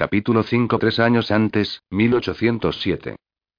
Capítulo 0.00 0.44
5 0.44 0.78
Tres 0.78 0.98
años 0.98 1.30
antes, 1.30 1.82
1807. 1.90 3.16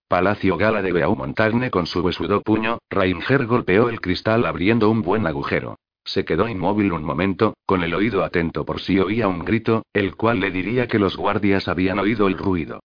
Palacio 0.07 0.57
Gala 0.57 0.81
de 0.81 0.91
Beaumontagne 0.91 1.69
con 1.69 1.85
su 1.85 2.01
besudo 2.01 2.41
puño, 2.41 2.79
Rainger 2.89 3.45
golpeó 3.45 3.89
el 3.89 4.01
cristal 4.01 4.47
abriendo 4.47 4.89
un 4.89 5.03
buen 5.03 5.27
agujero. 5.27 5.77
Se 6.03 6.25
quedó 6.25 6.47
inmóvil 6.47 6.93
un 6.93 7.03
momento, 7.03 7.53
con 7.67 7.83
el 7.83 7.93
oído 7.93 8.23
atento 8.23 8.65
por 8.65 8.81
si 8.81 8.97
oía 8.97 9.27
un 9.27 9.45
grito, 9.45 9.83
el 9.93 10.15
cual 10.15 10.39
le 10.39 10.49
diría 10.49 10.87
que 10.87 10.97
los 10.97 11.15
guardias 11.15 11.67
habían 11.67 11.99
oído 11.99 12.25
el 12.25 12.39
ruido. 12.39 12.79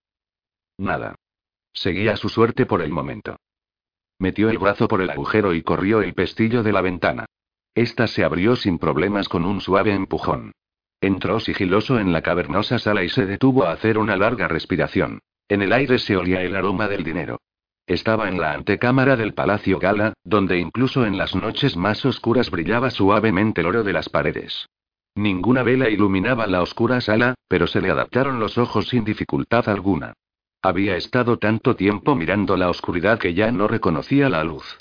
Nada. 0.76 1.14
Seguía 1.72 2.18
su 2.18 2.28
suerte 2.28 2.66
por 2.66 2.82
el 2.82 2.90
momento. 2.90 3.36
Metió 4.18 4.50
el 4.50 4.58
brazo 4.58 4.86
por 4.86 5.00
el 5.00 5.08
agujero 5.08 5.54
y 5.54 5.62
corrió 5.62 6.02
el 6.02 6.12
pestillo 6.12 6.62
de 6.62 6.72
la 6.72 6.82
ventana. 6.82 7.24
Esta 7.74 8.06
se 8.06 8.22
abrió 8.22 8.54
sin 8.54 8.78
problemas 8.78 9.30
con 9.30 9.46
un 9.46 9.62
suave 9.62 9.94
empujón. 9.94 10.52
Entró 11.06 11.38
sigiloso 11.38 12.00
en 12.00 12.12
la 12.12 12.20
cavernosa 12.20 12.80
sala 12.80 13.04
y 13.04 13.08
se 13.08 13.26
detuvo 13.26 13.62
a 13.62 13.70
hacer 13.70 13.96
una 13.96 14.16
larga 14.16 14.48
respiración. 14.48 15.20
En 15.48 15.62
el 15.62 15.72
aire 15.72 16.00
se 16.00 16.16
olía 16.16 16.42
el 16.42 16.56
aroma 16.56 16.88
del 16.88 17.04
dinero. 17.04 17.38
Estaba 17.86 18.28
en 18.28 18.40
la 18.40 18.54
antecámara 18.54 19.14
del 19.14 19.32
Palacio 19.32 19.78
Gala, 19.78 20.14
donde 20.24 20.58
incluso 20.58 21.06
en 21.06 21.16
las 21.16 21.36
noches 21.36 21.76
más 21.76 22.04
oscuras 22.04 22.50
brillaba 22.50 22.90
suavemente 22.90 23.60
el 23.60 23.68
oro 23.68 23.84
de 23.84 23.92
las 23.92 24.08
paredes. 24.08 24.66
Ninguna 25.14 25.62
vela 25.62 25.88
iluminaba 25.88 26.48
la 26.48 26.60
oscura 26.60 27.00
sala, 27.00 27.36
pero 27.46 27.68
se 27.68 27.80
le 27.80 27.92
adaptaron 27.92 28.40
los 28.40 28.58
ojos 28.58 28.88
sin 28.88 29.04
dificultad 29.04 29.68
alguna. 29.68 30.14
Había 30.60 30.96
estado 30.96 31.38
tanto 31.38 31.76
tiempo 31.76 32.16
mirando 32.16 32.56
la 32.56 32.68
oscuridad 32.68 33.20
que 33.20 33.32
ya 33.32 33.52
no 33.52 33.68
reconocía 33.68 34.28
la 34.28 34.42
luz. 34.42 34.76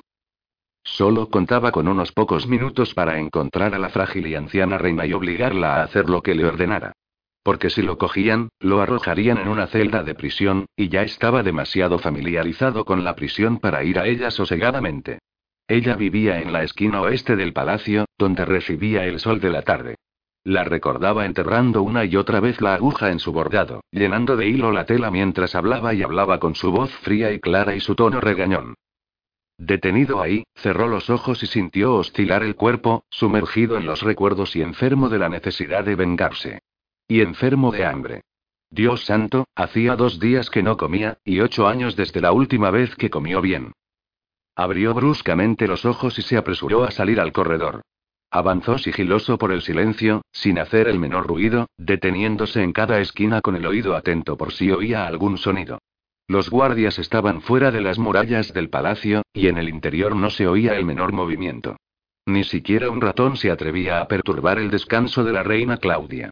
Solo 0.86 1.30
contaba 1.30 1.72
con 1.72 1.88
unos 1.88 2.12
pocos 2.12 2.48
minutos 2.48 2.94
para 2.94 3.20
encontrar 3.20 3.74
a 3.74 3.80
la 3.80 3.90
frágil 3.90 4.28
y 4.28 4.36
anciana 4.36 4.78
reina 4.78 5.06
y 5.06 5.14
obligarla 5.14 5.76
a 5.76 5.84
hacer 5.84 6.10
lo 6.10 6.22
que 6.22 6.36
le 6.36 6.46
ordenara. 6.46 6.94
Porque 7.44 7.70
si 7.70 7.82
lo 7.82 7.98
cogían, 7.98 8.50
lo 8.60 8.82
arrojarían 8.82 9.40
en 9.40 9.48
una 9.48 9.68
celda 9.68 10.04
de 10.04 10.16
prisión, 10.16 10.68
y 10.76 10.90
ya 10.90 11.02
estaba 11.02 11.44
demasiado 11.44 12.00
familiarizado 12.00 12.86
con 12.86 13.04
la 13.04 13.16
prisión 13.16 13.60
para 13.60 13.84
ir 13.84 14.00
a 14.00 14.06
ella 14.06 14.30
sosegadamente. 14.32 15.20
Ella 15.68 15.96
vivía 15.96 16.40
en 16.40 16.54
la 16.54 16.64
esquina 16.64 17.02
oeste 17.02 17.36
del 17.36 17.52
palacio, 17.52 18.06
donde 18.18 18.46
recibía 18.46 19.06
el 19.06 19.20
sol 19.20 19.42
de 19.42 19.50
la 19.50 19.64
tarde. 19.64 19.96
La 20.44 20.64
recordaba 20.64 21.26
enterrando 21.26 21.82
una 21.82 22.06
y 22.06 22.16
otra 22.16 22.40
vez 22.40 22.62
la 22.62 22.76
aguja 22.76 23.10
en 23.10 23.20
su 23.20 23.32
bordado, 23.32 23.82
llenando 23.90 24.38
de 24.38 24.48
hilo 24.48 24.72
la 24.72 24.86
tela 24.86 25.10
mientras 25.10 25.56
hablaba 25.56 25.96
y 25.96 26.04
hablaba 26.04 26.40
con 26.40 26.54
su 26.54 26.72
voz 26.72 26.92
fría 26.92 27.32
y 27.32 27.40
clara 27.40 27.76
y 27.76 27.80
su 27.80 27.96
tono 27.96 28.22
regañón. 28.22 28.76
Detenido 29.58 30.22
ahí, 30.22 30.44
cerró 30.56 30.88
los 30.88 31.10
ojos 31.10 31.42
y 31.44 31.48
sintió 31.48 31.96
oscilar 31.96 32.44
el 32.44 32.56
cuerpo, 32.56 33.06
sumergido 33.10 33.78
en 33.78 33.86
los 33.86 34.02
recuerdos 34.02 34.56
y 34.56 34.62
enfermo 34.62 35.10
de 35.10 35.20
la 35.20 35.30
necesidad 35.30 35.86
de 35.86 35.96
vengarse. 35.96 36.60
Y 37.08 37.22
enfermo 37.22 37.72
de 37.72 37.86
hambre. 37.86 38.22
Dios 38.70 39.06
santo, 39.06 39.48
hacía 39.56 39.96
dos 39.96 40.20
días 40.20 40.50
que 40.50 40.64
no 40.64 40.76
comía, 40.76 41.20
y 41.24 41.40
ocho 41.40 41.68
años 41.68 41.96
desde 41.96 42.20
la 42.20 42.34
última 42.34 42.72
vez 42.72 42.96
que 42.96 43.10
comió 43.10 43.40
bien. 43.40 43.72
Abrió 44.56 44.94
bruscamente 44.94 45.68
los 45.68 45.86
ojos 45.86 46.18
y 46.20 46.22
se 46.22 46.36
apresuró 46.36 46.84
a 46.84 46.92
salir 46.92 47.20
al 47.20 47.32
corredor. 47.32 47.82
Avanzó 48.32 48.78
sigiloso 48.78 49.38
por 49.38 49.54
el 49.54 49.62
silencio, 49.62 50.24
sin 50.32 50.60
hacer 50.60 50.90
el 50.90 51.00
menor 51.00 51.28
ruido, 51.28 51.68
deteniéndose 51.78 52.64
en 52.64 52.74
cada 52.74 53.00
esquina 53.00 53.40
con 53.40 53.56
el 53.56 53.66
oído 53.66 53.96
atento 53.96 54.36
por 54.36 54.52
si 54.52 54.72
oía 54.72 55.08
algún 55.08 55.38
sonido. 55.38 55.80
Los 56.28 56.50
guardias 56.50 56.98
estaban 56.98 57.42
fuera 57.42 57.70
de 57.72 57.82
las 57.82 58.00
murallas 58.00 58.52
del 58.54 58.70
palacio, 58.70 59.22
y 59.32 59.48
en 59.48 59.58
el 59.58 59.70
interior 59.70 60.16
no 60.16 60.30
se 60.30 60.48
oía 60.48 60.76
el 60.76 60.86
menor 60.86 61.14
movimiento. 61.14 61.78
Ni 62.26 62.44
siquiera 62.44 62.90
un 62.90 63.02
ratón 63.02 63.38
se 63.38 63.52
atrevía 63.52 64.02
a 64.02 64.08
perturbar 64.08 64.58
el 64.58 64.72
descanso 64.72 65.24
de 65.24 65.34
la 65.34 65.44
reina 65.44 65.78
Claudia. 65.78 66.32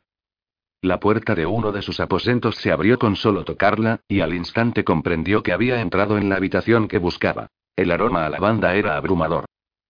La 0.82 1.00
puerta 1.00 1.36
de 1.36 1.46
uno 1.46 1.72
de 1.72 1.84
sus 1.84 2.00
aposentos 2.00 2.56
se 2.56 2.72
abrió 2.72 2.98
con 2.98 3.16
solo 3.16 3.46
tocarla, 3.46 4.02
y 4.08 4.22
al 4.22 4.34
instante 4.34 4.84
comprendió 4.84 5.44
que 5.44 5.54
había 5.54 5.80
entrado 5.80 6.18
en 6.18 6.28
la 6.28 6.36
habitación 6.36 6.88
que 6.88 6.98
buscaba. 6.98 7.48
El 7.76 7.92
aroma 7.92 8.26
a 8.26 8.30
lavanda 8.30 8.76
era 8.76 8.98
abrumador. 8.98 9.46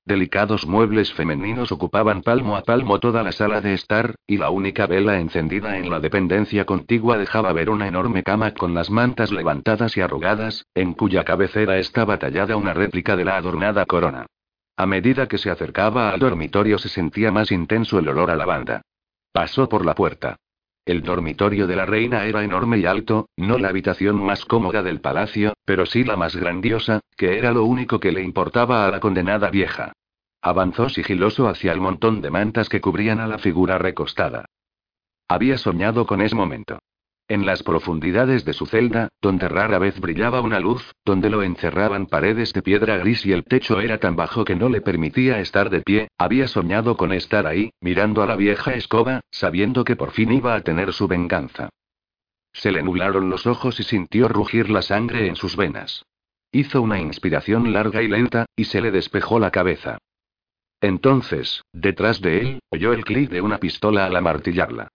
Delicados 0.06 0.68
muebles 0.68 1.14
femeninos 1.14 1.72
ocupaban 1.72 2.24
palmo 2.24 2.58
a 2.58 2.64
palmo 2.64 3.00
toda 3.00 3.24
la 3.24 3.32
sala 3.32 3.62
de 3.62 3.74
estar, 3.74 4.16
y 4.28 4.38
la 4.38 4.50
única 4.50 4.86
vela 4.86 5.18
encendida 5.18 5.78
en 5.78 5.90
la 5.90 6.02
dependencia 6.02 6.66
contigua 6.66 7.18
dejaba 7.18 7.54
ver 7.54 7.70
una 7.70 7.88
enorme 7.88 8.22
cama 8.22 8.52
con 8.52 8.74
las 8.74 8.90
mantas 8.90 9.32
levantadas 9.32 9.96
y 9.96 10.02
arrugadas, 10.02 10.66
en 10.76 10.94
cuya 10.94 11.24
cabecera 11.24 11.78
estaba 11.78 12.20
tallada 12.20 12.58
una 12.58 12.74
réplica 12.74 13.16
de 13.16 13.24
la 13.24 13.38
adornada 13.38 13.86
corona. 13.86 14.26
A 14.76 14.86
medida 14.86 15.28
que 15.28 15.38
se 15.38 15.50
acercaba 15.50 16.10
al 16.10 16.20
dormitorio 16.20 16.80
se 16.80 16.90
sentía 16.90 17.32
más 17.32 17.50
intenso 17.52 17.98
el 17.98 18.10
olor 18.10 18.30
a 18.30 18.36
lavanda. 18.36 18.82
Pasó 19.32 19.70
por 19.70 19.86
la 19.86 19.96
puerta. 19.96 20.36
El 20.86 21.02
dormitorio 21.02 21.66
de 21.66 21.78
la 21.78 21.86
reina 21.86 22.26
era 22.26 22.44
enorme 22.44 22.78
y 22.78 22.86
alto, 22.86 23.30
no 23.38 23.58
la 23.58 23.70
habitación 23.70 24.22
más 24.22 24.44
cómoda 24.44 24.84
del 24.84 25.00
palacio, 25.00 25.54
pero 25.64 25.86
sí 25.86 26.04
la 26.04 26.18
más 26.18 26.36
grandiosa, 26.36 27.00
que 27.16 27.38
era 27.38 27.54
lo 27.54 27.64
único 27.64 28.02
que 28.02 28.12
le 28.12 28.22
importaba 28.22 28.86
a 28.86 28.92
la 28.92 29.00
condenada 29.00 29.50
vieja. 29.50 29.94
Avanzó 30.42 30.90
sigiloso 30.90 31.48
hacia 31.48 31.72
el 31.72 31.80
montón 31.80 32.22
de 32.22 32.32
mantas 32.32 32.68
que 32.68 32.82
cubrían 32.82 33.22
a 33.22 33.28
la 33.28 33.38
figura 33.38 33.78
recostada. 33.78 34.46
Había 35.30 35.58
soñado 35.58 36.06
con 36.06 36.22
ese 36.22 36.36
momento. 36.36 36.80
En 37.30 37.46
las 37.46 37.64
profundidades 37.64 38.44
de 38.44 38.52
su 38.52 38.66
celda, 38.66 39.08
donde 39.22 39.48
rara 39.48 39.80
vez 39.80 39.98
brillaba 40.00 40.42
una 40.42 40.60
luz, 40.60 40.92
donde 41.06 41.30
lo 41.30 41.42
encerraban 41.42 42.06
paredes 42.06 42.52
de 42.52 42.62
piedra 42.62 42.98
gris 42.98 43.26
y 43.26 43.32
el 43.32 43.46
techo 43.46 43.80
era 43.80 43.98
tan 43.98 44.18
bajo 44.18 44.44
que 44.44 44.58
no 44.58 44.68
le 44.68 44.82
permitía 44.82 45.40
estar 45.40 45.70
de 45.70 45.82
pie, 45.82 46.10
había 46.18 46.50
soñado 46.50 46.98
con 46.98 47.14
estar 47.14 47.48
ahí, 47.48 47.72
mirando 47.80 48.24
a 48.24 48.28
la 48.28 48.36
vieja 48.36 48.74
escoba, 48.74 49.22
sabiendo 49.32 49.86
que 49.86 49.96
por 49.96 50.12
fin 50.12 50.34
iba 50.34 50.54
a 50.54 50.62
tener 50.62 50.92
su 50.92 51.08
venganza. 51.08 51.70
Se 52.52 52.72
le 52.72 52.84
nublaron 52.84 53.30
los 53.30 53.48
ojos 53.48 53.80
y 53.80 53.84
sintió 53.84 54.28
rugir 54.28 54.70
la 54.70 54.82
sangre 54.82 55.28
en 55.28 55.38
sus 55.38 55.56
venas. 55.56 56.06
Hizo 56.52 56.82
una 56.82 57.00
inspiración 57.00 57.72
larga 57.72 58.04
y 58.04 58.10
lenta, 58.10 58.46
y 58.56 58.66
se 58.66 58.82
le 58.82 58.92
despejó 58.92 59.40
la 59.40 59.50
cabeza. 59.50 59.98
Entonces, 60.82 61.64
detrás 61.72 62.20
de 62.20 62.40
él, 62.40 62.60
oyó 62.70 62.92
el 62.92 63.06
clic 63.06 63.30
de 63.30 63.42
una 63.42 63.58
pistola 63.58 64.06
al 64.06 64.16
amartillarla. 64.18 64.90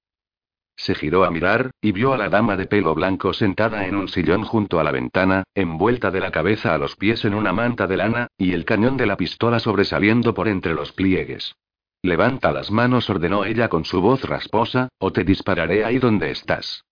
Se 0.79 0.95
giró 0.95 1.25
a 1.25 1.31
mirar, 1.33 1.73
y 1.83 1.91
vio 1.91 2.13
a 2.13 2.17
la 2.17 2.29
dama 2.29 2.57
de 2.57 2.67
pelo 2.67 2.95
blanco 2.95 3.33
sentada 3.33 3.87
en 3.87 3.97
un 3.97 4.07
sillón 4.07 4.45
junto 4.45 4.79
a 4.79 4.85
la 4.85 4.93
ventana, 4.93 5.43
envuelta 5.53 6.13
de 6.13 6.21
la 6.21 6.31
cabeza 6.31 6.73
a 6.73 6.79
los 6.79 6.95
pies 6.95 7.25
en 7.25 7.35
una 7.35 7.53
manta 7.53 7.89
de 7.89 7.97
lana, 7.97 8.29
y 8.39 8.53
el 8.53 8.65
cañón 8.65 8.97
de 8.97 9.07
la 9.07 9.17
pistola 9.17 9.59
sobresaliendo 9.59 10.35
por 10.35 10.47
entre 10.47 10.75
los 10.75 10.93
pliegues. 10.93 11.57
Levanta 12.01 12.53
las 12.53 12.71
manos, 12.71 13.11
ordenó 13.11 13.45
ella 13.45 13.69
con 13.69 13.85
su 13.85 14.01
voz 14.01 14.23
rasposa, 14.23 14.89
o 14.99 15.13
te 15.13 15.25
dispararé 15.25 15.85
ahí 15.85 15.99
donde 15.99 16.31
estás. 16.31 16.85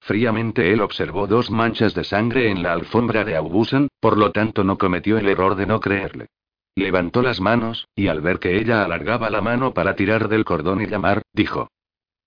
Fríamente 0.00 0.72
él 0.72 0.80
observó 0.80 1.28
dos 1.28 1.52
manchas 1.52 1.94
de 1.94 2.02
sangre 2.02 2.50
en 2.50 2.64
la 2.64 2.72
alfombra 2.72 3.24
de 3.24 3.36
Aubusan, 3.36 3.88
por 4.00 4.18
lo 4.18 4.32
tanto 4.32 4.64
no 4.64 4.76
cometió 4.76 5.18
el 5.18 5.28
error 5.28 5.54
de 5.54 5.66
no 5.66 5.78
creerle. 5.78 6.26
Levantó 6.74 7.22
las 7.22 7.40
manos, 7.40 7.86
y 7.94 8.08
al 8.08 8.20
ver 8.20 8.40
que 8.40 8.58
ella 8.58 8.84
alargaba 8.84 9.30
la 9.30 9.40
mano 9.40 9.72
para 9.72 9.94
tirar 9.94 10.28
del 10.28 10.44
cordón 10.44 10.82
y 10.82 10.86
llamar, 10.86 11.22
dijo, 11.32 11.68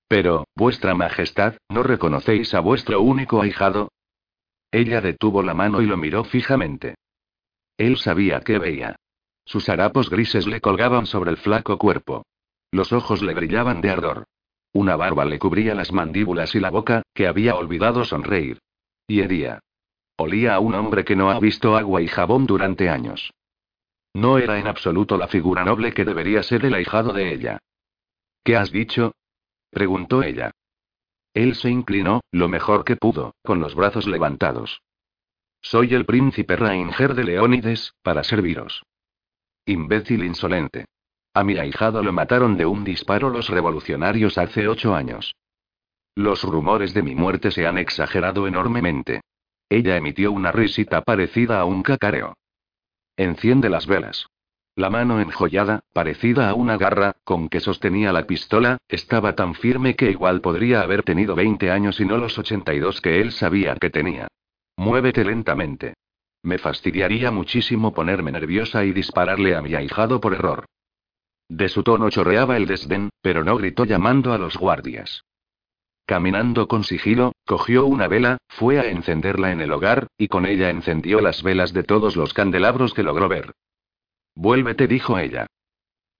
pero, 0.08 0.46
vuestra 0.56 0.96
Majestad, 0.96 1.56
¿no 1.70 1.84
reconocéis 1.84 2.54
a 2.54 2.60
vuestro 2.60 3.02
único 3.02 3.42
ahijado? 3.42 3.90
Ella 4.72 5.02
detuvo 5.02 5.44
la 5.44 5.54
mano 5.54 5.82
y 5.82 5.86
lo 5.86 5.98
miró 5.98 6.24
fijamente. 6.24 6.96
Él 7.78 7.98
sabía 7.98 8.42
que 8.42 8.58
veía. 8.58 8.96
Sus 9.46 9.70
harapos 9.70 10.10
grises 10.10 10.48
le 10.48 10.62
colgaban 10.62 11.06
sobre 11.06 11.32
el 11.32 11.38
flaco 11.38 11.78
cuerpo. 11.78 12.26
Los 12.72 12.92
ojos 12.92 13.22
le 13.22 13.34
brillaban 13.34 13.82
de 13.82 13.90
ardor. 13.90 14.26
Una 14.74 14.96
barba 14.96 15.26
le 15.26 15.40
cubría 15.40 15.74
las 15.74 15.92
mandíbulas 15.92 16.54
y 16.56 16.60
la 16.60 16.70
boca, 16.70 17.04
que 17.14 17.28
había 17.28 17.56
olvidado 17.56 18.04
sonreír. 18.04 18.60
Y 19.08 19.22
hería. 19.22 19.60
Olía 20.18 20.56
a 20.56 20.60
un 20.60 20.76
hombre 20.76 21.06
que 21.06 21.16
no 21.16 21.32
ha 21.32 21.40
visto 21.40 21.78
agua 21.78 22.02
y 22.02 22.08
jabón 22.08 22.46
durante 22.46 22.90
años. 22.90 23.32
No 24.14 24.38
era 24.38 24.60
en 24.60 24.68
absoluto 24.68 25.18
la 25.18 25.28
figura 25.28 25.64
noble 25.64 25.94
que 25.94 26.04
debería 26.04 26.44
ser 26.44 26.66
el 26.66 26.74
ahijado 26.74 27.14
de 27.14 27.34
ella. 27.34 27.60
¿Qué 28.44 28.58
has 28.58 28.72
dicho? 28.72 29.14
Preguntó 29.70 30.24
ella. 30.24 30.52
Él 31.34 31.56
se 31.56 31.70
inclinó, 31.70 32.22
lo 32.32 32.48
mejor 32.48 32.84
que 32.84 32.96
pudo, 32.96 33.36
con 33.44 33.60
los 33.60 33.76
brazos 33.76 34.08
levantados. 34.08 34.82
Soy 35.62 35.94
el 35.94 36.06
príncipe 36.06 36.56
Rainger 36.56 37.14
de 37.14 37.24
Leónides, 37.24 37.94
para 38.02 38.24
serviros. 38.24 38.84
Imbécil 39.66 40.24
insolente. 40.24 40.86
A 41.34 41.44
mi 41.44 41.58
ahijado 41.58 42.02
lo 42.02 42.14
mataron 42.14 42.58
de 42.58 42.66
un 42.66 42.84
disparo 42.84 43.30
los 43.30 43.50
revolucionarios 43.50 44.38
hace 44.38 44.68
ocho 44.68 44.96
años. 44.96 45.36
Los 46.16 46.44
rumores 46.44 46.94
de 46.96 47.04
mi 47.04 47.14
muerte 47.14 47.52
se 47.52 47.68
han 47.68 47.78
exagerado 47.78 48.48
enormemente. 48.48 49.22
Ella 49.70 49.98
emitió 49.98 50.32
una 50.32 50.52
risita 50.52 51.02
parecida 51.02 51.60
a 51.60 51.66
un 51.66 51.84
cacareo. 51.84 52.34
Enciende 53.18 53.70
las 53.70 53.86
velas. 53.86 54.28
La 54.78 54.92
mano 54.92 55.20
enjollada, 55.20 55.80
parecida 55.92 56.52
a 56.52 56.54
una 56.54 56.78
garra, 56.78 57.16
con 57.24 57.50
que 57.50 57.62
sostenía 57.62 58.14
la 58.14 58.28
pistola, 58.28 58.78
estaba 58.88 59.34
tan 59.34 59.56
firme 59.56 59.96
que 59.96 60.12
igual 60.12 60.40
podría 60.40 60.82
haber 60.82 61.02
tenido 61.02 61.34
20 61.34 61.72
años 61.72 62.00
y 62.00 62.06
no 62.06 62.20
los 62.20 62.38
82 62.38 63.02
que 63.02 63.20
él 63.20 63.32
sabía 63.32 63.74
que 63.74 63.90
tenía. 63.90 64.28
Muévete 64.76 65.26
lentamente. 65.26 65.96
Me 66.44 66.60
fastidiaría 66.60 67.32
muchísimo 67.32 67.92
ponerme 67.92 68.32
nerviosa 68.32 68.86
y 68.86 68.92
dispararle 68.92 69.56
a 69.56 69.64
mi 69.64 69.74
ahijado 69.74 70.22
por 70.22 70.36
error. 70.36 70.66
De 71.50 71.70
su 71.70 71.82
tono 71.82 72.12
chorreaba 72.12 72.56
el 72.56 72.68
desdén, 72.68 73.10
pero 73.24 73.44
no 73.44 73.58
gritó 73.58 73.84
llamando 73.84 74.32
a 74.32 74.38
los 74.38 74.58
guardias. 74.58 75.24
Caminando 76.06 76.68
con 76.68 76.84
sigilo, 76.84 77.32
cogió 77.48 77.88
una 77.88 78.08
vela, 78.08 78.38
fue 78.48 78.80
a 78.80 78.86
encenderla 78.92 79.52
en 79.52 79.62
el 79.62 79.72
hogar, 79.72 80.06
y 80.20 80.28
con 80.28 80.46
ella 80.46 80.70
encendió 80.70 81.20
las 81.20 81.42
velas 81.42 81.74
de 81.74 81.82
todos 81.82 82.16
los 82.16 82.36
candelabros 82.36 82.94
que 82.94 83.02
logró 83.02 83.28
ver. 83.28 83.56
Vuélvete, 84.38 84.88
dijo 84.88 85.18
ella. 85.18 85.48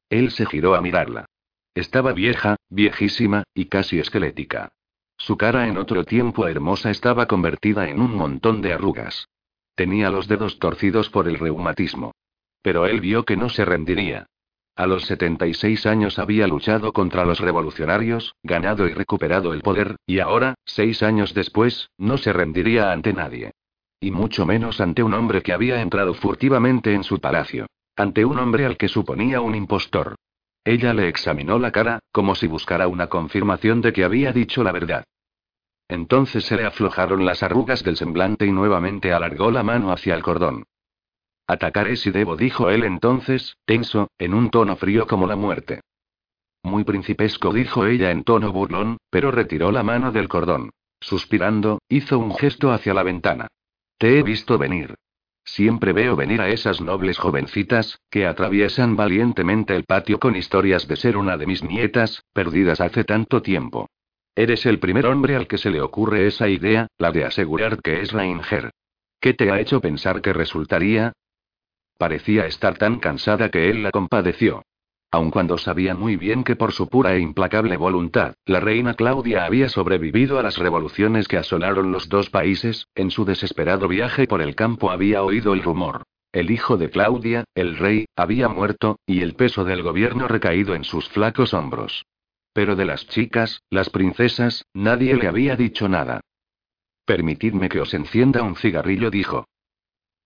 Él 0.10 0.32
se 0.32 0.48
giró 0.48 0.74
a 0.74 0.82
mirarla. 0.82 1.28
Estaba 1.76 2.14
vieja, 2.14 2.56
viejísima, 2.68 3.44
y 3.54 3.66
casi 3.66 4.00
esquelética. 4.00 4.70
Su 5.18 5.38
cara 5.38 5.68
en 5.68 5.78
otro 5.78 6.04
tiempo 6.04 6.48
hermosa 6.48 6.90
estaba 6.90 7.28
convertida 7.28 7.88
en 7.90 8.02
un 8.02 8.16
montón 8.16 8.64
de 8.64 8.74
arrugas. 8.74 9.30
Tenía 9.76 10.10
los 10.10 10.28
dedos 10.28 10.58
torcidos 10.58 11.12
por 11.12 11.28
el 11.28 11.38
reumatismo. 11.38 12.16
Pero 12.64 12.88
él 12.88 13.02
vio 13.02 13.24
que 13.24 13.38
no 13.38 13.50
se 13.50 13.66
rendiría. 13.66 14.26
A 14.76 14.88
los 14.88 15.06
76 15.06 15.86
años 15.86 16.18
había 16.18 16.48
luchado 16.48 16.94
contra 16.94 17.24
los 17.24 17.40
revolucionarios, 17.40 18.34
ganado 18.42 18.88
y 18.88 18.94
recuperado 18.96 19.54
el 19.54 19.62
poder, 19.62 19.96
y 20.08 20.18
ahora, 20.18 20.56
seis 20.66 21.04
años 21.04 21.36
después, 21.36 21.92
no 22.00 22.18
se 22.18 22.34
rendiría 22.34 22.92
ante 22.92 23.14
nadie. 23.14 23.52
Y 24.00 24.10
mucho 24.10 24.48
menos 24.48 24.82
ante 24.82 25.04
un 25.04 25.14
hombre 25.14 25.44
que 25.44 25.54
había 25.54 25.82
entrado 25.82 26.16
furtivamente 26.16 26.96
en 26.96 27.04
su 27.04 27.20
palacio. 27.20 27.68
Ante 27.98 28.24
un 28.26 28.38
hombre 28.38 28.68
al 28.68 28.78
que 28.78 28.88
suponía 28.88 29.42
un 29.42 29.56
impostor. 29.56 30.16
Ella 30.64 30.94
le 30.94 31.08
examinó 31.08 31.58
la 31.58 31.72
cara, 31.72 32.00
como 32.12 32.36
si 32.36 32.46
buscara 32.46 32.88
una 32.88 33.08
confirmación 33.08 33.82
de 33.82 33.92
que 33.92 34.04
había 34.04 34.32
dicho 34.32 34.64
la 34.64 34.72
verdad. 34.72 35.04
Entonces 35.88 36.46
se 36.46 36.56
le 36.58 36.66
aflojaron 36.66 37.26
las 37.26 37.42
arrugas 37.42 37.84
del 37.84 37.98
semblante 37.98 38.46
y 38.46 38.52
nuevamente 38.52 39.14
alargó 39.14 39.50
la 39.50 39.64
mano 39.64 39.92
hacia 39.92 40.14
el 40.14 40.22
cordón. 40.22 40.66
Atacaré 41.48 41.96
si 41.96 42.12
debo, 42.12 42.36
dijo 42.36 42.70
él 42.70 42.84
entonces, 42.84 43.58
tenso, 43.66 44.12
en 44.20 44.36
un 44.36 44.52
tono 44.52 44.76
frío 44.76 45.08
como 45.08 45.26
la 45.26 45.36
muerte. 45.36 45.82
Muy 46.62 46.84
principesco, 46.84 47.52
dijo 47.52 47.88
ella 47.88 48.12
en 48.12 48.24
tono 48.24 48.52
burlón, 48.52 48.98
pero 49.10 49.32
retiró 49.32 49.72
la 49.72 49.82
mano 49.82 50.12
del 50.12 50.28
cordón. 50.28 50.70
Suspirando, 51.00 51.80
hizo 51.90 52.20
un 52.20 52.36
gesto 52.36 52.72
hacia 52.72 52.94
la 52.94 53.02
ventana. 53.02 53.48
Te 53.98 54.20
he 54.20 54.24
visto 54.24 54.60
venir. 54.60 54.94
Siempre 55.48 55.94
veo 55.94 56.18
venir 56.18 56.42
a 56.42 56.50
esas 56.50 56.82
nobles 56.82 57.18
jovencitas, 57.18 58.00
que 58.12 58.28
atraviesan 58.28 58.98
valientemente 58.98 59.76
el 59.76 59.86
patio 59.86 60.20
con 60.20 60.36
historias 60.36 60.88
de 60.90 60.98
ser 60.98 61.16
una 61.16 61.38
de 61.38 61.48
mis 61.48 61.64
nietas, 61.64 62.22
perdidas 62.34 62.82
hace 62.82 63.06
tanto 63.06 63.42
tiempo. 63.42 63.90
Eres 64.36 64.66
el 64.66 64.78
primer 64.78 65.06
hombre 65.08 65.38
al 65.38 65.48
que 65.48 65.58
se 65.58 65.72
le 65.72 65.82
ocurre 65.82 66.28
esa 66.28 66.50
idea, 66.50 66.88
la 66.98 67.12
de 67.12 67.24
asegurar 67.24 67.82
que 67.82 68.02
es 68.02 68.12
Ranger. 68.12 68.72
¿Qué 69.22 69.34
te 69.34 69.50
ha 69.50 69.60
hecho 69.60 69.80
pensar 69.80 70.22
que 70.22 70.34
resultaría? 70.34 71.14
Parecía 71.98 72.46
estar 72.46 72.78
tan 72.78 73.00
cansada 73.00 73.50
que 73.50 73.70
él 73.70 73.84
la 73.84 73.92
compadeció. 73.92 74.64
Aun 75.18 75.32
cuando 75.32 75.58
sabía 75.58 75.96
muy 75.96 76.16
bien 76.16 76.44
que 76.44 76.56
por 76.56 76.74
su 76.74 76.90
pura 76.90 77.16
e 77.16 77.20
implacable 77.20 77.76
voluntad, 77.76 78.36
la 78.46 78.60
reina 78.60 78.94
Claudia 78.94 79.46
había 79.46 79.68
sobrevivido 79.68 80.38
a 80.38 80.44
las 80.44 80.60
revoluciones 80.60 81.28
que 81.28 81.38
asolaron 81.38 81.92
los 81.92 82.08
dos 82.08 82.30
países, 82.30 82.86
en 82.94 83.10
su 83.10 83.26
desesperado 83.26 83.88
viaje 83.88 84.28
por 84.28 84.44
el 84.44 84.54
campo 84.54 84.92
había 84.92 85.24
oído 85.24 85.56
el 85.56 85.64
rumor. 85.64 86.04
El 86.32 86.52
hijo 86.52 86.78
de 86.78 86.92
Claudia, 86.92 87.46
el 87.56 87.80
rey, 87.80 88.06
había 88.16 88.48
muerto, 88.48 89.00
y 89.08 89.22
el 89.22 89.34
peso 89.34 89.64
del 89.64 89.82
gobierno 89.82 90.28
recaído 90.28 90.76
en 90.76 90.84
sus 90.84 91.10
flacos 91.10 91.52
hombros. 91.56 92.06
Pero 92.54 92.76
de 92.76 92.86
las 92.86 93.08
chicas, 93.08 93.64
las 93.72 93.90
princesas, 93.90 94.66
nadie 94.76 95.16
le 95.16 95.28
había 95.28 95.56
dicho 95.56 95.90
nada. 95.90 96.22
Permitidme 97.06 97.70
que 97.70 97.82
os 97.82 97.92
encienda 97.96 98.44
un 98.44 98.56
cigarrillo, 98.56 99.10
dijo. 99.10 99.48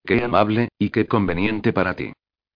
Qué 0.03 0.21
amable, 0.21 0.67
y 0.77 0.89
qué 0.89 1.07
conveniente 1.07 1.71
para 1.71 1.95
ti. 1.95 2.11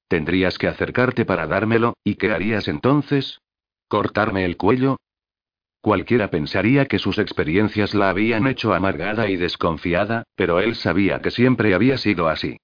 Tendrías 0.07 0.57
que 0.57 0.67
acercarte 0.67 1.25
para 1.25 1.47
dármelo, 1.47 1.95
¿y 2.03 2.15
qué 2.15 2.31
harías 2.31 2.67
entonces? 2.67 3.41
¿Cortarme 3.87 4.45
el 4.45 4.57
cuello? 4.57 4.97
Cualquiera 5.81 6.29
pensaría 6.29 6.87
que 6.87 6.97
sus 6.97 7.19
experiencias 7.19 7.93
la 7.93 8.09
habían 8.09 8.47
hecho 8.47 8.73
amargada 8.73 9.29
y 9.29 9.35
desconfiada, 9.35 10.23
pero 10.35 10.59
él 10.59 10.75
sabía 10.75 11.21
que 11.21 11.31
siempre 11.31 11.75
había 11.75 11.97
sido 11.97 12.27
así. 12.27 12.57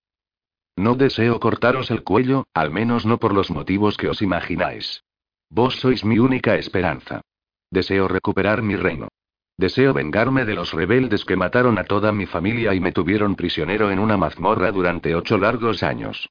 No 0.76 0.96
deseo 0.96 1.40
cortaros 1.40 1.92
el 1.92 2.04
cuello, 2.04 2.46
al 2.54 2.72
menos 2.72 3.06
no 3.06 3.20
por 3.20 3.34
los 3.34 3.52
motivos 3.52 3.98
que 3.98 4.10
os 4.10 4.22
imagináis. 4.22 5.04
Vos 5.50 5.76
sois 5.76 6.04
mi 6.04 6.18
única 6.18 6.56
esperanza. 6.56 7.22
Deseo 7.70 8.08
recuperar 8.08 8.62
mi 8.62 8.76
reino. 8.76 9.10
Deseo 9.58 9.94
vengarme 9.94 10.46
de 10.46 10.56
los 10.56 10.74
rebeldes 10.74 11.24
que 11.24 11.36
mataron 11.36 11.78
a 11.78 11.84
toda 11.84 12.12
mi 12.12 12.26
familia 12.26 12.74
y 12.74 12.80
me 12.80 12.92
tuvieron 12.92 13.36
prisionero 13.36 13.92
en 13.92 14.00
una 14.00 14.18
mazmorra 14.18 14.72
durante 14.72 15.14
ocho 15.14 15.38
largos 15.38 15.84
años. 15.84 16.30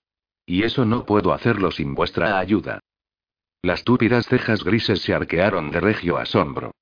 Y 0.50 0.64
eso 0.64 0.84
no 0.84 1.06
puedo 1.06 1.32
hacerlo 1.32 1.70
sin 1.70 1.94
vuestra 1.94 2.36
ayuda. 2.36 2.80
Las 3.62 3.84
túpidas 3.84 4.26
cejas 4.26 4.64
grises 4.64 5.00
se 5.00 5.14
arquearon 5.14 5.70
de 5.70 5.78
regio 5.78 6.18
asombro. 6.18 6.72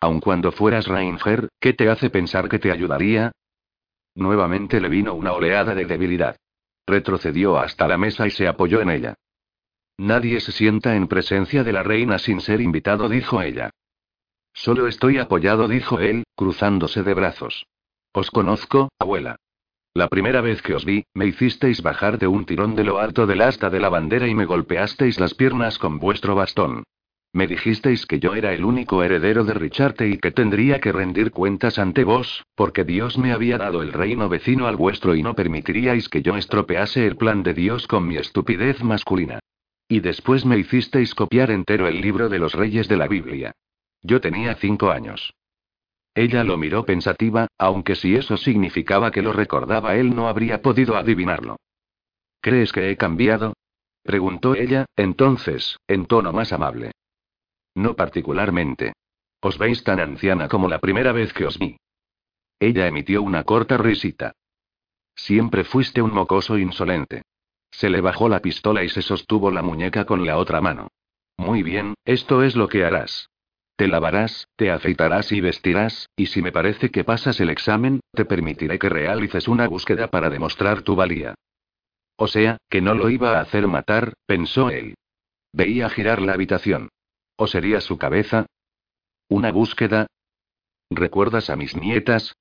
Aun 0.00 0.18
cuando 0.18 0.50
fueras 0.50 0.86
Ranger, 0.86 1.50
¿qué 1.60 1.74
te 1.74 1.90
hace 1.90 2.08
pensar 2.08 2.48
que 2.48 2.58
te 2.58 2.72
ayudaría? 2.72 3.32
Nuevamente 4.14 4.80
le 4.80 4.88
vino 4.88 5.12
una 5.12 5.32
oleada 5.32 5.74
de 5.74 5.84
debilidad. 5.84 6.36
Retrocedió 6.86 7.58
hasta 7.58 7.86
la 7.86 7.98
mesa 7.98 8.26
y 8.26 8.30
se 8.30 8.48
apoyó 8.48 8.80
en 8.80 8.88
ella. 8.88 9.14
Nadie 9.98 10.40
se 10.40 10.52
sienta 10.52 10.96
en 10.96 11.06
presencia 11.06 11.64
de 11.64 11.72
la 11.74 11.82
reina 11.82 12.18
sin 12.18 12.40
ser 12.40 12.62
invitado, 12.62 13.10
dijo 13.10 13.42
ella. 13.42 13.68
Solo 14.54 14.86
estoy 14.86 15.18
apoyado, 15.18 15.68
dijo 15.68 16.00
él, 16.00 16.24
cruzándose 16.34 17.02
de 17.02 17.12
brazos. 17.12 17.66
Os 18.14 18.30
conozco, 18.30 18.88
abuela. 18.98 19.36
La 19.96 20.08
primera 20.08 20.42
vez 20.42 20.60
que 20.60 20.74
os 20.74 20.84
vi, 20.84 21.06
me 21.14 21.24
hicisteis 21.24 21.80
bajar 21.80 22.18
de 22.18 22.26
un 22.26 22.44
tirón 22.44 22.74
de 22.74 22.84
lo 22.84 22.98
alto 22.98 23.26
del 23.26 23.40
asta 23.40 23.70
de 23.70 23.80
la 23.80 23.88
bandera 23.88 24.28
y 24.28 24.34
me 24.34 24.44
golpeasteis 24.44 25.18
las 25.18 25.32
piernas 25.32 25.78
con 25.78 25.98
vuestro 25.98 26.34
bastón. 26.34 26.84
Me 27.32 27.46
dijisteis 27.46 28.04
que 28.04 28.20
yo 28.20 28.34
era 28.34 28.52
el 28.52 28.66
único 28.66 29.02
heredero 29.02 29.44
de 29.44 29.54
Richarte 29.54 30.06
y 30.06 30.18
que 30.18 30.32
tendría 30.32 30.80
que 30.80 30.92
rendir 30.92 31.30
cuentas 31.30 31.78
ante 31.78 32.04
vos, 32.04 32.44
porque 32.54 32.84
Dios 32.84 33.16
me 33.16 33.32
había 33.32 33.56
dado 33.56 33.82
el 33.82 33.94
reino 33.94 34.28
vecino 34.28 34.66
al 34.66 34.76
vuestro 34.76 35.14
y 35.14 35.22
no 35.22 35.32
permitiríais 35.32 36.10
que 36.10 36.20
yo 36.20 36.36
estropease 36.36 37.06
el 37.06 37.16
plan 37.16 37.42
de 37.42 37.54
Dios 37.54 37.86
con 37.86 38.06
mi 38.06 38.18
estupidez 38.18 38.82
masculina. 38.84 39.38
Y 39.88 40.00
después 40.00 40.44
me 40.44 40.58
hicisteis 40.58 41.14
copiar 41.14 41.50
entero 41.50 41.88
el 41.88 42.02
libro 42.02 42.28
de 42.28 42.38
los 42.38 42.52
reyes 42.52 42.86
de 42.86 42.98
la 42.98 43.08
Biblia. 43.08 43.52
Yo 44.02 44.20
tenía 44.20 44.56
cinco 44.56 44.90
años. 44.90 45.32
Ella 46.16 46.44
lo 46.44 46.56
miró 46.56 46.86
pensativa, 46.86 47.46
aunque 47.58 47.94
si 47.94 48.16
eso 48.16 48.38
significaba 48.38 49.10
que 49.10 49.20
lo 49.20 49.34
recordaba 49.34 49.96
él 49.96 50.16
no 50.16 50.28
habría 50.28 50.62
podido 50.62 50.96
adivinarlo. 50.96 51.58
¿Crees 52.40 52.72
que 52.72 52.90
he 52.90 52.96
cambiado? 52.96 53.52
preguntó 54.02 54.54
ella, 54.54 54.86
entonces, 54.96 55.76
en 55.86 56.06
tono 56.06 56.32
más 56.32 56.54
amable. 56.54 56.92
No 57.74 57.94
particularmente. 57.96 58.94
Os 59.42 59.58
veis 59.58 59.84
tan 59.84 60.00
anciana 60.00 60.48
como 60.48 60.70
la 60.70 60.78
primera 60.78 61.12
vez 61.12 61.34
que 61.34 61.44
os 61.44 61.58
vi. 61.58 61.76
Ella 62.58 62.86
emitió 62.86 63.22
una 63.22 63.44
corta 63.44 63.76
risita. 63.76 64.32
Siempre 65.14 65.64
fuiste 65.64 66.00
un 66.00 66.14
mocoso 66.14 66.56
insolente. 66.56 67.24
Se 67.70 67.90
le 67.90 68.00
bajó 68.00 68.30
la 68.30 68.40
pistola 68.40 68.82
y 68.84 68.88
se 68.88 69.02
sostuvo 69.02 69.50
la 69.50 69.60
muñeca 69.60 70.06
con 70.06 70.24
la 70.24 70.38
otra 70.38 70.62
mano. 70.62 70.88
Muy 71.36 71.62
bien, 71.62 71.92
esto 72.06 72.42
es 72.42 72.56
lo 72.56 72.68
que 72.68 72.86
harás. 72.86 73.28
Te 73.76 73.88
lavarás, 73.88 74.48
te 74.56 74.70
afeitarás 74.70 75.32
y 75.32 75.42
vestirás, 75.42 76.08
y 76.16 76.26
si 76.26 76.40
me 76.40 76.50
parece 76.50 76.90
que 76.90 77.04
pasas 77.04 77.40
el 77.40 77.50
examen, 77.50 78.00
te 78.12 78.24
permitiré 78.24 78.78
que 78.78 78.88
realices 78.88 79.48
una 79.48 79.68
búsqueda 79.68 80.08
para 80.08 80.30
demostrar 80.30 80.80
tu 80.80 80.96
valía. 80.96 81.34
O 82.16 82.26
sea, 82.26 82.56
que 82.70 82.80
no 82.80 82.94
lo 82.94 83.10
iba 83.10 83.36
a 83.36 83.42
hacer 83.42 83.66
matar, 83.68 84.14
pensó 84.24 84.70
él. 84.70 84.94
Veía 85.52 85.90
girar 85.90 86.22
la 86.22 86.32
habitación. 86.32 86.88
¿O 87.36 87.46
sería 87.46 87.82
su 87.82 87.98
cabeza? 87.98 88.46
¿Una 89.28 89.52
búsqueda? 89.52 90.06
¿Recuerdas 90.88 91.50
a 91.50 91.56
mis 91.56 91.76
nietas? 91.76 92.34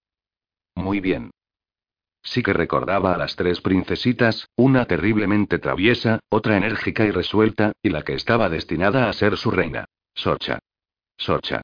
Muy 0.73 1.01
bien. 1.01 1.31
Sí 2.23 2.41
que 2.43 2.53
recordaba 2.53 3.13
a 3.13 3.17
las 3.17 3.35
tres 3.35 3.59
princesitas, 3.59 4.47
una 4.55 4.85
terriblemente 4.85 5.59
traviesa, 5.59 6.21
otra 6.29 6.55
enérgica 6.55 7.03
y 7.03 7.11
resuelta, 7.11 7.73
y 7.83 7.89
la 7.89 8.03
que 8.03 8.13
estaba 8.13 8.47
destinada 8.49 9.09
a 9.09 9.13
ser 9.13 9.35
su 9.35 9.51
reina. 9.51 9.85
Socha. 10.13 10.59
Socha. 11.17 11.61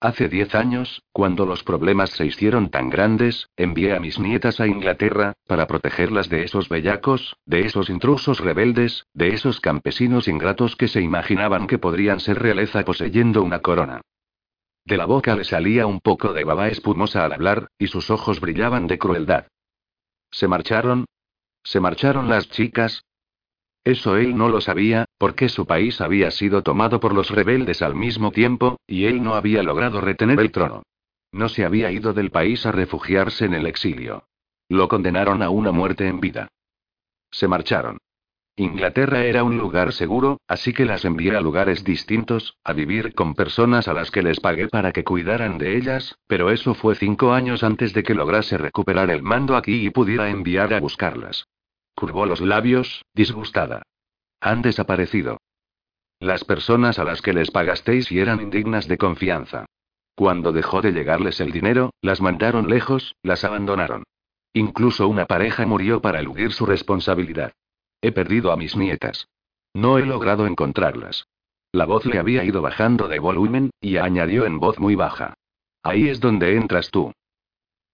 Hace 0.00 0.28
diez 0.28 0.54
años, 0.56 1.02
cuando 1.12 1.46
los 1.46 1.62
problemas 1.62 2.10
se 2.10 2.26
hicieron 2.26 2.70
tan 2.70 2.90
grandes, 2.90 3.48
envié 3.56 3.94
a 3.94 4.00
mis 4.00 4.18
nietas 4.18 4.58
a 4.58 4.66
Inglaterra, 4.66 5.34
para 5.46 5.68
protegerlas 5.68 6.28
de 6.28 6.42
esos 6.42 6.68
bellacos, 6.68 7.36
de 7.46 7.60
esos 7.60 7.88
intrusos 7.88 8.40
rebeldes, 8.40 9.06
de 9.14 9.28
esos 9.28 9.60
campesinos 9.60 10.26
ingratos 10.26 10.74
que 10.74 10.88
se 10.88 11.00
imaginaban 11.00 11.68
que 11.68 11.78
podrían 11.78 12.18
ser 12.18 12.40
realeza 12.40 12.84
poseyendo 12.84 13.44
una 13.44 13.60
corona. 13.60 14.00
De 14.84 14.96
la 14.96 15.06
boca 15.06 15.36
le 15.36 15.44
salía 15.44 15.86
un 15.86 16.00
poco 16.00 16.32
de 16.32 16.42
baba 16.42 16.66
espumosa 16.66 17.24
al 17.24 17.34
hablar, 17.34 17.68
y 17.78 17.86
sus 17.86 18.10
ojos 18.10 18.40
brillaban 18.40 18.88
de 18.88 18.98
crueldad. 18.98 19.46
¿Se 20.32 20.48
marcharon? 20.48 21.04
¿Se 21.62 21.78
marcharon 21.78 22.28
las 22.28 22.48
chicas? 22.48 23.04
Eso 23.84 24.16
él 24.16 24.36
no 24.36 24.48
lo 24.48 24.60
sabía, 24.60 25.06
porque 25.18 25.48
su 25.48 25.66
país 25.66 26.00
había 26.00 26.30
sido 26.30 26.62
tomado 26.62 27.00
por 27.00 27.14
los 27.14 27.30
rebeldes 27.30 27.82
al 27.82 27.96
mismo 27.96 28.30
tiempo, 28.30 28.78
y 28.86 29.06
él 29.06 29.22
no 29.22 29.34
había 29.34 29.62
logrado 29.62 30.00
retener 30.00 30.38
el 30.38 30.52
trono. 30.52 30.82
No 31.32 31.48
se 31.48 31.64
había 31.64 31.90
ido 31.90 32.12
del 32.12 32.30
país 32.30 32.64
a 32.66 32.72
refugiarse 32.72 33.44
en 33.44 33.54
el 33.54 33.66
exilio. 33.66 34.24
Lo 34.68 34.88
condenaron 34.88 35.42
a 35.42 35.50
una 35.50 35.72
muerte 35.72 36.06
en 36.06 36.20
vida. 36.20 36.48
Se 37.30 37.48
marcharon. 37.48 37.98
Inglaterra 38.54 39.24
era 39.24 39.44
un 39.44 39.56
lugar 39.56 39.94
seguro, 39.94 40.38
así 40.46 40.74
que 40.74 40.84
las 40.84 41.06
envié 41.06 41.34
a 41.34 41.40
lugares 41.40 41.84
distintos, 41.84 42.58
a 42.62 42.74
vivir 42.74 43.14
con 43.14 43.34
personas 43.34 43.88
a 43.88 43.94
las 43.94 44.10
que 44.10 44.22
les 44.22 44.40
pagué 44.40 44.68
para 44.68 44.92
que 44.92 45.04
cuidaran 45.04 45.56
de 45.56 45.78
ellas, 45.78 46.18
pero 46.26 46.50
eso 46.50 46.74
fue 46.74 46.94
cinco 46.94 47.32
años 47.32 47.64
antes 47.64 47.94
de 47.94 48.02
que 48.02 48.14
lograse 48.14 48.58
recuperar 48.58 49.10
el 49.10 49.22
mando 49.22 49.56
aquí 49.56 49.86
y 49.86 49.90
pudiera 49.90 50.28
enviar 50.28 50.74
a 50.74 50.80
buscarlas. 50.80 51.46
Curvó 51.94 52.26
los 52.26 52.40
labios, 52.40 53.04
disgustada. 53.14 53.82
Han 54.40 54.62
desaparecido. 54.62 55.38
Las 56.18 56.44
personas 56.44 56.98
a 56.98 57.04
las 57.04 57.20
que 57.22 57.32
les 57.32 57.50
pagasteis 57.50 58.10
y 58.12 58.20
eran 58.20 58.40
indignas 58.40 58.88
de 58.88 58.98
confianza. 58.98 59.66
Cuando 60.14 60.52
dejó 60.52 60.82
de 60.82 60.92
llegarles 60.92 61.40
el 61.40 61.52
dinero, 61.52 61.90
las 62.00 62.20
mandaron 62.20 62.68
lejos, 62.68 63.16
las 63.22 63.44
abandonaron. 63.44 64.04
Incluso 64.52 65.08
una 65.08 65.26
pareja 65.26 65.66
murió 65.66 66.02
para 66.02 66.20
eludir 66.20 66.52
su 66.52 66.66
responsabilidad. 66.66 67.52
He 68.00 68.12
perdido 68.12 68.52
a 68.52 68.56
mis 68.56 68.76
nietas. 68.76 69.28
No 69.74 69.98
he 69.98 70.04
logrado 70.04 70.46
encontrarlas. 70.46 71.26
La 71.72 71.86
voz 71.86 72.04
le 72.04 72.18
había 72.18 72.44
ido 72.44 72.60
bajando 72.60 73.08
de 73.08 73.18
volumen, 73.18 73.70
y 73.80 73.96
añadió 73.96 74.44
en 74.44 74.60
voz 74.60 74.78
muy 74.78 74.94
baja. 74.94 75.34
Ahí 75.82 76.08
es 76.08 76.20
donde 76.20 76.56
entras 76.56 76.90
tú. 76.90 77.12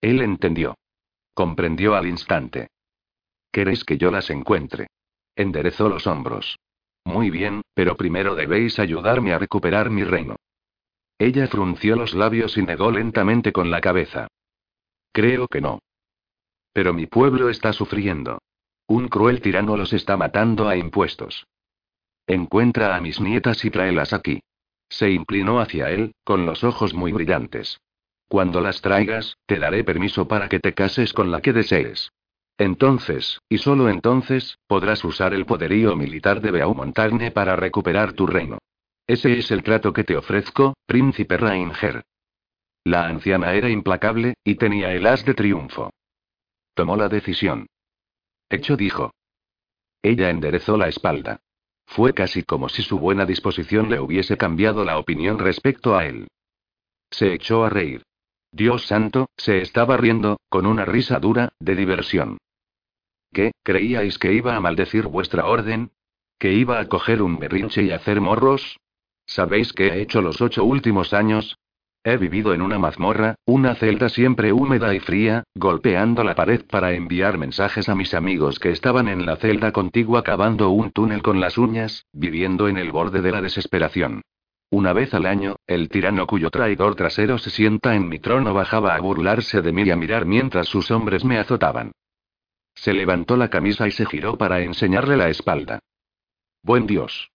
Él 0.01 0.21
entendió. 0.21 0.77
Comprendió 1.35 1.95
al 1.95 2.09
instante. 2.09 2.69
¿Queréis 3.51 3.85
que 3.85 3.99
yo 3.99 4.11
las 4.11 4.31
encuentre? 4.31 4.89
Enderezó 5.37 5.89
los 5.89 6.07
hombros. 6.07 6.59
Muy 7.05 7.31
bien, 7.31 7.63
pero 7.75 7.97
primero 7.97 8.35
debéis 8.35 8.79
ayudarme 8.79 9.33
a 9.33 9.39
recuperar 9.39 9.91
mi 9.91 10.05
reino. 10.05 10.37
Ella 11.19 11.49
frunció 11.49 11.97
los 11.97 12.15
labios 12.15 12.57
y 12.57 12.63
negó 12.63 12.91
lentamente 12.91 13.53
con 13.53 13.71
la 13.71 13.81
cabeza. 13.81 14.29
Creo 15.13 15.49
que 15.49 15.61
no. 15.61 15.81
Pero 16.73 16.93
mi 16.93 17.07
pueblo 17.07 17.49
está 17.49 17.73
sufriendo. 17.73 18.39
Un 18.87 19.09
cruel 19.09 19.41
tirano 19.41 19.77
los 19.77 19.93
está 19.93 20.17
matando 20.17 20.69
a 20.69 20.77
impuestos. 20.77 21.47
Encuentra 22.27 22.95
a 22.95 23.01
mis 23.01 23.21
nietas 23.21 23.65
y 23.65 23.71
tráelas 23.71 24.13
aquí. 24.13 24.41
Se 24.89 25.11
inclinó 25.11 25.61
hacia 25.61 25.91
él, 25.91 26.13
con 26.25 26.47
los 26.47 26.63
ojos 26.63 26.95
muy 26.95 27.13
brillantes. 27.13 27.81
Cuando 28.29 28.61
las 28.61 28.81
traigas, 28.81 29.37
te 29.47 29.59
daré 29.59 29.85
permiso 29.85 30.29
para 30.29 30.49
que 30.49 30.61
te 30.61 30.75
cases 30.75 31.13
con 31.13 31.31
la 31.31 31.41
que 31.41 31.53
desees. 31.53 32.11
Entonces, 32.59 33.41
y 33.49 33.59
solo 33.59 33.89
entonces, 33.89 34.59
podrás 34.67 35.05
usar 35.05 35.33
el 35.33 35.47
poderío 35.47 35.95
militar 35.95 36.41
de 36.41 36.51
Beaumontagne 36.51 37.31
para 37.31 37.55
recuperar 37.55 38.15
tu 38.15 38.27
reino. 38.27 38.59
Ese 39.07 39.39
es 39.39 39.53
el 39.53 39.63
trato 39.63 39.93
que 39.93 40.03
te 40.03 40.17
ofrezco, 40.17 40.75
príncipe 40.85 41.37
Rainger. 41.37 42.03
La 42.85 43.07
anciana 43.07 43.55
era 43.55 43.71
implacable, 43.71 44.35
y 44.43 44.57
tenía 44.57 44.93
el 44.93 45.07
as 45.07 45.25
de 45.25 45.35
triunfo. 45.35 45.91
Tomó 46.75 46.97
la 46.97 47.09
decisión. 47.09 47.69
Hecho 48.51 48.77
dijo. 48.77 49.13
Ella 50.03 50.31
enderezó 50.31 50.77
la 50.77 50.89
espalda. 50.89 51.41
Fue 51.87 52.13
casi 52.13 52.43
como 52.43 52.69
si 52.69 52.83
su 52.83 52.99
buena 52.99 53.25
disposición 53.25 53.89
le 53.89 54.01
hubiese 54.01 54.37
cambiado 54.37 54.85
la 54.85 54.99
opinión 54.99 55.39
respecto 55.39 55.97
a 55.97 56.07
él. 56.07 56.27
Se 57.11 57.33
echó 57.33 57.65
a 57.65 57.71
reír. 57.71 58.03
Dios 58.53 58.87
santo, 58.87 59.29
se 59.37 59.59
estaba 59.63 59.97
riendo, 59.97 60.39
con 60.49 60.67
una 60.67 60.85
risa 60.85 61.19
dura, 61.19 61.51
de 61.61 61.77
diversión. 61.77 62.39
¿Qué, 63.39 63.53
creíais 63.63 64.19
que 64.19 64.33
iba 64.33 64.57
a 64.57 64.61
maldecir 64.61 65.07
vuestra 65.07 65.47
orden? 65.47 65.93
¿Que 66.41 66.55
iba 66.55 66.81
a 66.81 66.89
coger 66.89 67.23
un 67.23 67.39
berrinche 67.39 67.85
y 67.85 67.93
hacer 67.93 68.21
morros? 68.21 68.81
¿Sabéis 69.27 69.73
qué 69.73 69.87
he 69.87 70.01
hecho 70.03 70.21
los 70.23 70.41
ocho 70.41 70.65
últimos 70.65 71.15
años? 71.15 71.57
He 72.03 72.17
vivido 72.17 72.53
en 72.53 72.63
una 72.63 72.81
mazmorra, 72.81 73.37
una 73.47 73.77
celda 73.77 74.09
siempre 74.09 74.53
húmeda 74.53 74.93
y 74.93 74.99
fría, 74.99 75.45
golpeando 75.55 76.25
la 76.25 76.35
pared 76.35 76.65
para 76.69 76.95
enviar 76.95 77.39
mensajes 77.39 77.89
a 77.89 77.95
mis 77.95 78.13
amigos 78.13 78.59
que 78.59 78.73
estaban 78.73 79.07
en 79.07 79.25
la 79.25 79.37
celda 79.37 79.71
contigua 79.71 80.25
cavando 80.25 80.71
un 80.71 80.91
túnel 80.91 81.23
con 81.23 81.39
las 81.39 81.59
uñas, 81.59 82.07
viviendo 82.13 82.67
en 82.67 82.77
el 82.77 82.91
borde 82.91 83.23
de 83.23 83.31
la 83.31 83.41
desesperación. 83.41 84.23
Una 84.69 84.93
vez 84.93 85.15
al 85.15 85.27
año, 85.27 85.55
el 85.69 85.89
tirano 85.91 86.27
cuyo 86.27 86.51
traidor 86.51 86.97
trasero 86.97 87.39
se 87.39 87.51
sienta 87.51 87.95
en 87.95 88.09
mi 88.09 88.19
trono 88.19 88.53
bajaba 88.53 88.97
a 88.97 89.01
burlarse 89.01 89.63
de 89.63 89.71
mí 89.71 89.83
y 89.83 89.93
a 89.93 89.97
mirar 89.97 90.27
mientras 90.27 90.67
sus 90.67 90.91
hombres 90.91 91.25
me 91.25 91.39
azotaban. 91.39 91.93
Se 92.81 92.93
levantó 92.93 93.37
la 93.37 93.51
camisa 93.51 93.89
y 93.89 93.91
se 93.91 94.07
giró 94.07 94.39
para 94.39 94.61
enseñarle 94.61 95.17
la 95.17 95.29
espalda. 95.29 95.81
Buen 96.63 96.87
Dios. 96.87 97.31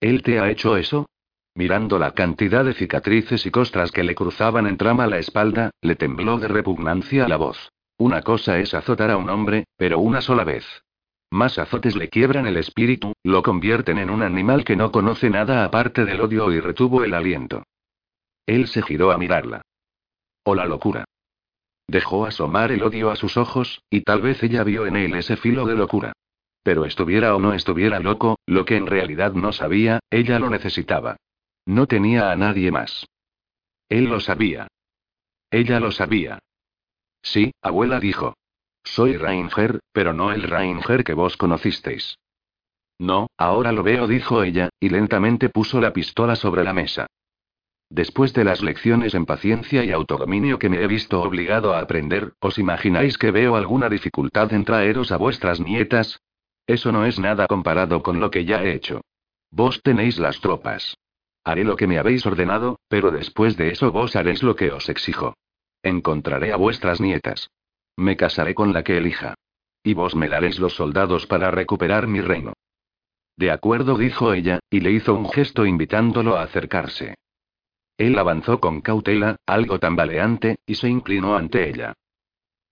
¿Él 0.00 0.22
te 0.22 0.38
ha 0.38 0.50
hecho 0.50 0.76
eso? 0.76 1.06
Mirando 1.54 1.98
la 1.98 2.12
cantidad 2.12 2.64
de 2.64 2.74
cicatrices 2.74 3.46
y 3.46 3.50
costras 3.50 3.90
que 3.90 4.04
le 4.04 4.14
cruzaban 4.14 4.66
en 4.66 4.76
trama 4.76 5.06
la 5.06 5.18
espalda, 5.18 5.70
le 5.80 5.96
tembló 5.96 6.38
de 6.38 6.48
repugnancia 6.48 7.26
la 7.26 7.38
voz. 7.38 7.70
Una 7.96 8.20
cosa 8.20 8.58
es 8.58 8.74
azotar 8.74 9.10
a 9.10 9.16
un 9.16 9.30
hombre, 9.30 9.64
pero 9.76 9.98
una 9.98 10.20
sola 10.20 10.44
vez. 10.44 10.66
Más 11.30 11.58
azotes 11.58 11.96
le 11.96 12.10
quiebran 12.10 12.46
el 12.46 12.58
espíritu, 12.58 13.14
lo 13.22 13.42
convierten 13.42 13.96
en 13.96 14.10
un 14.10 14.22
animal 14.22 14.64
que 14.64 14.76
no 14.76 14.92
conoce 14.92 15.30
nada 15.30 15.64
aparte 15.64 16.04
del 16.04 16.20
odio 16.20 16.52
y 16.52 16.60
retuvo 16.60 17.02
el 17.02 17.14
aliento. 17.14 17.64
Él 18.44 18.66
se 18.66 18.82
giró 18.82 19.10
a 19.10 19.18
mirarla. 19.18 19.62
O 20.44 20.54
la 20.54 20.66
locura. 20.66 21.06
Dejó 21.86 22.26
asomar 22.26 22.72
el 22.72 22.82
odio 22.82 23.10
a 23.10 23.16
sus 23.16 23.36
ojos, 23.36 23.82
y 23.90 24.02
tal 24.02 24.22
vez 24.22 24.42
ella 24.42 24.64
vio 24.64 24.86
en 24.86 24.96
él 24.96 25.14
ese 25.14 25.36
filo 25.36 25.66
de 25.66 25.74
locura. 25.74 26.12
Pero 26.62 26.84
estuviera 26.84 27.34
o 27.34 27.40
no 27.40 27.54
estuviera 27.54 27.98
loco, 27.98 28.38
lo 28.46 28.64
que 28.64 28.76
en 28.76 28.86
realidad 28.86 29.32
no 29.32 29.52
sabía, 29.52 30.00
ella 30.10 30.38
lo 30.38 30.48
necesitaba. 30.48 31.16
No 31.66 31.86
tenía 31.86 32.30
a 32.30 32.36
nadie 32.36 32.70
más. 32.70 33.06
Él 33.88 34.04
lo 34.04 34.20
sabía. 34.20 34.68
Ella 35.50 35.80
lo 35.80 35.92
sabía. 35.92 36.38
Sí, 37.22 37.52
abuela 37.60 38.00
dijo. 38.00 38.34
Soy 38.84 39.16
Ranger, 39.16 39.80
pero 39.92 40.12
no 40.12 40.32
el 40.32 40.42
Ranger 40.42 41.04
que 41.04 41.14
vos 41.14 41.36
conocisteis. 41.36 42.18
No, 42.98 43.28
ahora 43.36 43.72
lo 43.72 43.82
veo, 43.82 44.06
dijo 44.06 44.42
ella, 44.42 44.70
y 44.80 44.88
lentamente 44.88 45.48
puso 45.48 45.80
la 45.80 45.92
pistola 45.92 46.36
sobre 46.36 46.64
la 46.64 46.72
mesa. 46.72 47.06
Después 47.92 48.32
de 48.32 48.44
las 48.44 48.62
lecciones 48.62 49.12
en 49.12 49.26
paciencia 49.26 49.84
y 49.84 49.92
autodominio 49.92 50.58
que 50.58 50.70
me 50.70 50.82
he 50.82 50.86
visto 50.86 51.20
obligado 51.20 51.74
a 51.74 51.80
aprender, 51.80 52.32
¿os 52.40 52.56
imagináis 52.56 53.18
que 53.18 53.30
veo 53.30 53.54
alguna 53.54 53.90
dificultad 53.90 54.50
en 54.54 54.64
traeros 54.64 55.12
a 55.12 55.18
vuestras 55.18 55.60
nietas? 55.60 56.18
Eso 56.66 56.90
no 56.90 57.04
es 57.04 57.18
nada 57.18 57.46
comparado 57.46 58.02
con 58.02 58.18
lo 58.18 58.30
que 58.30 58.46
ya 58.46 58.62
he 58.62 58.72
hecho. 58.72 59.02
Vos 59.50 59.82
tenéis 59.82 60.18
las 60.18 60.40
tropas. 60.40 60.96
Haré 61.44 61.64
lo 61.64 61.76
que 61.76 61.86
me 61.86 61.98
habéis 61.98 62.24
ordenado, 62.24 62.78
pero 62.88 63.10
después 63.10 63.58
de 63.58 63.68
eso 63.68 63.92
vos 63.92 64.16
haréis 64.16 64.42
lo 64.42 64.56
que 64.56 64.72
os 64.72 64.88
exijo. 64.88 65.34
Encontraré 65.82 66.50
a 66.54 66.56
vuestras 66.56 66.98
nietas. 66.98 67.50
Me 67.96 68.16
casaré 68.16 68.54
con 68.54 68.72
la 68.72 68.84
que 68.84 68.96
elija. 68.96 69.34
Y 69.84 69.92
vos 69.92 70.14
me 70.14 70.30
daréis 70.30 70.58
los 70.58 70.76
soldados 70.76 71.26
para 71.26 71.50
recuperar 71.50 72.06
mi 72.06 72.22
reino. 72.22 72.54
De 73.36 73.50
acuerdo, 73.50 73.98
dijo 73.98 74.32
ella, 74.32 74.60
y 74.70 74.80
le 74.80 74.92
hizo 74.92 75.14
un 75.14 75.28
gesto 75.28 75.66
invitándolo 75.66 76.38
a 76.38 76.42
acercarse. 76.44 77.16
Él 78.02 78.18
avanzó 78.18 78.58
con 78.58 78.80
cautela, 78.80 79.36
algo 79.46 79.78
tambaleante, 79.78 80.56
y 80.66 80.74
se 80.74 80.88
inclinó 80.88 81.36
ante 81.36 81.68
ella. 81.68 81.94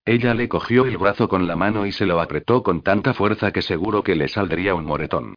Ella 0.03 0.33
le 0.33 0.49
cogió 0.49 0.83
el 0.83 0.97
brazo 0.97 1.29
con 1.29 1.47
la 1.47 1.55
mano 1.55 1.85
y 1.85 1.93
se 1.93 2.05
lo 2.05 2.19
apretó 2.19 2.63
con 2.63 2.81
tanta 2.81 3.13
fuerza 3.13 3.53
que 3.53 3.61
seguro 3.61 4.03
que 4.03 4.17
le 4.17 4.27
saldría 4.27 4.75
un 4.75 4.83
moretón. 4.83 5.35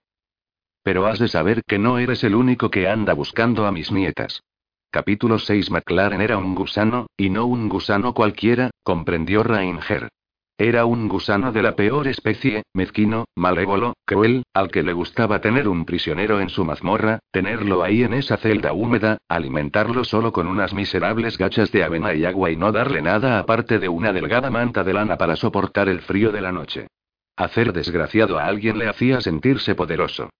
Pero 0.82 1.06
has 1.06 1.20
de 1.20 1.28
saber 1.28 1.62
que 1.64 1.78
no 1.78 1.98
eres 1.98 2.24
el 2.24 2.34
único 2.34 2.72
que 2.72 2.88
anda 2.88 3.14
buscando 3.14 3.66
a 3.66 3.70
mis 3.70 3.92
nietas. 3.92 4.42
Capítulo 4.90 5.38
6 5.38 5.70
McLaren 5.70 6.20
era 6.20 6.38
un 6.38 6.56
gusano, 6.56 7.06
y 7.16 7.30
no 7.30 7.46
un 7.46 7.68
gusano 7.68 8.14
cualquiera, 8.14 8.70
comprendió 8.82 9.44
Ranger. 9.44 10.08
Era 10.56 10.84
un 10.84 11.08
gusano 11.08 11.50
de 11.50 11.62
la 11.62 11.74
peor 11.74 12.06
especie, 12.06 12.62
mezquino, 12.74 13.24
malévolo, 13.34 13.94
cruel, 14.04 14.44
al 14.54 14.70
que 14.70 14.84
le 14.84 14.92
gustaba 14.92 15.40
tener 15.40 15.66
un 15.66 15.84
prisionero 15.84 16.40
en 16.40 16.48
su 16.48 16.64
mazmorra, 16.64 17.18
tenerlo 17.32 17.82
ahí 17.82 18.04
en 18.04 18.14
esa 18.14 18.36
celda 18.36 18.72
húmeda, 18.72 19.18
alimentarlo 19.28 20.04
solo 20.04 20.32
con 20.32 20.46
unas 20.46 20.72
miserables 20.72 21.38
gachas 21.38 21.72
de 21.72 21.82
avena 21.82 22.14
y 22.14 22.24
agua 22.24 22.52
y 22.52 22.56
no 22.56 22.70
darle 22.70 23.02
nada 23.02 23.40
aparte 23.40 23.80
de 23.80 23.88
una 23.88 24.12
delgada 24.12 24.48
manta 24.48 24.84
de 24.84 24.94
lana 24.94 25.16
para 25.16 25.34
soportar 25.34 25.88
el 25.88 26.02
frío 26.02 26.30
de 26.30 26.40
la 26.40 26.52
noche. 26.52 26.86
Hacer 27.34 27.72
desgraciado 27.72 28.38
a 28.38 28.46
alguien 28.46 28.78
le 28.78 28.88
hacía 28.88 29.20
sentirse 29.20 29.74
poderoso. 29.74 30.30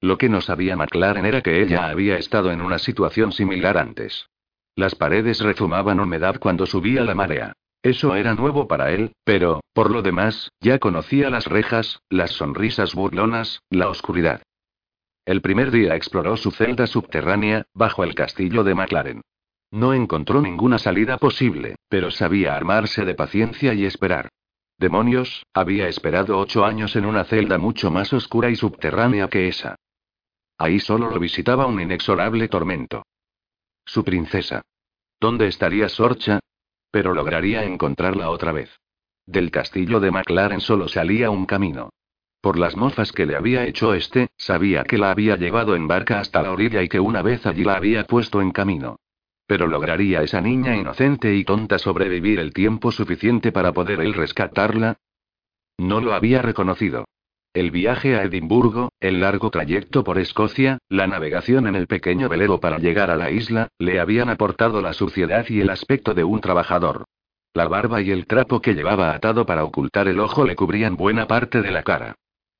Lo 0.00 0.18
que 0.18 0.28
no 0.28 0.40
sabía 0.40 0.76
McLaren 0.76 1.26
era 1.26 1.40
que 1.40 1.60
ella 1.62 1.88
había 1.88 2.16
estado 2.16 2.52
en 2.52 2.60
una 2.60 2.78
situación 2.78 3.32
similar 3.32 3.76
antes. 3.76 4.28
Las 4.76 4.94
paredes 4.94 5.40
rezumaban 5.40 5.98
humedad 5.98 6.36
cuando 6.38 6.64
subía 6.64 7.02
la 7.02 7.16
marea. 7.16 7.54
Eso 7.82 8.14
era 8.14 8.34
nuevo 8.34 8.68
para 8.68 8.92
él, 8.92 9.12
pero, 9.24 9.60
por 9.72 9.90
lo 9.90 10.02
demás, 10.02 10.50
ya 10.60 10.78
conocía 10.78 11.30
las 11.30 11.46
rejas, 11.46 12.00
las 12.08 12.30
sonrisas 12.30 12.94
burlonas, 12.94 13.60
la 13.70 13.88
oscuridad. 13.88 14.42
El 15.24 15.40
primer 15.40 15.70
día 15.70 15.96
exploró 15.96 16.36
su 16.36 16.52
celda 16.52 16.86
subterránea, 16.86 17.64
bajo 17.74 18.04
el 18.04 18.14
castillo 18.14 18.62
de 18.62 18.74
McLaren. 18.74 19.22
No 19.72 19.94
encontró 19.94 20.40
ninguna 20.40 20.78
salida 20.78 21.16
posible, 21.18 21.76
pero 21.88 22.10
sabía 22.10 22.54
armarse 22.54 23.04
de 23.04 23.14
paciencia 23.14 23.74
y 23.74 23.84
esperar. 23.84 24.28
Demonios, 24.78 25.44
había 25.54 25.88
esperado 25.88 26.38
ocho 26.38 26.64
años 26.64 26.94
en 26.96 27.06
una 27.06 27.24
celda 27.24 27.58
mucho 27.58 27.90
más 27.90 28.12
oscura 28.12 28.50
y 28.50 28.56
subterránea 28.56 29.28
que 29.28 29.48
esa. 29.48 29.76
Ahí 30.58 30.78
solo 30.78 31.10
lo 31.10 31.18
visitaba 31.18 31.66
un 31.66 31.80
inexorable 31.80 32.48
tormento. 32.48 33.04
Su 33.84 34.04
princesa. 34.04 34.62
¿Dónde 35.20 35.46
estaría 35.46 35.88
Sorcha? 35.88 36.40
Pero 36.92 37.14
lograría 37.14 37.64
encontrarla 37.64 38.30
otra 38.30 38.52
vez. 38.52 38.70
Del 39.26 39.50
castillo 39.50 39.98
de 39.98 40.12
McLaren 40.12 40.60
solo 40.60 40.86
salía 40.86 41.30
un 41.30 41.46
camino. 41.46 41.90
Por 42.40 42.58
las 42.58 42.76
mofas 42.76 43.12
que 43.12 43.24
le 43.24 43.34
había 43.34 43.66
hecho 43.66 43.94
este, 43.94 44.28
sabía 44.36 44.84
que 44.84 44.98
la 44.98 45.10
había 45.10 45.36
llevado 45.36 45.74
en 45.74 45.88
barca 45.88 46.20
hasta 46.20 46.42
la 46.42 46.52
orilla 46.52 46.82
y 46.82 46.88
que 46.88 47.00
una 47.00 47.22
vez 47.22 47.46
allí 47.46 47.64
la 47.64 47.74
había 47.74 48.04
puesto 48.04 48.42
en 48.42 48.50
camino. 48.50 48.96
Pero 49.46 49.66
lograría 49.66 50.22
esa 50.22 50.40
niña 50.40 50.76
inocente 50.76 51.34
y 51.34 51.44
tonta 51.44 51.78
sobrevivir 51.78 52.38
el 52.38 52.52
tiempo 52.52 52.92
suficiente 52.92 53.52
para 53.52 53.72
poder 53.72 54.00
él 54.00 54.12
rescatarla? 54.14 54.98
No 55.78 56.00
lo 56.00 56.14
había 56.14 56.42
reconocido. 56.42 57.06
El 57.54 57.70
viaje 57.70 58.16
a 58.16 58.22
Edimburgo, 58.22 58.92
el 58.98 59.20
largo 59.20 59.50
trayecto 59.50 60.02
por 60.04 60.18
Escocia, 60.18 60.78
la 60.88 61.06
navegación 61.06 61.66
en 61.66 61.76
el 61.76 61.86
pequeño 61.86 62.30
velero 62.30 62.60
para 62.60 62.78
llegar 62.78 63.10
a 63.10 63.16
la 63.16 63.30
isla, 63.30 63.68
le 63.78 64.00
habían 64.00 64.30
aportado 64.30 64.80
la 64.80 64.94
suciedad 64.94 65.44
y 65.50 65.60
el 65.60 65.68
aspecto 65.68 66.14
de 66.14 66.24
un 66.24 66.40
trabajador. 66.40 67.04
La 67.52 67.68
barba 67.68 68.00
y 68.00 68.10
el 68.10 68.26
trapo 68.26 68.62
que 68.62 68.72
llevaba 68.72 69.12
atado 69.12 69.44
para 69.44 69.64
ocultar 69.64 70.08
el 70.08 70.18
ojo 70.20 70.46
le 70.46 70.56
cubrían 70.56 70.96
buena 70.96 71.26
parte 71.26 71.60
de 71.60 71.70
la 71.70 71.82
cara. 71.82 72.14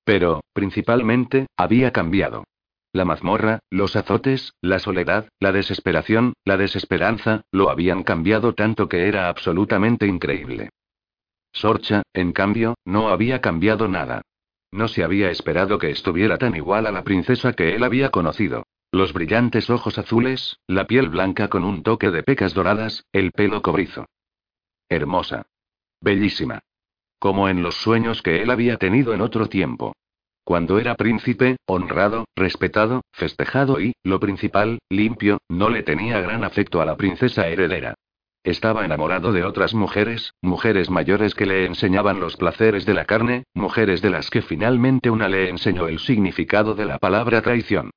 Pero, 0.04 0.42
principalmente, 0.52 1.46
había 1.56 1.90
cambiado. 1.90 2.44
La 2.92 3.06
mazmorra, 3.06 3.60
los 3.70 3.96
azotes, 3.96 4.52
la 4.60 4.78
soledad, 4.78 5.26
la 5.40 5.52
desesperación, 5.52 6.34
la 6.44 6.58
desesperanza, 6.58 7.44
lo 7.50 7.70
habían 7.70 8.02
cambiado 8.02 8.52
tanto 8.52 8.90
que 8.90 9.08
era 9.08 9.30
absolutamente 9.30 10.06
increíble. 10.06 10.68
Sorcha, 11.50 12.02
en 12.12 12.32
cambio, 12.32 12.74
no 12.84 13.08
había 13.08 13.40
cambiado 13.40 13.88
nada. 13.88 14.20
No 14.72 14.88
se 14.88 15.04
había 15.04 15.30
esperado 15.30 15.78
que 15.78 15.90
estuviera 15.90 16.38
tan 16.38 16.56
igual 16.56 16.86
a 16.86 16.92
la 16.92 17.04
princesa 17.04 17.52
que 17.52 17.76
él 17.76 17.84
había 17.84 18.10
conocido. 18.10 18.66
Los 18.90 19.12
brillantes 19.12 19.70
ojos 19.70 19.98
azules, 19.98 20.58
la 20.66 20.86
piel 20.86 21.08
blanca 21.08 21.48
con 21.48 21.64
un 21.64 21.82
toque 21.84 22.10
de 22.10 22.24
pecas 22.24 22.52
doradas, 22.52 23.04
el 23.12 23.30
pelo 23.30 23.62
cobrizo. 23.62 24.06
Hermosa. 24.88 25.46
Bellísima 26.00 26.60
como 27.22 27.48
en 27.48 27.62
los 27.62 27.76
sueños 27.76 28.20
que 28.20 28.42
él 28.42 28.50
había 28.50 28.78
tenido 28.78 29.14
en 29.14 29.20
otro 29.20 29.46
tiempo. 29.46 29.94
Cuando 30.42 30.80
era 30.80 30.96
príncipe, 30.96 31.54
honrado, 31.66 32.24
respetado, 32.34 33.02
festejado 33.12 33.80
y, 33.80 33.92
lo 34.02 34.18
principal, 34.18 34.80
limpio, 34.88 35.38
no 35.48 35.68
le 35.68 35.84
tenía 35.84 36.20
gran 36.20 36.42
afecto 36.42 36.80
a 36.80 36.84
la 36.84 36.96
princesa 36.96 37.46
heredera. 37.46 37.94
Estaba 38.44 38.84
enamorado 38.84 39.32
de 39.32 39.44
otras 39.44 39.72
mujeres, 39.72 40.34
mujeres 40.42 40.90
mayores 40.90 41.36
que 41.36 41.46
le 41.46 41.64
enseñaban 41.64 42.18
los 42.18 42.36
placeres 42.36 42.84
de 42.84 42.94
la 42.94 43.04
carne, 43.04 43.44
mujeres 43.54 44.02
de 44.02 44.10
las 44.10 44.30
que 44.30 44.42
finalmente 44.42 45.10
una 45.10 45.28
le 45.28 45.48
enseñó 45.48 45.86
el 45.86 46.00
significado 46.00 46.74
de 46.74 46.84
la 46.84 46.98
palabra 46.98 47.40
traición. 47.40 47.90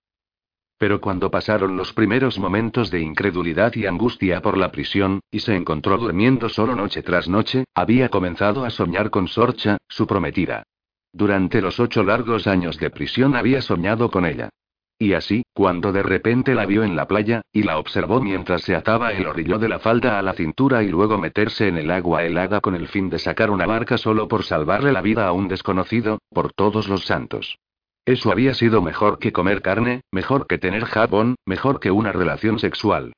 Pero 0.77 1.01
cuando 1.01 1.31
pasaron 1.31 1.77
los 1.77 1.93
primeros 1.93 2.37
momentos 2.37 2.91
de 2.91 3.01
incredulidad 3.01 3.73
y 3.75 3.87
angustia 3.87 4.41
por 4.41 4.55
la 4.55 4.71
prisión, 4.71 5.21
y 5.31 5.39
se 5.39 5.55
encontró 5.55 5.97
durmiendo 5.97 6.47
solo 6.49 6.75
noche 6.75 7.01
tras 7.01 7.27
noche, 7.27 7.63
había 7.73 8.09
comenzado 8.09 8.65
a 8.65 8.69
soñar 8.69 9.09
con 9.09 9.27
Sorcha, 9.27 9.77
su 9.87 10.05
prometida. 10.05 10.63
Durante 11.11 11.61
los 11.61 11.79
ocho 11.79 12.03
largos 12.03 12.45
años 12.45 12.77
de 12.77 12.91
prisión 12.91 13.35
había 13.35 13.61
soñado 13.61 14.11
con 14.11 14.25
ella. 14.25 14.49
Y 14.97 15.13
así, 15.13 15.43
cuando 15.53 15.91
de 15.91 16.03
repente 16.03 16.55
la 16.55 16.65
vio 16.65 16.83
en 16.83 16.95
la 16.95 17.07
playa, 17.07 17.41
y 17.51 17.63
la 17.63 17.77
observó 17.77 18.21
mientras 18.21 18.61
se 18.61 18.75
ataba 18.75 19.11
el 19.11 19.27
orillo 19.27 19.59
de 19.59 19.67
la 19.67 19.79
falda 19.79 20.17
a 20.17 20.21
la 20.21 20.33
cintura 20.33 20.83
y 20.83 20.87
luego 20.87 21.17
meterse 21.17 21.67
en 21.67 21.77
el 21.77 21.91
agua 21.91 22.23
helada 22.23 22.61
con 22.61 22.75
el 22.75 22.87
fin 22.87 23.09
de 23.09 23.19
sacar 23.19 23.51
una 23.51 23.65
barca 23.65 23.97
solo 23.97 24.29
por 24.29 24.43
salvarle 24.43 24.93
la 24.93 25.01
vida 25.01 25.27
a 25.27 25.33
un 25.33 25.49
desconocido, 25.49 26.19
por 26.29 26.53
todos 26.53 26.87
los 26.87 27.05
santos. 27.05 27.57
Eso 28.05 28.31
había 28.31 28.53
sido 28.53 28.81
mejor 28.81 29.19
que 29.19 29.33
comer 29.33 29.61
carne, 29.61 30.01
mejor 30.11 30.47
que 30.47 30.59
tener 30.59 30.85
jabón, 30.85 31.35
mejor 31.45 31.79
que 31.79 31.91
una 31.91 32.13
relación 32.13 32.59
sexual. 32.59 33.13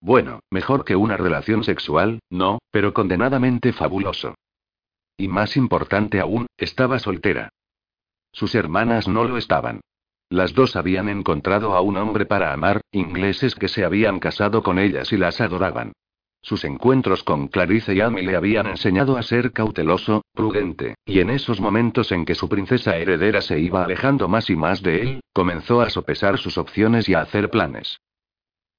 Bueno, 0.00 0.40
mejor 0.50 0.84
que 0.84 0.96
una 0.96 1.16
relación 1.16 1.64
sexual, 1.64 2.20
no, 2.28 2.58
pero 2.70 2.92
condenadamente 2.92 3.72
fabuloso. 3.72 4.34
Y 5.16 5.28
más 5.28 5.56
importante 5.56 6.20
aún, 6.20 6.46
estaba 6.56 6.98
soltera. 6.98 7.50
Sus 8.32 8.54
hermanas 8.54 9.08
no 9.08 9.24
lo 9.24 9.36
estaban. 9.36 9.80
Las 10.30 10.54
dos 10.54 10.76
habían 10.76 11.08
encontrado 11.08 11.74
a 11.74 11.80
un 11.80 11.96
hombre 11.96 12.24
para 12.24 12.52
amar, 12.52 12.82
ingleses 12.92 13.56
que 13.56 13.66
se 13.66 13.84
habían 13.84 14.20
casado 14.20 14.62
con 14.62 14.78
ellas 14.78 15.12
y 15.12 15.16
las 15.16 15.40
adoraban. 15.40 15.92
Sus 16.40 16.64
encuentros 16.64 17.24
con 17.24 17.48
Clarice 17.48 17.94
y 17.94 18.00
Amy 18.00 18.22
le 18.22 18.36
habían 18.36 18.68
enseñado 18.68 19.18
a 19.18 19.22
ser 19.24 19.52
cauteloso, 19.52 20.22
prudente, 20.32 20.94
y 21.04 21.18
en 21.18 21.30
esos 21.30 21.60
momentos 21.60 22.12
en 22.12 22.24
que 22.24 22.36
su 22.36 22.48
princesa 22.48 22.96
heredera 22.96 23.42
se 23.42 23.58
iba 23.58 23.82
alejando 23.82 24.28
más 24.28 24.48
y 24.50 24.56
más 24.56 24.82
de 24.82 25.02
él, 25.02 25.20
comenzó 25.32 25.80
a 25.80 25.90
sopesar 25.90 26.38
sus 26.38 26.58
opciones 26.58 27.08
y 27.08 27.14
a 27.14 27.22
hacer 27.22 27.50
planes. 27.50 28.00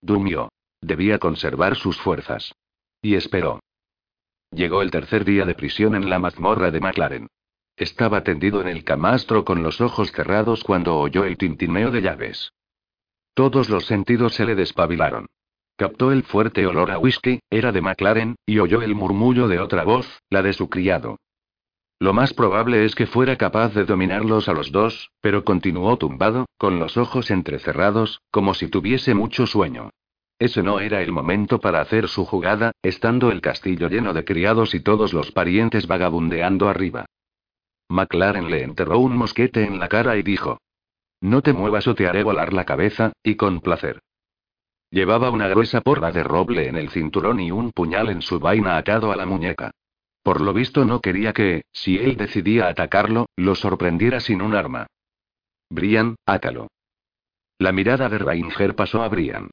Durmió. 0.01 0.49
Debía 0.79 1.19
conservar 1.19 1.75
sus 1.75 1.99
fuerzas. 1.99 2.53
Y 3.01 3.15
esperó. 3.15 3.59
Llegó 4.51 4.81
el 4.81 4.89
tercer 4.89 5.25
día 5.25 5.45
de 5.45 5.53
prisión 5.53 5.95
en 5.95 6.09
la 6.09 6.17
mazmorra 6.17 6.71
de 6.71 6.79
McLaren. 6.79 7.27
Estaba 7.75 8.23
tendido 8.23 8.61
en 8.61 8.67
el 8.67 8.83
camastro 8.83 9.43
con 9.45 9.63
los 9.63 9.81
ojos 9.81 10.11
cerrados 10.11 10.63
cuando 10.63 10.97
oyó 10.97 11.25
el 11.25 11.37
tintineo 11.37 11.91
de 11.91 12.01
llaves. 12.01 12.53
Todos 13.33 13.69
los 13.69 13.85
sentidos 13.85 14.35
se 14.35 14.45
le 14.45 14.55
despabilaron. 14.55 15.27
Captó 15.77 16.11
el 16.11 16.23
fuerte 16.23 16.67
olor 16.67 16.91
a 16.91 16.99
whisky, 16.99 17.39
era 17.49 17.71
de 17.71 17.81
McLaren, 17.81 18.35
y 18.45 18.59
oyó 18.59 18.81
el 18.81 18.93
murmullo 18.93 19.47
de 19.47 19.59
otra 19.59 19.83
voz, 19.83 20.21
la 20.29 20.43
de 20.43 20.53
su 20.53 20.69
criado. 20.69 21.17
Lo 21.99 22.13
más 22.13 22.33
probable 22.33 22.83
es 22.85 22.95
que 22.95 23.07
fuera 23.07 23.35
capaz 23.37 23.73
de 23.73 23.85
dominarlos 23.85 24.49
a 24.49 24.53
los 24.53 24.71
dos, 24.71 25.11
pero 25.21 25.43
continuó 25.43 25.97
tumbado, 25.97 26.45
con 26.57 26.79
los 26.79 26.97
ojos 26.97 27.31
entrecerrados, 27.31 28.21
como 28.31 28.53
si 28.53 28.67
tuviese 28.67 29.13
mucho 29.13 29.45
sueño. 29.45 29.91
Ese 30.39 30.63
no 30.63 30.79
era 30.79 31.03
el 31.03 31.11
momento 31.11 31.59
para 31.59 31.81
hacer 31.81 32.07
su 32.07 32.25
jugada, 32.25 32.71
estando 32.81 33.31
el 33.31 33.41
castillo 33.41 33.87
lleno 33.87 34.13
de 34.13 34.25
criados 34.25 34.73
y 34.73 34.79
todos 34.79 35.13
los 35.13 35.31
parientes 35.31 35.85
vagabundeando 35.85 36.67
arriba. 36.67 37.05
McLaren 37.91 38.49
le 38.49 38.63
enterró 38.63 38.99
un 38.99 39.17
mosquete 39.17 39.65
en 39.65 39.77
la 39.77 39.89
cara 39.89 40.15
y 40.15 40.23
dijo: 40.23 40.61
No 41.19 41.41
te 41.41 41.51
muevas 41.51 41.87
o 41.87 41.93
te 41.93 42.07
haré 42.07 42.23
volar 42.23 42.53
la 42.53 42.65
cabeza, 42.65 43.11
y 43.21 43.35
con 43.35 43.59
placer. 43.59 43.99
Llevaba 44.89 45.29
una 45.29 45.47
gruesa 45.47 45.81
porra 45.81 46.11
de 46.11 46.23
roble 46.23 46.67
en 46.67 46.77
el 46.77 46.89
cinturón 46.89 47.39
y 47.39 47.51
un 47.51 47.71
puñal 47.71 48.09
en 48.09 48.21
su 48.21 48.39
vaina 48.39 48.77
atado 48.77 49.11
a 49.11 49.15
la 49.15 49.25
muñeca. 49.25 49.71
Por 50.23 50.39
lo 50.39 50.53
visto 50.53 50.85
no 50.85 51.01
quería 51.01 51.33
que, 51.33 51.63
si 51.71 51.97
él 51.97 52.15
decidía 52.15 52.67
atacarlo, 52.67 53.27
lo 53.35 53.55
sorprendiera 53.55 54.19
sin 54.19 54.41
un 54.41 54.55
arma. 54.55 54.87
Brian, 55.69 56.15
átalo. 56.25 56.67
La 57.57 57.71
mirada 57.71 58.09
de 58.09 58.17
Ranger 58.17 58.75
pasó 58.75 59.03
a 59.03 59.07
Brian. 59.09 59.49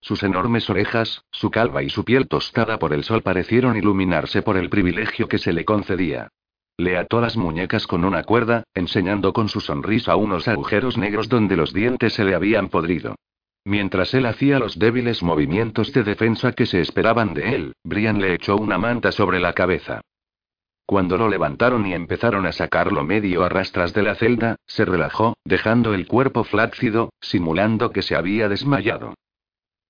Sus 0.00 0.22
enormes 0.22 0.68
orejas, 0.68 1.24
su 1.30 1.50
calva 1.50 1.82
y 1.82 1.90
su 1.90 2.04
piel 2.04 2.26
tostada 2.26 2.78
por 2.78 2.92
el 2.92 3.04
sol 3.04 3.22
parecieron 3.22 3.76
iluminarse 3.76 4.42
por 4.42 4.56
el 4.56 4.68
privilegio 4.68 5.28
que 5.28 5.38
se 5.38 5.52
le 5.52 5.64
concedía. 5.64 6.28
Le 6.76 6.96
ató 6.96 7.20
las 7.20 7.36
muñecas 7.36 7.86
con 7.86 8.04
una 8.04 8.24
cuerda, 8.24 8.64
enseñando 8.74 9.32
con 9.32 9.48
su 9.48 9.60
sonrisa 9.60 10.16
unos 10.16 10.48
agujeros 10.48 10.96
negros 10.96 11.28
donde 11.28 11.56
los 11.56 11.72
dientes 11.72 12.14
se 12.14 12.24
le 12.24 12.34
habían 12.34 12.68
podrido. 12.68 13.16
Mientras 13.64 14.12
él 14.14 14.26
hacía 14.26 14.58
los 14.58 14.78
débiles 14.78 15.22
movimientos 15.22 15.92
de 15.92 16.02
defensa 16.02 16.52
que 16.52 16.66
se 16.66 16.80
esperaban 16.80 17.34
de 17.34 17.54
él, 17.54 17.72
Brian 17.84 18.20
le 18.20 18.34
echó 18.34 18.56
una 18.56 18.78
manta 18.78 19.12
sobre 19.12 19.38
la 19.38 19.52
cabeza. 19.52 20.00
Cuando 20.84 21.16
lo 21.16 21.28
levantaron 21.28 21.86
y 21.86 21.94
empezaron 21.94 22.44
a 22.44 22.52
sacarlo 22.52 23.04
medio 23.04 23.44
a 23.44 23.48
rastras 23.48 23.94
de 23.94 24.02
la 24.02 24.16
celda, 24.16 24.56
se 24.66 24.84
relajó, 24.84 25.36
dejando 25.44 25.94
el 25.94 26.08
cuerpo 26.08 26.42
flácido, 26.42 27.12
simulando 27.20 27.92
que 27.92 28.02
se 28.02 28.16
había 28.16 28.48
desmayado. 28.48 29.14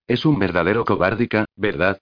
Es 0.07 0.27
un 0.27 0.39
verdadero 0.39 0.85
cobárdica, 0.85 1.47
¿verdad? 1.57 1.99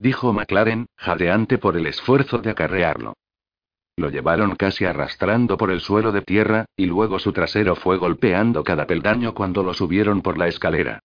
dijo 0.00 0.32
McLaren, 0.32 0.86
jadeante 0.96 1.58
por 1.58 1.76
el 1.76 1.86
esfuerzo 1.86 2.38
de 2.38 2.50
acarrearlo. 2.50 3.14
Lo 3.96 4.10
llevaron 4.10 4.56
casi 4.56 4.84
arrastrando 4.84 5.56
por 5.56 5.70
el 5.70 5.80
suelo 5.80 6.10
de 6.10 6.22
tierra, 6.22 6.66
y 6.76 6.86
luego 6.86 7.18
su 7.18 7.32
trasero 7.32 7.76
fue 7.76 7.96
golpeando 7.96 8.64
cada 8.64 8.86
peldaño 8.86 9.34
cuando 9.34 9.62
lo 9.62 9.72
subieron 9.72 10.20
por 10.20 10.36
la 10.36 10.48
escalera. 10.48 11.00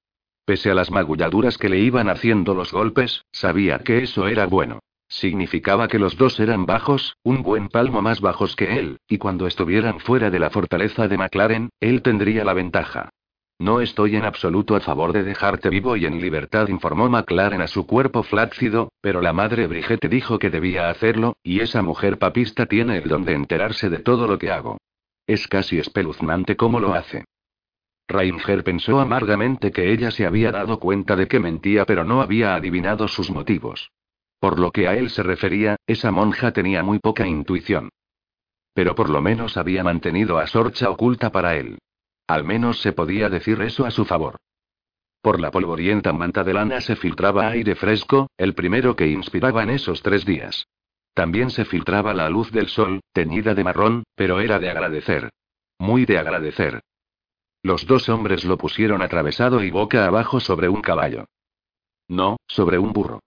Pese 0.46 0.72
a 0.72 0.74
las 0.74 0.90
magulladuras 0.90 1.60
que 1.60 1.70
le 1.70 1.78
iban 1.78 2.10
haciendo 2.10 2.56
los 2.56 2.72
golpes, 2.72 3.26
sabía 3.32 3.80
que 3.80 4.00
eso 4.00 4.28
era 4.28 4.48
bueno. 4.48 4.80
Significaba 5.08 5.88
que 5.88 6.00
los 6.00 6.18
dos 6.18 6.40
eran 6.40 6.66
bajos, 6.66 7.18
un 7.24 7.44
buen 7.44 7.70
palmo 7.70 8.02
más 8.02 8.22
bajos 8.22 8.56
que 8.56 8.80
él, 8.80 8.98
y 9.08 9.20
cuando 9.20 9.46
estuvieran 9.46 10.00
fuera 10.00 10.32
de 10.32 10.40
la 10.40 10.50
fortaleza 10.50 11.08
de 11.08 11.18
McLaren, 11.18 11.70
él 11.80 12.02
tendría 12.02 12.44
la 12.44 12.54
ventaja. 12.54 13.10
No 13.60 13.82
estoy 13.82 14.16
en 14.16 14.24
absoluto 14.24 14.78
a 14.78 14.80
favor 14.80 15.12
de 15.12 15.24
dejarte 15.24 15.70
vivo 15.70 15.98
y 15.98 16.06
en 16.06 16.22
libertad, 16.22 16.70
informó 16.70 17.10
McLaren 17.10 17.62
a 17.62 17.68
su 17.68 17.86
cuerpo 17.86 18.24
flácido, 18.24 18.94
pero 19.02 19.22
la 19.22 19.34
madre 19.34 19.68
Brigitte 19.68 20.08
dijo 20.08 20.40
que 20.40 20.50
debía 20.50 20.90
hacerlo, 20.90 21.36
y 21.44 21.60
esa 21.60 21.82
mujer 21.82 22.18
papista 22.18 22.68
tiene 22.68 23.00
el 23.00 23.10
don 23.10 23.26
de 23.26 23.34
enterarse 23.34 23.90
de 23.90 24.00
todo 24.00 24.28
lo 24.28 24.40
que 24.40 24.50
hago. 24.50 24.78
Es 25.28 25.50
casi 25.50 25.78
espeluznante 25.78 26.56
cómo 26.56 26.80
lo 26.80 26.94
hace. 26.94 27.26
Rainger 28.08 28.64
pensó 28.64 29.02
amargamente 29.02 29.72
que 29.72 29.92
ella 29.92 30.10
se 30.10 30.26
había 30.26 30.54
dado 30.54 30.80
cuenta 30.80 31.18
de 31.18 31.28
que 31.28 31.40
mentía, 31.40 31.86
pero 31.86 32.06
no 32.06 32.22
había 32.22 32.56
adivinado 32.56 33.10
sus 33.10 33.30
motivos. 33.30 33.92
Por 34.40 34.58
lo 34.58 34.72
que 34.72 34.88
a 34.88 34.96
él 34.96 35.10
se 35.10 35.22
refería, 35.22 35.76
esa 35.86 36.12
monja 36.12 36.54
tenía 36.54 36.82
muy 36.82 37.00
poca 37.00 37.28
intuición. 37.28 37.90
Pero 38.74 38.96
por 38.96 39.10
lo 39.10 39.22
menos 39.22 39.58
había 39.58 39.84
mantenido 39.84 40.40
a 40.40 40.48
Sorcha 40.48 40.90
oculta 40.90 41.30
para 41.30 41.58
él. 41.58 41.78
Al 42.30 42.44
menos 42.44 42.80
se 42.80 42.94
podía 42.94 43.28
decir 43.28 43.60
eso 43.64 43.88
a 43.88 43.90
su 43.90 44.06
favor. 44.06 44.36
Por 45.20 45.40
la 45.40 45.50
polvorienta 45.50 46.14
manta 46.14 46.44
de 46.44 46.54
lana 46.54 46.80
se 46.80 46.96
filtraba 46.96 47.48
aire 47.48 47.74
fresco, 47.74 48.30
el 48.38 48.54
primero 48.54 48.96
que 48.96 49.08
inspiraba 49.08 49.64
en 49.64 49.72
esos 49.72 50.04
tres 50.04 50.26
días. 50.26 50.68
También 51.16 51.50
se 51.50 51.66
filtraba 51.66 52.14
la 52.14 52.30
luz 52.30 52.52
del 52.52 52.68
sol, 52.68 53.02
teñida 53.14 53.56
de 53.56 53.64
marrón, 53.64 54.04
pero 54.14 54.42
era 54.42 54.60
de 54.60 54.70
agradecer. 54.70 55.32
Muy 55.80 56.06
de 56.06 56.20
agradecer. 56.20 56.82
Los 57.64 57.88
dos 57.88 58.10
hombres 58.10 58.46
lo 58.46 58.60
pusieron 58.60 59.02
atravesado 59.02 59.64
y 59.64 59.72
boca 59.72 60.06
abajo 60.06 60.40
sobre 60.40 60.70
un 60.70 60.84
caballo. 60.84 61.26
No, 62.08 62.38
sobre 62.46 62.78
un 62.78 62.94
burro. 62.94 63.22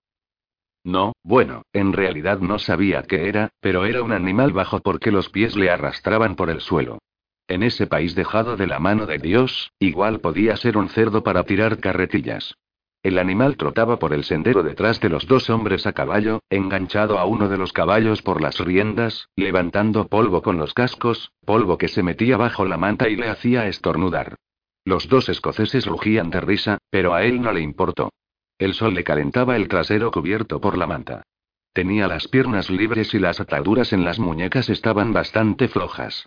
No, 0.85 1.13
bueno, 1.25 1.63
en 1.73 1.93
realidad 1.93 2.39
no 2.39 2.61
sabía 2.61 3.03
qué 3.03 3.29
era, 3.29 3.51
pero 3.59 3.85
era 3.85 4.01
un 4.05 4.13
animal 4.13 4.53
bajo 4.53 4.79
porque 4.79 5.11
los 5.11 5.29
pies 5.29 5.57
le 5.57 5.71
arrastraban 5.71 6.37
por 6.37 6.51
el 6.51 6.61
suelo. 6.61 7.01
En 7.49 7.63
ese 7.63 7.87
país 7.87 8.15
dejado 8.15 8.57
de 8.57 8.67
la 8.67 8.79
mano 8.79 9.07
de 9.07 9.19
Dios, 9.19 9.73
igual 9.79 10.21
podía 10.21 10.57
ser 10.57 10.77
un 10.77 10.89
cerdo 10.89 11.23
para 11.23 11.45
tirar 11.45 11.79
carretillas. 11.79 12.55
El 13.03 13.19
animal 13.19 13.57
trotaba 13.57 13.99
por 13.99 14.13
el 14.13 14.23
sendero 14.23 14.63
detrás 14.63 15.01
de 15.01 15.09
los 15.09 15.27
dos 15.27 15.51
hombres 15.51 15.87
a 15.87 15.93
caballo, 15.93 16.41
enganchado 16.51 17.19
a 17.19 17.25
uno 17.25 17.49
de 17.49 17.59
los 17.59 17.73
caballos 17.73 18.23
por 18.23 18.41
las 18.41 18.59
riendas, 18.61 19.29
levantando 19.35 20.07
polvo 20.07 20.41
con 20.41 20.57
los 20.57 20.73
cascos, 20.73 21.33
polvo 21.45 21.79
que 21.79 21.89
se 21.89 22.05
metía 22.05 22.37
bajo 22.37 22.65
la 22.65 22.77
manta 22.77 23.09
y 23.09 23.17
le 23.17 23.29
hacía 23.29 23.67
estornudar. 23.67 24.37
Los 24.85 25.09
dos 25.09 25.29
escoceses 25.29 25.87
rugían 25.87 26.31
de 26.31 26.41
risa, 26.41 26.79
pero 26.91 27.13
a 27.15 27.25
él 27.25 27.41
no 27.43 27.53
le 27.53 27.61
importó. 27.61 28.13
El 28.57 28.75
sol 28.75 28.95
le 28.95 29.03
calentaba 29.03 29.57
el 29.57 29.67
trasero 29.67 30.13
cubierto 30.13 30.61
por 30.61 30.79
la 30.79 30.87
manta. 30.87 31.25
Tenía 31.73 32.07
las 32.07 32.29
piernas 32.29 32.71
libres 32.71 33.15
y 33.15 33.19
las 33.19 33.41
ataduras 33.41 33.93
en 33.93 34.05
las 34.05 34.21
muñecas 34.21 34.69
estaban 34.69 35.13
bastante 35.13 35.67
flojas. 35.67 36.27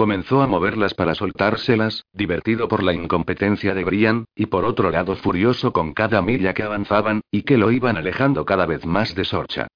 Comenzó 0.00 0.40
a 0.40 0.46
moverlas 0.46 0.94
para 0.94 1.14
soltárselas, 1.14 2.06
divertido 2.14 2.68
por 2.68 2.82
la 2.82 2.94
incompetencia 2.94 3.74
de 3.74 3.84
Brian, 3.84 4.24
y 4.34 4.46
por 4.46 4.64
otro 4.64 4.90
lado 4.90 5.14
furioso 5.14 5.74
con 5.74 5.92
cada 5.92 6.22
milla 6.22 6.54
que 6.54 6.62
avanzaban, 6.62 7.20
y 7.30 7.42
que 7.42 7.58
lo 7.58 7.70
iban 7.70 7.98
alejando 7.98 8.46
cada 8.46 8.64
vez 8.64 8.86
más 8.86 9.14
de 9.14 9.26
Sorcha. 9.26 9.68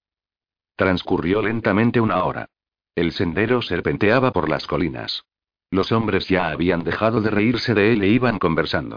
Transcurrió 0.76 1.42
lentamente 1.42 2.00
una 2.00 2.24
hora. 2.24 2.48
El 2.94 3.12
sendero 3.12 3.60
serpenteaba 3.60 4.32
por 4.32 4.48
las 4.48 4.66
colinas. 4.66 5.24
Los 5.70 5.92
hombres 5.92 6.26
ya 6.26 6.48
habían 6.48 6.84
dejado 6.84 7.20
de 7.20 7.28
reírse 7.28 7.74
de 7.74 7.92
él 7.92 8.02
e 8.02 8.08
iban 8.08 8.38
conversando. 8.38 8.96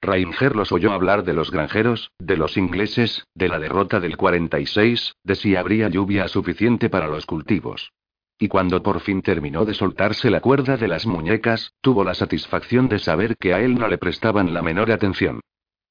Rainger 0.00 0.54
los 0.54 0.70
oyó 0.70 0.92
hablar 0.92 1.24
de 1.24 1.32
los 1.32 1.50
granjeros, 1.50 2.12
de 2.20 2.36
los 2.36 2.56
ingleses, 2.56 3.26
de 3.34 3.48
la 3.48 3.58
derrota 3.58 3.98
del 3.98 4.16
46, 4.16 5.16
de 5.24 5.34
si 5.34 5.56
habría 5.56 5.88
lluvia 5.88 6.28
suficiente 6.28 6.88
para 6.88 7.08
los 7.08 7.26
cultivos. 7.26 7.90
Y 8.38 8.48
cuando 8.48 8.82
por 8.82 9.00
fin 9.00 9.20
terminó 9.20 9.64
de 9.64 9.74
soltarse 9.74 10.30
la 10.30 10.40
cuerda 10.40 10.76
de 10.76 10.86
las 10.86 11.06
muñecas, 11.06 11.72
tuvo 11.80 12.04
la 12.04 12.14
satisfacción 12.14 12.88
de 12.88 13.00
saber 13.00 13.36
que 13.36 13.52
a 13.52 13.60
él 13.60 13.74
no 13.74 13.88
le 13.88 13.98
prestaban 13.98 14.54
la 14.54 14.62
menor 14.62 14.92
atención. 14.92 15.40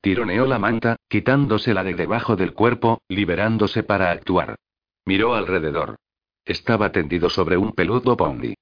Tironeó 0.02 0.46
la 0.46 0.58
manta, 0.58 0.96
quitándosela 1.10 1.84
de 1.84 1.94
debajo 1.94 2.38
del 2.38 2.54
cuerpo, 2.54 3.02
liberándose 3.10 3.84
para 3.84 4.12
actuar. 4.12 4.56
Miró 5.06 5.36
alrededor. 5.36 5.98
Estaba 6.46 6.94
tendido 6.94 7.30
sobre 7.30 7.58
un 7.58 7.74
peludo 7.74 8.16
pony. 8.16 8.54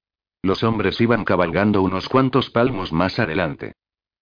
Los 0.42 0.64
hombres 0.64 1.00
iban 1.00 1.24
cabalgando 1.24 1.82
unos 1.82 2.08
cuantos 2.08 2.50
palmos 2.50 2.92
más 2.92 3.20
adelante. 3.20 3.74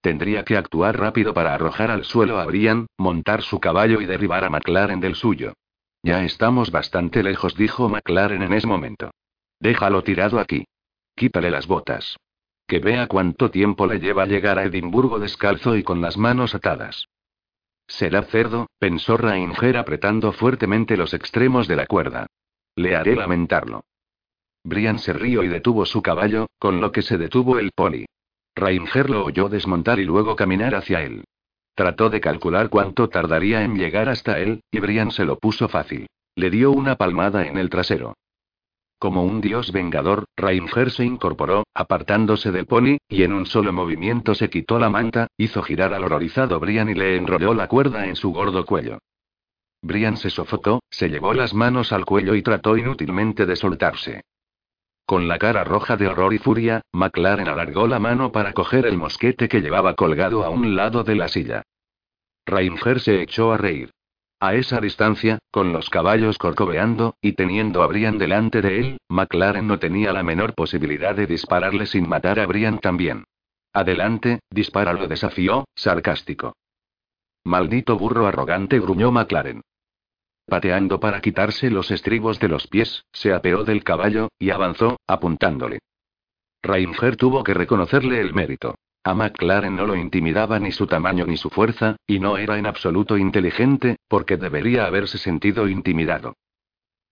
Tendría 0.03 0.45
que 0.45 0.59
actuar 0.59 0.99
rápido 0.99 1.33
para 1.33 1.55
arrojar 1.55 1.91
al 1.91 2.05
suelo 2.05 2.39
a 2.39 2.45
Brian, 2.45 2.87
montar 2.99 3.41
su 3.41 3.59
caballo 3.61 4.03
y 4.03 4.07
derribar 4.07 4.45
a 4.45 4.51
McLaren 4.51 5.01
del 5.01 5.15
suyo. 5.15 5.55
Ya 6.03 6.23
estamos 6.25 6.71
bastante 6.71 7.23
lejos, 7.23 7.57
dijo 7.57 7.89
McLaren 7.89 8.43
en 8.43 8.53
ese 8.53 8.67
momento. 8.67 9.11
Déjalo 9.65 10.05
tirado 10.05 10.39
aquí. 10.39 10.67
Quítale 11.17 11.51
las 11.51 11.67
botas. 11.67 12.19
Que 12.67 12.81
vea 12.81 13.07
cuánto 13.07 13.51
tiempo 13.51 13.87
le 13.87 13.99
lleva 13.99 14.27
llegar 14.27 14.59
a 14.59 14.65
Edimburgo 14.65 15.19
descalzo 15.19 15.75
y 15.75 15.83
con 15.83 16.03
las 16.03 16.19
manos 16.19 16.55
atadas. 16.55 17.09
Será 17.87 18.25
cerdo, 18.25 18.67
pensó 18.79 19.17
Rainger 19.17 19.79
apretando 19.79 20.33
fuertemente 20.33 20.99
los 20.99 21.15
extremos 21.15 21.67
de 21.67 21.77
la 21.77 21.87
cuerda. 21.87 22.27
Le 22.77 22.95
haré 22.95 23.17
lamentarlo. 23.17 23.85
Brian 24.65 24.99
se 24.99 25.15
rió 25.15 25.43
y 25.43 25.49
detuvo 25.49 25.87
su 25.87 26.03
caballo, 26.03 26.47
con 26.59 26.83
lo 26.83 26.93
que 26.93 27.01
se 27.01 27.17
detuvo 27.17 27.59
el 27.59 27.71
poli. 27.75 28.05
Rainger 28.55 29.09
lo 29.09 29.25
oyó 29.25 29.49
desmontar 29.49 29.99
y 29.99 30.05
luego 30.05 30.37
caminar 30.37 30.75
hacia 30.75 31.01
él. 31.03 31.25
Trató 31.75 32.11
de 32.11 32.21
calcular 32.21 32.69
cuánto 32.69 33.09
tardaría 33.09 33.65
en 33.65 33.77
llegar 33.77 34.11
hasta 34.11 34.39
él, 34.39 34.61
y 34.71 34.81
Brian 34.81 35.11
se 35.11 35.25
lo 35.25 35.39
puso 35.39 35.71
fácil. 35.71 36.07
Le 36.37 36.51
dio 36.51 36.71
una 36.71 36.97
palmada 36.97 37.47
en 37.47 37.57
el 37.57 37.71
trasero. 37.71 38.15
Como 39.05 39.23
un 39.23 39.43
dios 39.43 39.71
vengador, 39.71 40.25
Rainger 40.35 40.91
se 40.91 41.05
incorporó, 41.05 41.65
apartándose 41.75 42.51
del 42.51 42.65
pony, 42.65 42.97
y 43.07 43.23
en 43.25 43.35
un 43.35 43.45
solo 43.45 43.71
movimiento 43.71 44.35
se 44.35 44.49
quitó 44.49 44.79
la 44.79 44.89
manta, 44.89 45.27
hizo 45.37 45.63
girar 45.63 45.93
al 45.93 46.05
horrorizado 46.05 46.59
Brian 46.59 46.89
y 46.89 46.95
le 46.95 47.19
enrolló 47.19 47.53
la 47.53 47.69
cuerda 47.69 48.07
en 48.07 48.17
su 48.17 48.33
gordo 48.33 48.65
cuello. 48.65 49.01
Brian 49.83 50.17
se 50.17 50.31
sofocó, 50.31 50.83
se 50.89 51.11
llevó 51.11 51.35
las 51.35 51.53
manos 51.53 51.93
al 51.93 52.07
cuello 52.07 52.35
y 52.35 52.41
trató 52.41 52.79
inútilmente 52.79 53.45
de 53.45 53.57
soltarse. 53.57 54.23
Con 55.05 55.29
la 55.29 55.39
cara 55.39 55.65
roja 55.65 55.99
de 55.99 56.09
horror 56.09 56.33
y 56.33 56.39
furia, 56.39 56.81
McLaren 56.95 57.49
alargó 57.49 57.87
la 57.87 57.99
mano 57.99 58.33
para 58.33 58.55
coger 58.55 58.87
el 58.87 58.97
mosquete 58.97 59.51
que 59.51 59.61
llevaba 59.61 59.93
colgado 59.97 60.45
a 60.45 60.49
un 60.49 60.77
lado 60.77 61.05
de 61.05 61.15
la 61.15 61.29
silla. 61.29 61.63
Rainger 62.47 63.01
se 63.01 63.21
echó 63.21 63.53
a 63.53 63.59
reír. 63.59 63.91
A 64.47 64.55
esa 64.55 64.79
distancia, 64.79 65.39
con 65.51 65.73
los 65.73 65.89
caballos 65.89 66.37
corcoveando, 66.37 67.17
y 67.23 67.33
teniendo 67.33 67.83
a 67.83 67.87
Brian 67.87 68.19
delante 68.19 68.61
de 68.61 68.79
él, 68.79 68.99
McLaren 69.09 69.67
no 69.67 69.79
tenía 69.79 70.13
la 70.13 70.23
menor 70.23 70.53
posibilidad 70.55 71.15
de 71.17 71.27
dispararle 71.27 71.87
sin 71.87 72.07
matar 72.07 72.39
a 72.39 72.45
Brian 72.45 72.79
también. 72.79 73.25
Adelante, 73.73 74.41
dispara, 74.51 74.93
lo 74.93 75.09
desafió, 75.09 75.65
sarcástico. 75.75 76.53
Maldito 77.43 77.97
burro 77.97 78.27
arrogante, 78.27 78.79
gruñó 78.81 79.11
McLaren. 79.11 79.63
Pateando 80.45 81.01
para 81.01 81.23
quitarse 81.23 81.71
los 81.71 81.91
estribos 81.91 82.39
de 82.39 82.49
los 82.49 82.67
pies, 82.67 83.07
se 83.15 83.33
apeó 83.33 83.65
del 83.65 83.83
caballo, 83.83 84.29
y 84.39 84.51
avanzó, 84.51 84.99
apuntándole. 85.07 85.79
Rainger 86.63 87.17
tuvo 87.17 87.43
que 87.45 87.55
reconocerle 87.55 88.21
el 88.21 88.35
mérito. 88.35 88.75
A 89.07 89.13
McLaren 89.13 89.77
no 89.77 89.87
lo 89.87 89.97
intimidaba 89.97 90.59
ni 90.59 90.73
su 90.73 90.87
tamaño 90.87 91.27
ni 91.27 91.37
su 91.37 91.51
fuerza, 91.51 91.97
y 92.07 92.21
no 92.21 92.39
era 92.39 92.57
en 92.59 92.65
absoluto 92.65 93.19
inteligente, 93.19 93.99
porque 94.09 94.39
debería 94.39 94.87
haberse 94.87 95.19
sentido 95.19 95.69
intimidado. 95.69 96.37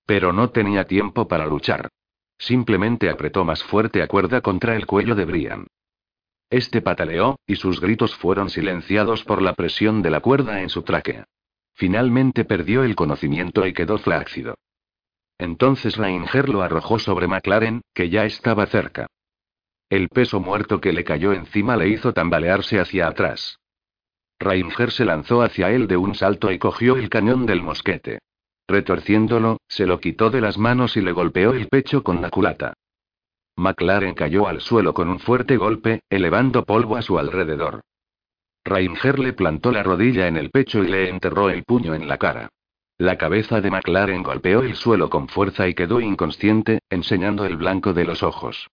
Pero 0.07 0.33
no 0.33 0.49
tenía 0.51 0.87
tiempo 0.87 1.29
para 1.29 1.47
luchar. 1.47 1.91
Simplemente 2.39 3.11
apretó 3.11 3.45
más 3.45 3.63
fuerte 3.63 4.03
a 4.03 4.09
cuerda 4.09 4.41
contra 4.41 4.75
el 4.75 4.87
cuello 4.87 5.15
de 5.15 5.27
Brian. 5.27 5.67
Este 6.49 6.81
pataleó, 6.81 7.37
y 7.47 7.57
sus 7.57 7.79
gritos 7.81 8.15
fueron 8.17 8.49
silenciados 8.49 9.23
por 9.25 9.43
la 9.43 9.53
presión 9.53 10.01
de 10.01 10.11
la 10.11 10.21
cuerda 10.21 10.63
en 10.63 10.71
su 10.71 10.83
tráquea. 10.83 11.27
Finalmente 11.75 12.45
perdió 12.47 12.85
el 12.85 12.95
conocimiento 12.95 13.67
y 13.67 13.75
quedó 13.75 13.99
flácido. 13.99 14.55
Entonces 15.39 15.97
Rainger 15.97 16.49
lo 16.49 16.63
arrojó 16.63 16.99
sobre 16.99 17.29
McLaren, 17.29 17.83
que 17.95 18.09
ya 18.09 18.25
estaba 18.25 18.65
cerca. 18.67 19.09
El 19.93 20.09
peso 20.09 20.41
muerto 20.41 20.81
que 20.81 20.91
le 20.91 21.05
cayó 21.05 21.35
encima 21.35 21.77
le 21.77 21.87
hizo 21.87 22.15
tambalearse 22.15 22.81
hacia 22.81 23.09
atrás. 23.09 23.59
Rainger 24.41 24.91
se 24.91 25.05
lanzó 25.05 25.43
hacia 25.43 25.71
él 25.71 25.87
de 25.87 25.99
un 25.99 26.15
salto 26.15 26.51
y 26.51 26.59
cogió 26.59 26.97
el 26.97 27.11
cañón 27.11 27.45
del 27.45 27.61
mosquete. 27.61 28.21
Retorciéndolo, 28.67 29.59
se 29.69 29.85
lo 29.85 30.01
quitó 30.01 30.31
de 30.31 30.41
las 30.41 30.57
manos 30.57 30.97
y 30.97 31.03
le 31.03 31.13
golpeó 31.13 31.53
el 31.53 31.69
pecho 31.69 32.03
con 32.03 32.23
la 32.23 32.31
culata. 32.31 32.73
McLaren 33.57 34.15
cayó 34.15 34.49
al 34.49 34.63
suelo 34.63 34.95
con 34.95 35.11
un 35.11 35.19
fuerte 35.19 35.59
golpe, 35.59 36.01
elevando 36.09 36.65
polvo 36.65 36.97
a 36.97 37.03
su 37.03 37.19
alrededor. 37.19 37.83
Rainger 38.65 39.19
le 39.19 39.35
plantó 39.35 39.73
la 39.73 39.83
rodilla 39.83 40.27
en 40.27 40.39
el 40.39 40.49
pecho 40.49 40.83
y 40.83 40.89
le 40.89 41.11
enterró 41.11 41.51
el 41.51 41.65
puño 41.65 41.95
en 41.95 42.09
la 42.09 42.17
cara. 42.17 42.49
La 42.97 43.19
cabeza 43.19 43.61
de 43.61 43.71
McLaren 43.71 44.23
golpeó 44.23 44.63
el 44.63 44.75
suelo 44.75 45.11
con 45.11 45.29
fuerza 45.29 45.69
y 45.69 45.75
quedó 45.75 46.01
inconsciente, 46.01 46.79
enseñando 46.89 47.45
el 47.45 47.59
blanco 47.59 47.93
de 47.93 48.07
los 48.07 48.23
ojos. 48.23 48.71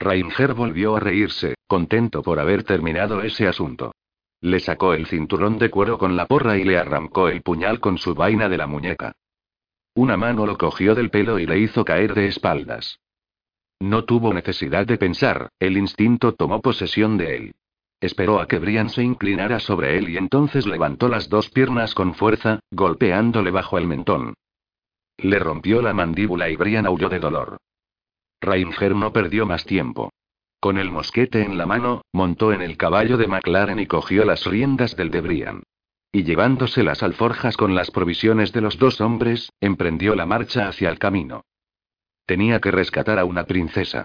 Rainger 0.00 0.54
volvió 0.54 0.96
a 0.96 1.00
reírse, 1.00 1.56
contento 1.66 2.22
por 2.22 2.40
haber 2.40 2.64
terminado 2.64 3.20
ese 3.20 3.46
asunto. 3.46 3.92
Le 4.40 4.58
sacó 4.58 4.94
el 4.94 5.06
cinturón 5.06 5.58
de 5.58 5.68
cuero 5.68 5.98
con 5.98 6.16
la 6.16 6.24
porra 6.24 6.56
y 6.56 6.64
le 6.64 6.78
arrancó 6.78 7.28
el 7.28 7.42
puñal 7.42 7.80
con 7.80 7.98
su 7.98 8.14
vaina 8.14 8.48
de 8.48 8.56
la 8.56 8.66
muñeca. 8.66 9.12
Una 9.94 10.16
mano 10.16 10.46
lo 10.46 10.56
cogió 10.56 10.94
del 10.94 11.10
pelo 11.10 11.38
y 11.38 11.44
le 11.44 11.58
hizo 11.58 11.84
caer 11.84 12.14
de 12.14 12.28
espaldas. 12.28 12.98
No 13.78 14.04
tuvo 14.04 14.32
necesidad 14.32 14.86
de 14.86 14.96
pensar, 14.96 15.50
el 15.58 15.76
instinto 15.76 16.32
tomó 16.32 16.62
posesión 16.62 17.18
de 17.18 17.36
él. 17.36 17.54
Esperó 18.00 18.40
a 18.40 18.48
que 18.48 18.58
Brian 18.58 18.88
se 18.88 19.02
inclinara 19.02 19.60
sobre 19.60 19.98
él 19.98 20.08
y 20.08 20.16
entonces 20.16 20.66
levantó 20.66 21.08
las 21.08 21.28
dos 21.28 21.50
piernas 21.50 21.94
con 21.94 22.14
fuerza, 22.14 22.60
golpeándole 22.70 23.50
bajo 23.50 23.76
el 23.76 23.86
mentón. 23.86 24.32
Le 25.18 25.38
rompió 25.38 25.82
la 25.82 25.92
mandíbula 25.92 26.48
y 26.48 26.56
Brian 26.56 26.86
aulló 26.86 27.10
de 27.10 27.18
dolor. 27.18 27.58
Rainger 28.40 28.94
no 28.94 29.12
perdió 29.12 29.46
más 29.46 29.64
tiempo. 29.64 30.10
Con 30.60 30.78
el 30.78 30.90
mosquete 30.90 31.42
en 31.42 31.56
la 31.56 31.66
mano, 31.66 32.02
montó 32.12 32.52
en 32.52 32.62
el 32.62 32.76
caballo 32.76 33.16
de 33.16 33.26
McLaren 33.26 33.78
y 33.78 33.86
cogió 33.86 34.24
las 34.24 34.44
riendas 34.44 34.96
del 34.96 35.10
Debrian. 35.10 35.62
Y 36.12 36.24
llevándose 36.24 36.82
las 36.82 37.02
alforjas 37.02 37.56
con 37.56 37.74
las 37.74 37.90
provisiones 37.90 38.52
de 38.52 38.60
los 38.60 38.78
dos 38.78 39.00
hombres, 39.00 39.50
emprendió 39.60 40.14
la 40.14 40.26
marcha 40.26 40.68
hacia 40.68 40.90
el 40.90 40.98
camino. 40.98 41.44
Tenía 42.26 42.60
que 42.60 42.70
rescatar 42.70 43.18
a 43.18 43.24
una 43.24 43.44
princesa. 43.44 44.04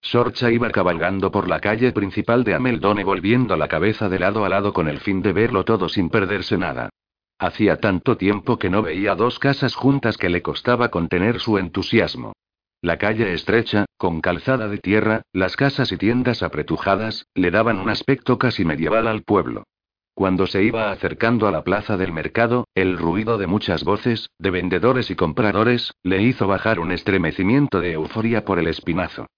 Sorcha 0.00 0.50
iba 0.50 0.70
cabalgando 0.70 1.30
por 1.30 1.48
la 1.48 1.60
calle 1.60 1.90
principal 1.92 2.44
de 2.44 2.54
Ameldone 2.54 3.04
volviendo 3.04 3.56
la 3.56 3.68
cabeza 3.68 4.08
de 4.08 4.18
lado 4.18 4.44
a 4.44 4.50
lado 4.50 4.74
con 4.74 4.86
el 4.86 5.00
fin 5.00 5.22
de 5.22 5.32
verlo 5.32 5.64
todo 5.64 5.88
sin 5.88 6.10
perderse 6.10 6.58
nada. 6.58 6.90
Hacía 7.38 7.78
tanto 7.78 8.16
tiempo 8.16 8.58
que 8.58 8.68
no 8.68 8.82
veía 8.82 9.14
dos 9.14 9.38
casas 9.38 9.74
juntas 9.74 10.18
que 10.18 10.28
le 10.28 10.42
costaba 10.42 10.90
contener 10.90 11.40
su 11.40 11.58
entusiasmo. 11.58 12.34
La 12.84 12.98
calle 12.98 13.32
estrecha, 13.32 13.86
con 13.96 14.20
calzada 14.20 14.68
de 14.68 14.76
tierra, 14.76 15.22
las 15.32 15.56
casas 15.56 15.90
y 15.90 15.96
tiendas 15.96 16.42
apretujadas, 16.42 17.26
le 17.34 17.50
daban 17.50 17.78
un 17.78 17.88
aspecto 17.88 18.38
casi 18.38 18.66
medieval 18.66 19.06
al 19.06 19.22
pueblo. 19.22 19.64
Cuando 20.12 20.46
se 20.46 20.62
iba 20.62 20.90
acercando 20.90 21.48
a 21.48 21.50
la 21.50 21.64
plaza 21.64 21.96
del 21.96 22.12
mercado, 22.12 22.66
el 22.74 22.98
ruido 22.98 23.38
de 23.38 23.46
muchas 23.46 23.84
voces, 23.84 24.28
de 24.38 24.50
vendedores 24.50 25.10
y 25.10 25.14
compradores, 25.14 25.92
le 26.02 26.20
hizo 26.20 26.46
bajar 26.46 26.78
un 26.78 26.92
estremecimiento 26.92 27.80
de 27.80 27.92
euforia 27.92 28.44
por 28.44 28.58
el 28.58 28.66
espinazo. 28.66 29.28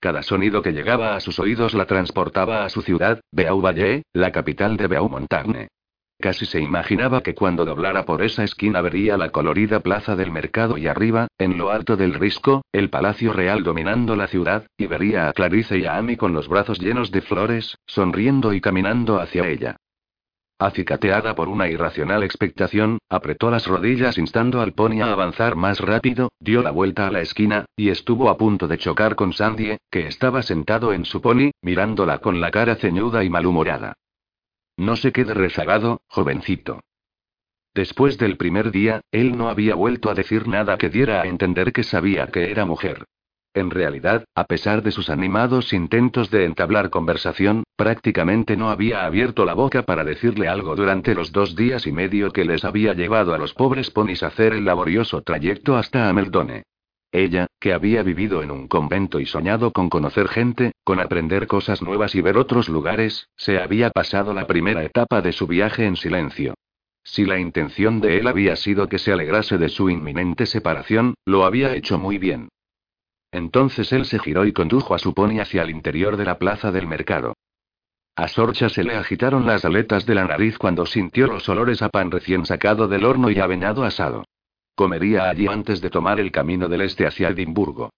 Cada 0.00 0.22
sonido 0.22 0.62
que 0.62 0.72
llegaba 0.72 1.14
a 1.14 1.20
sus 1.20 1.38
oídos 1.40 1.74
la 1.74 1.84
transportaba 1.84 2.64
a 2.64 2.70
su 2.70 2.80
ciudad, 2.80 3.20
Beauvallé, 3.32 4.04
la 4.14 4.32
capital 4.32 4.78
de 4.78 4.86
Beaumontagne. 4.86 5.68
Casi 6.22 6.46
se 6.46 6.60
imaginaba 6.60 7.20
que 7.24 7.34
cuando 7.34 7.64
doblara 7.64 8.04
por 8.04 8.22
esa 8.22 8.44
esquina 8.44 8.80
vería 8.80 9.16
la 9.16 9.30
colorida 9.30 9.80
plaza 9.80 10.14
del 10.14 10.30
mercado 10.30 10.78
y 10.78 10.86
arriba, 10.86 11.26
en 11.36 11.58
lo 11.58 11.72
alto 11.72 11.96
del 11.96 12.14
risco, 12.14 12.62
el 12.70 12.90
palacio 12.90 13.32
real 13.32 13.64
dominando 13.64 14.14
la 14.14 14.28
ciudad, 14.28 14.68
y 14.76 14.86
vería 14.86 15.28
a 15.28 15.32
Clarice 15.32 15.78
y 15.78 15.84
a 15.84 15.96
Amy 15.96 16.16
con 16.16 16.32
los 16.32 16.46
brazos 16.46 16.78
llenos 16.78 17.10
de 17.10 17.22
flores, 17.22 17.76
sonriendo 17.86 18.52
y 18.52 18.60
caminando 18.60 19.18
hacia 19.18 19.48
ella. 19.48 19.76
Acicateada 20.60 21.34
por 21.34 21.48
una 21.48 21.66
irracional 21.68 22.22
expectación, 22.22 22.98
apretó 23.08 23.50
las 23.50 23.66
rodillas 23.66 24.16
instando 24.16 24.60
al 24.60 24.74
pony 24.74 25.00
a 25.02 25.10
avanzar 25.10 25.56
más 25.56 25.80
rápido, 25.80 26.30
dio 26.38 26.62
la 26.62 26.70
vuelta 26.70 27.08
a 27.08 27.10
la 27.10 27.20
esquina, 27.20 27.64
y 27.74 27.88
estuvo 27.88 28.30
a 28.30 28.36
punto 28.36 28.68
de 28.68 28.78
chocar 28.78 29.16
con 29.16 29.32
Sandy, 29.32 29.76
que 29.90 30.06
estaba 30.06 30.42
sentado 30.42 30.92
en 30.92 31.04
su 31.04 31.20
pony, 31.20 31.50
mirándola 31.62 32.18
con 32.18 32.40
la 32.40 32.52
cara 32.52 32.76
ceñuda 32.76 33.24
y 33.24 33.28
malhumorada. 33.28 33.94
No 34.76 34.96
se 34.96 35.12
quede 35.12 35.34
rezagado, 35.34 36.02
jovencito. 36.08 36.80
Después 37.74 38.18
del 38.18 38.36
primer 38.36 38.70
día, 38.70 39.00
él 39.10 39.36
no 39.36 39.48
había 39.48 39.74
vuelto 39.74 40.10
a 40.10 40.14
decir 40.14 40.46
nada 40.46 40.76
que 40.76 40.90
diera 40.90 41.22
a 41.22 41.26
entender 41.26 41.72
que 41.72 41.82
sabía 41.82 42.26
que 42.26 42.50
era 42.50 42.66
mujer. 42.66 43.06
En 43.54 43.70
realidad, 43.70 44.24
a 44.34 44.44
pesar 44.44 44.82
de 44.82 44.92
sus 44.92 45.10
animados 45.10 45.74
intentos 45.74 46.30
de 46.30 46.46
entablar 46.46 46.88
conversación, 46.88 47.64
prácticamente 47.76 48.56
no 48.56 48.70
había 48.70 49.04
abierto 49.04 49.44
la 49.44 49.52
boca 49.52 49.82
para 49.82 50.04
decirle 50.04 50.48
algo 50.48 50.74
durante 50.74 51.14
los 51.14 51.32
dos 51.32 51.54
días 51.54 51.86
y 51.86 51.92
medio 51.92 52.30
que 52.30 52.46
les 52.46 52.64
había 52.64 52.94
llevado 52.94 53.34
a 53.34 53.38
los 53.38 53.52
pobres 53.52 53.90
ponis 53.90 54.22
a 54.22 54.28
hacer 54.28 54.54
el 54.54 54.64
laborioso 54.64 55.20
trayecto 55.20 55.76
hasta 55.76 56.08
Ameldone. 56.08 56.62
Ella, 57.10 57.46
que 57.62 57.72
había 57.72 58.02
vivido 58.02 58.42
en 58.42 58.50
un 58.50 58.66
convento 58.66 59.20
y 59.20 59.26
soñado 59.26 59.70
con 59.70 59.88
conocer 59.88 60.26
gente, 60.26 60.72
con 60.82 60.98
aprender 60.98 61.46
cosas 61.46 61.80
nuevas 61.80 62.16
y 62.16 62.20
ver 62.20 62.36
otros 62.36 62.68
lugares, 62.68 63.28
se 63.36 63.60
había 63.60 63.90
pasado 63.90 64.34
la 64.34 64.48
primera 64.48 64.82
etapa 64.82 65.22
de 65.22 65.30
su 65.30 65.46
viaje 65.46 65.86
en 65.86 65.94
silencio. 65.94 66.54
Si 67.04 67.24
la 67.24 67.38
intención 67.38 68.00
de 68.00 68.18
él 68.18 68.26
había 68.26 68.56
sido 68.56 68.88
que 68.88 68.98
se 68.98 69.12
alegrase 69.12 69.58
de 69.58 69.68
su 69.68 69.90
inminente 69.90 70.44
separación, 70.46 71.14
lo 71.24 71.44
había 71.44 71.76
hecho 71.76 72.00
muy 72.00 72.18
bien. 72.18 72.48
Entonces 73.30 73.92
él 73.92 74.06
se 74.06 74.18
giró 74.18 74.44
y 74.44 74.52
condujo 74.52 74.96
a 74.96 74.98
su 74.98 75.14
pony 75.14 75.38
hacia 75.38 75.62
el 75.62 75.70
interior 75.70 76.16
de 76.16 76.24
la 76.24 76.38
plaza 76.38 76.72
del 76.72 76.88
mercado. 76.88 77.34
A 78.16 78.26
Sorcha 78.26 78.70
se 78.70 78.82
le 78.82 78.96
agitaron 78.96 79.46
las 79.46 79.64
aletas 79.64 80.04
de 80.04 80.16
la 80.16 80.24
nariz 80.24 80.58
cuando 80.58 80.84
sintió 80.84 81.28
los 81.28 81.48
olores 81.48 81.80
a 81.80 81.90
pan 81.90 82.10
recién 82.10 82.44
sacado 82.44 82.88
del 82.88 83.04
horno 83.04 83.30
y 83.30 83.38
a 83.38 83.46
venado 83.46 83.84
asado. 83.84 84.24
Comería 84.74 85.28
allí 85.28 85.46
antes 85.46 85.80
de 85.80 85.90
tomar 85.90 86.18
el 86.18 86.32
camino 86.32 86.68
del 86.68 86.82
este 86.82 87.06
hacia 87.06 87.28
Edimburgo. 87.28 87.90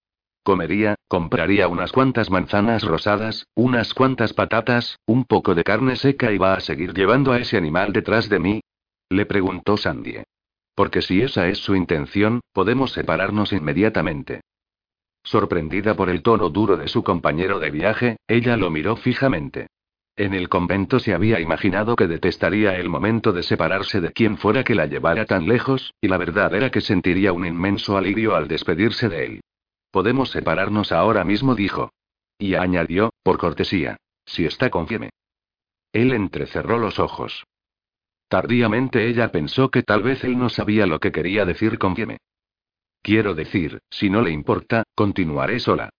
Comería, 0.43 0.95
compraría 1.07 1.67
unas 1.67 1.91
cuantas 1.91 2.29
manzanas 2.29 2.83
rosadas, 2.83 3.47
unas 3.55 3.93
cuantas 3.93 4.33
patatas, 4.33 4.99
un 5.07 5.25
poco 5.25 5.55
de 5.55 5.63
carne 5.63 5.95
seca 5.95 6.31
y 6.31 6.37
va 6.37 6.53
a 6.53 6.59
seguir 6.59 6.93
llevando 6.93 7.31
a 7.31 7.39
ese 7.39 7.57
animal 7.57 7.93
detrás 7.93 8.29
de 8.29 8.39
mí. 8.39 8.61
Le 9.09 9.25
preguntó 9.25 9.77
Sandy. 9.77 10.23
Porque 10.75 11.01
si 11.01 11.21
esa 11.21 11.47
es 11.47 11.59
su 11.59 11.75
intención, 11.75 12.41
podemos 12.53 12.91
separarnos 12.91 13.53
inmediatamente. 13.53 14.41
Sorprendida 15.23 15.95
por 15.95 16.09
el 16.09 16.21
tono 16.21 16.49
duro 16.49 16.77
de 16.77 16.87
su 16.89 17.03
compañero 17.03 17.57
de 17.59 17.71
viaje, 17.71 18.17
ella 18.27 18.57
lo 18.57 18.69
miró 18.69 18.97
fijamente. 18.97 19.67
En 20.17 20.33
el 20.33 20.47
convento 20.47 20.99
se 20.99 21.13
había 21.13 21.41
imaginado 21.41 21.97
que 21.97 22.07
detestaría 22.07 22.75
el 22.75 22.87
momento 22.87 23.33
de 23.33 23.43
separarse 23.43 23.99
de 23.99 24.13
quien 24.13 24.37
fuera 24.37 24.63
que 24.63 24.73
la 24.73 24.85
llevara 24.85 25.25
tan 25.25 25.45
lejos, 25.45 25.93
y 25.99 26.07
la 26.07 26.17
verdad 26.17 26.55
era 26.55 26.71
que 26.71 26.79
sentiría 26.79 27.33
un 27.33 27.45
inmenso 27.45 27.97
alivio 27.97 28.33
al 28.35 28.47
despedirse 28.47 29.09
de 29.09 29.25
él. 29.25 29.41
Podemos 29.91 30.29
separarnos 30.31 30.93
ahora 30.93 31.25
mismo, 31.25 31.53
dijo. 31.53 31.91
Y 32.37 32.55
añadió, 32.55 33.13
por 33.23 33.37
cortesía. 33.37 33.97
Si 34.25 34.45
está 34.45 34.69
confieme. 34.69 35.09
Él 35.91 36.13
entrecerró 36.13 36.77
los 36.77 36.99
ojos. 36.99 37.43
Tardíamente 38.29 39.07
ella 39.07 39.31
pensó 39.31 39.69
que 39.69 39.83
tal 39.83 40.01
vez 40.01 40.23
él 40.23 40.37
no 40.37 40.49
sabía 40.49 40.85
lo 40.85 40.99
que 40.99 41.11
quería 41.11 41.45
decir 41.45 41.77
confieme. 41.77 42.17
Quiero 43.01 43.35
decir, 43.35 43.79
si 43.89 44.09
no 44.09 44.21
le 44.21 44.31
importa, 44.31 44.83
continuaré 44.95 45.59
sola. 45.59 45.89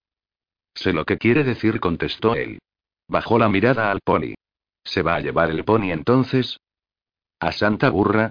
Sé 0.75 0.93
lo 0.93 1.05
que 1.05 1.19
quiere 1.19 1.45
decir, 1.45 1.81
contestó 1.81 2.35
él. 2.35 2.59
Bajó 3.09 3.39
la 3.39 3.49
mirada 3.49 3.91
al 3.91 4.01
pony. 4.01 4.35
¿Se 4.85 5.03
va 5.03 5.17
a 5.17 5.21
llevar 5.21 5.51
el 5.51 5.65
pony 5.65 5.93
entonces? 5.93 6.59
¿A 7.41 7.53
Santa 7.53 7.91
Burra? 7.91 8.31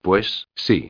Pues, 0.00 0.46
sí. 0.54 0.88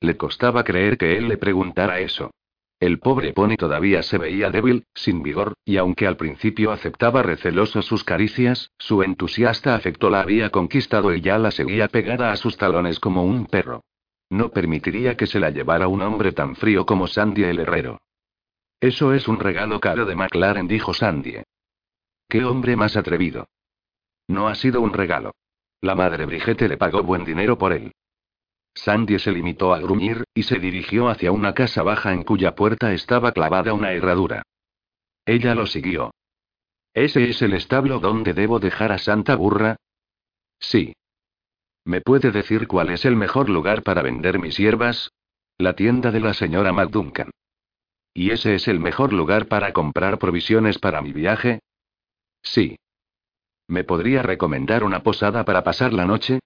Le 0.00 0.16
costaba 0.16 0.64
creer 0.64 0.98
que 0.98 1.16
él 1.16 1.28
le 1.28 1.38
preguntara 1.38 2.00
eso. 2.00 2.30
El 2.78 2.98
pobre 2.98 3.32
pony 3.32 3.56
todavía 3.56 4.02
se 4.02 4.18
veía 4.18 4.50
débil, 4.50 4.84
sin 4.94 5.22
vigor, 5.22 5.54
y 5.64 5.78
aunque 5.78 6.06
al 6.06 6.18
principio 6.18 6.72
aceptaba 6.72 7.22
receloso 7.22 7.80
sus 7.80 8.04
caricias, 8.04 8.70
su 8.78 9.02
entusiasta 9.02 9.74
afecto 9.74 10.10
la 10.10 10.20
había 10.20 10.50
conquistado 10.50 11.14
y 11.14 11.22
ya 11.22 11.38
la 11.38 11.50
seguía 11.50 11.88
pegada 11.88 12.32
a 12.32 12.36
sus 12.36 12.58
talones 12.58 13.00
como 13.00 13.24
un 13.24 13.46
perro. 13.46 13.82
No 14.28 14.50
permitiría 14.50 15.16
que 15.16 15.26
se 15.26 15.40
la 15.40 15.50
llevara 15.50 15.88
un 15.88 16.02
hombre 16.02 16.32
tan 16.32 16.54
frío 16.54 16.84
como 16.84 17.06
Sandy 17.06 17.44
el 17.44 17.60
herrero. 17.60 17.98
Eso 18.78 19.14
es 19.14 19.26
un 19.26 19.40
regalo 19.40 19.80
caro 19.80 20.04
de 20.04 20.14
McLaren, 20.14 20.68
dijo 20.68 20.92
Sandy. 20.92 21.42
¡Qué 22.28 22.44
hombre 22.44 22.76
más 22.76 22.96
atrevido! 22.96 23.46
No 24.28 24.48
ha 24.48 24.54
sido 24.54 24.80
un 24.80 24.92
regalo. 24.92 25.32
La 25.80 25.94
madre 25.94 26.26
Brigitte 26.26 26.68
le 26.68 26.76
pagó 26.76 27.02
buen 27.02 27.24
dinero 27.24 27.56
por 27.56 27.72
él. 27.72 27.92
Sandy 28.74 29.18
se 29.18 29.32
limitó 29.32 29.72
a 29.72 29.80
gruñir, 29.80 30.24
y 30.34 30.42
se 30.42 30.58
dirigió 30.58 31.08
hacia 31.08 31.32
una 31.32 31.54
casa 31.54 31.82
baja 31.82 32.12
en 32.12 32.24
cuya 32.24 32.54
puerta 32.54 32.92
estaba 32.92 33.32
clavada 33.32 33.72
una 33.72 33.92
herradura. 33.92 34.42
Ella 35.24 35.54
lo 35.54 35.66
siguió. 35.66 36.12
¿Ese 36.92 37.28
es 37.28 37.42
el 37.42 37.54
establo 37.54 38.00
donde 38.00 38.32
debo 38.32 38.58
dejar 38.58 38.92
a 38.92 38.98
Santa 38.98 39.34
Burra? 39.34 39.76
Sí. 40.58 40.94
¿Me 41.84 42.00
puede 42.00 42.30
decir 42.30 42.66
cuál 42.66 42.90
es 42.90 43.04
el 43.04 43.16
mejor 43.16 43.48
lugar 43.48 43.82
para 43.82 44.02
vender 44.02 44.38
mis 44.38 44.56
hierbas? 44.56 45.10
La 45.58 45.74
tienda 45.74 46.10
de 46.10 46.20
la 46.20 46.34
señora 46.34 46.72
McDuncan. 46.72 47.30
¿Y 48.12 48.30
ese 48.30 48.54
es 48.54 48.66
el 48.68 48.80
mejor 48.80 49.12
lugar 49.12 49.46
para 49.46 49.72
comprar 49.72 50.18
provisiones 50.18 50.78
para 50.78 51.02
mi 51.02 51.12
viaje? 51.12 51.60
Sí. 52.46 52.78
¿Me 53.68 53.82
podría 53.82 54.22
recomendar 54.22 54.84
una 54.84 55.02
posada 55.02 55.44
para 55.44 55.64
pasar 55.64 55.92
la 55.92 56.06
noche? 56.06 56.38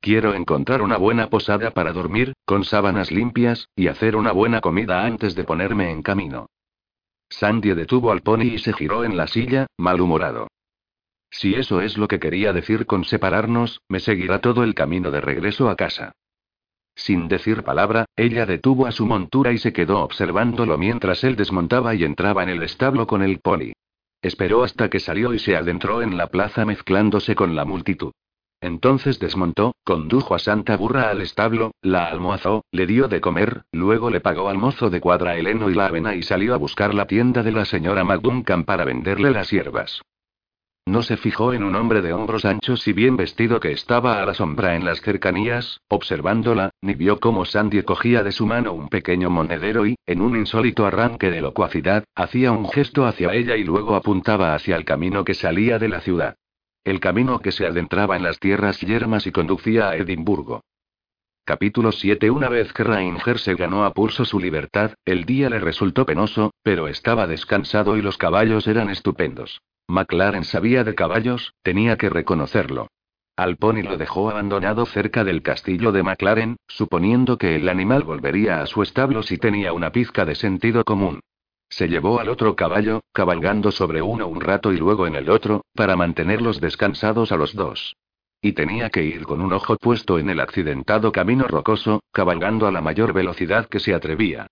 Quiero 0.00 0.34
encontrar 0.34 0.82
una 0.82 0.98
buena 0.98 1.30
posada 1.30 1.70
para 1.70 1.92
dormir, 1.92 2.34
con 2.44 2.64
sábanas 2.64 3.10
limpias, 3.10 3.68
y 3.74 3.88
hacer 3.88 4.14
una 4.14 4.32
buena 4.32 4.60
comida 4.60 5.04
antes 5.04 5.34
de 5.34 5.44
ponerme 5.44 5.90
en 5.90 6.02
camino. 6.02 6.46
Sandy 7.30 7.72
detuvo 7.72 8.12
al 8.12 8.20
pony 8.20 8.52
y 8.54 8.58
se 8.58 8.72
giró 8.74 9.02
en 9.02 9.16
la 9.16 9.26
silla, 9.26 9.66
malhumorado. 9.78 10.46
Si 11.30 11.54
eso 11.54 11.80
es 11.80 11.96
lo 11.96 12.06
que 12.06 12.20
quería 12.20 12.52
decir 12.52 12.86
con 12.86 13.04
separarnos, 13.04 13.80
me 13.88 13.98
seguirá 13.98 14.40
todo 14.40 14.62
el 14.62 14.74
camino 14.74 15.10
de 15.10 15.22
regreso 15.22 15.70
a 15.70 15.76
casa. 15.76 16.12
Sin 16.94 17.28
decir 17.28 17.62
palabra, 17.62 18.04
ella 18.14 18.46
detuvo 18.46 18.86
a 18.86 18.92
su 18.92 19.06
montura 19.06 19.52
y 19.52 19.58
se 19.58 19.72
quedó 19.72 20.02
observándolo 20.02 20.78
mientras 20.78 21.24
él 21.24 21.34
desmontaba 21.34 21.94
y 21.94 22.04
entraba 22.04 22.42
en 22.42 22.50
el 22.50 22.62
establo 22.62 23.06
con 23.06 23.22
el 23.22 23.40
pony. 23.40 23.72
Esperó 24.26 24.64
hasta 24.64 24.90
que 24.90 24.98
salió 24.98 25.34
y 25.34 25.38
se 25.38 25.54
adentró 25.54 26.02
en 26.02 26.16
la 26.16 26.26
plaza 26.26 26.64
mezclándose 26.64 27.36
con 27.36 27.54
la 27.54 27.64
multitud. 27.64 28.10
Entonces 28.60 29.20
desmontó, 29.20 29.76
condujo 29.84 30.34
a 30.34 30.40
Santa 30.40 30.76
Burra 30.76 31.10
al 31.10 31.22
establo, 31.22 31.70
la 31.80 32.06
almohazó, 32.06 32.64
le 32.72 32.88
dio 32.88 33.06
de 33.06 33.20
comer, 33.20 33.62
luego 33.70 34.10
le 34.10 34.20
pagó 34.20 34.48
al 34.48 34.58
mozo 34.58 34.90
de 34.90 35.00
cuadra 35.00 35.36
el 35.36 35.46
heno 35.46 35.70
y 35.70 35.74
la 35.74 35.86
avena 35.86 36.16
y 36.16 36.24
salió 36.24 36.54
a 36.54 36.56
buscar 36.56 36.92
la 36.92 37.06
tienda 37.06 37.44
de 37.44 37.52
la 37.52 37.66
señora 37.66 38.02
McDuncan 38.02 38.64
para 38.64 38.84
venderle 38.84 39.30
las 39.30 39.48
hierbas. 39.50 40.02
No 40.88 41.02
se 41.02 41.16
fijó 41.16 41.52
en 41.52 41.64
un 41.64 41.74
hombre 41.74 42.00
de 42.00 42.12
hombros 42.12 42.44
anchos 42.44 42.86
y 42.86 42.92
bien 42.92 43.16
vestido 43.16 43.58
que 43.58 43.72
estaba 43.72 44.22
a 44.22 44.24
la 44.24 44.34
sombra 44.34 44.76
en 44.76 44.84
las 44.84 45.00
cercanías, 45.00 45.80
observándola, 45.88 46.70
ni 46.80 46.94
vio 46.94 47.18
cómo 47.18 47.44
Sandy 47.44 47.82
cogía 47.82 48.22
de 48.22 48.30
su 48.30 48.46
mano 48.46 48.72
un 48.72 48.88
pequeño 48.88 49.28
monedero 49.28 49.84
y, 49.84 49.96
en 50.06 50.20
un 50.20 50.36
insólito 50.36 50.86
arranque 50.86 51.28
de 51.32 51.40
locuacidad, 51.40 52.04
hacía 52.14 52.52
un 52.52 52.68
gesto 52.68 53.04
hacia 53.04 53.34
ella 53.34 53.56
y 53.56 53.64
luego 53.64 53.96
apuntaba 53.96 54.54
hacia 54.54 54.76
el 54.76 54.84
camino 54.84 55.24
que 55.24 55.34
salía 55.34 55.80
de 55.80 55.88
la 55.88 56.00
ciudad. 56.00 56.36
El 56.84 57.00
camino 57.00 57.40
que 57.40 57.50
se 57.50 57.66
adentraba 57.66 58.16
en 58.16 58.22
las 58.22 58.38
tierras 58.38 58.80
yermas 58.80 59.26
y 59.26 59.32
conducía 59.32 59.88
a 59.88 59.96
Edimburgo. 59.96 60.62
Capítulo 61.48 61.92
7 61.92 62.28
Una 62.28 62.48
vez 62.48 62.72
que 62.72 62.82
Ranger 62.82 63.38
se 63.38 63.54
ganó 63.54 63.84
a 63.84 63.92
pulso 63.92 64.24
su 64.24 64.40
libertad, 64.40 64.94
el 65.04 65.24
día 65.26 65.48
le 65.48 65.60
resultó 65.60 66.04
penoso, 66.04 66.50
pero 66.64 66.88
estaba 66.88 67.28
descansado 67.28 67.96
y 67.96 68.02
los 68.02 68.18
caballos 68.18 68.66
eran 68.66 68.90
estupendos. 68.90 69.60
McLaren 69.86 70.42
sabía 70.42 70.82
de 70.82 70.96
caballos, 70.96 71.54
tenía 71.62 71.96
que 71.98 72.10
reconocerlo. 72.10 72.88
Al 73.36 73.58
pony 73.58 73.84
lo 73.84 73.96
dejó 73.96 74.28
abandonado 74.28 74.86
cerca 74.86 75.22
del 75.22 75.42
castillo 75.42 75.92
de 75.92 76.02
McLaren, 76.02 76.56
suponiendo 76.66 77.38
que 77.38 77.54
el 77.54 77.68
animal 77.68 78.02
volvería 78.02 78.60
a 78.60 78.66
su 78.66 78.82
establo 78.82 79.22
si 79.22 79.38
tenía 79.38 79.72
una 79.72 79.92
pizca 79.92 80.24
de 80.24 80.34
sentido 80.34 80.82
común. 80.82 81.20
Se 81.68 81.86
llevó 81.86 82.18
al 82.18 82.28
otro 82.28 82.56
caballo, 82.56 83.02
cabalgando 83.12 83.70
sobre 83.70 84.02
uno 84.02 84.26
un 84.26 84.40
rato 84.40 84.72
y 84.72 84.78
luego 84.78 85.06
en 85.06 85.14
el 85.14 85.30
otro, 85.30 85.64
para 85.76 85.94
mantenerlos 85.94 86.60
descansados 86.60 87.30
a 87.30 87.36
los 87.36 87.54
dos. 87.54 87.94
Y 88.40 88.52
tenía 88.52 88.90
que 88.90 89.02
ir 89.02 89.24
con 89.24 89.40
un 89.40 89.52
ojo 89.52 89.76
puesto 89.76 90.18
en 90.18 90.30
el 90.30 90.40
accidentado 90.40 91.12
camino 91.12 91.46
rocoso, 91.48 92.02
cabalgando 92.12 92.66
a 92.66 92.72
la 92.72 92.80
mayor 92.80 93.12
velocidad 93.12 93.66
que 93.68 93.80
se 93.80 93.94
atrevía. 93.94 94.46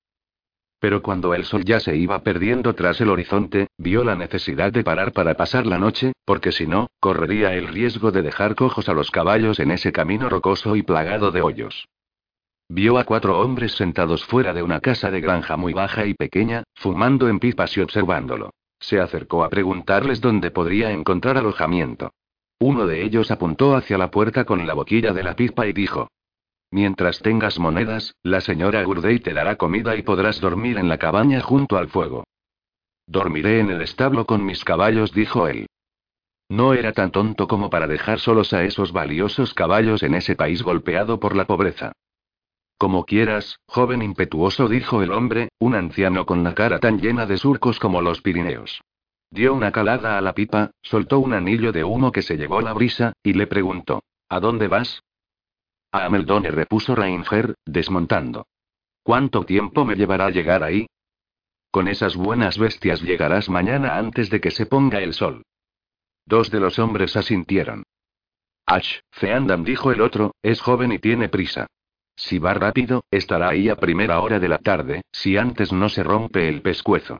Pero 0.81 1.01
cuando 1.01 1.33
el 1.33 1.45
sol 1.45 1.65
ya 1.65 1.81
se 1.81 1.97
iba 1.97 2.23
perdiendo 2.23 2.75
tras 2.75 3.01
el 3.01 3.09
horizonte, 3.09 3.69
vio 3.79 4.05
la 4.05 4.17
necesidad 4.17 4.71
de 4.71 4.85
parar 4.85 5.13
para 5.13 5.35
pasar 5.35 5.67
la 5.67 5.79
noche, 5.79 6.13
porque 6.27 6.53
si 6.53 6.67
no, 6.67 6.89
correría 7.01 7.55
el 7.55 7.69
riesgo 7.69 8.11
de 8.11 8.21
dejar 8.21 8.55
cojos 8.55 8.89
a 8.89 8.93
los 8.93 9.11
caballos 9.11 9.61
en 9.61 9.71
ese 9.71 9.93
camino 9.93 10.29
rocoso 10.29 10.77
y 10.77 10.83
plagado 10.83 11.31
de 11.31 11.41
hoyos. 11.41 11.89
Vio 12.69 12.99
a 12.99 13.05
cuatro 13.05 13.41
hombres 13.41 13.73
sentados 13.73 14.25
fuera 14.25 14.53
de 14.53 14.63
una 14.63 14.81
casa 14.81 15.11
de 15.11 15.21
granja 15.21 15.57
muy 15.57 15.73
baja 15.73 16.07
y 16.07 16.15
pequeña, 16.15 16.65
fumando 16.75 17.29
en 17.29 17.39
pipas 17.39 17.77
y 17.77 17.81
observándolo. 17.81 18.51
Se 18.79 19.01
acercó 19.01 19.45
a 19.45 19.51
preguntarles 19.51 20.21
dónde 20.21 20.51
podría 20.51 20.91
encontrar 20.91 21.39
alojamiento. 21.39 22.11
Uno 22.59 22.87
de 22.87 23.03
ellos 23.05 23.31
apuntó 23.31 23.77
hacia 23.77 23.99
la 23.99 24.11
puerta 24.11 24.45
con 24.45 24.67
la 24.67 24.75
boquilla 24.75 25.13
de 25.13 25.23
la 25.23 25.37
pipa 25.37 25.67
y 25.67 25.73
dijo, 25.73 26.09
Mientras 26.71 27.21
tengas 27.21 27.59
monedas, 27.59 28.17
la 28.23 28.41
señora 28.41 28.83
Gurdey 28.83 29.21
te 29.21 29.33
dará 29.33 29.57
comida 29.57 29.97
y 29.97 30.03
podrás 30.03 30.41
dormir 30.41 30.79
en 30.79 30.89
la 30.89 30.99
cabaña 30.99 31.41
junto 31.41 31.77
al 31.77 31.89
fuego. 31.89 32.25
Dormiré 33.07 33.61
en 33.61 33.71
el 33.71 33.83
establo 33.83 34.27
con 34.27 34.45
mis 34.45 34.65
caballos, 34.65 35.13
dijo 35.13 35.47
él. 35.47 35.67
No 36.49 36.75
era 36.75 36.93
tan 36.93 37.11
tonto 37.11 37.49
como 37.49 37.71
para 37.71 37.87
dejar 37.87 38.19
solos 38.19 38.53
a 38.53 38.65
esos 38.65 38.93
valiosos 38.93 39.55
caballos 39.55 40.03
en 40.03 40.15
ese 40.15 40.37
país 40.37 40.63
golpeado 40.63 41.21
por 41.21 41.37
la 41.37 41.47
pobreza. 41.47 41.93
Como 42.77 43.05
quieras, 43.05 43.61
joven 43.67 44.03
impetuoso, 44.03 44.69
dijo 44.69 45.03
el 45.03 45.13
hombre, 45.13 45.49
un 45.59 45.75
anciano 45.75 46.27
con 46.27 46.43
la 46.43 46.55
cara 46.55 46.81
tan 46.81 47.01
llena 47.01 47.25
de 47.27 47.39
surcos 47.39 47.79
como 47.79 48.03
los 48.03 48.21
Pirineos. 48.21 48.81
Dio 49.35 49.53
una 49.53 49.73
calada 49.73 50.17
a 50.17 50.21
la 50.21 50.33
pipa, 50.33 50.71
soltó 50.81 51.19
un 51.19 51.33
anillo 51.33 51.73
de 51.73 51.83
humo 51.83 52.13
que 52.13 52.23
se 52.23 52.37
llevó 52.37 52.61
la 52.61 52.73
brisa, 52.73 53.15
y 53.21 53.33
le 53.33 53.49
preguntó: 53.49 54.05
¿A 54.29 54.39
dónde 54.39 54.69
vas? 54.69 55.03
A 55.91 56.05
Ameldone 56.05 56.53
repuso 56.53 56.95
Ranger, 56.95 57.57
desmontando. 57.67 58.47
¿Cuánto 59.03 59.43
tiempo 59.43 59.85
me 59.85 59.97
llevará 59.97 60.31
llegar 60.31 60.63
ahí? 60.63 60.87
Con 61.73 61.89
esas 61.89 62.15
buenas 62.15 62.59
bestias 62.59 63.03
llegarás 63.03 63.49
mañana 63.49 63.99
antes 63.99 64.31
de 64.31 64.41
que 64.41 64.53
se 64.53 64.67
ponga 64.67 65.01
el 65.01 65.15
sol. 65.15 65.43
Dos 66.25 66.53
de 66.53 66.61
los 66.61 66.79
hombres 66.79 67.17
asintieron. 67.17 67.83
Ach, 68.67 68.87
Feandam 69.11 69.65
dijo 69.65 69.91
el 69.91 70.01
otro, 70.01 70.37
es 70.43 70.61
joven 70.61 70.93
y 70.93 71.01
tiene 71.01 71.29
prisa. 71.29 71.67
Si 72.15 72.39
va 72.39 72.55
rápido, 72.55 73.03
estará 73.11 73.49
ahí 73.49 73.69
a 73.69 73.75
primera 73.75 74.21
hora 74.21 74.39
de 74.39 74.49
la 74.49 74.59
tarde, 74.59 75.03
si 75.11 75.37
antes 75.37 75.73
no 75.73 75.89
se 75.89 76.05
rompe 76.05 76.49
el 76.49 76.63
pescuezo. 76.63 77.19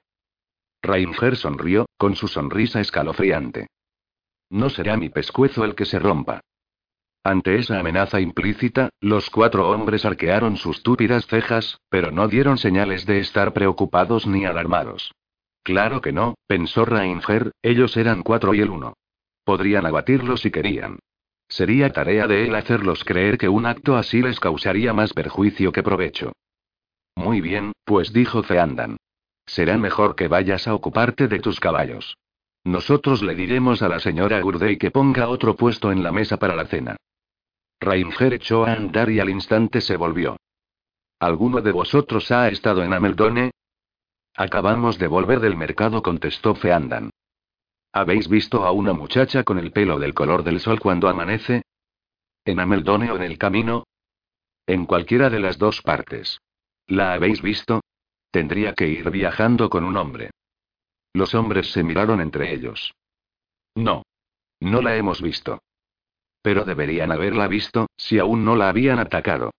Ranger 0.85 1.37
sonrió, 1.37 1.87
con 1.97 2.15
su 2.15 2.29
sonrisa 2.29 2.81
escalofriante. 2.81 3.67
No 4.51 4.69
será 4.69 4.97
mi 4.97 5.09
pescuezo 5.09 5.65
el 5.65 5.75
que 5.75 5.87
se 5.87 5.99
rompa. 5.99 6.41
Ante 7.25 7.57
esa 7.57 7.81
amenaza 7.81 8.21
implícita, 8.21 8.91
los 9.01 9.31
cuatro 9.31 9.71
hombres 9.71 10.05
arquearon 10.05 10.59
sus 10.59 10.83
túpidas 10.83 11.27
cejas, 11.27 11.79
pero 11.89 12.13
no 12.13 12.29
dieron 12.29 12.59
señales 12.59 13.07
de 13.07 13.19
estar 13.19 13.55
preocupados 13.55 14.27
ni 14.27 14.45
alarmados. 14.45 15.13
Claro 15.63 16.03
que 16.03 16.13
no, 16.13 16.35
pensó 16.47 16.85
Ranger, 16.85 17.53
ellos 17.63 17.97
eran 17.97 18.23
cuatro 18.23 18.53
y 18.53 18.61
el 18.61 18.69
uno. 18.69 18.93
Podrían 19.43 19.87
abatirlos 19.87 20.43
si 20.43 20.51
querían. 20.51 20.99
Sería 21.49 21.91
tarea 21.91 22.27
de 22.27 22.47
él 22.47 22.55
hacerlos 22.55 23.05
creer 23.05 23.39
que 23.39 23.49
un 23.49 23.65
acto 23.65 23.97
así 23.97 24.21
les 24.21 24.39
causaría 24.39 24.93
más 24.93 25.15
perjuicio 25.15 25.73
que 25.73 25.83
provecho. 25.83 26.33
Muy 27.17 27.41
bien, 27.41 27.73
pues 27.85 28.13
dijo 28.13 28.43
Feandan. 28.43 28.99
Será 29.47 29.79
mejor 29.79 30.17
que 30.17 30.29
vayas 30.29 30.67
a 30.67 30.75
ocuparte 30.75 31.29
de 31.29 31.39
tus 31.41 31.61
caballos. 31.61 32.17
Nosotros 32.65 33.23
le 33.23 33.35
diremos 33.35 33.83
a 33.83 33.89
la 33.89 34.01
señora 34.01 34.41
Gurdey 34.41 34.79
que 34.79 34.91
ponga 34.91 35.29
otro 35.29 35.55
puesto 35.55 35.93
en 35.93 36.03
la 36.03 36.13
mesa 36.13 36.39
para 36.39 36.57
la 36.57 36.67
cena. 36.67 36.97
Ranger 37.81 38.35
echó 38.35 38.65
a 38.65 38.73
andar 38.73 39.11
y 39.11 39.21
al 39.21 39.29
instante 39.29 39.81
se 39.81 39.97
volvió. 39.97 40.39
¿Alguno 41.21 41.61
de 41.61 41.73
vosotros 41.73 42.31
ha 42.31 42.49
estado 42.49 42.83
en 42.83 42.93
Ameldone? 42.93 43.51
Acabamos 44.35 44.99
de 44.99 45.07
volver 45.07 45.41
del 45.41 45.57
mercado, 45.57 46.03
contestó 46.03 46.55
Feandan. 46.55 47.11
¿Habéis 47.93 48.29
visto 48.29 48.65
a 48.65 48.73
una 48.73 48.93
muchacha 48.93 49.45
con 49.45 49.59
el 49.59 49.71
pelo 49.71 49.99
del 49.99 50.15
color 50.15 50.43
del 50.43 50.59
sol 50.59 50.81
cuando 50.81 51.09
amanece? 51.09 51.63
¿En 52.45 52.59
Ameldone 52.59 53.11
o 53.13 53.17
en 53.17 53.23
el 53.23 53.39
camino? 53.39 53.85
En 54.67 54.87
cualquiera 54.87 55.31
de 55.31 55.39
las 55.39 55.59
dos 55.59 55.83
partes. 55.83 56.41
¿La 56.87 57.13
habéis 57.13 57.41
visto? 57.41 57.83
Tendría 58.35 58.73
que 58.75 58.89
ir 58.89 59.09
viajando 59.13 59.71
con 59.71 59.85
un 59.85 59.97
hombre. 59.97 60.31
Los 61.13 61.37
hombres 61.37 61.71
se 61.71 61.85
miraron 61.85 62.21
entre 62.21 62.53
ellos. 62.53 62.93
No. 63.77 64.03
No 64.59 64.83
la 64.83 64.97
hemos 64.97 65.23
visto. 65.23 65.61
Pero 66.43 66.65
deberían 66.65 67.13
haberla 67.13 67.47
visto, 67.47 67.87
si 67.97 68.19
aún 68.19 68.45
no 68.45 68.57
la 68.57 68.69
habían 68.71 68.99
atacado. 68.99 69.53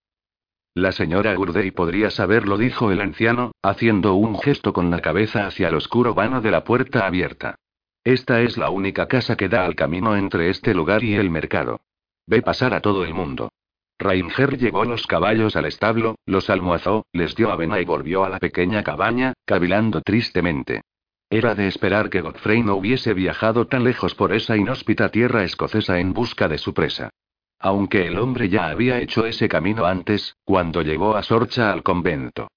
La 0.74 0.92
señora 0.92 1.34
Gurdey 1.36 1.72
podría 1.72 2.12
saberlo, 2.12 2.58
dijo 2.58 2.92
el 2.92 3.00
anciano, 3.00 3.54
haciendo 3.62 4.16
un 4.16 4.38
gesto 4.40 4.74
con 4.74 4.92
la 4.92 5.00
cabeza 5.00 5.48
hacia 5.48 5.70
el 5.70 5.76
oscuro 5.76 6.14
vano 6.14 6.42
de 6.42 6.52
la 6.52 6.66
puerta 6.66 7.08
abierta. 7.08 7.56
Esta 8.04 8.42
es 8.42 8.58
la 8.58 8.72
única 8.72 9.08
casa 9.08 9.38
que 9.38 9.48
da 9.48 9.64
al 9.64 9.76
camino 9.76 10.18
entre 10.18 10.50
este 10.50 10.74
lugar 10.74 11.02
y 11.02 11.16
el 11.16 11.30
mercado. 11.30 11.80
Ve 12.28 12.42
pasar 12.42 12.74
a 12.74 12.82
todo 12.82 13.06
el 13.06 13.14
mundo. 13.14 13.54
Ranger 13.98 14.58
llevó 14.58 14.84
los 14.84 15.08
caballos 15.08 15.56
al 15.56 15.66
establo, 15.66 16.16
los 16.26 16.50
almohazó, 16.50 17.06
les 17.14 17.36
dio 17.36 17.52
avena 17.52 17.80
y 17.80 17.86
volvió 17.86 18.26
a 18.26 18.30
la 18.30 18.40
pequeña 18.40 18.84
cabaña, 18.84 19.34
cavilando 19.46 20.02
tristemente. 20.02 20.82
Era 21.30 21.56
de 21.56 21.68
esperar 21.68 22.10
que 22.10 22.22
Godfrey 22.22 22.62
no 22.62 22.76
hubiese 22.76 23.14
viajado 23.14 23.68
tan 23.68 23.84
lejos 23.84 24.14
por 24.14 24.34
esa 24.34 24.58
inhóspita 24.58 25.10
tierra 25.10 25.44
escocesa 25.44 26.00
en 26.00 26.14
busca 26.14 26.48
de 26.48 26.58
su 26.58 26.74
presa. 26.74 27.10
Aunque 27.58 28.06
el 28.06 28.20
hombre 28.20 28.50
ya 28.50 28.68
había 28.68 29.00
hecho 29.00 29.26
ese 29.26 29.48
camino 29.48 29.86
antes, 29.86 30.36
cuando 30.44 30.82
llegó 30.82 31.16
a 31.16 31.24
Sorcha 31.24 31.72
al 31.72 31.82
convento. 31.82 32.50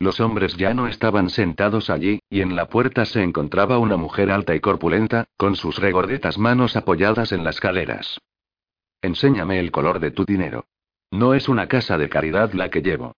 Los 0.00 0.18
hombres 0.18 0.56
ya 0.56 0.74
no 0.74 0.88
estaban 0.88 1.30
sentados 1.30 1.88
allí, 1.88 2.20
y 2.28 2.40
en 2.40 2.56
la 2.56 2.68
puerta 2.68 3.04
se 3.04 3.22
encontraba 3.22 3.78
una 3.78 3.96
mujer 3.96 4.30
alta 4.30 4.54
y 4.54 4.60
corpulenta, 4.60 5.26
con 5.36 5.54
sus 5.56 5.78
regordetas 5.78 6.36
manos 6.36 6.74
apoyadas 6.74 7.32
en 7.32 7.44
las 7.44 7.60
caleras. 7.60 8.18
Enséñame 9.04 9.60
el 9.60 9.70
color 9.70 10.00
de 10.00 10.12
tu 10.12 10.24
dinero. 10.24 10.64
No 11.10 11.34
es 11.34 11.50
una 11.50 11.68
casa 11.68 11.98
de 11.98 12.08
caridad 12.08 12.54
la 12.54 12.70
que 12.70 12.80
llevo. 12.80 13.14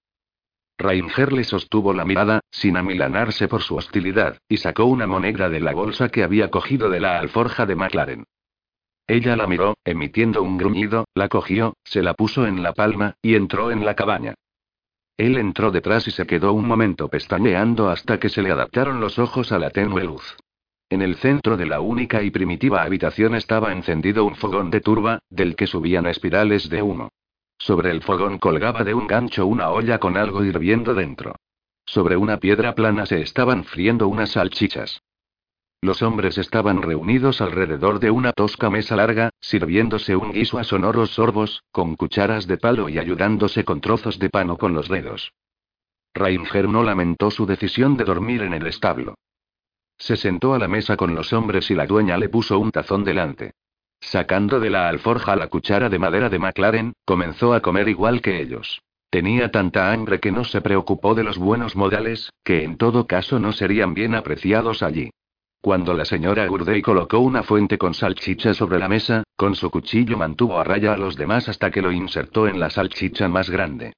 Ranger 0.78 1.32
le 1.32 1.44
sostuvo 1.44 1.94
la 1.94 2.04
mirada, 2.04 2.40
sin 2.50 2.76
amilanarse 2.76 3.46
por 3.46 3.62
su 3.62 3.76
hostilidad, 3.76 4.36
y 4.48 4.56
sacó 4.56 4.86
una 4.86 5.06
moneda 5.06 5.48
de 5.48 5.60
la 5.60 5.72
bolsa 5.74 6.08
que 6.08 6.24
había 6.24 6.50
cogido 6.50 6.90
de 6.90 6.98
la 6.98 7.20
alforja 7.20 7.66
de 7.66 7.76
McLaren. 7.76 8.24
Ella 9.06 9.36
la 9.36 9.46
miró, 9.46 9.76
emitiendo 9.84 10.42
un 10.42 10.58
gruñido, 10.58 11.04
la 11.14 11.28
cogió, 11.28 11.76
se 11.84 12.02
la 12.02 12.14
puso 12.14 12.48
en 12.48 12.64
la 12.64 12.72
palma, 12.72 13.14
y 13.22 13.36
entró 13.36 13.70
en 13.70 13.84
la 13.84 13.94
cabaña. 13.94 14.34
Él 15.16 15.38
entró 15.38 15.70
detrás 15.70 16.08
y 16.08 16.10
se 16.10 16.26
quedó 16.26 16.52
un 16.52 16.66
momento 16.66 17.06
pestañeando 17.06 17.90
hasta 17.90 18.18
que 18.18 18.28
se 18.28 18.42
le 18.42 18.50
adaptaron 18.50 18.98
los 18.98 19.20
ojos 19.20 19.52
a 19.52 19.60
la 19.60 19.70
tenue 19.70 20.02
luz. 20.02 20.36
En 20.88 21.02
el 21.02 21.16
centro 21.16 21.56
de 21.56 21.66
la 21.66 21.80
única 21.80 22.22
y 22.22 22.30
primitiva 22.30 22.82
habitación 22.82 23.34
estaba 23.34 23.72
encendido 23.72 24.24
un 24.24 24.36
fogón 24.36 24.70
de 24.70 24.80
turba, 24.80 25.18
del 25.30 25.56
que 25.56 25.66
subían 25.66 26.06
espirales 26.06 26.68
de 26.68 26.80
humo. 26.80 27.08
Sobre 27.58 27.90
el 27.90 28.02
fogón 28.02 28.38
colgaba 28.38 28.84
de 28.84 28.94
un 28.94 29.08
gancho 29.08 29.46
una 29.46 29.70
olla 29.70 29.98
con 29.98 30.16
algo 30.16 30.44
hirviendo 30.44 30.94
dentro. 30.94 31.34
Sobre 31.84 32.16
una 32.16 32.38
piedra 32.38 32.76
plana 32.76 33.04
se 33.04 33.20
estaban 33.20 33.64
friendo 33.64 34.06
unas 34.06 34.30
salchichas. 34.32 35.02
Los 35.80 36.02
hombres 36.02 36.38
estaban 36.38 36.82
reunidos 36.82 37.40
alrededor 37.40 37.98
de 37.98 38.12
una 38.12 38.32
tosca 38.32 38.70
mesa 38.70 38.94
larga, 38.94 39.30
sirviéndose 39.40 40.14
un 40.14 40.32
guiso 40.32 40.58
a 40.58 40.64
sonoros 40.64 41.10
sorbos, 41.10 41.64
con 41.72 41.96
cucharas 41.96 42.46
de 42.46 42.58
palo 42.58 42.88
y 42.88 42.98
ayudándose 42.98 43.64
con 43.64 43.80
trozos 43.80 44.20
de 44.20 44.30
pan 44.30 44.50
o 44.50 44.56
con 44.56 44.72
los 44.72 44.88
dedos. 44.88 45.32
Ranger 46.14 46.68
no 46.68 46.84
lamentó 46.84 47.30
su 47.32 47.44
decisión 47.44 47.96
de 47.96 48.04
dormir 48.04 48.42
en 48.42 48.54
el 48.54 48.66
establo. 48.68 49.16
Se 49.98 50.16
sentó 50.16 50.54
a 50.54 50.58
la 50.58 50.68
mesa 50.68 50.96
con 50.96 51.14
los 51.14 51.32
hombres 51.32 51.70
y 51.70 51.74
la 51.74 51.86
dueña 51.86 52.16
le 52.18 52.28
puso 52.28 52.58
un 52.58 52.70
tazón 52.70 53.04
delante. 53.04 53.52
Sacando 54.00 54.60
de 54.60 54.70
la 54.70 54.88
alforja 54.88 55.36
la 55.36 55.48
cuchara 55.48 55.88
de 55.88 55.98
madera 55.98 56.28
de 56.28 56.38
McLaren, 56.38 56.92
comenzó 57.04 57.54
a 57.54 57.60
comer 57.60 57.88
igual 57.88 58.20
que 58.20 58.40
ellos. 58.40 58.82
Tenía 59.10 59.50
tanta 59.50 59.92
hambre 59.92 60.20
que 60.20 60.32
no 60.32 60.44
se 60.44 60.60
preocupó 60.60 61.14
de 61.14 61.24
los 61.24 61.38
buenos 61.38 61.76
modales, 61.76 62.30
que 62.44 62.64
en 62.64 62.76
todo 62.76 63.06
caso 63.06 63.38
no 63.38 63.52
serían 63.52 63.94
bien 63.94 64.14
apreciados 64.14 64.82
allí. 64.82 65.10
Cuando 65.60 65.94
la 65.94 66.04
señora 66.04 66.46
Gurdey 66.46 66.82
colocó 66.82 67.18
una 67.18 67.42
fuente 67.42 67.78
con 67.78 67.94
salchicha 67.94 68.54
sobre 68.54 68.78
la 68.78 68.88
mesa, 68.88 69.24
con 69.36 69.56
su 69.56 69.70
cuchillo 69.70 70.16
mantuvo 70.16 70.60
a 70.60 70.64
raya 70.64 70.92
a 70.92 70.96
los 70.96 71.16
demás 71.16 71.48
hasta 71.48 71.70
que 71.70 71.82
lo 71.82 71.90
insertó 71.90 72.46
en 72.46 72.60
la 72.60 72.70
salchicha 72.70 73.28
más 73.28 73.50
grande. 73.50 73.94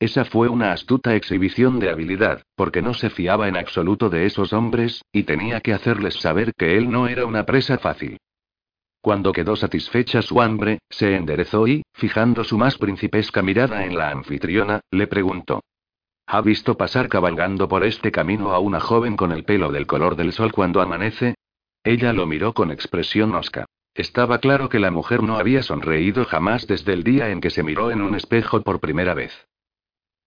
Esa 0.00 0.24
fue 0.24 0.48
una 0.48 0.72
astuta 0.72 1.14
exhibición 1.14 1.78
de 1.78 1.90
habilidad, 1.90 2.42
porque 2.56 2.80
no 2.80 2.94
se 2.94 3.10
fiaba 3.10 3.48
en 3.48 3.56
absoluto 3.58 4.08
de 4.08 4.24
esos 4.24 4.54
hombres, 4.54 5.04
y 5.12 5.24
tenía 5.24 5.60
que 5.60 5.74
hacerles 5.74 6.14
saber 6.14 6.54
que 6.56 6.78
él 6.78 6.90
no 6.90 7.06
era 7.06 7.26
una 7.26 7.44
presa 7.44 7.76
fácil. 7.76 8.16
Cuando 9.02 9.32
quedó 9.32 9.56
satisfecha 9.56 10.22
su 10.22 10.40
hambre, 10.40 10.78
se 10.88 11.14
enderezó 11.16 11.68
y, 11.68 11.82
fijando 11.92 12.44
su 12.44 12.56
más 12.56 12.78
principesca 12.78 13.42
mirada 13.42 13.84
en 13.84 13.98
la 13.98 14.10
anfitriona, 14.10 14.80
le 14.90 15.06
preguntó. 15.06 15.60
¿Ha 16.26 16.40
visto 16.40 16.78
pasar 16.78 17.10
cabalgando 17.10 17.68
por 17.68 17.84
este 17.84 18.10
camino 18.10 18.52
a 18.52 18.58
una 18.58 18.80
joven 18.80 19.18
con 19.18 19.32
el 19.32 19.44
pelo 19.44 19.70
del 19.70 19.86
color 19.86 20.16
del 20.16 20.32
sol 20.32 20.50
cuando 20.50 20.80
amanece? 20.80 21.34
Ella 21.84 22.14
lo 22.14 22.26
miró 22.26 22.54
con 22.54 22.70
expresión 22.70 23.34
osca. 23.34 23.66
Estaba 23.92 24.38
claro 24.38 24.70
que 24.70 24.78
la 24.78 24.90
mujer 24.90 25.22
no 25.22 25.36
había 25.36 25.62
sonreído 25.62 26.24
jamás 26.24 26.66
desde 26.66 26.94
el 26.94 27.04
día 27.04 27.28
en 27.28 27.42
que 27.42 27.50
se 27.50 27.62
miró 27.62 27.90
en 27.90 28.00
un 28.00 28.14
espejo 28.14 28.62
por 28.62 28.80
primera 28.80 29.12
vez. 29.12 29.46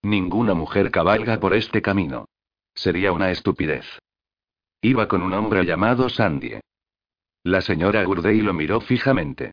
Ninguna 0.04 0.52
mujer 0.52 0.90
cabalga 0.90 1.40
por 1.40 1.54
este 1.54 1.80
camino. 1.80 2.26
Sería 2.74 3.10
una 3.10 3.30
estupidez. 3.30 3.86
Iba 4.82 5.08
con 5.08 5.22
un 5.22 5.32
hombre 5.32 5.64
llamado 5.64 6.10
Sandie. 6.10 6.60
La 7.42 7.62
señora 7.62 8.04
Gurdey 8.04 8.42
lo 8.42 8.52
miró 8.52 8.82
fijamente. 8.82 9.52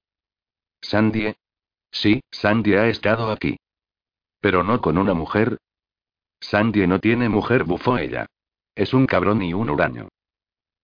¿Sandie? 0.82 1.38
Sí, 1.90 2.20
Sandie 2.30 2.78
ha 2.80 2.90
estado 2.90 3.32
aquí. 3.32 3.56
¿Pero 4.42 4.62
no 4.62 4.82
con 4.82 4.98
una 4.98 5.14
mujer? 5.14 5.58
Sandie 6.42 6.86
no 6.86 7.00
tiene 7.00 7.30
mujer, 7.30 7.64
bufó 7.64 7.98
ella. 7.98 8.26
Es 8.76 8.94
un 8.94 9.08
cabrón 9.08 9.42
y 9.44 9.54
un 9.54 9.70
huraño. 9.70 10.10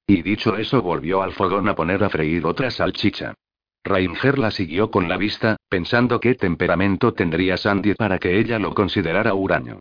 Y 0.05 0.21
dicho 0.21 0.55
eso 0.55 0.81
volvió 0.81 1.21
al 1.21 1.33
fogón 1.33 1.67
a 1.67 1.75
poner 1.75 2.05
a 2.05 2.09
freír 2.09 2.45
otra 2.45 2.71
salchicha. 2.71 3.33
Rainger 3.87 4.37
la 4.37 4.51
siguió 4.51 4.91
con 4.91 5.09
la 5.09 5.17
vista, 5.17 5.57
pensando 5.69 6.19
qué 6.19 6.35
temperamento 6.35 7.13
tendría 7.13 7.57
Sandy 7.57 7.93
para 7.95 8.19
que 8.19 8.39
ella 8.39 8.59
lo 8.59 8.73
considerara 8.73 9.33
huraño. 9.33 9.79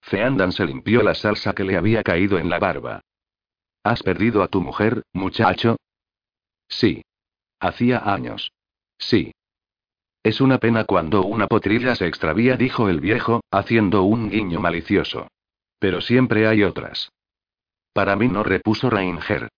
Feandan 0.00 0.52
se 0.52 0.64
limpió 0.64 1.02
la 1.02 1.14
salsa 1.14 1.52
que 1.52 1.64
le 1.64 1.76
había 1.76 2.02
caído 2.02 2.38
en 2.38 2.48
la 2.48 2.58
barba. 2.58 3.00
¿Has 3.82 4.02
perdido 4.02 4.42
a 4.42 4.48
tu 4.48 4.60
mujer, 4.60 5.02
muchacho? 5.12 5.76
Sí. 6.68 7.02
Hacía 7.60 7.98
años. 7.98 8.52
Sí. 8.98 9.32
Es 10.22 10.40
una 10.40 10.58
pena 10.58 10.84
cuando 10.84 11.22
una 11.22 11.46
potrilla 11.46 11.94
se 11.94 12.06
extravía, 12.06 12.56
dijo 12.56 12.88
el 12.88 13.00
viejo, 13.00 13.42
haciendo 13.50 14.02
un 14.02 14.30
guiño 14.30 14.60
malicioso. 14.60 15.28
Pero 15.78 16.00
siempre 16.00 16.46
hay 16.46 16.62
otras. 16.62 17.10
Para 17.92 18.16
mí 18.16 18.28
no 18.28 18.42
repuso 18.42 18.90
Rainger. 18.90 19.48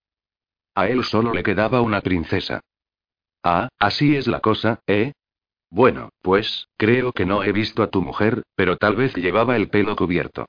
A 0.75 0.87
él 0.87 1.03
solo 1.03 1.33
le 1.33 1.43
quedaba 1.43 1.81
una 1.81 2.01
princesa. 2.01 2.61
Ah, 3.43 3.69
así 3.79 4.15
es 4.15 4.27
la 4.27 4.39
cosa, 4.41 4.81
¿eh? 4.87 5.13
Bueno, 5.69 6.09
pues, 6.21 6.67
creo 6.77 7.11
que 7.13 7.25
no 7.25 7.43
he 7.43 7.51
visto 7.51 7.83
a 7.83 7.89
tu 7.89 8.01
mujer, 8.01 8.43
pero 8.55 8.77
tal 8.77 8.95
vez 8.95 9.15
llevaba 9.15 9.55
el 9.55 9.69
pelo 9.69 9.95
cubierto. 9.95 10.45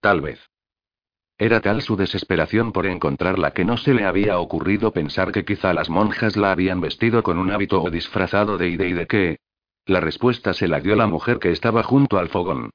Tal 0.00 0.20
vez. 0.20 0.40
Era 1.38 1.60
tal 1.60 1.82
su 1.82 1.96
desesperación 1.96 2.72
por 2.72 2.86
encontrarla 2.86 3.52
que 3.52 3.64
no 3.64 3.76
se 3.76 3.94
le 3.94 4.04
había 4.04 4.38
ocurrido 4.38 4.92
pensar 4.92 5.32
que 5.32 5.44
quizá 5.44 5.72
las 5.72 5.88
monjas 5.88 6.36
la 6.36 6.52
habían 6.52 6.80
vestido 6.80 7.22
con 7.22 7.38
un 7.38 7.50
hábito 7.50 7.82
o 7.82 7.90
disfrazado 7.90 8.58
de 8.58 8.68
ide 8.68 8.88
y 8.88 8.92
de 8.92 9.06
qué. 9.06 9.38
La 9.86 10.00
respuesta 10.00 10.52
se 10.52 10.68
la 10.68 10.80
dio 10.80 10.96
la 10.96 11.06
mujer 11.06 11.38
que 11.38 11.50
estaba 11.50 11.82
junto 11.82 12.18
al 12.18 12.28
fogón. 12.28 12.70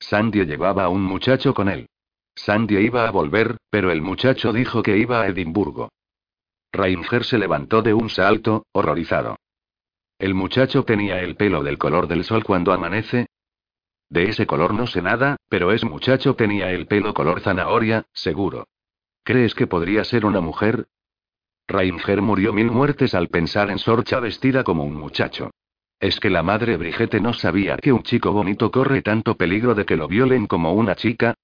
Sandy 0.00 0.44
llevaba 0.44 0.84
a 0.84 0.88
un 0.88 1.02
muchacho 1.02 1.54
con 1.54 1.68
él. 1.68 1.88
Sandy 2.34 2.76
iba 2.78 3.06
a 3.06 3.10
volver, 3.10 3.56
pero 3.70 3.90
el 3.90 4.02
muchacho 4.02 4.52
dijo 4.52 4.82
que 4.82 4.98
iba 4.98 5.22
a 5.22 5.28
Edimburgo. 5.28 5.90
Rainger 6.72 7.24
se 7.24 7.38
levantó 7.38 7.82
de 7.82 7.94
un 7.94 8.10
salto, 8.10 8.66
horrorizado. 8.72 9.36
El 10.18 10.34
muchacho 10.34 10.84
tenía 10.84 11.20
el 11.20 11.36
pelo 11.36 11.62
del 11.62 11.78
color 11.78 12.08
del 12.08 12.24
sol 12.24 12.44
cuando 12.44 12.72
amanece. 12.72 13.26
De 14.08 14.28
ese 14.28 14.46
color 14.46 14.72
no 14.72 14.86
sé 14.86 15.02
nada, 15.02 15.36
pero 15.48 15.72
ese 15.72 15.86
muchacho 15.86 16.34
tenía 16.34 16.70
el 16.70 16.86
pelo 16.86 17.12
color 17.12 17.40
zanahoria, 17.40 18.06
seguro. 18.12 18.68
¿Crees 19.24 19.54
que 19.54 19.66
podría 19.66 20.04
ser 20.04 20.24
una 20.24 20.40
mujer? 20.40 20.86
Rainger 21.68 22.22
murió 22.22 22.52
mil 22.52 22.70
muertes 22.70 23.14
al 23.14 23.28
pensar 23.28 23.70
en 23.70 23.78
Sorcha 23.78 24.20
vestida 24.20 24.62
como 24.62 24.84
un 24.84 24.94
muchacho. 24.94 25.50
¿Es 25.98 26.20
que 26.20 26.30
la 26.30 26.42
madre 26.42 26.76
Brigitte 26.76 27.20
no 27.20 27.32
sabía 27.32 27.76
que 27.76 27.92
un 27.92 28.02
chico 28.02 28.32
bonito 28.32 28.70
corre 28.70 29.02
tanto 29.02 29.36
peligro 29.36 29.74
de 29.74 29.84
que 29.84 29.96
lo 29.96 30.08
violen 30.08 30.46
como 30.46 30.72
una 30.74 30.94
chica? 30.94 31.34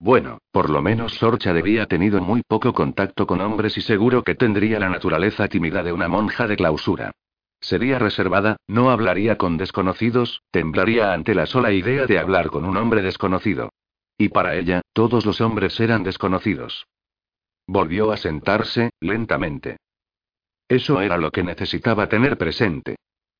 Bueno, 0.00 0.38
por 0.52 0.70
lo 0.70 0.80
menos 0.80 1.14
Sorcha 1.14 1.52
debía 1.52 1.86
tenido 1.86 2.20
muy 2.20 2.42
poco 2.42 2.72
contacto 2.72 3.26
con 3.26 3.40
hombres 3.40 3.76
y 3.76 3.80
seguro 3.80 4.22
que 4.22 4.36
tendría 4.36 4.78
la 4.78 4.88
naturaleza 4.88 5.48
tímida 5.48 5.82
de 5.82 5.92
una 5.92 6.08
monja 6.08 6.46
de 6.46 6.56
clausura. 6.56 7.10
Sería 7.60 7.98
reservada, 7.98 8.56
no 8.68 8.90
hablaría 8.90 9.36
con 9.36 9.56
desconocidos, 9.56 10.42
temblaría 10.52 11.12
ante 11.12 11.34
la 11.34 11.46
sola 11.46 11.72
idea 11.72 12.06
de 12.06 12.18
hablar 12.18 12.50
con 12.50 12.64
un 12.64 12.76
hombre 12.76 13.02
desconocido. 13.02 13.70
Y 14.16 14.28
para 14.28 14.54
ella, 14.54 14.82
todos 14.92 15.26
los 15.26 15.40
hombres 15.40 15.78
eran 15.80 16.04
desconocidos. 16.04 16.86
Volvió 17.66 18.12
a 18.12 18.16
sentarse, 18.16 18.90
lentamente. 19.00 19.78
Eso 20.68 21.00
era 21.00 21.16
lo 21.16 21.30
que 21.32 21.42
necesitaba 21.42 22.08
tener 22.08 22.38
presente. 22.38 22.96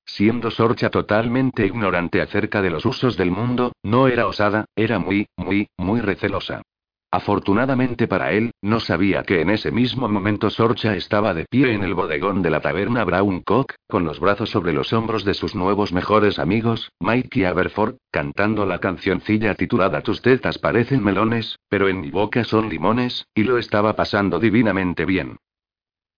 Siendo 0.09 0.50
Sorcha 0.50 0.88
totalmente 0.88 1.66
ignorante 1.66 2.22
acerca 2.22 2.62
de 2.62 2.70
los 2.70 2.86
usos 2.86 3.16
del 3.18 3.30
mundo, 3.30 3.72
no 3.82 4.09
era 4.09 4.26
osada, 4.26 4.64
era 4.74 4.98
muy, 4.98 5.26
muy, 5.36 5.68
muy 5.76 6.00
recelosa. 6.00 6.62
Afortunadamente 7.11 8.09
para 8.09 8.32
él, 8.32 8.52
no 8.62 8.80
sabía 8.80 9.22
que 9.22 9.42
en 9.42 9.50
ese 9.50 9.70
mismo 9.70 10.09
momento 10.09 10.48
Sorcha 10.50 10.96
estaba 10.96 11.34
de 11.34 11.44
pie 11.44 11.72
en 11.72 11.84
el 11.84 11.94
bodegón 11.94 12.42
de 12.42 12.50
la 12.50 12.61
taberna 12.61 13.04
Brown 13.04 13.42
Cock, 13.42 13.74
con 13.86 14.04
los 14.04 14.18
brazos 14.18 14.50
sobre 14.50 14.72
los 14.72 14.92
hombros 14.92 15.24
de 15.24 15.34
sus 15.34 15.54
nuevos 15.54 15.92
mejores 15.92 16.38
amigos, 16.38 16.90
Mike 17.00 17.40
y 17.40 17.44
Aberford, 17.44 17.96
cantando 18.11 18.64
la 18.64 18.80
cancioncilla 18.80 19.54
titulada 19.54 20.00
Tus 20.00 20.22
tetas 20.22 20.59
parecen 20.59 21.04
melones, 21.04 21.59
pero 21.68 21.88
en 21.88 22.00
mi 22.00 22.11
boca 22.11 22.44
son 22.44 22.70
limones, 22.70 23.26
y 23.34 23.44
lo 23.44 23.59
estaba 23.59 23.94
pasando 23.94 24.40
divinamente 24.40 25.04
bien. 25.04 25.36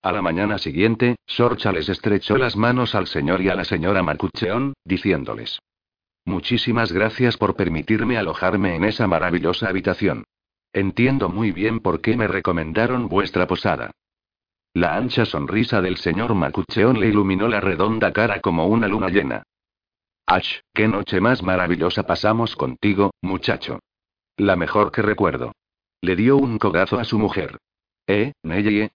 A 0.03 0.13
la 0.13 0.23
mañana 0.23 0.57
siguiente, 0.59 1.17
Sorcha 1.27 1.73
les 1.73 1.89
estrechó 1.89 2.39
las 2.39 2.57
manos 2.57 2.95
al 2.95 3.07
señor 3.07 3.43
y 3.43 3.51
a 3.51 3.55
la 3.55 3.65
señora 3.65 4.03
Marcucheón, 4.03 4.73
diciéndoles: 4.85 5.59
Muchísimas 6.25 6.93
gracias 6.93 7.37
por 7.37 7.55
permitirme 7.55 8.17
alojarme 8.17 8.77
en 8.77 8.85
esa 8.85 9.07
maravillosa 9.07 9.69
habitación. 9.69 10.25
Entiendo 10.73 11.29
muy 11.29 11.53
bien 11.53 11.81
por 11.81 12.01
qué 12.01 12.17
me 12.17 12.29
recomendaron 12.29 13.09
vuestra 13.09 13.47
posada. 13.47 13.91
La 14.73 14.97
ancha 14.97 15.27
sonrisa 15.27 15.83
del 15.83 15.97
señor 15.97 16.35
Macucheón 16.35 17.01
le 17.01 17.09
iluminó 17.09 17.49
la 17.49 17.61
redonda 17.61 18.13
cara 18.13 18.41
como 18.41 18.67
una 18.69 18.87
luna 18.87 19.09
llena. 19.09 19.43
¡Ach, 20.27 20.47
qué 20.73 20.87
noche 20.87 21.21
más 21.21 21.43
maravillosa 21.43 22.05
pasamos 22.05 22.55
contigo, 22.55 23.11
muchacho! 23.21 23.81
La 24.37 24.55
mejor 24.55 24.93
que 24.93 25.03
recuerdo. 25.03 25.53
Le 26.01 26.15
dio 26.15 26.37
un 26.37 26.59
cogazo 26.59 27.01
a 27.01 27.05
su 27.05 27.19
mujer. 27.19 27.59
¿Eh, 28.07 28.33
Neye? 28.45 28.93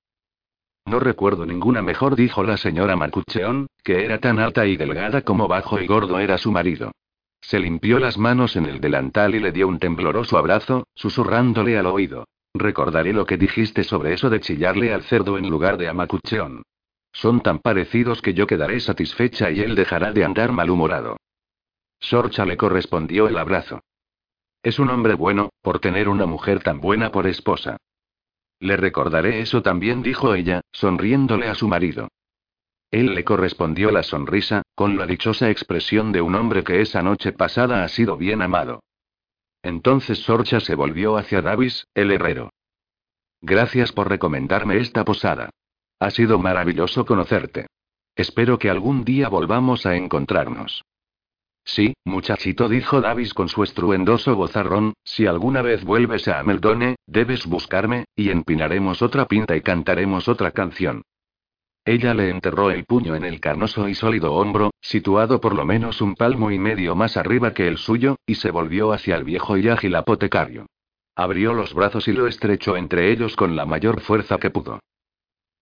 No 0.86 1.00
recuerdo 1.00 1.46
ninguna 1.46 1.82
mejor, 1.82 2.16
dijo 2.16 2.44
la 2.44 2.58
señora 2.58 2.96
Macucheón, 2.96 3.68
que 3.84 4.06
era 4.06 4.20
tan 4.20 4.40
alta 4.40 4.68
y 4.68 4.78
delgada 4.78 5.24
como 5.24 5.48
bajo 5.48 5.80
y 5.80 5.88
gordo 5.88 6.20
era 6.20 6.38
su 6.38 6.52
marido. 6.52 6.92
Se 7.42 7.60
limpió 7.60 8.00
las 8.00 8.18
manos 8.18 8.56
en 8.56 8.66
el 8.66 8.80
delantal 8.80 9.36
y 9.36 9.40
le 9.40 9.52
dio 9.52 9.68
un 9.68 9.80
tembloroso 9.80 10.38
abrazo, 10.38 10.88
susurrándole 10.96 11.78
al 11.78 11.88
oído. 11.88 12.26
Recordaré 12.54 13.14
lo 13.14 13.26
que 13.26 13.38
dijiste 13.38 13.84
sobre 13.84 14.14
eso 14.14 14.30
de 14.30 14.40
chillarle 14.40 14.94
al 14.94 15.04
cerdo 15.04 15.38
en 15.38 15.50
lugar 15.50 15.78
de 15.78 15.88
a 15.90 15.94
Macucheón. 15.94 16.64
Son 17.12 17.42
tan 17.42 17.60
parecidos 17.60 18.22
que 18.22 18.34
yo 18.34 18.46
quedaré 18.46 18.80
satisfecha 18.80 19.50
y 19.50 19.62
él 19.62 19.76
dejará 19.76 20.12
de 20.12 20.24
andar 20.24 20.52
malhumorado. 20.52 21.18
Sorcha 22.00 22.46
le 22.46 22.58
correspondió 22.58 23.28
el 23.28 23.38
abrazo. 23.38 23.82
Es 24.62 24.80
un 24.80 24.90
hombre 24.90 25.16
bueno, 25.16 25.50
por 25.62 25.80
tener 25.80 26.10
una 26.10 26.26
mujer 26.26 26.62
tan 26.62 26.80
buena 26.80 27.12
por 27.12 27.28
esposa. 27.28 27.78
Le 28.66 28.78
recordaré 28.78 29.42
eso 29.42 29.62
también, 29.62 30.02
dijo 30.02 30.34
ella, 30.34 30.62
sonriéndole 30.72 31.48
a 31.50 31.54
su 31.54 31.68
marido. 31.68 32.08
Él 32.90 33.14
le 33.14 33.24
correspondió 33.24 33.92
la 33.92 34.02
sonrisa, 34.02 34.64
con 34.74 34.98
la 34.98 35.06
dichosa 35.06 35.52
expresión 35.52 36.12
de 36.12 36.22
un 36.22 36.34
hombre 36.34 36.64
que 36.64 36.82
esa 36.82 37.04
noche 37.04 37.32
pasada 37.32 37.84
ha 37.84 37.88
sido 37.90 38.18
bien 38.18 38.42
amado. 38.42 38.82
Entonces 39.62 40.18
Sorcha 40.24 40.60
se 40.60 40.74
volvió 40.74 41.16
hacia 41.16 41.44
Davis, 41.44 41.86
el 41.94 42.12
herrero. 42.12 42.50
Gracias 43.40 43.92
por 43.92 44.10
recomendarme 44.10 44.78
esta 44.78 45.06
posada. 45.06 45.52
Ha 46.00 46.10
sido 46.10 46.40
maravilloso 46.40 47.06
conocerte. 47.06 47.68
Espero 48.16 48.58
que 48.58 48.72
algún 48.72 49.06
día 49.06 49.30
volvamos 49.30 49.86
a 49.86 49.96
encontrarnos. 49.96 50.84
Sí, 51.66 51.96
muchachito, 52.06 52.70
dijo 52.70 53.02
Davis 53.02 53.34
con 53.34 53.50
su 53.50 53.64
estruendoso 53.64 54.36
gozarrón, 54.36 54.94
si 55.04 55.26
alguna 55.26 55.64
vez 55.64 55.84
vuelves 55.84 56.28
a 56.28 56.40
Ameldone, 56.40 56.96
debes 57.08 57.48
buscarme, 57.48 58.06
y 58.16 58.30
empinaremos 58.30 59.02
otra 59.02 59.26
pinta 59.26 59.56
y 59.56 59.62
cantaremos 59.62 60.28
otra 60.28 60.52
canción. 60.52 61.02
Ella 61.84 62.14
le 62.14 62.30
enterró 62.30 62.70
el 62.70 62.86
puño 62.86 63.16
en 63.16 63.26
el 63.26 63.40
carnoso 63.40 63.90
y 63.90 63.96
sólido 63.96 64.34
hombro, 64.34 64.72
situado 64.80 65.42
por 65.42 65.56
lo 65.56 65.66
menos 65.66 66.02
un 66.02 66.16
palmo 66.16 66.52
y 66.52 66.60
medio 66.60 66.96
más 66.96 67.18
arriba 67.18 67.54
que 67.54 67.68
el 67.68 67.78
suyo, 67.78 68.18
y 68.28 68.36
se 68.36 68.52
volvió 68.52 68.94
hacia 68.94 69.16
el 69.16 69.24
viejo 69.24 69.58
y 69.58 69.68
ágil 69.68 69.96
apotecario. 69.96 70.68
Abrió 71.16 71.54
los 71.54 71.74
brazos 71.74 72.08
y 72.08 72.14
lo 72.14 72.28
estrechó 72.28 72.78
entre 72.78 73.12
ellos 73.12 73.36
con 73.36 73.56
la 73.56 73.66
mayor 73.66 74.02
fuerza 74.02 74.38
que 74.38 74.52
pudo. 74.52 74.80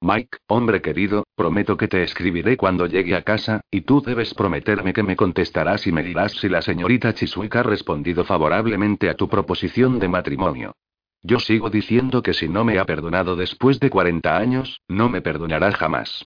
Mike, 0.05 0.39
hombre 0.47 0.81
querido, 0.81 1.23
prometo 1.33 1.77
que 1.77 1.87
te 1.87 2.03
escribiré 2.03 2.57
cuando 2.57 2.87
llegue 2.87 3.15
a 3.15 3.21
casa, 3.21 3.61
y 3.71 3.83
tú 3.83 4.01
debes 4.01 4.33
prometerme 4.33 4.91
que 4.91 5.01
me 5.01 5.15
contestarás 5.15 5.87
y 5.87 5.93
me 5.93 6.03
dirás 6.03 6.33
si 6.33 6.49
la 6.49 6.61
señorita 6.61 7.13
Chiswick 7.13 7.55
ha 7.55 7.63
respondido 7.63 8.25
favorablemente 8.25 9.09
a 9.09 9.13
tu 9.13 9.29
proposición 9.29 9.99
de 9.99 10.09
matrimonio. 10.09 10.75
Yo 11.21 11.39
sigo 11.39 11.69
diciendo 11.69 12.21
que 12.21 12.33
si 12.33 12.49
no 12.49 12.65
me 12.65 12.79
ha 12.79 12.85
perdonado 12.85 13.37
después 13.37 13.79
de 13.79 13.89
40 13.89 14.35
años, 14.35 14.81
no 14.89 15.07
me 15.07 15.21
perdonará 15.21 15.71
jamás. 15.71 16.25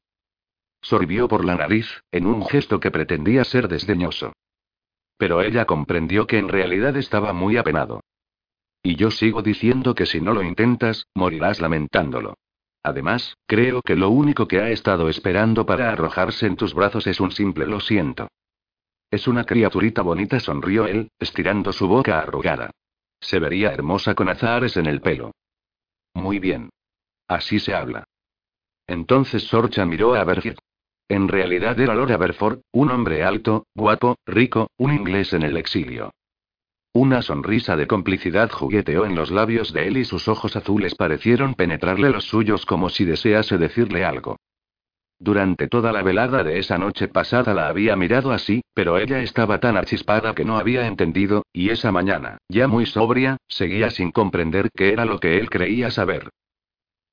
Sorbió 0.82 1.28
por 1.28 1.46
la 1.46 1.54
nariz, 1.54 2.02
en 2.12 2.26
un 2.26 2.48
gesto 2.48 2.80
que 2.80 2.90
pretendía 2.90 3.44
ser 3.44 3.68
desdeñoso. 3.68 4.34
Pero 5.20 5.44
ella 5.44 5.66
comprendió 5.66 6.26
que 6.26 6.40
en 6.40 6.50
realidad 6.50 6.98
estaba 6.98 7.32
muy 7.32 7.58
apenado. 7.58 8.02
Y 8.82 8.96
yo 8.96 9.12
sigo 9.12 9.44
diciendo 9.44 9.94
que 9.94 10.08
si 10.08 10.20
no 10.20 10.34
lo 10.34 10.42
intentas, 10.42 11.06
morirás 11.14 11.62
lamentándolo. 11.62 12.34
Además, 12.84 13.36
creo 13.46 13.82
que 13.82 13.96
lo 13.96 14.10
único 14.10 14.48
que 14.48 14.60
ha 14.60 14.70
estado 14.70 15.10
esperando 15.10 15.66
para 15.66 15.92
arrojarse 15.92 16.46
en 16.46 16.56
tus 16.56 16.74
brazos 16.74 17.08
es 17.08 17.20
un 17.20 17.32
simple 17.32 17.66
lo 17.66 17.80
siento. 17.80 18.28
Es 19.10 19.28
una 19.28 19.46
criaturita 19.46 20.02
bonita, 20.02 20.40
sonrió 20.40 20.86
él, 20.86 21.10
estirando 21.20 21.72
su 21.74 21.88
boca 21.88 22.20
arrugada. 22.20 22.72
Se 23.20 23.40
vería 23.40 23.72
hermosa 23.72 24.16
con 24.16 24.30
azahares 24.30 24.78
en 24.78 24.86
el 24.86 25.02
pelo. 25.02 25.32
Muy 26.14 26.40
bien. 26.40 26.70
Así 27.28 27.60
se 27.60 27.74
habla. 27.74 28.04
Entonces 28.86 29.44
Sorcha 29.44 29.86
miró 29.86 30.16
a 30.16 30.24
Berger. 30.24 30.58
En 31.10 31.28
realidad 31.28 31.80
era 31.80 31.96
Lord 31.96 32.12
Aberford, 32.12 32.62
un 32.72 32.92
hombre 32.92 33.24
alto, 33.24 33.66
guapo, 33.76 34.18
rico, 34.26 34.70
un 34.78 34.94
inglés 34.94 35.34
en 35.34 35.44
el 35.44 35.58
exilio. 35.58 36.12
Una 36.94 37.22
sonrisa 37.22 37.76
de 37.76 37.88
complicidad 37.88 38.50
jugueteó 38.50 39.06
en 39.06 39.16
los 39.16 39.30
labios 39.32 39.72
de 39.74 39.88
él 39.88 39.98
y 39.98 40.06
sus 40.06 40.28
ojos 40.28 40.56
azules 40.56 40.96
parecieron 40.96 41.54
penetrarle 41.54 42.10
los 42.10 42.26
suyos 42.26 42.66
como 42.66 42.90
si 42.90 43.06
desease 43.06 43.58
decirle 43.58 44.04
algo. 44.04 44.38
Durante 45.20 45.68
toda 45.68 45.92
la 45.92 46.04
velada 46.04 46.44
de 46.44 46.60
esa 46.60 46.78
noche 46.78 47.08
pasada 47.08 47.54
la 47.54 47.68
había 47.68 47.96
mirado 47.96 48.32
así, 48.32 48.62
pero 48.74 48.98
ella 48.98 49.22
estaba 49.22 49.60
tan 49.60 49.76
achispada 49.76 50.36
que 50.36 50.46
no 50.46 50.58
había 50.58 50.86
entendido, 50.86 51.44
y 51.52 51.72
esa 51.72 51.92
mañana, 51.92 52.38
ya 52.50 52.68
muy 52.68 52.86
sobria, 52.86 53.38
seguía 53.48 53.90
sin 53.90 54.12
comprender 54.12 54.70
qué 54.76 54.94
era 54.94 55.06
lo 55.06 55.20
que 55.20 55.38
él 55.40 55.50
creía 55.50 55.90
saber. 55.90 56.30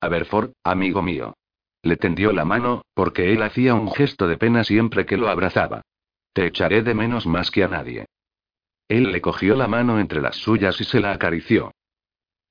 Aberford, 0.01 0.51
amigo 0.63 1.01
mío. 1.01 1.33
Le 1.81 1.97
tendió 1.97 2.31
la 2.31 2.45
mano, 2.45 2.83
porque 2.93 3.33
él 3.33 3.41
hacía 3.41 3.73
un 3.73 3.91
gesto 3.91 4.27
de 4.27 4.37
pena 4.37 4.63
siempre 4.63 5.05
que 5.05 5.17
lo 5.17 5.27
abrazaba. 5.27 5.81
Te 6.33 6.45
echaré 6.45 6.83
de 6.83 6.93
menos 6.93 7.25
más 7.25 7.49
que 7.49 7.63
a 7.63 7.67
nadie. 7.67 8.05
Él 8.87 9.11
le 9.11 9.21
cogió 9.21 9.55
la 9.55 9.67
mano 9.67 9.99
entre 9.99 10.21
las 10.21 10.35
suyas 10.35 10.79
y 10.79 10.83
se 10.83 10.99
la 10.99 11.11
acarició. 11.11 11.71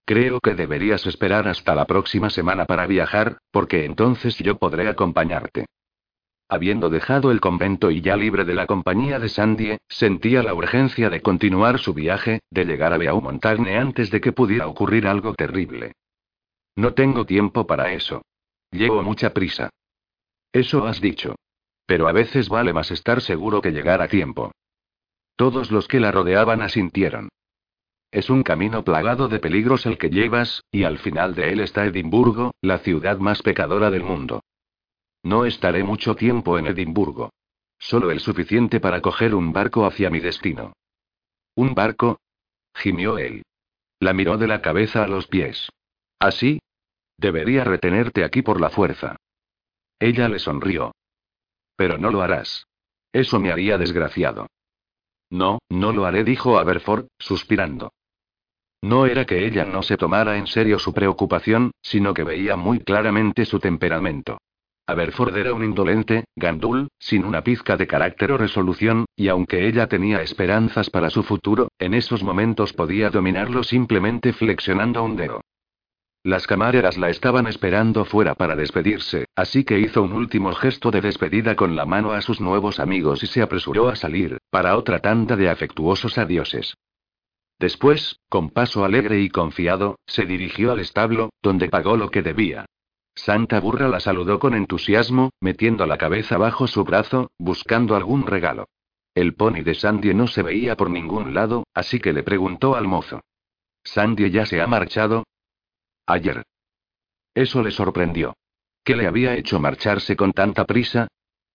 Creo 0.04 0.40
que 0.40 0.54
deberías 0.54 1.06
esperar 1.06 1.48
hasta 1.48 1.74
la 1.74 1.86
próxima 1.86 2.28
semana 2.28 2.66
para 2.66 2.86
viajar, 2.86 3.38
porque 3.50 3.84
entonces 3.84 4.36
yo 4.38 4.56
podré 4.56 4.88
acompañarte. 4.88 5.66
Habiendo 6.48 6.90
dejado 6.90 7.30
el 7.30 7.40
convento 7.40 7.90
y 7.90 8.02
ya 8.02 8.16
libre 8.16 8.44
de 8.44 8.54
la 8.54 8.66
compañía 8.66 9.18
de 9.18 9.30
Sandy, 9.30 9.78
sentía 9.88 10.42
la 10.42 10.54
urgencia 10.54 11.08
de 11.08 11.22
continuar 11.22 11.78
su 11.78 11.94
viaje, 11.94 12.40
de 12.50 12.64
llegar 12.66 12.92
a 12.92 12.98
Beaumontagne 12.98 13.78
antes 13.78 14.10
de 14.10 14.20
que 14.20 14.32
pudiera 14.32 14.66
ocurrir 14.66 15.06
algo 15.06 15.34
terrible. 15.34 15.92
No 16.76 16.92
tengo 16.92 17.24
tiempo 17.24 17.66
para 17.66 17.92
eso. 17.92 18.22
Llevo 18.70 19.02
mucha 19.02 19.32
prisa. 19.32 19.70
Eso 20.52 20.86
has 20.86 21.00
dicho. 21.00 21.36
Pero 21.86 22.08
a 22.08 22.12
veces 22.12 22.48
vale 22.48 22.72
más 22.72 22.90
estar 22.90 23.20
seguro 23.20 23.62
que 23.62 23.70
llegar 23.70 24.02
a 24.02 24.08
tiempo. 24.08 24.52
Todos 25.36 25.70
los 25.70 25.88
que 25.88 26.00
la 26.00 26.12
rodeaban 26.12 26.62
asintieron. 26.62 27.28
Es 28.12 28.30
un 28.30 28.44
camino 28.44 28.84
plagado 28.84 29.26
de 29.26 29.40
peligros 29.40 29.86
el 29.86 29.98
que 29.98 30.08
llevas, 30.08 30.62
y 30.70 30.84
al 30.84 30.98
final 30.98 31.34
de 31.34 31.52
él 31.52 31.60
está 31.60 31.84
Edimburgo, 31.84 32.52
la 32.60 32.78
ciudad 32.78 33.18
más 33.18 33.42
pecadora 33.42 33.90
del 33.90 34.04
mundo. 34.04 34.42
No 35.24 35.44
estaré 35.44 35.82
mucho 35.82 36.14
tiempo 36.14 36.58
en 36.58 36.66
Edimburgo. 36.66 37.30
Solo 37.78 38.10
el 38.12 38.20
suficiente 38.20 38.78
para 38.78 39.00
coger 39.00 39.34
un 39.34 39.52
barco 39.52 39.84
hacia 39.84 40.10
mi 40.10 40.20
destino. 40.20 40.74
¿Un 41.56 41.74
barco? 41.74 42.20
gimió 42.74 43.18
él. 43.18 43.42
La 43.98 44.12
miró 44.12 44.36
de 44.36 44.46
la 44.46 44.62
cabeza 44.62 45.02
a 45.02 45.08
los 45.08 45.26
pies. 45.26 45.68
¿Así? 46.18 46.60
Debería 47.16 47.64
retenerte 47.64 48.22
aquí 48.24 48.42
por 48.42 48.60
la 48.60 48.70
fuerza. 48.70 49.16
Ella 49.98 50.28
le 50.28 50.38
sonrió. 50.38 50.94
Pero 51.76 51.98
no 51.98 52.10
lo 52.10 52.22
harás. 52.22 52.66
Eso 53.12 53.40
me 53.40 53.50
haría 53.50 53.78
desgraciado. 53.78 54.46
No, 55.30 55.58
no 55.68 55.92
lo 55.92 56.06
haré, 56.06 56.24
dijo 56.24 56.58
Aberford, 56.58 57.06
suspirando. 57.18 57.92
No 58.82 59.06
era 59.06 59.24
que 59.24 59.46
ella 59.46 59.64
no 59.64 59.82
se 59.82 59.96
tomara 59.96 60.36
en 60.36 60.46
serio 60.46 60.78
su 60.78 60.92
preocupación, 60.92 61.70
sino 61.80 62.12
que 62.12 62.24
veía 62.24 62.56
muy 62.56 62.80
claramente 62.80 63.46
su 63.46 63.58
temperamento. 63.58 64.38
Aberford 64.86 65.38
era 65.38 65.54
un 65.54 65.64
indolente, 65.64 66.24
gandul, 66.36 66.88
sin 66.98 67.24
una 67.24 67.42
pizca 67.42 67.78
de 67.78 67.86
carácter 67.86 68.32
o 68.32 68.36
resolución, 68.36 69.06
y 69.16 69.28
aunque 69.28 69.66
ella 69.66 69.86
tenía 69.86 70.20
esperanzas 70.20 70.90
para 70.90 71.08
su 71.08 71.22
futuro, 71.22 71.68
en 71.78 71.94
esos 71.94 72.22
momentos 72.22 72.74
podía 72.74 73.08
dominarlo 73.08 73.62
simplemente 73.62 74.34
flexionando 74.34 75.02
un 75.02 75.16
dedo. 75.16 75.40
Las 76.24 76.46
camareras 76.46 76.96
la 76.96 77.10
estaban 77.10 77.46
esperando 77.46 78.06
fuera 78.06 78.34
para 78.34 78.56
despedirse, 78.56 79.26
así 79.36 79.62
que 79.62 79.78
hizo 79.78 80.02
un 80.02 80.14
último 80.14 80.54
gesto 80.54 80.90
de 80.90 81.02
despedida 81.02 81.54
con 81.54 81.76
la 81.76 81.84
mano 81.84 82.12
a 82.12 82.22
sus 82.22 82.40
nuevos 82.40 82.80
amigos 82.80 83.22
y 83.22 83.26
se 83.26 83.42
apresuró 83.42 83.90
a 83.90 83.96
salir, 83.96 84.38
para 84.48 84.78
otra 84.78 85.00
tanda 85.00 85.36
de 85.36 85.50
afectuosos 85.50 86.16
adioses. 86.16 86.78
Después, 87.58 88.20
con 88.30 88.48
paso 88.48 88.86
alegre 88.86 89.20
y 89.20 89.28
confiado, 89.28 89.98
se 90.06 90.24
dirigió 90.24 90.72
al 90.72 90.80
establo, 90.80 91.28
donde 91.42 91.68
pagó 91.68 91.98
lo 91.98 92.10
que 92.10 92.22
debía. 92.22 92.64
Santa 93.14 93.60
Burra 93.60 93.88
la 93.88 94.00
saludó 94.00 94.38
con 94.38 94.54
entusiasmo, 94.54 95.28
metiendo 95.40 95.84
la 95.84 95.98
cabeza 95.98 96.38
bajo 96.38 96.66
su 96.66 96.84
brazo, 96.84 97.32
buscando 97.38 97.96
algún 97.96 98.26
regalo. 98.26 98.64
El 99.14 99.34
pony 99.34 99.62
de 99.62 99.74
Sandy 99.74 100.14
no 100.14 100.26
se 100.26 100.42
veía 100.42 100.74
por 100.74 100.88
ningún 100.88 101.34
lado, 101.34 101.64
así 101.74 102.00
que 102.00 102.14
le 102.14 102.22
preguntó 102.22 102.76
al 102.76 102.88
mozo. 102.88 103.20
¿Sandy 103.84 104.30
ya 104.30 104.46
se 104.46 104.62
ha 104.62 104.66
marchado? 104.66 105.24
Ayer. 106.06 106.42
Eso 107.34 107.62
le 107.62 107.70
sorprendió. 107.70 108.36
¿Qué 108.84 108.94
le 108.94 109.06
había 109.06 109.34
hecho 109.34 109.58
marcharse 109.58 110.16
con 110.16 110.32
tanta 110.32 110.66
prisa? 110.66 111.08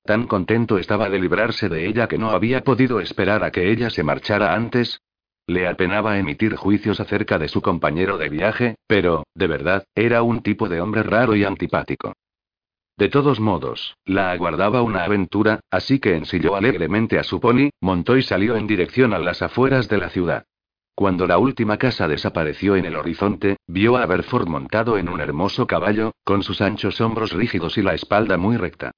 Tan 0.04 0.26
contento 0.26 0.80
estaba 0.80 1.10
de 1.10 1.20
librarse 1.20 1.70
de 1.70 1.88
ella 1.88 2.08
que 2.08 2.18
no 2.18 2.32
había 2.32 2.64
podido 2.64 3.00
esperar 3.00 3.43
a 3.43 3.52
que 3.52 3.72
ella 3.72 3.91
se 3.91 4.04
marchara 4.04 4.56
antes. 4.56 5.02
Le 5.45 5.68
apenaba 5.68 6.18
emitir 6.18 6.56
juicios 6.56 7.00
acerca 7.00 7.38
de 7.38 7.47
su 7.47 7.62
compañero 7.62 8.18
de 8.18 8.30
viaje, 8.30 8.76
pero, 8.88 9.24
de 9.36 9.47
verdad, 9.47 9.86
era 9.93 10.24
un 10.24 10.41
tipo 10.41 10.68
de 10.68 10.82
hombre 10.82 11.04
raro 11.04 11.36
y 11.36 11.43
antipático. 11.43 12.14
De 12.97 13.10
todos 13.10 13.39
modos, 13.39 13.95
la 14.06 14.32
aguardaba 14.32 14.82
una 14.82 15.04
aventura, 15.04 15.60
así 15.70 16.00
que 16.00 16.16
ensilló 16.16 16.56
alegremente 16.56 17.20
a 17.20 17.24
su 17.24 17.39
pony, 17.39 17.70
montó 17.80 18.18
y 18.18 18.24
salió 18.24 18.58
en 18.58 18.68
dirección 18.68 19.14
a 19.14 19.20
las 19.20 19.41
afueras 19.41 19.88
de 19.88 19.97
la 20.00 20.10
ciudad. 20.10 20.45
Cuando 21.00 21.28
la 21.28 21.38
última 21.38 21.78
casa 21.78 22.10
desapareció 22.10 22.76
en 22.76 22.84
el 22.84 22.97
horizonte, 22.97 23.56
vio 23.68 23.95
a 23.95 24.06
Berford 24.06 24.50
montado 24.50 24.97
en 24.97 25.08
un 25.08 25.22
hermoso 25.22 25.66
caballo, 25.66 26.12
con 26.26 26.43
sus 26.43 26.60
anchos 26.60 27.00
hombros 27.00 27.32
rígidos 27.32 27.78
y 27.78 27.82
la 27.82 27.93
espalda 27.93 28.36
muy 28.36 28.58
recta. 28.58 28.91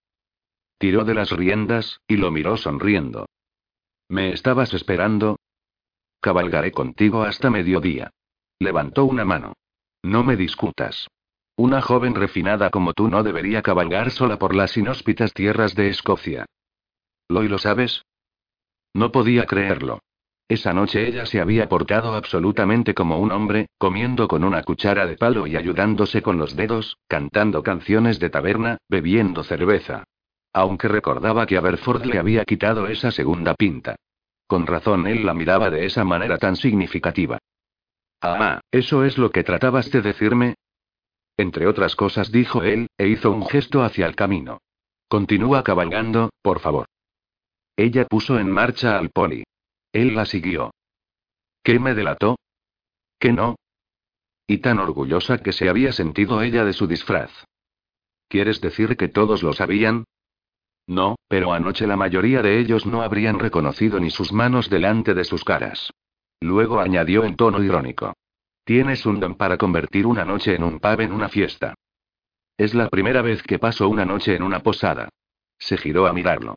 Tiró 0.80 1.06
de 1.06 1.14
las 1.14 1.30
riendas, 1.30 2.02
y 2.08 2.18
lo 2.18 2.32
miró 2.32 2.58
sonriendo. 2.58 3.28
¿Me 4.10 4.34
estabas 4.34 4.74
esperando? 4.74 5.38
Cabalgaré 6.22 6.72
contigo 6.72 7.22
hasta 7.22 7.52
mediodía. 7.52 8.10
Levantó 8.58 9.06
una 9.06 9.24
mano. 9.24 9.54
No 10.02 10.24
me 10.24 10.36
discutas. 10.36 11.08
Una 11.56 11.84
joven 11.84 12.16
refinada 12.16 12.72
como 12.72 12.94
tú 12.94 13.10
no 13.10 13.22
debería 13.22 13.62
cabalgar 13.62 14.10
sola 14.10 14.40
por 14.40 14.56
las 14.56 14.76
inhóspitas 14.76 15.34
tierras 15.34 15.76
de 15.76 15.90
Escocia. 15.90 16.48
¿Lo 17.30 17.44
y 17.44 17.48
lo 17.48 17.60
sabes? 17.60 18.02
No 18.92 19.12
podía 19.12 19.46
creerlo. 19.46 20.00
Esa 20.52 20.74
noche 20.74 21.08
ella 21.08 21.26
se 21.26 21.40
había 21.40 21.70
portado 21.70 22.14
absolutamente 22.14 22.94
como 22.94 23.20
un 23.20 23.32
hombre, 23.32 23.70
comiendo 23.78 24.28
con 24.28 24.44
una 24.44 24.64
cuchara 24.64 25.08
de 25.08 25.16
palo 25.16 25.48
y 25.48 25.56
ayudándose 25.56 26.22
con 26.22 26.38
los 26.38 26.58
dedos, 26.58 26.98
cantando 27.08 27.64
canciones 27.64 28.20
de 28.20 28.30
taberna, 28.30 28.78
bebiendo 28.90 29.46
cerveza. 29.46 30.04
Aunque 30.52 30.90
recordaba 30.90 31.46
que 31.46 31.56
Aberford 31.56 32.04
le 32.04 32.20
había 32.20 32.44
quitado 32.44 32.88
esa 32.88 33.12
segunda 33.12 33.56
pinta. 33.56 33.96
Con 34.46 34.68
razón 34.68 35.08
él 35.08 35.26
la 35.26 35.34
miraba 35.34 35.70
de 35.70 35.86
esa 35.86 36.04
manera 36.04 36.38
tan 36.38 36.58
significativa. 36.58 37.38
Ah, 38.20 38.60
¿eso 38.72 39.06
es 39.06 39.18
lo 39.18 39.32
que 39.32 39.46
tratabas 39.46 39.90
de 39.90 40.02
decirme? 40.02 40.56
Entre 41.38 41.66
otras 41.66 41.96
cosas 41.96 42.30
dijo 42.30 42.62
él, 42.62 42.88
e 42.98 43.08
hizo 43.08 43.32
un 43.32 43.46
gesto 43.46 43.84
hacia 43.84 44.06
el 44.06 44.18
camino. 44.18 44.60
Continúa 45.08 45.64
cabalgando, 45.64 46.30
por 46.42 46.60
favor. 46.60 46.88
Ella 47.78 48.04
puso 48.06 48.38
en 48.38 48.52
marcha 48.52 49.00
al 49.00 49.12
pony. 49.12 49.44
Él 49.94 50.16
la 50.16 50.26
siguió. 50.26 50.72
¿Qué 51.64 51.80
me 51.80 51.94
delató? 51.94 52.38
¿Qué 53.20 53.34
no? 53.34 53.56
Y 54.48 54.60
tan 54.60 54.80
orgullosa 54.80 55.38
que 55.38 55.54
se 55.54 55.70
había 55.70 55.92
sentido 55.92 56.42
ella 56.42 56.66
de 56.66 56.74
su 56.74 56.88
disfraz. 56.88 57.32
¿Quieres 58.28 58.62
decir 58.62 58.98
que 58.98 59.10
todos 59.10 59.44
lo 59.44 59.54
sabían? 59.54 60.06
No, 60.88 61.16
pero 61.28 61.54
anoche 61.54 61.86
la 61.88 61.98
mayoría 61.98 62.42
de 62.42 62.60
ellos 62.60 62.86
no 62.86 63.02
habrían 63.02 63.40
reconocido 63.40 64.00
ni 64.00 64.10
sus 64.10 64.34
manos 64.34 64.70
delante 64.70 65.14
de 65.14 65.24
sus 65.24 65.44
caras. 65.44 65.92
Luego 66.40 66.80
añadió 66.80 67.24
en 67.24 67.36
tono 67.36 67.62
irónico. 67.62 68.14
Tienes 68.64 69.06
un 69.06 69.20
don 69.20 69.36
para 69.36 69.58
convertir 69.58 70.08
una 70.08 70.26
noche 70.26 70.56
en 70.56 70.64
un 70.64 70.80
pub 70.80 71.02
en 71.02 71.12
una 71.12 71.30
fiesta. 71.30 71.76
Es 72.58 72.74
la 72.74 72.90
primera 72.90 73.22
vez 73.22 73.44
que 73.44 73.60
paso 73.60 73.90
una 73.90 74.06
noche 74.06 74.36
en 74.36 74.44
una 74.44 74.62
posada. 74.62 75.10
Se 75.58 75.78
giró 75.78 76.08
a 76.08 76.14
mirarlo. 76.14 76.56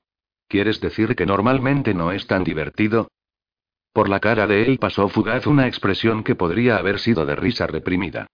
¿Quieres 0.48 0.80
decir 0.80 1.16
que 1.16 1.26
normalmente 1.26 1.94
no 1.94 2.12
es 2.12 2.26
tan 2.26 2.44
divertido? 2.44 3.08
Por 3.94 4.08
la 4.08 4.18
cara 4.18 4.48
de 4.48 4.62
él 4.62 4.78
pasó 4.78 5.08
fugaz 5.08 5.46
una 5.46 5.68
expresión 5.68 6.24
que 6.24 6.34
podría 6.34 6.78
haber 6.78 6.98
sido 6.98 7.24
de 7.26 7.36
risa 7.36 7.68
reprimida. 7.68 8.26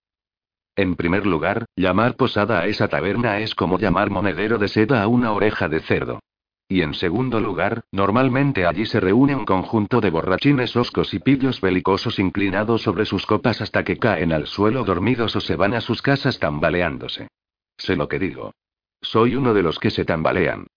En 0.74 0.96
primer 0.96 1.26
lugar, 1.26 1.66
llamar 1.76 2.16
posada 2.16 2.60
a 2.60 2.66
esa 2.66 2.88
taberna 2.88 3.40
es 3.40 3.54
como 3.54 3.78
llamar 3.78 4.08
monedero 4.08 4.56
de 4.56 4.68
seda 4.68 5.02
a 5.02 5.06
una 5.06 5.32
oreja 5.32 5.68
de 5.68 5.80
cerdo. 5.80 6.20
Y 6.66 6.80
en 6.80 6.94
segundo 6.94 7.40
lugar, 7.40 7.82
normalmente 7.92 8.64
allí 8.64 8.86
se 8.86 9.00
reúne 9.00 9.36
un 9.36 9.44
conjunto 9.44 10.00
de 10.00 10.08
borrachines 10.08 10.74
oscos 10.76 11.12
y 11.12 11.18
pillos 11.18 11.60
belicosos 11.60 12.18
inclinados 12.18 12.80
sobre 12.80 13.04
sus 13.04 13.26
copas 13.26 13.60
hasta 13.60 13.84
que 13.84 13.98
caen 13.98 14.32
al 14.32 14.46
suelo 14.46 14.82
dormidos 14.84 15.36
o 15.36 15.40
se 15.40 15.56
van 15.56 15.74
a 15.74 15.82
sus 15.82 16.00
casas 16.00 16.38
tambaleándose. 16.38 17.28
Sé 17.76 17.96
lo 17.96 18.08
que 18.08 18.18
digo. 18.18 18.54
Soy 19.02 19.36
uno 19.36 19.52
de 19.52 19.62
los 19.62 19.78
que 19.78 19.90
se 19.90 20.06
tambalean. 20.06 20.68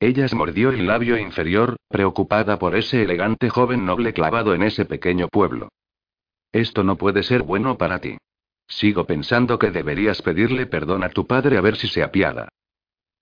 Ella 0.00 0.26
mordió 0.32 0.70
el 0.70 0.86
labio 0.86 1.18
inferior, 1.18 1.76
preocupada 1.88 2.58
por 2.58 2.74
ese 2.74 3.02
elegante 3.02 3.50
joven 3.50 3.84
noble 3.84 4.14
clavado 4.14 4.54
en 4.54 4.62
ese 4.62 4.86
pequeño 4.86 5.28
pueblo. 5.28 5.68
Esto 6.52 6.82
no 6.82 6.96
puede 6.96 7.22
ser 7.22 7.42
bueno 7.42 7.76
para 7.76 7.98
ti. 8.00 8.16
Sigo 8.66 9.04
pensando 9.04 9.58
que 9.58 9.70
deberías 9.70 10.22
pedirle 10.22 10.64
perdón 10.64 11.04
a 11.04 11.10
tu 11.10 11.26
padre 11.26 11.58
a 11.58 11.60
ver 11.60 11.76
si 11.76 11.86
se 11.86 12.02
apiada. 12.02 12.48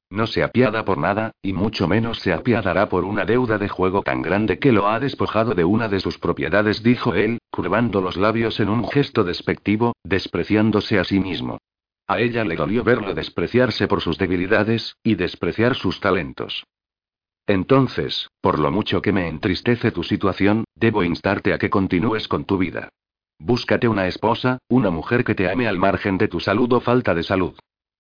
No 0.08 0.28
se 0.28 0.44
apiada 0.44 0.84
por 0.84 0.98
nada, 0.98 1.32
y 1.42 1.52
mucho 1.52 1.88
menos 1.88 2.20
se 2.20 2.32
apiadará 2.32 2.88
por 2.88 3.04
una 3.04 3.24
deuda 3.24 3.58
de 3.58 3.68
juego 3.68 4.02
tan 4.02 4.22
grande 4.22 4.60
que 4.60 4.70
lo 4.70 4.88
ha 4.88 5.00
despojado 5.00 5.54
de 5.54 5.64
una 5.64 5.88
de 5.88 5.98
sus 5.98 6.18
propiedades, 6.18 6.84
dijo 6.84 7.14
él, 7.14 7.38
curvando 7.50 8.00
los 8.00 8.16
labios 8.16 8.60
en 8.60 8.68
un 8.68 8.88
gesto 8.88 9.24
despectivo, 9.24 9.94
despreciándose 10.04 11.00
a 11.00 11.04
sí 11.04 11.18
mismo. 11.18 11.58
A 12.08 12.20
ella 12.20 12.42
le 12.42 12.56
dolió 12.56 12.82
verlo 12.84 13.14
despreciarse 13.14 13.86
por 13.86 14.00
sus 14.00 14.16
debilidades, 14.16 14.96
y 15.02 15.14
despreciar 15.14 15.74
sus 15.74 16.00
talentos. 16.00 16.64
Entonces, 17.46 18.28
por 18.40 18.58
lo 18.58 18.70
mucho 18.70 19.02
que 19.02 19.12
me 19.12 19.28
entristece 19.28 19.92
tu 19.92 20.02
situación, 20.02 20.64
debo 20.74 21.04
instarte 21.04 21.52
a 21.52 21.58
que 21.58 21.68
continúes 21.68 22.26
con 22.26 22.46
tu 22.46 22.56
vida. 22.56 22.88
Búscate 23.38 23.88
una 23.88 24.06
esposa, 24.06 24.58
una 24.68 24.90
mujer 24.90 25.22
que 25.22 25.34
te 25.34 25.50
ame 25.50 25.68
al 25.68 25.78
margen 25.78 26.16
de 26.16 26.28
tu 26.28 26.40
salud 26.40 26.72
o 26.72 26.80
falta 26.80 27.14
de 27.14 27.22
salud. 27.22 27.58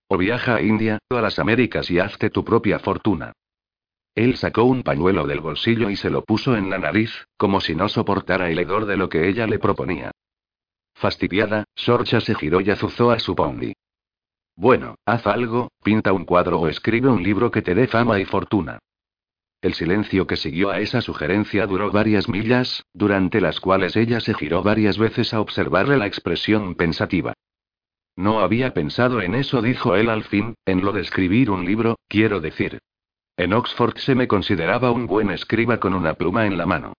O 0.08 0.16
viaja 0.16 0.56
a 0.56 0.62
India, 0.62 0.98
o 1.10 1.16
a 1.16 1.22
las 1.22 1.38
Américas 1.38 1.90
y 1.90 1.98
hazte 1.98 2.30
tu 2.30 2.44
propia 2.44 2.78
fortuna. 2.78 3.32
Él 4.14 4.36
sacó 4.36 4.64
un 4.64 4.82
pañuelo 4.82 5.26
del 5.26 5.40
bolsillo 5.40 5.90
y 5.90 5.96
se 5.96 6.10
lo 6.10 6.24
puso 6.24 6.56
en 6.56 6.70
la 6.70 6.78
nariz, 6.78 7.26
como 7.36 7.60
si 7.60 7.74
no 7.74 7.88
soportara 7.88 8.50
el 8.50 8.58
hedor 8.58 8.86
de 8.86 8.96
lo 8.96 9.08
que 9.08 9.28
ella 9.28 9.46
le 9.46 9.58
proponía. 9.58 10.10
Fastidiada, 10.94 11.64
Sorcha 11.76 12.20
se 12.20 12.34
giró 12.34 12.60
y 12.60 12.70
azuzó 12.70 13.10
a 13.10 13.18
su 13.20 13.36
pony. 13.36 13.74
Bueno, 14.58 14.96
haz 15.06 15.24
algo, 15.28 15.70
pinta 15.84 16.12
un 16.12 16.24
cuadro 16.24 16.58
o 16.58 16.66
escribe 16.66 17.08
un 17.08 17.22
libro 17.22 17.52
que 17.52 17.62
te 17.62 17.76
dé 17.76 17.86
fama 17.86 18.18
y 18.18 18.24
fortuna. 18.24 18.80
El 19.62 19.74
silencio 19.74 20.26
que 20.26 20.34
siguió 20.34 20.70
a 20.70 20.80
esa 20.80 21.00
sugerencia 21.00 21.64
duró 21.68 21.92
varias 21.92 22.28
millas, 22.28 22.84
durante 22.92 23.40
las 23.40 23.60
cuales 23.60 23.94
ella 23.94 24.18
se 24.18 24.34
giró 24.34 24.64
varias 24.64 24.98
veces 24.98 25.32
a 25.32 25.40
observarle 25.40 25.96
la 25.96 26.08
expresión 26.08 26.74
pensativa. 26.74 27.34
No 28.16 28.40
había 28.40 28.74
pensado 28.74 29.22
en 29.22 29.36
eso, 29.36 29.62
dijo 29.62 29.94
él 29.94 30.10
al 30.10 30.24
fin, 30.24 30.56
en 30.66 30.84
lo 30.84 30.90
de 30.90 31.02
escribir 31.02 31.52
un 31.52 31.64
libro, 31.64 31.96
quiero 32.08 32.40
decir. 32.40 32.80
En 33.36 33.52
Oxford 33.52 33.96
se 33.98 34.16
me 34.16 34.26
consideraba 34.26 34.90
un 34.90 35.06
buen 35.06 35.30
escriba 35.30 35.78
con 35.78 35.94
una 35.94 36.14
pluma 36.14 36.46
en 36.46 36.58
la 36.58 36.66
mano. 36.66 36.94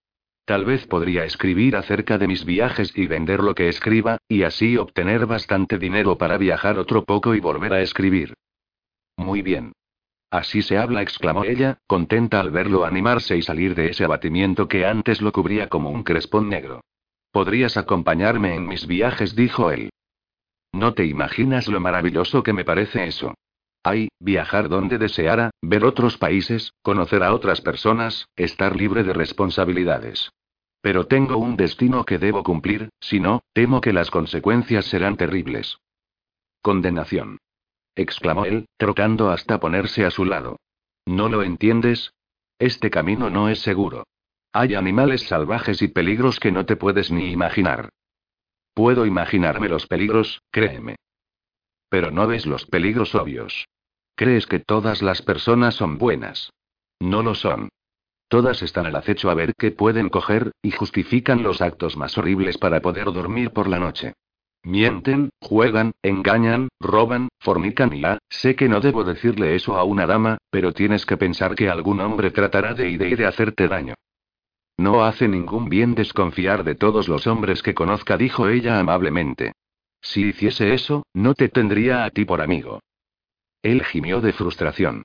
Tal 0.50 0.66
vez 0.66 0.88
podría 0.88 1.26
escribir 1.26 1.76
acerca 1.76 2.18
de 2.18 2.28
mis 2.28 2.44
viajes 2.44 2.92
y 2.96 3.06
vender 3.06 3.42
lo 3.42 3.54
que 3.54 3.70
escriba, 3.70 4.18
y 4.28 4.42
así 4.42 4.78
obtener 4.78 5.28
bastante 5.28 5.78
dinero 5.78 6.18
para 6.18 6.40
viajar 6.40 6.80
otro 6.80 7.04
poco 7.04 7.36
y 7.36 7.40
volver 7.40 7.72
a 7.72 7.82
escribir. 7.82 8.34
Muy 9.16 9.44
bien. 9.44 9.74
Así 10.32 10.64
se 10.64 10.80
habla, 10.80 11.04
exclamó 11.04 11.44
ella, 11.44 11.78
contenta 11.86 12.40
al 12.40 12.50
verlo 12.50 12.84
animarse 12.84 13.38
y 13.38 13.44
salir 13.44 13.76
de 13.76 13.92
ese 13.92 14.06
abatimiento 14.06 14.68
que 14.68 14.88
antes 14.88 15.22
lo 15.22 15.32
cubría 15.32 15.70
como 15.70 15.92
un 15.92 16.02
crespón 16.02 16.50
negro. 16.50 16.82
Podrías 17.32 17.78
acompañarme 17.78 18.56
en 18.56 18.68
mis 18.68 18.88
viajes, 18.88 19.36
dijo 19.36 19.70
él. 19.70 19.92
No 20.74 20.96
te 20.96 21.06
imaginas 21.06 21.68
lo 21.68 21.80
maravilloso 21.80 22.42
que 22.42 22.54
me 22.54 22.66
parece 22.66 23.06
eso. 23.06 23.36
Ay, 23.84 24.10
viajar 24.20 24.68
donde 24.68 24.98
deseara, 24.98 25.52
ver 25.62 25.86
otros 25.86 26.18
países, 26.18 26.74
conocer 26.82 27.24
a 27.24 27.34
otras 27.34 27.62
personas, 27.62 28.28
estar 28.36 28.76
libre 28.76 29.04
de 29.04 29.14
responsabilidades. 29.14 30.32
Pero 30.82 31.08
tengo 31.08 31.38
un 31.38 31.58
destino 31.58 32.06
que 32.06 32.18
debo 32.18 32.44
cumplir, 32.44 32.90
si 33.00 33.20
no, 33.20 33.42
temo 33.54 33.82
que 33.82 33.94
las 33.94 34.12
consecuencias 34.12 34.86
serán 34.86 35.18
terribles. 35.18 35.80
Condenación. 36.62 37.40
exclamó 37.96 38.46
él, 38.46 38.66
trocando 38.78 39.30
hasta 39.30 39.60
ponerse 39.60 40.06
a 40.06 40.12
su 40.12 40.24
lado. 40.24 40.58
¿No 41.06 41.28
lo 41.28 41.44
entiendes? 41.44 42.14
Este 42.60 42.90
camino 42.90 43.30
no 43.30 43.50
es 43.50 43.60
seguro. 43.60 44.04
Hay 44.54 44.76
animales 44.76 45.28
salvajes 45.28 45.82
y 45.82 45.88
peligros 45.90 46.40
que 46.40 46.52
no 46.52 46.66
te 46.66 46.76
puedes 46.76 47.12
ni 47.12 47.32
imaginar. 47.32 47.90
Puedo 48.74 49.06
imaginarme 49.06 49.70
los 49.70 49.88
peligros, 49.88 50.42
créeme. 50.52 50.96
Pero 51.90 52.12
no 52.12 52.28
ves 52.28 52.46
los 52.46 52.66
peligros 52.66 53.16
obvios. 53.16 53.68
Crees 54.16 54.48
que 54.48 54.60
todas 54.60 55.02
las 55.02 55.22
personas 55.22 55.76
son 55.76 55.98
buenas. 55.98 56.52
No 57.00 57.24
lo 57.24 57.36
son. 57.36 57.70
Todas 58.28 58.62
están 58.62 58.86
al 58.86 58.96
acecho 58.96 59.32
a 59.32 59.34
ver 59.34 59.54
qué 59.58 59.72
pueden 59.72 60.10
coger, 60.10 60.52
y 60.62 60.72
justifican 60.72 61.42
los 61.42 61.62
actos 61.62 61.98
más 61.98 62.18
horribles 62.18 62.58
para 62.58 62.80
poder 62.80 63.06
dormir 63.06 63.52
por 63.52 63.68
la 63.68 63.80
noche. 63.80 64.14
Mienten, 64.64 65.30
juegan, 65.42 65.94
engañan, 66.04 66.68
roban, 66.80 67.30
fornican 67.40 67.94
y 67.94 68.04
ah, 68.04 68.20
sé 68.30 68.56
que 68.56 68.68
no 68.68 68.82
debo 68.82 69.04
decirle 69.04 69.56
eso 69.56 69.78
a 69.78 69.84
una 69.84 70.06
dama, 70.06 70.38
pero 70.52 70.74
tienes 70.74 71.06
que 71.06 71.18
pensar 71.18 71.56
que 71.56 71.70
algún 71.70 72.02
hombre 72.02 72.30
tratará 72.30 72.74
de 72.74 72.90
ir 72.90 73.02
y 73.02 73.16
de 73.16 73.26
hacerte 73.26 73.68
daño. 73.68 73.96
No 74.78 75.04
hace 75.04 75.28
ningún 75.28 75.70
bien 75.70 75.96
desconfiar 75.96 76.64
de 76.64 76.76
todos 76.76 77.08
los 77.08 77.26
hombres 77.26 77.64
que 77.64 77.74
conozca, 77.74 78.18
dijo 78.18 78.48
ella 78.48 78.80
amablemente. 78.80 79.54
Si 80.02 80.28
hiciese 80.28 80.74
eso, 80.74 81.06
no 81.14 81.34
te 81.34 81.50
tendría 81.50 82.06
a 82.06 82.10
ti 82.10 82.26
por 82.26 82.42
amigo. 82.42 82.82
Él 83.62 83.84
gimió 83.84 84.22
de 84.22 84.34
frustración. 84.34 85.04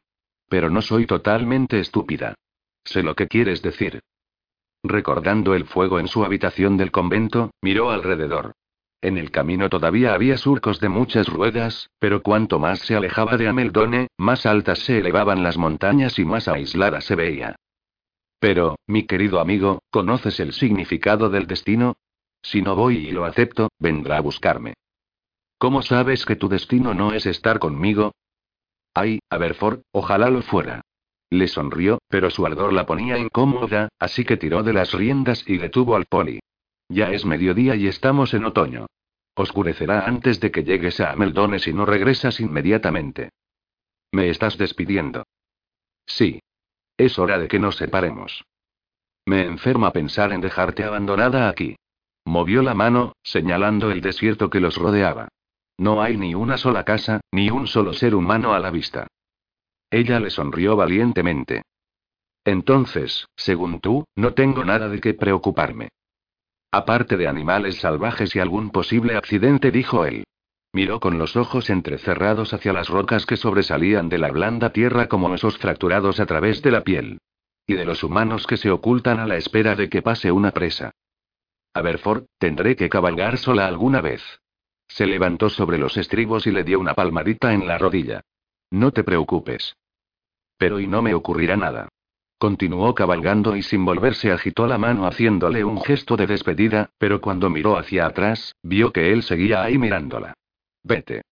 Pero 0.49 0.71
no 0.71 0.83
soy 0.83 1.07
totalmente 1.07 1.81
estúpida. 1.81 2.35
Sé 2.85 3.03
lo 3.03 3.15
que 3.15 3.29
quieres 3.29 3.63
decir. 3.63 4.01
Recordando 4.83 5.55
el 5.55 5.65
fuego 5.65 5.99
en 5.99 6.09
su 6.09 6.25
habitación 6.25 6.77
del 6.77 6.93
convento, 6.93 7.51
miró 7.63 7.91
alrededor. 7.91 8.53
En 9.01 9.19
el 9.19 9.31
camino 9.31 9.69
todavía 9.69 10.15
había 10.15 10.37
surcos 10.37 10.81
de 10.81 10.89
muchas 10.89 11.27
ruedas, 11.29 11.91
pero 11.99 12.23
cuanto 12.23 12.59
más 12.59 12.81
se 12.81 12.95
alejaba 12.95 13.37
de 13.37 13.49
Ameldone, 13.49 14.09
más 14.19 14.47
altas 14.47 14.79
se 14.79 14.99
elevaban 14.99 15.43
las 15.43 15.59
montañas 15.59 16.19
y 16.19 16.25
más 16.25 16.49
aislada 16.49 17.01
se 17.01 17.15
veía. 17.15 17.57
Pero, 18.39 18.77
mi 18.87 19.07
querido 19.07 19.41
amigo, 19.41 19.83
¿conoces 19.91 20.39
el 20.41 20.53
significado 20.53 21.31
del 21.31 21.47
destino? 21.47 21.97
Si 22.43 22.61
no 22.61 22.77
voy 22.77 22.97
y 23.09 23.11
lo 23.11 23.25
acepto, 23.25 23.71
vendrá 23.79 24.19
a 24.19 24.21
buscarme. 24.21 24.75
¿Cómo 25.65 25.81
sabes 25.81 26.27
que 26.27 26.37
tu 26.37 26.51
destino 26.51 26.93
no 26.93 27.15
es 27.15 27.25
estar 27.25 27.59
conmigo? 27.59 28.13
Ay, 28.93 29.21
Aberford, 29.31 29.81
ojalá 29.93 30.29
lo 30.29 30.43
fuera. 30.43 30.83
Le 31.31 31.49
sonrió, 31.49 32.03
pero 32.09 32.29
su 32.29 32.45
ardor 32.45 32.75
la 32.75 32.85
ponía 32.85 33.17
incómoda, 33.17 33.89
así 33.99 34.27
que 34.27 34.37
tiró 34.37 34.63
de 34.63 34.75
las 34.75 34.93
riendas 34.93 35.43
y 35.49 35.57
detuvo 35.57 35.97
al 35.97 36.05
poli. 36.05 36.41
Ya 36.91 37.13
es 37.13 37.25
mediodía 37.25 37.77
y 37.77 37.87
estamos 37.87 38.35
en 38.35 38.45
otoño. 38.45 38.89
Oscurecerá 39.37 40.05
antes 40.05 40.39
de 40.39 40.51
que 40.51 40.65
llegues 40.65 41.01
a 41.01 41.17
Meldone 41.17 41.59
si 41.59 41.73
no 41.73 41.87
regresas 41.87 42.41
inmediatamente. 42.41 43.31
¿Me 44.13 44.29
estás 44.29 44.59
despidiendo? 44.59 45.25
Sí. 46.05 46.43
Es 46.99 47.19
hora 47.19 47.39
de 47.39 47.49
que 47.49 47.59
nos 47.59 47.77
separemos. 47.77 48.45
Me 49.25 49.47
enferma 49.47 49.93
pensar 49.93 50.35
en 50.35 50.43
dejarte 50.43 50.85
abandonada 50.85 51.49
aquí. 51.49 51.77
Movió 52.27 52.61
la 52.61 52.75
mano, 52.75 53.15
señalando 53.23 53.91
el 53.91 54.03
desierto 54.03 54.51
que 54.51 54.61
los 54.61 54.77
rodeaba. 54.77 55.29
No 55.79 56.03
hay 56.03 56.17
ni 56.17 56.35
una 56.35 56.57
sola 56.57 56.85
casa, 56.85 57.21
ni 57.33 57.51
un 57.51 57.67
solo 57.67 57.93
ser 57.93 58.15
humano 58.15 58.55
a 58.55 58.61
la 58.61 58.71
vista. 58.71 59.07
Ella 59.91 60.21
le 60.21 60.31
sonrió 60.31 60.77
valientemente. 60.77 61.63
Entonces, 62.45 63.27
según 63.37 63.81
tú, 63.81 64.05
no 64.15 64.35
tengo 64.35 64.65
nada 64.65 64.89
de 64.89 65.01
qué 65.01 65.15
preocuparme. 65.15 65.89
Aparte 66.71 67.17
de 67.17 67.29
animales 67.29 67.77
salvajes 67.77 68.35
y 68.35 68.41
algún 68.41 68.71
posible 68.71 69.17
accidente, 69.17 69.71
dijo 69.71 70.05
él. 70.05 70.25
Miró 70.73 70.99
con 70.99 71.19
los 71.19 71.37
ojos 71.37 71.71
entrecerrados 71.71 72.53
hacia 72.53 72.73
las 72.73 72.89
rocas 72.89 73.27
que 73.27 73.37
sobresalían 73.37 74.09
de 74.09 74.19
la 74.19 74.33
blanda 74.33 74.71
tierra 74.71 75.07
como 75.07 75.33
esos 75.33 75.57
fracturados 75.59 76.19
a 76.19 76.27
través 76.27 76.63
de 76.63 76.71
la 76.73 76.83
piel. 76.83 77.19
y 77.67 77.75
de 77.75 77.85
los 77.87 78.03
humanos 78.03 78.47
que 78.47 78.59
se 78.59 78.71
ocultan 78.71 79.19
a 79.21 79.27
la 79.27 79.37
espera 79.37 79.75
de 79.75 79.89
que 79.89 80.03
pase 80.03 80.31
una 80.31 80.51
presa. 80.51 80.91
Aberford, 81.73 82.25
tendré 82.39 82.77
que 82.77 82.91
cabalgar 82.91 83.39
sola 83.39 83.67
alguna 83.67 84.03
vez. 84.03 84.23
Se 84.95 85.07
levantó 85.07 85.51
sobre 85.51 85.77
los 85.77 85.97
estribos 85.97 86.47
y 86.47 86.53
le 86.53 86.63
dio 86.63 86.79
una 86.79 86.95
palmadita 86.95 87.53
en 87.53 87.67
la 87.67 87.79
rodilla. 87.79 88.21
No 88.71 88.93
te 88.93 89.03
preocupes. 89.03 89.75
Pero 90.57 90.79
y 90.79 90.87
no 90.87 91.03
me 91.03 91.15
ocurrirá 91.15 91.57
nada. 91.57 91.89
Continuó 92.39 92.95
cabalgando 92.95 93.57
y 93.57 93.63
sin 93.63 93.85
volverse 93.85 94.31
agitó 94.31 94.69
la 94.69 94.79
mano 94.79 95.09
haciéndole 95.09 95.65
un 95.65 95.83
gesto 95.83 96.17
de 96.17 96.29
despedida, 96.29 96.91
pero 96.97 97.21
cuando 97.21 97.51
miró 97.51 97.77
hacia 97.77 98.07
atrás, 98.07 98.55
vio 98.63 98.93
que 98.93 99.13
él 99.13 99.25
seguía 99.25 99.65
ahí 99.65 99.79
mirándola. 99.79 100.35
Vete. 100.85 101.23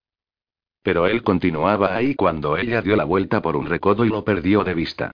Pero 0.82 1.06
él 1.06 1.22
continuaba 1.22 1.94
ahí 1.94 2.16
cuando 2.16 2.56
ella 2.56 2.82
dio 2.82 2.96
la 2.96 3.04
vuelta 3.04 3.40
por 3.42 3.54
un 3.54 3.66
recodo 3.66 4.04
y 4.04 4.08
lo 4.08 4.24
perdió 4.24 4.64
de 4.64 4.74
vista. 4.74 5.12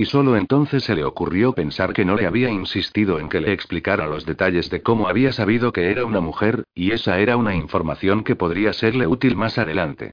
Y 0.00 0.04
solo 0.04 0.36
entonces 0.36 0.84
se 0.84 0.94
le 0.94 1.02
ocurrió 1.02 1.54
pensar 1.54 1.92
que 1.92 2.04
no 2.04 2.14
le 2.14 2.24
había 2.24 2.50
insistido 2.50 3.18
en 3.18 3.28
que 3.28 3.40
le 3.40 3.52
explicara 3.52 4.06
los 4.06 4.24
detalles 4.24 4.70
de 4.70 4.80
cómo 4.80 5.08
había 5.08 5.32
sabido 5.32 5.72
que 5.72 5.90
era 5.90 6.04
una 6.04 6.20
mujer, 6.20 6.62
y 6.72 6.92
esa 6.92 7.18
era 7.18 7.36
una 7.36 7.56
información 7.56 8.22
que 8.22 8.36
podría 8.36 8.72
serle 8.72 9.08
útil 9.08 9.34
más 9.34 9.58
adelante. 9.58 10.12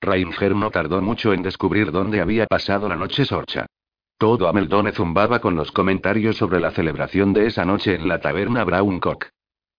Rainger 0.00 0.56
no 0.56 0.70
tardó 0.70 1.02
mucho 1.02 1.34
en 1.34 1.42
descubrir 1.42 1.92
dónde 1.92 2.22
había 2.22 2.46
pasado 2.46 2.88
la 2.88 2.96
noche 2.96 3.26
Sorcha. 3.26 3.66
Todo 4.16 4.48
Ameldone 4.48 4.92
zumbaba 4.92 5.38
con 5.38 5.54
los 5.54 5.70
comentarios 5.70 6.38
sobre 6.38 6.58
la 6.58 6.70
celebración 6.70 7.34
de 7.34 7.48
esa 7.48 7.66
noche 7.66 7.96
en 7.96 8.08
la 8.08 8.22
taberna 8.22 8.64
Brown 8.64 9.00
Cock. 9.00 9.26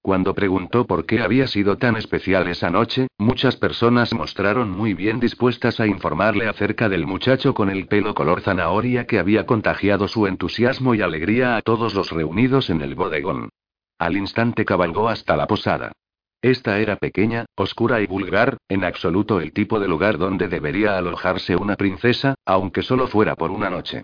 Cuando 0.06 0.36
preguntó 0.36 0.86
por 0.86 1.08
qué 1.08 1.24
había 1.24 1.48
sido 1.48 1.80
tan 1.80 1.96
especial 1.98 2.48
esa 2.48 2.70
noche, 2.70 3.08
muchas 3.18 3.56
personas 3.56 4.14
mostraron 4.14 4.70
muy 4.70 4.94
bien 4.94 5.20
dispuestas 5.20 5.80
a 5.80 5.88
informarle 5.88 6.48
acerca 6.48 6.90
del 6.90 7.08
muchacho 7.08 7.56
con 7.56 7.72
el 7.72 7.88
pelo 7.88 8.14
color 8.14 8.42
zanahoria 8.42 9.08
que 9.08 9.18
había 9.18 9.48
contagiado 9.48 10.08
su 10.08 10.28
entusiasmo 10.28 10.94
y 10.94 11.02
alegría 11.02 11.58
a 11.58 11.64
todos 11.64 11.96
los 11.96 12.12
reunidos 12.12 12.70
en 12.70 12.82
el 12.82 12.94
bodegón. 12.94 13.50
Al 13.98 14.16
instante 14.16 14.64
cabalgó 14.64 15.10
hasta 15.10 15.36
la 15.36 15.48
posada. 15.48 15.92
Esta 16.40 16.78
era 16.78 16.98
pequeña, 16.98 17.48
oscura 17.56 18.00
y 18.00 18.06
vulgar, 18.06 18.58
en 18.70 18.84
absoluto 18.84 19.42
el 19.42 19.54
tipo 19.54 19.80
de 19.80 19.88
lugar 19.88 20.20
donde 20.20 20.48
debería 20.48 21.00
alojarse 21.00 21.56
una 21.56 21.78
princesa, 21.78 22.36
aunque 22.46 22.84
solo 22.84 23.08
fuera 23.08 23.36
por 23.36 23.50
una 23.50 23.72
noche. 23.72 24.04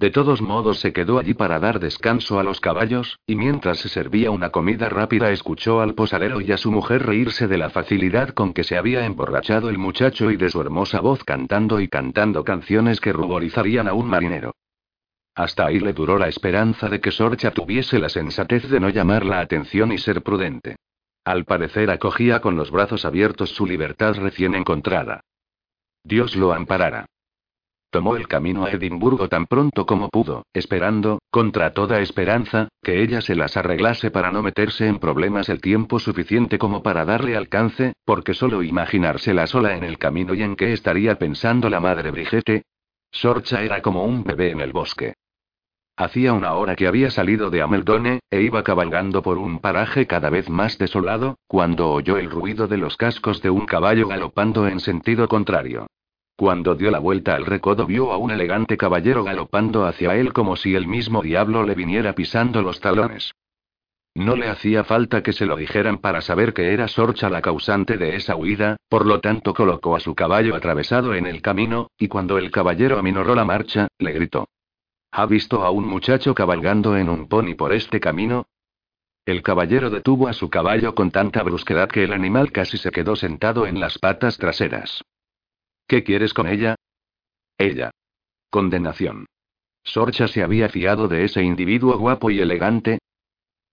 De 0.00 0.10
todos 0.10 0.40
modos 0.40 0.80
se 0.80 0.94
quedó 0.94 1.18
allí 1.18 1.34
para 1.34 1.58
dar 1.58 1.78
descanso 1.78 2.40
a 2.40 2.42
los 2.42 2.58
caballos, 2.58 3.18
y 3.26 3.36
mientras 3.36 3.80
se 3.80 3.90
servía 3.90 4.30
una 4.30 4.48
comida 4.48 4.88
rápida 4.88 5.30
escuchó 5.30 5.82
al 5.82 5.94
posadero 5.94 6.40
y 6.40 6.52
a 6.52 6.56
su 6.56 6.72
mujer 6.72 7.04
reírse 7.04 7.48
de 7.48 7.58
la 7.58 7.68
facilidad 7.68 8.30
con 8.30 8.54
que 8.54 8.64
se 8.64 8.78
había 8.78 9.04
emborrachado 9.04 9.68
el 9.68 9.76
muchacho 9.76 10.30
y 10.30 10.38
de 10.38 10.48
su 10.48 10.58
hermosa 10.62 11.00
voz 11.00 11.22
cantando 11.22 11.80
y 11.80 11.88
cantando 11.88 12.44
canciones 12.44 12.98
que 12.98 13.12
ruborizarían 13.12 13.88
a 13.88 13.92
un 13.92 14.08
marinero. 14.08 14.54
Hasta 15.34 15.66
ahí 15.66 15.80
le 15.80 15.92
duró 15.92 16.16
la 16.16 16.28
esperanza 16.28 16.88
de 16.88 16.98
que 17.02 17.10
Sorcha 17.10 17.50
tuviese 17.50 17.98
la 17.98 18.08
sensatez 18.08 18.70
de 18.70 18.80
no 18.80 18.88
llamar 18.88 19.26
la 19.26 19.40
atención 19.40 19.92
y 19.92 19.98
ser 19.98 20.22
prudente. 20.22 20.76
Al 21.26 21.44
parecer 21.44 21.90
acogía 21.90 22.40
con 22.40 22.56
los 22.56 22.70
brazos 22.70 23.04
abiertos 23.04 23.50
su 23.50 23.66
libertad 23.66 24.14
recién 24.14 24.54
encontrada. 24.54 25.20
Dios 26.02 26.36
lo 26.36 26.54
amparara. 26.54 27.04
Tomó 27.90 28.14
el 28.14 28.28
camino 28.28 28.64
a 28.64 28.70
Edimburgo 28.70 29.28
tan 29.28 29.46
pronto 29.46 29.84
como 29.84 30.10
pudo, 30.10 30.46
esperando, 30.54 31.18
contra 31.28 31.72
toda 31.72 32.00
esperanza, 32.00 32.68
que 32.84 33.02
ella 33.02 33.20
se 33.20 33.34
las 33.34 33.56
arreglase 33.56 34.12
para 34.12 34.30
no 34.30 34.42
meterse 34.42 34.86
en 34.86 35.00
problemas 35.00 35.48
el 35.48 35.60
tiempo 35.60 35.98
suficiente 35.98 36.56
como 36.56 36.84
para 36.84 37.04
darle 37.04 37.36
alcance, 37.36 37.94
porque 38.04 38.32
solo 38.32 38.62
imaginársela 38.62 39.48
sola 39.48 39.76
en 39.76 39.82
el 39.82 39.98
camino 39.98 40.34
y 40.34 40.42
en 40.42 40.54
qué 40.54 40.72
estaría 40.72 41.18
pensando 41.18 41.68
la 41.68 41.80
madre 41.80 42.12
Brigette. 42.12 42.62
Sorcha 43.10 43.62
era 43.62 43.82
como 43.82 44.04
un 44.04 44.22
bebé 44.22 44.52
en 44.52 44.60
el 44.60 44.72
bosque. 44.72 45.14
Hacía 45.96 46.32
una 46.32 46.52
hora 46.54 46.76
que 46.76 46.86
había 46.86 47.10
salido 47.10 47.50
de 47.50 47.60
Ameldone, 47.60 48.20
e 48.30 48.40
iba 48.40 48.62
cabalgando 48.62 49.20
por 49.20 49.36
un 49.36 49.58
paraje 49.58 50.06
cada 50.06 50.30
vez 50.30 50.48
más 50.48 50.78
desolado, 50.78 51.38
cuando 51.48 51.90
oyó 51.90 52.18
el 52.18 52.30
ruido 52.30 52.68
de 52.68 52.78
los 52.78 52.96
cascos 52.96 53.42
de 53.42 53.50
un 53.50 53.66
caballo 53.66 54.06
galopando 54.06 54.68
en 54.68 54.78
sentido 54.78 55.26
contrario. 55.26 55.88
Cuando 56.40 56.74
dio 56.74 56.90
la 56.90 57.00
vuelta 57.00 57.34
al 57.34 57.44
recodo 57.44 57.84
vio 57.84 58.12
a 58.12 58.16
un 58.16 58.30
elegante 58.30 58.78
caballero 58.78 59.24
galopando 59.24 59.84
hacia 59.84 60.16
él 60.16 60.32
como 60.32 60.56
si 60.56 60.74
el 60.74 60.86
mismo 60.86 61.20
diablo 61.20 61.64
le 61.64 61.74
viniera 61.74 62.14
pisando 62.14 62.62
los 62.62 62.80
talones. 62.80 63.34
No 64.14 64.36
le 64.36 64.48
hacía 64.48 64.82
falta 64.82 65.22
que 65.22 65.34
se 65.34 65.44
lo 65.44 65.54
dijeran 65.54 65.98
para 65.98 66.22
saber 66.22 66.54
que 66.54 66.72
era 66.72 66.88
Sorcha 66.88 67.28
la 67.28 67.42
causante 67.42 67.98
de 67.98 68.16
esa 68.16 68.36
huida, 68.36 68.78
por 68.88 69.04
lo 69.04 69.20
tanto 69.20 69.52
colocó 69.52 69.94
a 69.94 70.00
su 70.00 70.14
caballo 70.14 70.54
atravesado 70.54 71.14
en 71.14 71.26
el 71.26 71.42
camino, 71.42 71.90
y 71.98 72.08
cuando 72.08 72.38
el 72.38 72.50
caballero 72.50 72.98
aminoró 72.98 73.34
la 73.34 73.44
marcha, 73.44 73.88
le 73.98 74.12
gritó. 74.12 74.48
¿Ha 75.12 75.26
visto 75.26 75.62
a 75.62 75.70
un 75.70 75.86
muchacho 75.86 76.34
cabalgando 76.34 76.96
en 76.96 77.10
un 77.10 77.28
pony 77.28 77.54
por 77.54 77.74
este 77.74 78.00
camino? 78.00 78.46
El 79.26 79.42
caballero 79.42 79.90
detuvo 79.90 80.26
a 80.26 80.32
su 80.32 80.48
caballo 80.48 80.94
con 80.94 81.10
tanta 81.10 81.42
brusquedad 81.42 81.90
que 81.90 82.04
el 82.04 82.14
animal 82.14 82.50
casi 82.50 82.78
se 82.78 82.90
quedó 82.92 83.14
sentado 83.14 83.66
en 83.66 83.78
las 83.78 83.98
patas 83.98 84.38
traseras. 84.38 85.02
¿Qué 85.90 86.04
quieres 86.04 86.32
con 86.34 86.46
ella? 86.46 86.76
Ella. 87.58 87.90
Condenación. 88.48 89.26
Sorcha 89.82 90.28
se 90.28 90.44
había 90.44 90.68
fiado 90.68 91.08
de 91.08 91.24
ese 91.24 91.42
individuo 91.42 91.98
guapo 91.98 92.30
y 92.30 92.38
elegante. 92.38 93.00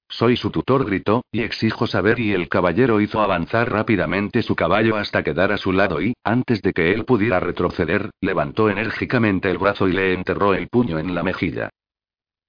Soy 0.10 0.36
su 0.36 0.50
tutor, 0.50 0.84
gritó, 0.84 1.26
y 1.32 1.44
exijo 1.44 1.86
saber. 1.86 2.20
Y 2.20 2.34
el 2.34 2.50
caballero 2.50 3.02
hizo 3.02 3.22
avanzar 3.22 3.72
rápidamente 3.72 4.42
su 4.42 4.56
caballo 4.56 4.96
hasta 4.96 5.24
quedar 5.24 5.52
a 5.52 5.60
su 5.60 5.72
lado 5.72 6.02
y, 6.02 6.16
antes 6.24 6.64
de 6.64 6.74
que 6.74 6.92
él 6.92 7.06
pudiera 7.06 7.40
retroceder, 7.40 8.10
levantó 8.20 8.72
enérgicamente 8.72 9.52
el 9.52 9.60
brazo 9.60 9.88
y 9.88 9.92
le 9.92 10.14
enterró 10.14 10.56
el 10.56 10.70
puño 10.70 10.98
en 10.98 11.14
la 11.14 11.22
mejilla. 11.22 11.70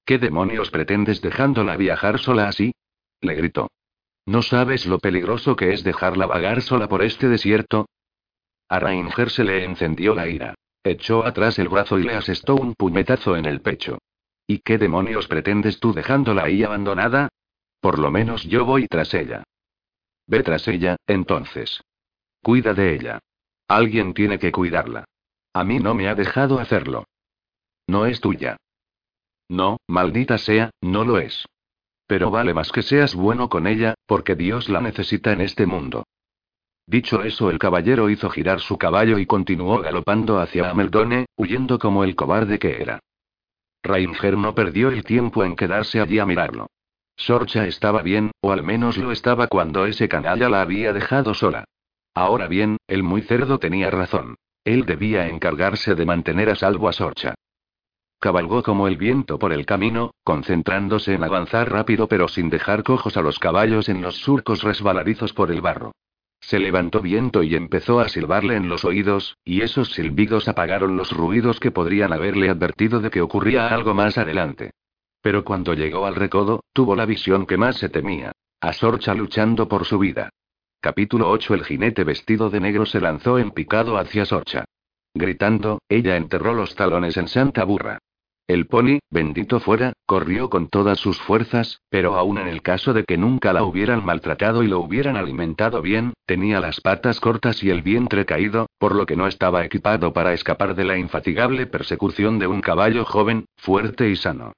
¿Qué 0.07 0.17
demonios 0.17 0.71
pretendes 0.71 1.21
dejándola 1.21 1.77
viajar 1.77 2.19
sola 2.21 2.49
así? 2.49 2.73
le 3.21 3.35
gritó. 3.35 3.69
¿No 4.25 4.41
sabes 4.41 4.87
lo 4.87 4.99
peligroso 4.99 5.57
que 5.57 5.75
es 5.75 5.85
dejarla 5.85 6.25
vagar 6.25 6.63
sola 6.63 6.89
por 6.89 7.03
este 7.03 7.29
desierto? 7.29 7.87
A 8.69 8.79
Rainger 8.79 9.31
se 9.31 9.45
le 9.45 9.65
encendió 9.65 10.15
la 10.15 10.29
ira. 10.29 10.55
Echó 10.85 11.25
atrás 11.25 11.59
el 11.59 11.69
brazo 11.69 11.99
y 11.99 12.05
le 12.05 12.15
asestó 12.15 12.55
un 12.55 12.75
puñetazo 12.75 13.37
en 13.37 13.47
el 13.47 13.61
pecho. 13.61 13.99
¿Y 14.47 14.61
qué 14.61 14.79
demonios 14.79 15.29
pretendes 15.29 15.81
tú 15.81 15.93
dejándola 15.93 16.45
ahí 16.45 16.63
abandonada? 16.63 17.29
Por 17.81 17.99
lo 17.99 18.11
menos 18.11 18.45
yo 18.45 18.65
voy 18.65 18.87
tras 18.87 19.13
ella. 19.15 19.45
Ve 20.27 20.43
tras 20.43 20.67
ella, 20.69 20.97
entonces. 21.07 21.83
Cuida 22.43 22.75
de 22.75 22.95
ella. 22.95 23.19
Alguien 23.69 24.15
tiene 24.15 24.39
que 24.39 24.53
cuidarla. 24.53 25.05
A 25.53 25.65
mí 25.65 25.79
no 25.79 25.95
me 25.95 26.09
ha 26.09 26.15
dejado 26.15 26.59
hacerlo. 26.59 27.05
No 27.87 28.07
es 28.07 28.21
tuya. 28.21 28.57
No, 29.49 29.79
maldita 29.87 30.39
sea, 30.39 30.71
no 30.81 31.05
lo 31.05 31.19
es. 31.19 31.47
Pero 32.07 32.31
vale 32.31 32.55
más 32.55 32.71
que 32.73 32.83
seas 32.83 33.15
bueno 33.15 33.49
con 33.49 33.67
ella, 33.67 33.95
porque 34.07 34.35
Dios 34.35 34.69
la 34.69 34.81
necesita 34.81 35.33
en 35.33 35.41
este 35.41 35.67
mundo. 35.67 36.05
Dicho 36.89 37.23
eso, 37.23 37.51
el 37.51 37.59
caballero 37.59 38.09
hizo 38.09 38.31
girar 38.31 38.61
su 38.61 38.79
caballo 38.79 39.19
y 39.19 39.27
continuó 39.27 39.83
galopando 39.83 40.39
hacia 40.39 40.71
Ameldone, 40.71 41.27
huyendo 41.37 41.79
como 41.79 42.03
el 42.03 42.17
cobarde 42.17 42.59
que 42.59 42.81
era. 42.81 43.01
Rainger 43.83 44.39
no 44.39 44.55
perdió 44.55 44.89
el 44.89 45.05
tiempo 45.05 45.45
en 45.45 45.55
quedarse 45.55 46.01
allí 46.01 46.19
a 46.19 46.25
mirarlo. 46.25 46.69
Sorcha 47.15 47.67
estaba 47.67 48.01
bien, 48.01 48.31
o 48.41 48.53
al 48.53 48.63
menos 48.63 48.97
lo 48.97 49.13
estaba 49.13 49.49
cuando 49.49 49.85
ese 49.85 50.09
canalla 50.09 50.49
la 50.49 50.63
había 50.63 50.95
dejado 50.95 51.35
sola. 51.35 51.65
Ahora 52.15 52.49
bien, 52.49 52.79
el 52.87 53.03
muy 53.03 53.21
cerdo 53.21 53.59
tenía 53.59 53.91
razón. 53.91 54.37
Él 54.65 54.87
debía 54.87 55.29
encargarse 55.29 55.95
de 55.95 56.07
mantener 56.07 56.49
a 56.49 56.55
salvo 56.55 56.89
a 56.89 56.95
Sorcha. 56.95 57.35
Cabalgó 58.19 58.63
como 58.63 58.89
el 58.89 58.97
viento 58.97 59.39
por 59.39 59.53
el 59.53 59.67
camino, 59.67 60.13
concentrándose 60.25 61.13
en 61.13 61.23
avanzar 61.23 61.71
rápido 61.71 62.09
pero 62.09 62.29
sin 62.29 62.49
dejar 62.49 62.83
cojos 62.83 63.19
a 63.19 63.21
los 63.21 63.39
caballos 63.39 63.91
en 63.91 64.01
los 64.01 64.17
surcos 64.17 64.63
resbaladizos 64.63 65.35
por 65.35 65.51
el 65.51 65.61
barro. 65.61 65.93
Se 66.41 66.59
levantó 66.59 67.01
viento 67.01 67.43
y 67.43 67.55
empezó 67.55 68.01
a 68.01 68.09
silbarle 68.09 68.57
en 68.57 68.69
los 68.69 68.85
oídos, 68.85 69.37
y 69.45 69.63
esos 69.63 69.93
silbidos 69.93 70.49
apagaron 70.49 70.97
los 70.97 71.13
ruidos 71.13 71.61
que 71.61 71.71
podrían 71.71 72.13
haberle 72.13 72.49
advertido 72.49 73.01
de 73.01 73.11
que 73.11 73.21
ocurría 73.21 73.69
algo 73.69 73.95
más 73.95 74.19
adelante. 74.19 74.71
Pero 75.21 75.45
cuando 75.45 75.75
llegó 75.75 76.07
al 76.07 76.15
recodo, 76.15 76.65
tuvo 76.73 76.97
la 76.97 77.07
visión 77.07 77.45
que 77.47 77.57
más 77.57 77.77
se 77.77 77.89
temía. 77.89 78.33
A 78.61 78.73
Sorcha 78.73 79.15
luchando 79.15 79.69
por 79.69 79.85
su 79.85 79.99
vida. 79.99 80.31
Capítulo 80.81 81.29
8 81.31 81.55
El 81.55 81.65
jinete 81.65 82.05
vestido 82.05 82.51
de 82.51 82.61
negro 82.61 82.87
se 82.87 83.01
lanzó 83.01 83.39
en 83.39 83.51
picado 83.51 83.99
hacia 83.99 84.25
Sorcha. 84.25 84.65
Gritando, 85.15 85.81
ella 85.89 86.17
enterró 86.17 86.55
los 86.55 86.75
talones 86.75 87.17
en 87.17 87.29
Santa 87.29 87.65
Burra. 87.65 87.99
El 88.49 88.67
pony, 88.67 89.01
bendito 89.11 89.61
fuera, 89.61 89.93
corrió 90.07 90.49
con 90.49 90.69
todas 90.69 90.99
sus 90.99 91.21
fuerzas, 91.21 91.83
pero 91.91 92.17
aun 92.17 92.39
en 92.39 92.49
el 92.49 92.63
caso 92.63 92.95
de 92.95 93.05
que 93.05 93.19
nunca 93.19 93.53
la 93.53 93.63
hubieran 93.63 94.03
maltratado 94.07 94.63
y 94.63 94.69
lo 94.69 94.81
hubieran 94.81 95.19
alimentado 95.19 95.83
bien, 95.83 96.15
tenía 96.25 96.59
las 96.59 96.81
patas 96.81 97.21
cortas 97.21 97.63
y 97.63 97.69
el 97.69 97.83
vientre 97.83 98.25
caído, 98.25 98.67
por 98.79 98.95
lo 98.95 99.05
que 99.05 99.17
no 99.17 99.27
estaba 99.27 99.67
equipado 99.67 100.15
para 100.15 100.33
escapar 100.33 100.75
de 100.75 100.85
la 100.85 100.97
infatigable 100.97 101.67
persecución 101.67 102.39
de 102.39 102.47
un 102.47 102.63
caballo 102.63 103.05
joven, 103.05 103.45
fuerte 103.59 104.09
y 104.09 104.17
sano. 104.17 104.55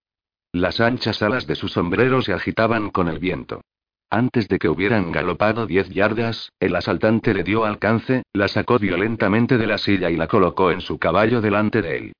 Las 0.53 0.81
anchas 0.81 1.21
alas 1.21 1.49
de 1.49 1.57
su 1.57 1.67
sombrero 1.67 2.23
se 2.23 2.33
agitaban 2.33 2.91
con 2.91 3.09
el 3.09 3.19
viento. 3.19 3.61
Antes 4.09 4.47
de 4.47 4.61
que 4.61 4.69
hubieran 4.69 5.11
galopado 5.11 5.67
diez 5.67 5.89
yardas, 5.89 6.53
el 6.61 6.77
asaltante 6.77 7.35
le 7.35 7.43
dio 7.43 7.65
alcance, 7.65 8.23
la 8.35 8.47
sacó 8.47 8.79
violentamente 8.79 9.59
de 9.59 9.67
la 9.67 9.79
silla 9.79 10.11
y 10.11 10.17
la 10.17 10.29
colocó 10.29 10.71
en 10.71 10.81
su 10.81 10.97
caballo 10.99 11.41
delante 11.41 11.83
de 11.83 11.97
él. 11.97 12.13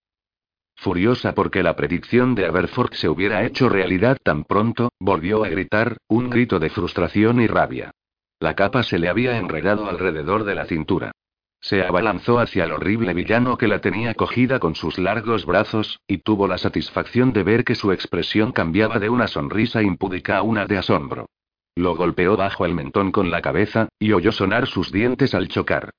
Furiosa 0.81 1.35
porque 1.35 1.63
la 1.63 1.77
predicción 1.77 2.35
de 2.35 2.47
Aberforth 2.47 2.95
se 2.95 3.11
hubiera 3.11 3.45
hecho 3.45 3.69
realidad 3.69 4.17
tan 4.23 4.45
pronto, 4.45 4.89
volvió 4.99 5.45
a 5.45 5.49
gritar, 5.51 5.99
un 6.09 6.31
grito 6.31 6.59
de 6.59 6.71
frustración 6.71 7.39
y 7.43 7.47
rabia. 7.47 7.91
La 8.39 8.55
capa 8.55 8.83
se 8.83 8.99
le 8.99 9.11
había 9.11 9.37
enredado 9.37 9.91
alrededor 9.91 10.45
de 10.45 10.55
la 10.55 10.65
cintura. 10.65 11.13
Se 11.61 11.83
abalanzó 11.83 12.39
hacia 12.39 12.65
el 12.65 12.73
horrible 12.73 13.13
villano 13.13 13.59
que 13.59 13.69
la 13.69 13.83
tenía 13.83 14.15
cogida 14.15 14.59
con 14.59 14.75
sus 14.75 14.97
largos 14.97 15.45
brazos, 15.45 16.01
y 16.07 16.17
tuvo 16.17 16.49
la 16.49 16.57
satisfacción 16.57 17.35
de 17.35 17.43
ver 17.43 17.65
que 17.65 17.75
su 17.75 17.93
expresión 17.93 18.51
cambiaba 18.51 18.99
de 18.99 19.11
una 19.11 19.27
sonrisa 19.27 19.83
impúdica 19.83 20.39
a 20.39 20.43
una 20.43 20.65
de 20.65 20.79
asombro. 20.79 21.27
Lo 21.75 21.95
golpeó 21.95 22.39
bajo 22.39 22.65
el 22.65 22.73
mentón 22.73 23.13
con 23.13 23.31
la 23.31 23.43
cabeza, 23.43 23.91
y 23.99 24.13
oyó 24.13 24.33
sonar 24.33 24.67
sus 24.67 24.91
dientes 24.91 25.35
al 25.35 25.49
chocar. 25.49 25.91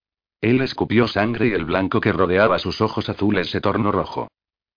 Él 0.42 0.60
escupió 0.62 1.08
sangre 1.08 1.50
y 1.50 1.52
el 1.52 1.66
blanco 1.66 2.02
que 2.02 2.12
rodeaba 2.12 2.58
sus 2.58 2.82
ojos 2.82 3.10
azules 3.10 3.52
se 3.52 3.62
tornó 3.62 3.92
rojo. 3.92 4.28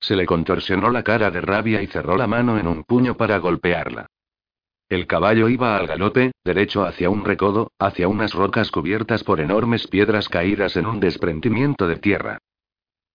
Se 0.04 0.16
le 0.16 0.26
contorsionó 0.26 0.90
la 0.90 1.02
cara 1.02 1.30
de 1.30 1.40
rabia 1.40 1.80
y 1.80 1.86
cerró 1.86 2.18
la 2.18 2.26
mano 2.26 2.58
en 2.58 2.66
un 2.66 2.84
puño 2.84 3.16
para 3.16 3.38
golpearla. 3.38 4.04
El 4.90 5.06
caballo 5.06 5.48
iba 5.48 5.78
al 5.78 5.86
galope, 5.86 6.32
derecho 6.44 6.84
hacia 6.84 7.08
un 7.08 7.24
recodo, 7.24 7.72
hacia 7.78 8.06
unas 8.06 8.34
rocas 8.34 8.70
cubiertas 8.70 9.24
por 9.24 9.40
enormes 9.40 9.86
piedras 9.86 10.28
caídas 10.28 10.76
en 10.76 10.84
un 10.84 11.00
desprendimiento 11.00 11.88
de 11.88 11.96
tierra. 11.96 12.38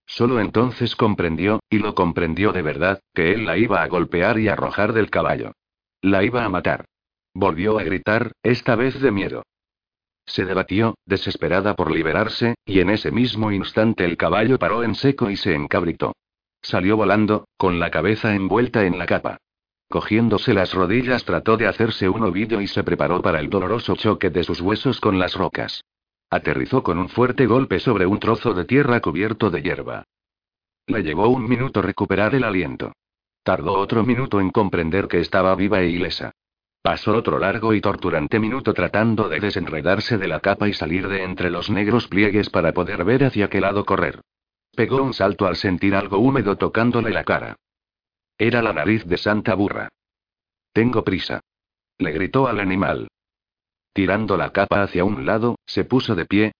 Solo 0.08 0.40
entonces 0.40 0.96
comprendió, 0.96 1.60
y 1.70 1.78
lo 1.78 1.94
comprendió 1.94 2.54
de 2.54 2.64
verdad, 2.64 3.00
que 3.14 3.34
él 3.34 3.46
la 3.46 3.56
iba 3.56 3.84
a 3.84 3.88
golpear 3.88 4.40
y 4.40 4.48
arrojar 4.48 4.92
del 4.92 5.12
caballo. 5.12 5.52
La 6.02 6.24
iba 6.24 6.44
a 6.44 6.50
matar. 6.50 6.86
Volvió 7.36 7.78
a 7.78 7.84
gritar, 7.84 8.32
esta 8.42 8.76
vez 8.76 9.00
de 9.00 9.12
miedo. 9.12 9.44
Se 10.26 10.44
debatió, 10.44 10.96
desesperada 11.06 11.76
por 11.76 11.92
liberarse, 11.92 12.56
y 12.66 12.80
en 12.80 12.90
ese 12.90 13.12
mismo 13.12 13.52
instante 13.52 14.06
el 14.06 14.18
caballo 14.18 14.58
paró 14.58 14.84
en 14.84 14.96
seco 14.96 15.30
y 15.30 15.36
se 15.36 15.54
encabritó. 15.54 16.14
Salió 16.62 16.97
volando, 16.97 17.47
con 17.57 17.80
la 17.80 17.89
cabeza 17.89 18.36
envuelta 18.36 18.86
en 18.86 18.97
la 18.97 19.05
capa. 19.05 19.38
Cogiéndose 19.89 20.53
las 20.53 20.74
rodillas 20.74 21.26
trató 21.26 21.57
de 21.57 21.68
hacerse 21.68 22.10
un 22.10 22.24
ovillo 22.24 22.62
y 22.62 22.68
se 22.68 22.84
preparó 22.84 23.22
para 23.22 23.39
el 23.39 23.49
doloroso 23.49 23.95
choque 23.95 24.30
de 24.30 24.43
sus 24.43 24.62
huesos 24.62 24.99
con 24.99 25.18
las 25.18 25.34
rocas. 25.34 25.84
Aterrizó 26.30 26.84
con 26.84 26.99
un 26.99 27.10
fuerte 27.10 27.47
golpe 27.47 27.80
sobre 27.80 28.05
un 28.05 28.20
trozo 28.20 28.53
de 28.53 28.66
tierra 28.66 28.99
cubierto 28.99 29.49
de 29.49 29.64
hierba. 29.64 30.03
Le 30.86 31.01
llevó 31.01 31.28
un 31.30 31.49
minuto 31.49 31.82
recuperar 31.82 32.36
el 32.36 32.43
aliento. 32.43 32.93
Tardó 33.41 33.74
otro 33.74 34.03
minuto 34.03 34.39
en 34.39 34.51
comprender 34.51 35.07
que 35.07 35.22
estaba 35.22 35.55
viva 35.55 35.82
e 35.82 35.89
ilesa. 35.89 36.34
Pasó 36.84 37.16
otro 37.16 37.39
largo 37.39 37.74
y 37.74 37.82
torturante 37.82 38.39
minuto 38.39 38.74
tratando 38.74 39.28
de 39.28 39.39
desenredarse 39.39 40.18
de 40.18 40.28
la 40.28 40.39
capa 40.39 40.68
y 40.68 40.74
salir 40.74 41.07
de 41.07 41.24
entre 41.24 41.49
los 41.49 41.70
negros 41.70 42.07
pliegues 42.07 42.49
para 42.51 42.74
poder 42.74 43.03
ver 43.03 43.24
hacia 43.24 43.49
qué 43.49 43.60
lado 43.60 43.86
correr. 43.86 44.22
Pegó 44.80 45.03
un 45.03 45.13
salto 45.13 45.45
al 45.45 45.57
sentir 45.57 45.93
algo 45.93 46.19
húmedo 46.19 46.55
tocándole 46.55 47.09
la 47.09 47.25
cara. 47.25 47.57
Era 48.38 48.61
la 48.61 48.71
nariz 48.71 49.03
de 49.03 49.17
Santa 49.17 49.53
Burra. 49.53 49.89
Tengo 50.71 51.03
prisa. 51.03 51.41
Le 51.97 52.13
gritó 52.13 52.47
al 52.47 52.61
animal. 52.61 53.09
Tirando 53.91 54.38
la 54.38 54.53
capa 54.53 54.82
hacia 54.82 55.03
un 55.03 55.25
lado, 55.25 55.57
se 55.65 55.84
puso 55.84 56.15
de 56.15 56.25
pie. 56.25 56.53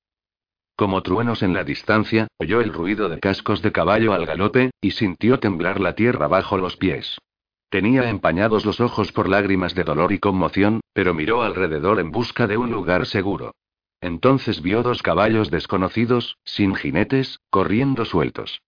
Como 0.76 1.01
truenos 1.01 1.43
en 1.43 1.53
la 1.53 1.63
distancia, 1.63 2.28
oyó 2.39 2.59
el 2.59 2.74
ruido 2.74 3.07
de 3.07 3.22
cascos 3.22 3.61
de 3.61 3.72
caballo 3.72 4.11
al 4.11 4.26
galope, 4.26 4.72
y 4.82 4.91
sintió 4.91 5.39
temblar 5.39 5.80
la 5.80 5.95
tierra 5.95 6.28
bajo 6.28 6.57
los 6.57 6.76
pies. 6.76 7.20
Tenía 7.70 8.09
empañados 8.09 8.65
los 8.65 8.82
ojos 8.82 9.13
por 9.13 9.30
lágrimas 9.30 9.76
de 9.76 9.86
dolor 9.86 10.11
y 10.11 10.20
conmoción, 10.20 10.82
pero 10.91 11.13
miró 11.13 11.41
alrededor 11.41 12.01
en 12.01 12.11
busca 12.11 12.47
de 12.47 12.57
un 12.57 12.70
lugar 12.70 13.05
seguro. 13.05 13.53
Entonces 14.02 14.62
vio 14.62 14.82
dos 14.82 15.04
caballos 15.04 15.52
desconocidos, 15.52 16.38
sin 16.43 16.76
jinetes, 16.76 17.39
corriendo 17.50 18.06
sueltos. 18.06 18.62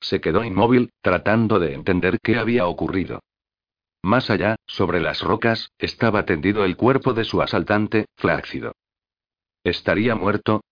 Se 0.00 0.20
quedó 0.20 0.44
inmóvil, 0.44 0.90
tratando 1.00 1.58
de 1.58 1.74
entender 1.74 2.18
qué 2.22 2.38
había 2.38 2.66
ocurrido. 2.66 3.20
Más 4.02 4.30
allá, 4.30 4.56
sobre 4.66 5.00
las 5.00 5.22
rocas, 5.22 5.72
estaba 5.78 6.24
tendido 6.24 6.64
el 6.64 6.76
cuerpo 6.76 7.14
de 7.14 7.24
su 7.24 7.42
asaltante, 7.42 8.06
flácido. 8.16 8.72
¿Estaría 9.64 10.14
muerto? 10.14 10.62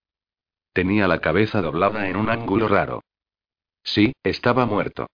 Tenía 0.72 1.08
la 1.08 1.20
cabeza 1.20 1.60
doblada 1.60 2.08
en 2.08 2.16
un 2.16 2.30
ángulo 2.30 2.68
raro. 2.68 3.02
Sí, 3.82 4.12
estaba 4.22 4.66
muerto. 4.66 5.06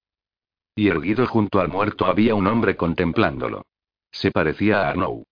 Y 0.74 0.88
erguido 0.88 1.26
junto 1.26 1.60
al 1.60 1.68
muerto 1.68 2.06
había 2.06 2.34
un 2.34 2.46
hombre 2.46 2.76
contemplándolo. 2.76 3.64
Se 4.10 4.30
parecía 4.30 4.82
a 4.82 4.90
Arnou. 4.90 5.24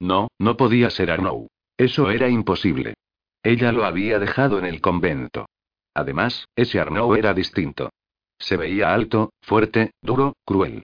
No, 0.00 0.28
no 0.38 0.56
podía 0.56 0.90
ser 0.90 1.10
Arnou. 1.10 1.48
Eso 1.78 2.10
era 2.10 2.28
imposible. 2.28 2.94
Ella 3.42 3.70
lo 3.70 3.84
había 3.84 4.18
dejado 4.18 4.58
en 4.58 4.66
el 4.66 4.80
convento. 4.80 5.46
Además, 5.94 6.46
ese 6.56 6.80
Arnou 6.80 7.14
era 7.14 7.32
distinto. 7.32 7.90
Se 8.38 8.56
veía 8.56 8.92
alto, 8.92 9.32
fuerte, 9.40 9.92
duro, 10.02 10.34
cruel. 10.44 10.82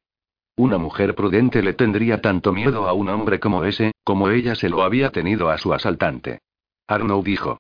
Una 0.57 0.79
mujer 0.79 1.17
prudente 1.17 1.63
le 1.63 1.75
tendría 1.75 2.21
tanto 2.21 2.53
miedo 2.53 2.89
a 2.89 2.93
un 2.93 3.09
hombre 3.09 3.41
como 3.41 3.65
ese, 3.65 3.93
como 4.05 4.31
ella 4.31 4.55
se 4.55 4.69
lo 4.69 4.83
había 4.83 5.11
tenido 5.11 5.51
a 5.51 5.59
su 5.59 5.75
asaltante. 5.75 6.39
Arnou 6.87 7.25
dijo. 7.25 7.59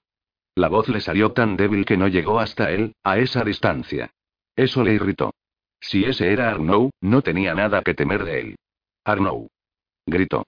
La 0.54 0.68
voz 0.68 0.88
le 0.88 1.00
salió 1.00 1.32
tan 1.32 1.56
débil 1.56 1.84
que 1.84 1.96
no 1.96 2.06
llegó 2.06 2.38
hasta 2.38 2.70
él, 2.70 2.94
a 3.02 3.18
esa 3.18 3.42
distancia. 3.42 4.12
Eso 4.54 4.84
le 4.84 4.94
irritó. 4.94 5.34
Si 5.80 6.04
ese 6.04 6.32
era 6.32 6.50
Arnou, 6.50 6.90
no 7.00 7.22
tenía 7.22 7.54
nada 7.54 7.82
que 7.82 7.94
temer 7.94 8.24
de 8.24 8.40
él. 8.40 8.56
Arnou. 9.04 9.48
Gritó. 10.06 10.44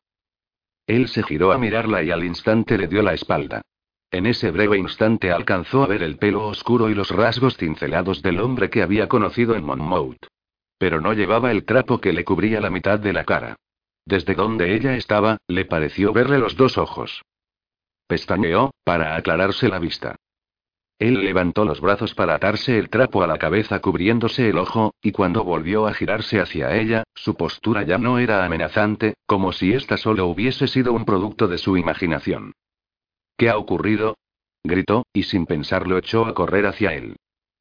Él 0.87 1.09
se 1.09 1.23
giró 1.23 1.53
a 1.53 1.59
mirarla 1.59 2.03
y 2.03 2.11
al 2.11 2.25
instante 2.25 2.79
le 2.79 2.87
dio 2.87 3.03
la 3.03 3.15
espalda. 3.15 3.63
En 4.11 4.27
ese 4.27 4.51
breve 4.51 4.79
instante 4.79 5.33
alcanzó 5.33 5.83
a 5.83 5.87
ver 5.87 6.03
el 6.03 6.17
pelo 6.17 6.47
oscuro 6.47 6.89
y 6.89 6.95
los 6.95 7.11
rasgos 7.11 7.57
cincelados 7.57 8.23
del 8.23 8.41
hombre 8.41 8.71
que 8.71 8.83
había 8.83 9.09
conocido 9.09 9.57
en 9.57 9.65
Monmouth. 9.65 10.27
Pero 10.79 11.01
no 11.01 11.13
llevaba 11.13 11.51
el 11.51 11.65
trapo 11.65 12.01
que 12.01 12.13
le 12.13 12.25
cubría 12.25 12.61
la 12.61 12.71
mitad 12.71 12.99
de 12.99 13.13
la 13.13 13.25
cara. 13.25 13.57
Desde 14.05 14.35
donde 14.35 14.75
ella 14.75 14.97
estaba, 14.97 15.39
le 15.49 15.65
pareció 15.65 16.13
verle 16.13 16.39
los 16.39 16.57
dos 16.57 16.79
ojos. 16.79 17.23
Pestañeó, 18.07 18.71
para 18.85 19.17
aclararse 19.17 19.69
la 19.69 19.79
vista. 19.79 20.16
Él 20.99 21.23
levantó 21.23 21.67
los 21.67 21.81
brazos 21.81 22.15
para 22.15 22.35
atarse 22.35 22.79
el 22.79 22.89
trapo 22.89 23.23
a 23.23 23.27
la 23.27 23.37
cabeza 23.37 23.81
cubriéndose 23.81 24.49
el 24.49 24.57
ojo, 24.57 24.95
y 25.03 25.13
cuando 25.13 25.45
volvió 25.45 25.87
a 25.87 25.93
girarse 25.93 26.41
hacia 26.41 26.75
ella, 26.75 27.05
su 27.15 27.35
postura 27.35 27.83
ya 27.83 27.99
no 27.99 28.19
era 28.19 28.45
amenazante, 28.45 29.15
como 29.27 29.53
si 29.53 29.75
ésta 29.75 29.99
solo 29.99 30.27
hubiese 30.27 30.67
sido 30.67 30.95
un 30.95 31.05
producto 31.05 31.49
de 31.49 31.59
su 31.59 31.77
imaginación. 31.77 32.55
¿Qué 33.37 33.51
ha 33.51 33.59
ocurrido? 33.59 34.17
gritó, 34.65 35.05
y 35.13 35.25
sin 35.25 35.45
pensarlo 35.45 35.99
echó 35.99 36.25
a 36.25 36.35
correr 36.35 36.67
hacia 36.67 36.95
él. 36.95 37.17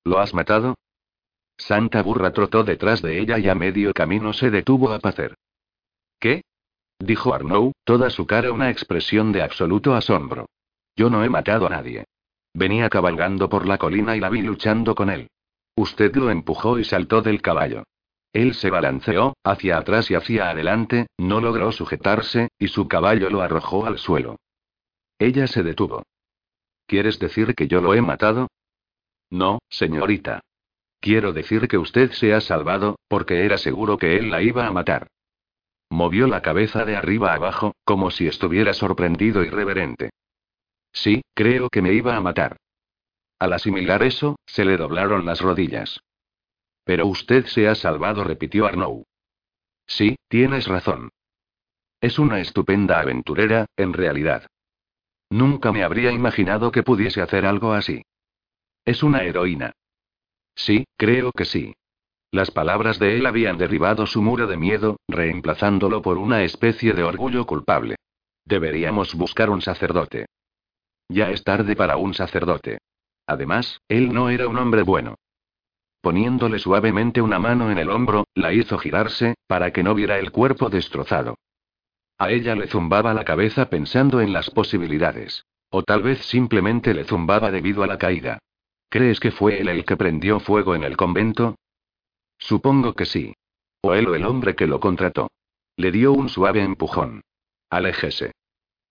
¿Lo 0.05 0.19
has 0.19 0.33
matado? 0.33 0.75
Santa 1.57 2.01
Burra 2.01 2.31
trotó 2.31 2.63
detrás 2.63 3.01
de 3.01 3.19
ella 3.19 3.37
y 3.37 3.49
a 3.49 3.55
medio 3.55 3.93
camino 3.93 4.31
se 4.31 4.49
detuvo 4.49 4.91
a 4.91 4.99
pacer. 4.99 5.35
¿Qué? 6.19 6.43
dijo 6.99 7.33
Arnaud, 7.33 7.73
toda 7.83 8.09
su 8.09 8.25
cara 8.25 8.53
una 8.53 8.69
expresión 8.69 9.33
de 9.33 9.41
absoluto 9.41 9.93
asombro. 9.93 10.47
Yo 10.95 11.09
no 11.09 11.23
he 11.23 11.29
matado 11.29 11.67
a 11.67 11.69
nadie. 11.69 12.05
Venía 12.55 12.89
cabalgando 12.89 13.49
por 13.49 13.67
la 13.67 13.77
colina 13.77 14.15
y 14.15 14.21
la 14.21 14.29
vi 14.29 14.41
luchando 14.41 14.95
con 14.95 15.09
él. 15.09 15.27
Usted 15.75 16.15
lo 16.15 16.29
empujó 16.31 16.79
y 16.79 16.85
saltó 16.85 17.21
del 17.21 17.41
caballo. 17.41 17.83
Él 18.31 18.53
se 18.53 18.69
balanceó, 18.69 19.35
hacia 19.43 19.77
atrás 19.77 20.09
y 20.09 20.15
hacia 20.15 20.49
adelante, 20.49 21.07
no 21.17 21.41
logró 21.41 21.73
sujetarse, 21.73 22.47
y 22.57 22.69
su 22.69 22.87
caballo 22.87 23.29
lo 23.29 23.41
arrojó 23.41 23.85
al 23.85 23.97
suelo. 23.97 24.37
Ella 25.19 25.47
se 25.47 25.63
detuvo. 25.63 26.03
¿Quieres 26.87 27.19
decir 27.19 27.55
que 27.55 27.67
yo 27.67 27.81
lo 27.81 27.93
he 27.93 28.01
matado? 28.01 28.47
No, 29.29 29.59
señorita. 29.69 30.39
Quiero 31.01 31.33
decir 31.33 31.67
que 31.67 31.77
usted 31.77 32.11
se 32.13 32.33
ha 32.33 32.39
salvado, 32.39 32.95
porque 33.09 33.43
era 33.45 33.57
seguro 33.57 33.97
que 33.97 34.15
él 34.15 34.29
la 34.31 34.41
iba 34.41 34.65
a 34.65 34.71
matar. 34.71 35.07
Movió 35.89 36.27
la 36.27 36.41
cabeza 36.41 36.85
de 36.85 36.95
arriba 36.95 37.33
abajo, 37.33 37.73
como 37.83 38.11
si 38.11 38.27
estuviera 38.27 38.73
sorprendido 38.73 39.43
y 39.43 39.49
reverente. 39.49 40.11
Sí, 40.95 41.21
creo 41.33 41.69
que 41.69 41.81
me 41.81 41.93
iba 41.93 42.15
a 42.15 42.21
matar. 42.21 42.55
Al 43.37 43.51
asimilar 43.51 44.01
eso, 44.01 44.37
se 44.45 44.63
le 44.63 44.77
doblaron 44.77 45.25
las 45.25 45.41
rodillas. 45.41 45.99
Pero 46.85 47.05
usted 47.05 47.45
se 47.47 47.67
ha 47.67 47.75
salvado, 47.75 48.23
repitió 48.23 48.65
Arnaud. 48.65 49.03
Sí, 49.85 50.15
tienes 50.29 50.67
razón. 50.67 51.09
Es 51.99 52.17
una 52.17 52.39
estupenda 52.39 53.01
aventurera, 53.01 53.65
en 53.75 53.93
realidad. 53.93 54.47
Nunca 55.29 55.71
me 55.71 55.83
habría 55.83 56.11
imaginado 56.11 56.71
que 56.71 56.81
pudiese 56.81 57.21
hacer 57.21 57.45
algo 57.45 57.73
así. 57.73 58.03
Es 58.85 59.03
una 59.03 59.23
heroína. 59.23 59.73
Sí, 60.55 60.85
creo 60.95 61.31
que 61.31 61.45
sí. 61.45 61.75
Las 62.31 62.51
palabras 62.51 62.99
de 62.99 63.17
él 63.17 63.25
habían 63.25 63.57
derribado 63.57 64.05
su 64.05 64.21
muro 64.21 64.47
de 64.47 64.57
miedo, 64.57 64.97
reemplazándolo 65.07 66.01
por 66.01 66.17
una 66.17 66.43
especie 66.43 66.93
de 66.93 67.03
orgullo 67.03 67.45
culpable. 67.45 67.97
Deberíamos 68.45 69.13
buscar 69.15 69.49
un 69.49 69.61
sacerdote. 69.61 70.27
Ya 71.09 71.29
es 71.29 71.43
tarde 71.43 71.75
para 71.75 71.97
un 71.97 72.13
sacerdote. 72.13 72.79
Además, 73.27 73.81
él 73.87 74.13
no 74.13 74.29
era 74.29 74.47
un 74.47 74.57
hombre 74.57 74.83
bueno. 74.83 75.15
Poniéndole 76.01 76.59
suavemente 76.59 77.21
una 77.21 77.39
mano 77.39 77.71
en 77.71 77.79
el 77.79 77.89
hombro, 77.89 78.25
la 78.35 78.53
hizo 78.53 78.77
girarse, 78.77 79.35
para 79.47 79.71
que 79.71 79.83
no 79.83 79.95
viera 79.95 80.19
el 80.19 80.31
cuerpo 80.31 80.69
destrozado. 80.69 81.37
A 82.17 82.29
ella 82.31 82.55
le 82.55 82.67
zumbaba 82.67 83.13
la 83.13 83.25
cabeza 83.25 83.69
pensando 83.69 84.21
en 84.21 84.31
las 84.31 84.49
posibilidades. 84.49 85.45
O 85.69 85.83
tal 85.83 86.03
vez 86.03 86.19
simplemente 86.25 86.93
le 86.93 87.03
zumbaba 87.03 87.51
debido 87.51 87.83
a 87.83 87.87
la 87.87 87.97
caída. 87.97 88.39
¿Crees 88.89 89.19
que 89.19 89.31
fue 89.31 89.59
él 89.59 89.67
el 89.67 89.83
que 89.83 89.97
prendió 89.97 90.39
fuego 90.39 90.75
en 90.75 90.83
el 90.83 90.95
convento? 90.95 91.55
Supongo 92.37 92.93
que 92.93 93.05
sí. 93.05 93.33
O 93.81 93.93
él 93.93 94.07
o 94.07 94.15
el 94.15 94.25
hombre 94.25 94.55
que 94.55 94.67
lo 94.67 94.79
contrató. 94.79 95.29
Le 95.75 95.91
dio 95.91 96.13
un 96.13 96.29
suave 96.29 96.61
empujón. 96.63 97.21
Aléjese. 97.69 98.31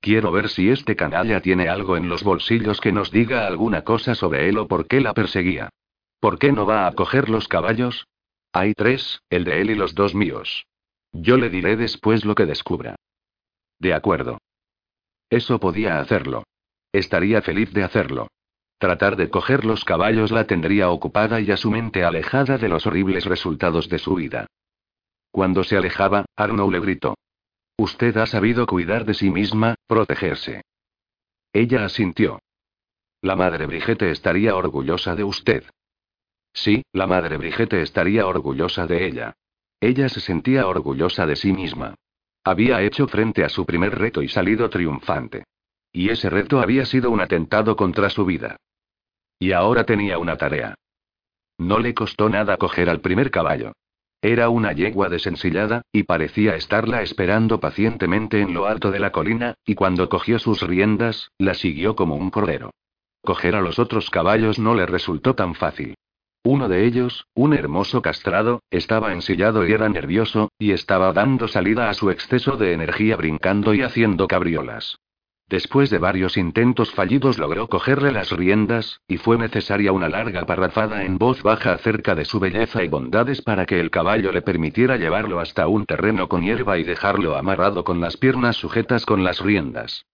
Quiero 0.05 0.31
ver 0.33 0.51
si 0.51 0.69
este 0.69 0.97
canalla 0.97 1.41
tiene 1.41 1.71
algo 1.71 1.97
en 1.97 2.11
los 2.11 2.23
bolsillos 2.23 2.79
que 2.79 2.93
nos 2.93 3.11
diga 3.11 3.47
alguna 3.47 3.85
cosa 3.85 4.15
sobre 4.15 4.51
él 4.51 4.59
o 4.59 4.69
por 4.69 4.87
qué 4.87 5.01
la 5.01 5.15
perseguía. 5.15 5.71
¿Por 6.21 6.39
qué 6.39 6.53
no 6.53 6.67
va 6.67 6.87
a 6.87 6.93
coger 6.93 7.31
los 7.31 7.49
caballos? 7.49 8.07
Hay 8.53 8.75
tres, 8.75 9.23
el 9.31 9.45
de 9.45 9.63
él 9.63 9.71
y 9.71 9.75
los 9.75 9.95
dos 9.95 10.15
míos. 10.15 10.67
Yo 11.15 11.39
le 11.39 11.49
diré 11.49 11.79
después 11.79 12.27
lo 12.27 12.35
que 12.35 12.45
descubra. 12.45 12.97
De 13.79 13.95
acuerdo. 13.95 14.37
Eso 15.31 15.59
podía 15.59 16.01
hacerlo. 16.01 16.45
Estaría 16.93 17.41
feliz 17.41 17.73
de 17.73 17.85
hacerlo. 17.85 18.29
Tratar 18.77 19.17
de 19.17 19.31
coger 19.31 19.65
los 19.65 19.87
caballos 19.87 20.31
la 20.33 20.47
tendría 20.47 20.91
ocupada 20.91 21.41
y 21.41 21.51
a 21.51 21.57
su 21.57 21.71
mente 21.71 22.05
alejada 22.05 22.59
de 22.59 22.69
los 22.69 22.87
horribles 22.87 23.25
resultados 23.25 23.89
de 23.89 23.99
su 23.99 24.17
vida. 24.17 24.49
Cuando 25.31 25.65
se 25.65 25.79
alejaba, 25.79 26.27
Arnold 26.37 26.73
le 26.73 26.81
gritó. 26.81 27.15
Usted 27.77 28.17
ha 28.19 28.27
sabido 28.27 28.67
cuidar 28.67 29.05
de 29.05 29.15
sí 29.15 29.31
misma, 29.31 29.75
protegerse. 29.87 30.63
Ella 31.53 31.85
asintió. 31.85 32.41
La 33.21 33.37
madre 33.37 33.67
Brigitte 33.67 34.11
estaría 34.11 34.55
orgullosa 34.55 35.15
de 35.15 35.25
usted. 35.25 35.65
Sí, 36.53 36.85
la 36.93 37.07
madre 37.07 37.37
Brigitte 37.37 37.81
estaría 37.83 38.27
orgullosa 38.27 38.87
de 38.87 39.07
ella. 39.07 39.35
Ella 39.81 40.09
se 40.09 40.21
sentía 40.21 40.67
orgullosa 40.67 41.27
de 41.27 41.37
sí 41.37 41.53
misma. 41.53 41.95
Había 42.45 42.83
hecho 42.83 43.07
frente 43.09 43.45
a 43.45 43.49
su 43.49 43.65
primer 43.65 43.99
reto 43.99 44.23
y 44.23 44.29
salido 44.29 44.69
triunfante. 44.69 45.45
Y 45.93 46.11
ese 46.11 46.29
reto 46.29 46.61
había 46.61 46.85
sido 46.85 47.11
un 47.11 47.21
atentado 47.21 47.77
contra 47.77 48.11
su 48.11 48.25
vida. 48.25 48.57
Y 49.39 49.53
ahora 49.53 49.85
tenía 49.85 50.19
una 50.19 50.37
tarea. 50.37 50.75
No 51.59 51.79
le 51.79 51.95
costó 51.95 52.29
nada 52.29 52.57
coger 52.57 52.91
al 52.91 53.01
primer 53.01 53.31
caballo. 53.31 53.73
Era 54.25 54.49
una 54.49 54.73
yegua 54.73 55.11
desensillada, 55.11 55.83
y 55.93 56.05
parecía 56.05 56.57
estarla 56.57 57.03
esperando 57.03 57.61
pacientemente 57.61 58.41
en 58.41 58.55
lo 58.55 58.65
alto 58.65 58.91
de 58.91 58.99
la 58.99 59.13
colina, 59.13 59.53
y 59.67 59.75
cuando 59.75 60.09
cogió 60.09 60.39
sus 60.39 60.63
riendas, 60.63 61.31
la 61.37 61.53
siguió 61.53 61.95
como 61.95 62.17
un 62.17 62.31
cordero. 62.31 62.71
Coger 63.23 63.55
a 63.55 63.61
los 63.61 63.79
otros 63.79 64.09
caballos 64.09 64.59
no 64.59 64.75
le 64.75 64.87
resultó 64.87 65.35
tan 65.35 65.55
fácil. 65.55 65.97
Uno 66.43 66.71
de 66.71 66.87
ellos, 66.87 67.27
un 67.35 67.53
hermoso 67.53 68.01
castrado, 68.01 68.63
estaba 68.71 69.13
ensillado 69.13 69.69
y 69.69 69.73
era 69.73 69.91
nervioso, 69.91 70.49
y 70.59 70.71
estaba 70.71 71.13
dando 71.13 71.47
salida 71.47 71.91
a 71.91 71.95
su 71.95 72.09
exceso 72.11 72.57
de 72.57 72.73
energía 72.73 73.17
brincando 73.17 73.75
y 73.75 73.83
haciendo 73.83 74.27
cabriolas. 74.27 74.97
Después 75.49 75.91
de 75.91 75.99
varios 75.99 76.39
intentos 76.39 76.91
fallidos 76.93 77.39
logró 77.39 77.69
cogerle 77.69 78.13
las 78.13 78.31
riendas, 78.31 79.01
y 79.07 79.19
fue 79.19 79.37
necesaria 79.37 79.93
una 79.93 80.09
larga 80.09 80.47
parrafada 80.47 81.05
en 81.05 81.19
voz 81.19 81.43
baja 81.43 81.73
acerca 81.73 82.15
de 82.15 82.25
su 82.25 82.41
belleza 82.41 82.83
y 82.83 82.89
bondades 82.89 83.43
para 83.43 83.67
que 83.67 83.79
el 83.79 83.91
caballo 83.91 84.33
le 84.33 84.41
permitiera 84.41 84.97
llevarlo 84.97 85.41
hasta 85.41 85.69
un 85.69 85.85
terreno 85.85 86.29
con 86.29 86.43
hierba 86.43 86.79
y 86.79 86.85
dejarlo 86.85 87.37
amarrado 87.37 87.85
con 87.85 88.01
las 88.01 88.17
piernas 88.17 88.57
sujetas 88.57 89.05
con 89.05 89.23
las 89.23 89.41
riendas. 89.41 90.07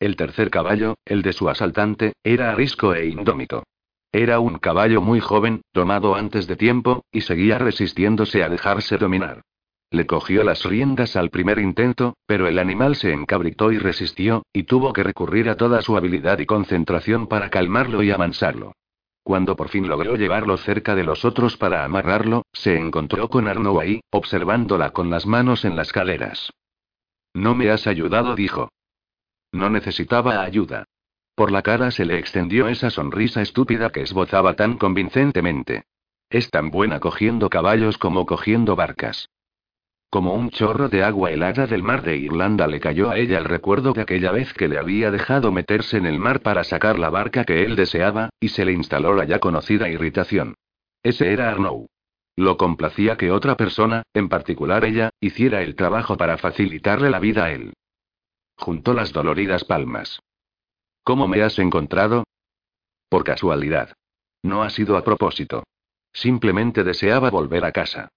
El 0.00 0.16
tercer 0.16 0.50
caballo, 0.50 0.96
el 1.04 1.22
de 1.22 1.32
su 1.32 1.48
asaltante, 1.48 2.14
era 2.24 2.50
arisco 2.50 2.94
e 2.94 3.06
indómito. 3.06 3.64
Era 4.10 4.40
un 4.40 4.58
caballo 4.58 5.00
muy 5.02 5.20
joven, 5.20 5.62
tomado 5.72 6.14
antes 6.14 6.46
de 6.46 6.56
tiempo, 6.56 7.04
y 7.12 7.20
seguía 7.20 7.58
resistiéndose 7.58 8.42
a 8.42 8.48
dejarse 8.48 8.96
dominar. 8.96 9.42
Le 9.90 10.06
cogió 10.06 10.44
las 10.44 10.64
riendas 10.64 11.16
al 11.16 11.30
primer 11.30 11.58
intento, 11.58 12.14
pero 12.26 12.46
el 12.46 12.58
animal 12.58 12.94
se 12.94 13.12
encabritó 13.12 13.72
y 13.72 13.78
resistió, 13.78 14.44
y 14.52 14.64
tuvo 14.64 14.92
que 14.92 15.02
recurrir 15.02 15.48
a 15.48 15.56
toda 15.56 15.80
su 15.80 15.96
habilidad 15.96 16.38
y 16.40 16.46
concentración 16.46 17.26
para 17.26 17.48
calmarlo 17.48 18.02
y 18.02 18.10
amansarlo. 18.10 18.74
Cuando 19.22 19.56
por 19.56 19.68
fin 19.68 19.88
logró 19.88 20.16
llevarlo 20.16 20.56
cerca 20.58 20.94
de 20.94 21.04
los 21.04 21.24
otros 21.24 21.56
para 21.56 21.84
amarrarlo, 21.84 22.44
se 22.52 22.76
encontró 22.76 23.28
con 23.28 23.48
Arnaud 23.48 23.80
ahí, 23.80 24.00
observándola 24.10 24.90
con 24.90 25.10
las 25.10 25.26
manos 25.26 25.64
en 25.64 25.76
las 25.76 25.92
caderas. 25.92 26.50
No 27.34 27.54
me 27.54 27.70
has 27.70 27.86
ayudado, 27.86 28.34
dijo. 28.34 28.70
No 29.52 29.70
necesitaba 29.70 30.42
ayuda. 30.42 30.84
Por 31.34 31.50
la 31.50 31.62
cara 31.62 31.90
se 31.90 32.04
le 32.04 32.18
extendió 32.18 32.68
esa 32.68 32.90
sonrisa 32.90 33.40
estúpida 33.40 33.90
que 33.90 34.02
esbozaba 34.02 34.54
tan 34.54 34.76
convincentemente. 34.76 35.84
Es 36.30 36.50
tan 36.50 36.70
buena 36.70 37.00
cogiendo 37.00 37.48
caballos 37.48 37.96
como 37.96 38.26
cogiendo 38.26 38.76
barcas. 38.76 39.28
Como 40.10 40.32
un 40.32 40.48
chorro 40.48 40.88
de 40.88 41.04
agua 41.04 41.30
helada 41.30 41.66
del 41.66 41.82
mar 41.82 42.02
de 42.02 42.16
Irlanda 42.16 42.66
le 42.66 42.80
cayó 42.80 43.10
a 43.10 43.18
ella 43.18 43.36
el 43.38 43.44
recuerdo 43.44 43.92
de 43.92 44.00
aquella 44.00 44.32
vez 44.32 44.54
que 44.54 44.66
le 44.66 44.78
había 44.78 45.10
dejado 45.10 45.52
meterse 45.52 45.98
en 45.98 46.06
el 46.06 46.18
mar 46.18 46.40
para 46.40 46.64
sacar 46.64 46.98
la 46.98 47.10
barca 47.10 47.44
que 47.44 47.62
él 47.62 47.76
deseaba, 47.76 48.30
y 48.40 48.48
se 48.48 48.64
le 48.64 48.72
instaló 48.72 49.14
la 49.14 49.24
ya 49.24 49.38
conocida 49.38 49.90
irritación. 49.90 50.54
Ese 51.02 51.30
era 51.32 51.50
Arnaud. 51.50 51.88
Lo 52.36 52.56
complacía 52.56 53.16
que 53.16 53.30
otra 53.30 53.56
persona, 53.56 54.04
en 54.14 54.30
particular 54.30 54.84
ella, 54.84 55.10
hiciera 55.20 55.60
el 55.60 55.74
trabajo 55.74 56.16
para 56.16 56.38
facilitarle 56.38 57.10
la 57.10 57.18
vida 57.18 57.44
a 57.44 57.52
él. 57.52 57.74
Juntó 58.56 58.94
las 58.94 59.12
doloridas 59.12 59.64
palmas. 59.64 60.20
¿Cómo 61.04 61.28
me 61.28 61.42
has 61.42 61.58
encontrado? 61.58 62.24
Por 63.10 63.24
casualidad. 63.24 63.92
No 64.42 64.62
ha 64.62 64.70
sido 64.70 64.96
a 64.96 65.04
propósito. 65.04 65.64
Simplemente 66.12 66.82
deseaba 66.82 67.28
volver 67.30 67.64
a 67.64 67.72
casa. 67.72 68.08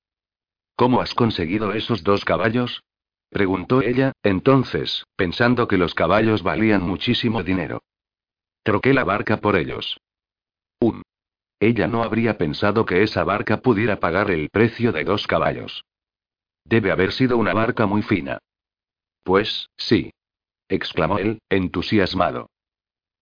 ¿Cómo 0.75 1.01
has 1.01 1.13
conseguido 1.13 1.73
esos 1.73 2.03
dos 2.03 2.25
caballos? 2.25 2.83
preguntó 3.29 3.81
ella, 3.81 4.11
entonces, 4.23 5.05
pensando 5.15 5.67
que 5.67 5.77
los 5.77 5.95
caballos 5.95 6.43
valían 6.43 6.83
muchísimo 6.83 7.43
dinero. 7.43 7.81
Troqué 8.63 8.93
la 8.93 9.03
barca 9.03 9.37
por 9.37 9.55
ellos. 9.55 9.99
Un. 10.79 11.03
Ella 11.59 11.87
no 11.87 12.03
habría 12.03 12.37
pensado 12.37 12.85
que 12.85 13.03
esa 13.03 13.23
barca 13.23 13.61
pudiera 13.61 13.99
pagar 13.99 14.31
el 14.31 14.49
precio 14.49 14.91
de 14.91 15.03
dos 15.03 15.27
caballos. 15.27 15.85
Debe 16.65 16.91
haber 16.91 17.11
sido 17.11 17.37
una 17.37 17.53
barca 17.53 17.85
muy 17.85 18.01
fina. 18.01 18.39
Pues, 19.23 19.69
sí. 19.77 20.11
exclamó 20.67 21.19
él, 21.19 21.39
entusiasmado. 21.49 22.49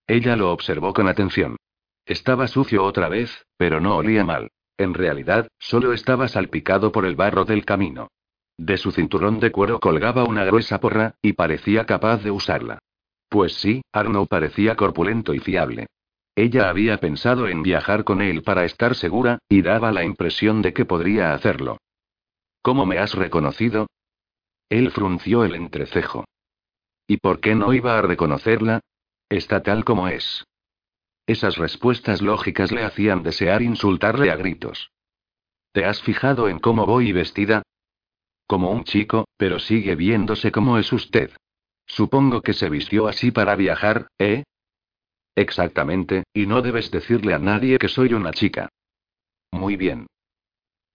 Ella 0.08 0.36
lo 0.36 0.52
observó 0.52 0.94
con 0.94 1.08
atención. 1.08 1.58
Estaba 2.06 2.48
sucio 2.48 2.84
otra 2.84 3.10
vez, 3.10 3.46
pero 3.58 3.80
no 3.80 3.98
olía 3.98 4.24
mal. 4.24 4.50
En 4.80 4.94
realidad, 4.94 5.50
solo 5.60 5.92
estaba 5.92 6.30
salpicado 6.30 6.94
por 6.94 7.06
el 7.06 7.18
barro 7.18 7.44
del 7.44 7.66
camino. 7.66 8.08
De 8.58 8.78
su 8.78 8.92
cinturón 8.92 9.42
de 9.42 9.52
cuero 9.52 9.82
colgaba 9.82 10.24
una 10.24 10.46
gruesa 10.46 10.80
porra, 10.80 11.16
y 11.22 11.34
parecía 11.34 11.86
capaz 11.86 12.24
de 12.24 12.32
usarla. 12.32 12.80
Pues 13.28 13.56
sí, 13.56 13.82
Arno 13.92 14.26
parecía 14.26 14.78
corpulento 14.78 15.34
y 15.34 15.40
fiable. 15.40 15.88
Ella 16.34 16.70
había 16.70 16.98
pensado 16.98 17.50
en 17.50 17.62
viajar 17.62 18.06
con 18.06 18.22
él 18.22 18.42
para 18.42 18.64
estar 18.64 18.96
segura, 18.96 19.40
y 19.50 19.64
daba 19.64 19.92
la 19.92 20.06
impresión 20.06 20.62
de 20.62 20.72
que 20.72 20.86
podría 20.86 21.34
hacerlo. 21.34 21.80
¿Cómo 22.62 22.86
me 22.86 23.00
has 23.00 23.16
reconocido? 23.16 23.88
Él 24.70 24.92
frunció 24.92 25.44
el 25.44 25.56
entrecejo. 25.56 26.24
¿Y 27.06 27.18
por 27.18 27.42
qué 27.42 27.54
no 27.54 27.74
iba 27.74 28.00
a 28.00 28.02
reconocerla? 28.02 28.80
Está 29.28 29.62
tal 29.62 29.84
como 29.84 30.08
es. 30.08 30.46
Esas 31.30 31.58
respuestas 31.58 32.24
lógicas 32.24 32.72
le 32.72 32.84
hacían 32.84 33.22
desear 33.22 33.62
insultarle 33.62 34.32
a 34.32 34.36
gritos. 34.36 34.90
¿Te 35.72 35.86
has 35.86 36.02
fijado 36.02 36.50
en 36.50 36.58
cómo 36.58 36.88
voy 36.88 37.12
vestida? 37.12 37.62
Como 38.48 38.72
un 38.72 38.84
chico, 38.84 39.28
pero 39.38 39.60
sigue 39.60 39.94
viéndose 39.94 40.52
como 40.52 40.80
es 40.80 40.92
usted. 40.92 41.30
Supongo 41.86 42.42
que 42.42 42.54
se 42.54 42.68
vistió 42.68 43.08
así 43.08 43.30
para 43.30 43.56
viajar, 43.56 44.08
¿eh? 44.18 44.44
Exactamente, 45.36 46.24
y 46.34 46.48
no 46.48 46.64
debes 46.64 46.90
decirle 46.90 47.36
a 47.36 47.38
nadie 47.38 47.78
que 47.78 47.90
soy 47.90 48.16
una 48.16 48.32
chica. 48.32 48.70
Muy 49.52 49.76
bien. 49.76 50.08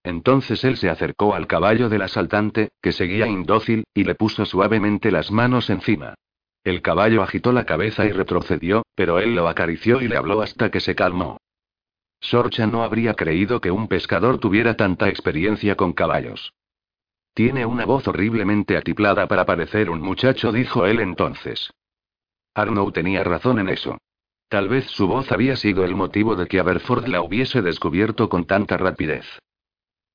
Entonces 0.02 0.64
él 0.64 0.76
se 0.78 0.90
acercó 0.90 1.36
al 1.36 1.46
caballo 1.46 1.88
del 1.88 2.02
asaltante, 2.02 2.70
que 2.82 2.90
seguía 2.90 3.28
indócil, 3.28 3.84
y 3.94 4.02
le 4.02 4.16
puso 4.16 4.46
suavemente 4.46 5.12
las 5.12 5.30
manos 5.30 5.70
encima. 5.70 6.16
El 6.64 6.80
caballo 6.80 7.22
agitó 7.22 7.52
la 7.52 7.66
cabeza 7.66 8.06
y 8.06 8.12
retrocedió, 8.12 8.84
pero 8.94 9.18
él 9.18 9.34
lo 9.34 9.48
acarició 9.48 10.00
y 10.00 10.08
le 10.08 10.16
habló 10.16 10.40
hasta 10.40 10.70
que 10.70 10.80
se 10.80 10.94
calmó. 10.94 11.36
Sorcha 12.20 12.66
no 12.66 12.82
habría 12.82 13.12
creído 13.12 13.60
que 13.60 13.70
un 13.70 13.86
pescador 13.86 14.38
tuviera 14.38 14.74
tanta 14.74 15.10
experiencia 15.10 15.76
con 15.76 15.92
caballos. 15.92 16.54
Tiene 17.34 17.66
una 17.66 17.84
voz 17.84 18.08
horriblemente 18.08 18.78
atiplada 18.78 19.28
para 19.28 19.44
parecer 19.44 19.90
un 19.90 20.00
muchacho, 20.00 20.52
dijo 20.52 20.86
él 20.86 21.00
entonces. 21.00 21.70
Arnold 22.54 22.94
tenía 22.94 23.22
razón 23.24 23.58
en 23.58 23.68
eso. 23.68 23.98
Tal 24.48 24.68
vez 24.68 24.86
su 24.86 25.06
voz 25.06 25.32
había 25.32 25.56
sido 25.56 25.84
el 25.84 25.94
motivo 25.94 26.34
de 26.34 26.46
que 26.46 26.60
Aberford 26.60 27.08
la 27.08 27.20
hubiese 27.20 27.60
descubierto 27.60 28.28
con 28.30 28.46
tanta 28.46 28.78
rapidez. 28.78 29.26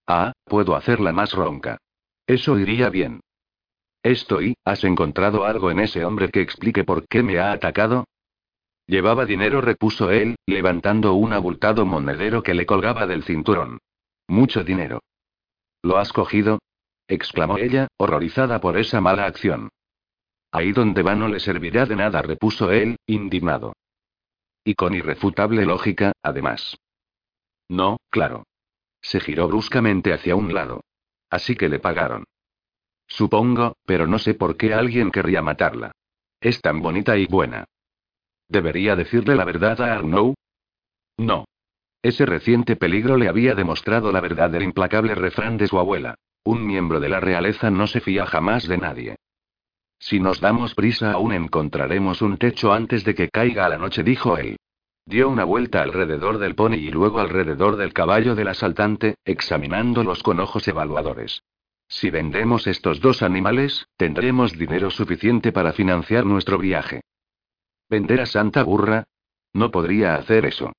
Ah, 0.08 0.32
puedo 0.46 0.76
hacerla 0.76 1.12
más 1.12 1.34
ronca. 1.34 1.78
Eso 2.26 2.58
iría 2.58 2.90
bien. 2.90 3.20
Estoy, 4.04 4.56
¿has 4.64 4.84
encontrado 4.84 5.46
algo 5.46 5.72
en 5.72 5.80
ese 5.80 6.06
hombre 6.06 6.30
que 6.30 6.42
explique 6.42 6.84
por 6.84 7.08
qué 7.08 7.22
me 7.22 7.40
ha 7.40 7.52
atacado? 7.52 8.06
Llevaba 8.88 9.26
dinero, 9.26 9.62
repuso 9.62 10.10
él, 10.10 10.36
levantando 10.48 11.14
un 11.14 11.34
abultado 11.34 11.86
monedero 11.86 12.42
que 12.42 12.54
le 12.54 12.66
colgaba 12.66 13.06
del 13.06 13.24
cinturón. 13.24 13.80
Mucho 14.28 14.64
dinero. 14.64 15.02
¿Lo 15.84 15.98
has 15.98 16.14
cogido? 16.14 16.60
exclamó 17.08 17.58
ella, 17.58 17.88
horrorizada 17.98 18.62
por 18.62 18.78
esa 18.78 19.02
mala 19.02 19.26
acción. 19.26 19.70
Ahí 20.52 20.72
donde 20.72 21.04
va 21.04 21.16
no 21.16 21.28
le 21.28 21.40
servirá 21.40 21.86
de 21.86 21.96
nada, 21.96 22.22
repuso 22.22 22.72
él, 22.72 22.98
indignado. 23.06 23.74
Y 24.64 24.76
con 24.76 24.94
irrefutable 24.94 25.66
lógica, 25.66 26.14
además. 26.24 26.78
No, 27.68 27.98
claro. 28.10 28.46
Se 29.02 29.20
giró 29.20 29.48
bruscamente 29.48 30.14
hacia 30.14 30.36
un 30.36 30.54
lado. 30.54 30.82
Así 31.30 31.56
que 31.56 31.70
le 31.70 31.80
pagaron. 31.80 32.26
Supongo, 33.10 33.76
pero 33.86 34.08
no 34.08 34.20
sé 34.20 34.36
por 34.36 34.56
qué 34.56 34.74
alguien 34.74 35.12
querría 35.12 35.42
matarla. 35.42 35.92
Es 36.40 36.62
tan 36.62 36.82
bonita 36.82 37.18
y 37.18 37.26
buena. 37.26 37.66
¿Debería 38.48 38.96
decirle 38.96 39.36
la 39.36 39.44
verdad 39.44 39.82
a 39.82 39.94
Arnaud? 39.94 40.36
No. 41.18 41.46
Ese 42.02 42.26
reciente 42.26 42.78
peligro 42.78 43.18
le 43.18 43.28
había 43.28 43.56
demostrado 43.56 44.12
la 44.12 44.22
verdad 44.22 44.50
del 44.50 44.64
implacable 44.64 45.16
refrán 45.16 45.58
de 45.58 45.68
su 45.68 45.78
abuela. 45.78 46.16
Un 46.46 46.66
miembro 46.66 47.00
de 47.02 47.10
la 47.10 47.20
realeza 47.20 47.70
no 47.70 47.88
se 47.88 48.00
fía 48.00 48.26
jamás 48.26 48.68
de 48.68 48.78
nadie. 48.78 49.16
Si 50.00 50.20
nos 50.20 50.40
damos 50.40 50.76
prisa 50.76 51.12
aún 51.12 51.34
encontraremos 51.34 52.22
un 52.22 52.38
techo 52.38 52.72
antes 52.72 53.04
de 53.04 53.16
que 53.16 53.28
caiga 53.28 53.68
la 53.68 53.78
noche, 53.78 54.02
dijo 54.02 54.38
él. 54.38 54.58
Dio 55.06 55.28
una 55.28 55.44
vuelta 55.44 55.82
alrededor 55.82 56.38
del 56.38 56.56
pony 56.56 56.76
y 56.76 56.92
luego 56.92 57.20
alrededor 57.20 57.76
del 57.76 57.92
caballo 57.92 58.36
del 58.36 58.48
asaltante, 58.48 59.16
examinándolos 59.26 60.24
con 60.24 60.40
ojos 60.40 60.68
evaluadores. 60.68 61.44
Si 61.90 62.12
vendemos 62.12 62.68
estos 62.68 63.02
dos 63.02 63.24
animales, 63.24 63.88
tendremos 63.98 64.56
dinero 64.56 64.92
suficiente 64.92 65.52
para 65.52 65.74
financiar 65.74 66.24
nuestro 66.24 66.60
viaje. 66.60 67.02
¿Vender 67.90 68.22
a 68.22 68.28
Santa 68.28 68.62
Burra? 68.62 69.06
No 69.54 69.72
podría 69.72 70.14
hacer 70.14 70.46
eso. 70.46 70.72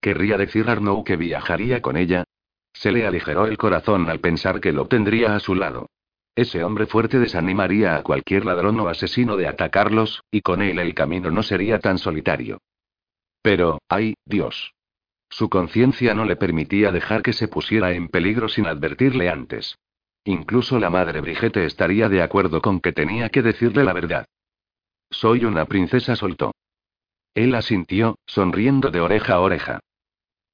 ¿Querría 0.00 0.36
decir 0.36 0.68
Arnaud 0.68 1.04
que 1.04 1.16
viajaría 1.16 1.80
con 1.80 1.96
ella? 1.96 2.24
Se 2.72 2.90
le 2.90 3.06
aligeró 3.06 3.46
el 3.46 3.56
corazón 3.56 4.10
al 4.10 4.18
pensar 4.18 4.60
que 4.60 4.72
lo 4.72 4.88
tendría 4.88 5.36
a 5.36 5.40
su 5.40 5.54
lado. 5.54 5.86
Ese 6.34 6.64
hombre 6.64 6.86
fuerte 6.86 7.20
desanimaría 7.20 7.96
a 7.96 8.02
cualquier 8.02 8.44
ladrón 8.44 8.78
o 8.80 8.88
asesino 8.88 9.36
de 9.36 9.46
atacarlos, 9.46 10.24
y 10.32 10.42
con 10.42 10.62
él 10.62 10.80
el 10.80 10.94
camino 10.94 11.30
no 11.30 11.44
sería 11.44 11.78
tan 11.78 11.98
solitario. 11.98 12.58
Pero, 13.40 13.78
ay, 13.88 14.14
Dios. 14.24 14.74
Su 15.30 15.48
conciencia 15.48 16.12
no 16.12 16.24
le 16.24 16.34
permitía 16.34 16.90
dejar 16.90 17.22
que 17.22 17.32
se 17.32 17.46
pusiera 17.46 17.92
en 17.92 18.08
peligro 18.08 18.48
sin 18.48 18.66
advertirle 18.66 19.30
antes. 19.30 19.76
Incluso 20.26 20.80
la 20.80 20.90
madre 20.90 21.20
Brigitte 21.20 21.64
estaría 21.64 22.08
de 22.08 22.20
acuerdo 22.20 22.60
con 22.60 22.80
que 22.80 22.92
tenía 22.92 23.28
que 23.28 23.42
decirle 23.42 23.84
la 23.84 23.92
verdad. 23.92 24.26
Soy 25.08 25.44
una 25.44 25.66
princesa, 25.66 26.16
soltó. 26.16 26.52
Él 27.32 27.54
asintió, 27.54 28.18
sonriendo 28.26 28.90
de 28.90 29.00
oreja 29.00 29.34
a 29.34 29.40
oreja. 29.40 29.78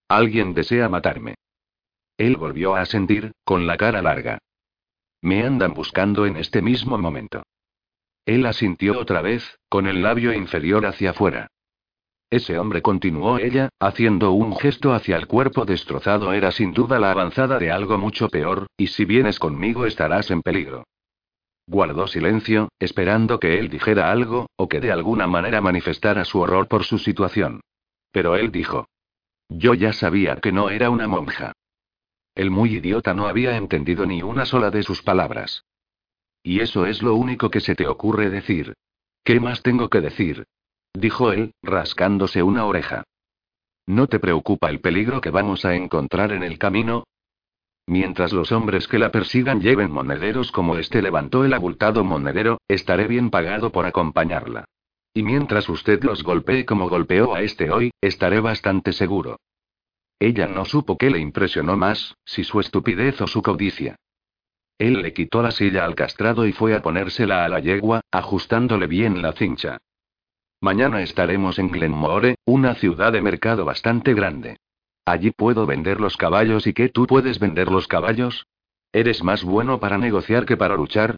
Alguien 0.09 0.53
desea 0.53 0.91
matarme. 0.91 1.37
Él 2.19 2.37
volvió 2.37 2.77
a 2.77 2.83
asentir, 2.83 3.33
con 3.45 3.67
la 3.67 3.79
cara 3.79 4.03
larga. 4.03 4.39
Me 5.23 5.43
andan 5.43 5.73
buscando 5.73 6.27
en 6.27 6.37
este 6.37 6.61
mismo 6.61 6.99
momento. 6.99 7.43
Él 8.27 8.45
asintió 8.45 9.01
otra 9.01 9.23
vez, 9.23 9.59
con 9.71 9.87
el 9.87 10.03
labio 10.03 10.35
inferior 10.35 10.85
hacia 10.85 11.11
afuera. 11.11 11.49
Ese 12.33 12.59
hombre 12.59 12.81
continuó 12.81 13.37
ella, 13.37 13.69
haciendo 13.79 14.33
un 14.33 14.57
gesto 14.57 14.95
hacia 14.95 15.19
el 15.19 15.27
cuerpo 15.27 15.67
destrozado, 15.67 16.33
era 16.33 16.51
sin 16.51 16.73
duda 16.73 16.99
la 16.99 17.11
avanzada 17.11 17.59
de 17.59 17.71
algo 17.71 17.99
mucho 17.99 18.31
peor, 18.31 18.69
y 18.79 18.87
si 18.87 19.05
vienes 19.05 19.39
conmigo 19.39 19.85
estarás 19.85 20.31
en 20.31 20.41
peligro. 20.41 20.85
Guardó 21.67 22.07
silencio, 22.07 22.71
esperando 22.79 23.39
que 23.39 23.59
él 23.59 23.69
dijera 23.69 24.11
algo, 24.11 24.47
o 24.57 24.67
que 24.67 24.81
de 24.81 24.91
alguna 24.91 25.27
manera 25.27 25.61
manifestara 25.61 26.25
su 26.25 26.41
horror 26.41 26.69
por 26.69 26.85
su 26.85 26.97
situación. 26.97 27.61
Pero 28.13 28.35
él 28.37 28.51
dijo. 28.51 28.87
Yo 29.51 29.75
ya 29.75 29.93
sabía 29.93 30.37
que 30.37 30.53
no 30.53 30.71
era 30.71 30.89
una 30.89 31.07
monja. 31.09 31.53
El 32.35 32.51
muy 32.51 32.77
idiota 32.77 33.13
no 33.13 33.27
había 33.27 33.59
entendido 33.59 34.07
ni 34.07 34.23
una 34.23 34.47
sola 34.47 34.71
de 34.71 34.83
sus 34.83 35.03
palabras. 35.03 35.67
Y 36.43 36.61
eso 36.61 36.87
es 36.87 37.03
lo 37.03 37.15
único 37.15 37.51
que 37.51 37.61
se 37.61 37.75
te 37.75 37.87
ocurre 37.87 38.31
decir. 38.31 38.73
¿Qué 39.23 39.39
más 39.39 39.61
tengo 39.61 39.91
que 39.91 40.01
decir? 40.01 40.47
Dijo 40.95 41.33
él, 41.33 41.53
rascándose 41.63 42.43
una 42.43 42.67
oreja. 42.67 43.05
¿No 43.87 44.07
te 44.07 44.21
preocupa 44.21 44.71
el 44.71 44.81
peligro 44.81 45.21
que 45.21 45.31
vamos 45.31 45.65
a 45.65 45.75
encontrar 45.75 46.33
en 46.33 46.43
el 46.43 46.59
camino? 46.59 47.05
Mientras 47.87 48.33
los 48.33 48.53
hombres 48.53 48.87
que 48.87 48.99
la 48.99 49.11
persigan 49.11 49.61
lleven 49.61 49.91
monederos 49.91 50.53
como 50.53 50.77
este 50.77 51.03
levantó 51.03 51.45
el 51.45 51.53
abultado 51.53 52.05
monedero, 52.05 52.61
estaré 52.69 53.09
bien 53.09 53.31
pagado 53.31 53.73
por 53.73 53.87
acompañarla. 53.87 54.65
Y 55.15 55.23
mientras 55.25 55.69
usted 55.69 56.03
los 56.05 56.23
golpee 56.23 56.65
como 56.65 56.89
golpeó 56.89 57.35
a 57.35 57.43
este 57.43 57.71
hoy, 57.71 57.91
estaré 58.01 58.41
bastante 58.41 58.93
seguro. 58.93 59.37
Ella 60.21 60.47
no 60.47 60.65
supo 60.65 60.97
qué 60.97 61.11
le 61.11 61.19
impresionó 61.19 61.77
más, 61.77 62.15
si 62.25 62.45
su 62.45 62.61
estupidez 62.61 63.21
o 63.21 63.27
su 63.27 63.43
codicia. 63.43 63.97
Él 64.79 65.03
le 65.03 65.13
quitó 65.13 65.43
la 65.43 65.51
silla 65.51 65.85
al 65.85 65.97
castrado 65.97 66.47
y 66.47 66.53
fue 66.53 66.75
a 66.75 66.83
ponérsela 66.83 67.45
a 67.45 67.49
la 67.49 67.59
yegua, 67.59 68.01
ajustándole 68.11 68.87
bien 68.87 69.21
la 69.21 69.33
cincha. 69.33 69.79
Mañana 70.63 71.03
estaremos 71.03 71.59
en 71.59 71.73
Glenmore, 71.73 72.37
una 72.45 72.77
ciudad 72.77 73.13
de 73.13 73.21
mercado 73.21 73.65
bastante 73.65 74.15
grande. 74.15 74.59
Allí 75.05 75.33
puedo 75.33 75.67
vender 75.67 76.01
los 76.01 76.17
caballos 76.17 76.69
y 76.69 76.73
que 76.73 76.89
tú 76.89 77.09
puedes 77.09 77.41
vender 77.41 77.69
los 77.69 77.89
caballos. 77.89 78.47
¿Eres 78.93 79.25
más 79.25 79.43
bueno 79.43 79.81
para 79.81 79.99
negociar 79.99 80.47
que 80.47 80.57
para 80.57 80.77
luchar? 80.77 81.17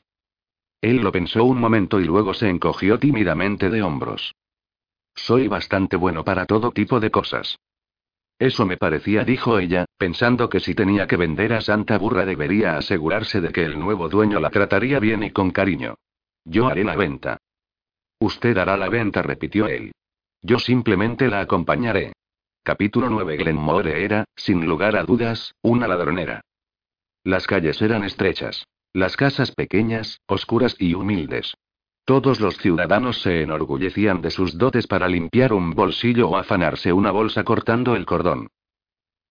Él 0.80 1.02
lo 1.02 1.12
pensó 1.12 1.44
un 1.44 1.60
momento 1.60 2.00
y 2.00 2.04
luego 2.04 2.32
se 2.32 2.48
encogió 2.48 2.98
tímidamente 2.98 3.68
de 3.68 3.82
hombros. 3.82 4.34
Soy 5.14 5.46
bastante 5.46 5.96
bueno 5.96 6.24
para 6.24 6.46
todo 6.46 6.70
tipo 6.70 6.98
de 6.98 7.10
cosas. 7.10 7.58
Eso 8.38 8.64
me 8.64 8.78
parecía, 8.78 9.24
dijo 9.24 9.58
ella, 9.58 9.84
pensando 9.98 10.48
que 10.48 10.60
si 10.60 10.74
tenía 10.74 11.06
que 11.06 11.18
vender 11.18 11.52
a 11.52 11.60
Santa 11.60 11.98
Burra 11.98 12.24
debería 12.24 12.78
asegurarse 12.78 13.42
de 13.42 13.52
que 13.52 13.66
el 13.66 13.78
nuevo 13.78 14.08
dueño 14.08 14.40
la 14.40 14.48
trataría 14.48 15.00
bien 15.00 15.22
y 15.22 15.32
con 15.32 15.50
cariño. 15.50 15.96
Yo 16.46 16.66
haré 16.66 16.82
la 16.82 16.96
venta. 16.96 17.36
Usted 18.24 18.56
hará 18.56 18.78
la 18.78 18.88
venta, 18.88 19.20
repitió 19.20 19.66
él. 19.66 19.92
Yo 20.40 20.58
simplemente 20.58 21.28
la 21.28 21.40
acompañaré. 21.40 22.14
Capítulo 22.62 23.10
9 23.10 23.36
Glenmore 23.36 24.02
era, 24.02 24.24
sin 24.34 24.64
lugar 24.64 24.96
a 24.96 25.02
dudas, 25.02 25.54
una 25.60 25.86
ladronera. 25.86 26.40
Las 27.22 27.46
calles 27.46 27.82
eran 27.82 28.02
estrechas. 28.02 28.64
Las 28.94 29.18
casas 29.18 29.52
pequeñas, 29.52 30.22
oscuras 30.26 30.74
y 30.78 30.94
humildes. 30.94 31.52
Todos 32.06 32.40
los 32.40 32.56
ciudadanos 32.56 33.20
se 33.20 33.42
enorgullecían 33.42 34.22
de 34.22 34.30
sus 34.30 34.56
dotes 34.56 34.86
para 34.86 35.06
limpiar 35.06 35.52
un 35.52 35.72
bolsillo 35.72 36.30
o 36.30 36.38
afanarse 36.38 36.94
una 36.94 37.10
bolsa 37.10 37.44
cortando 37.44 37.94
el 37.94 38.06
cordón. 38.06 38.48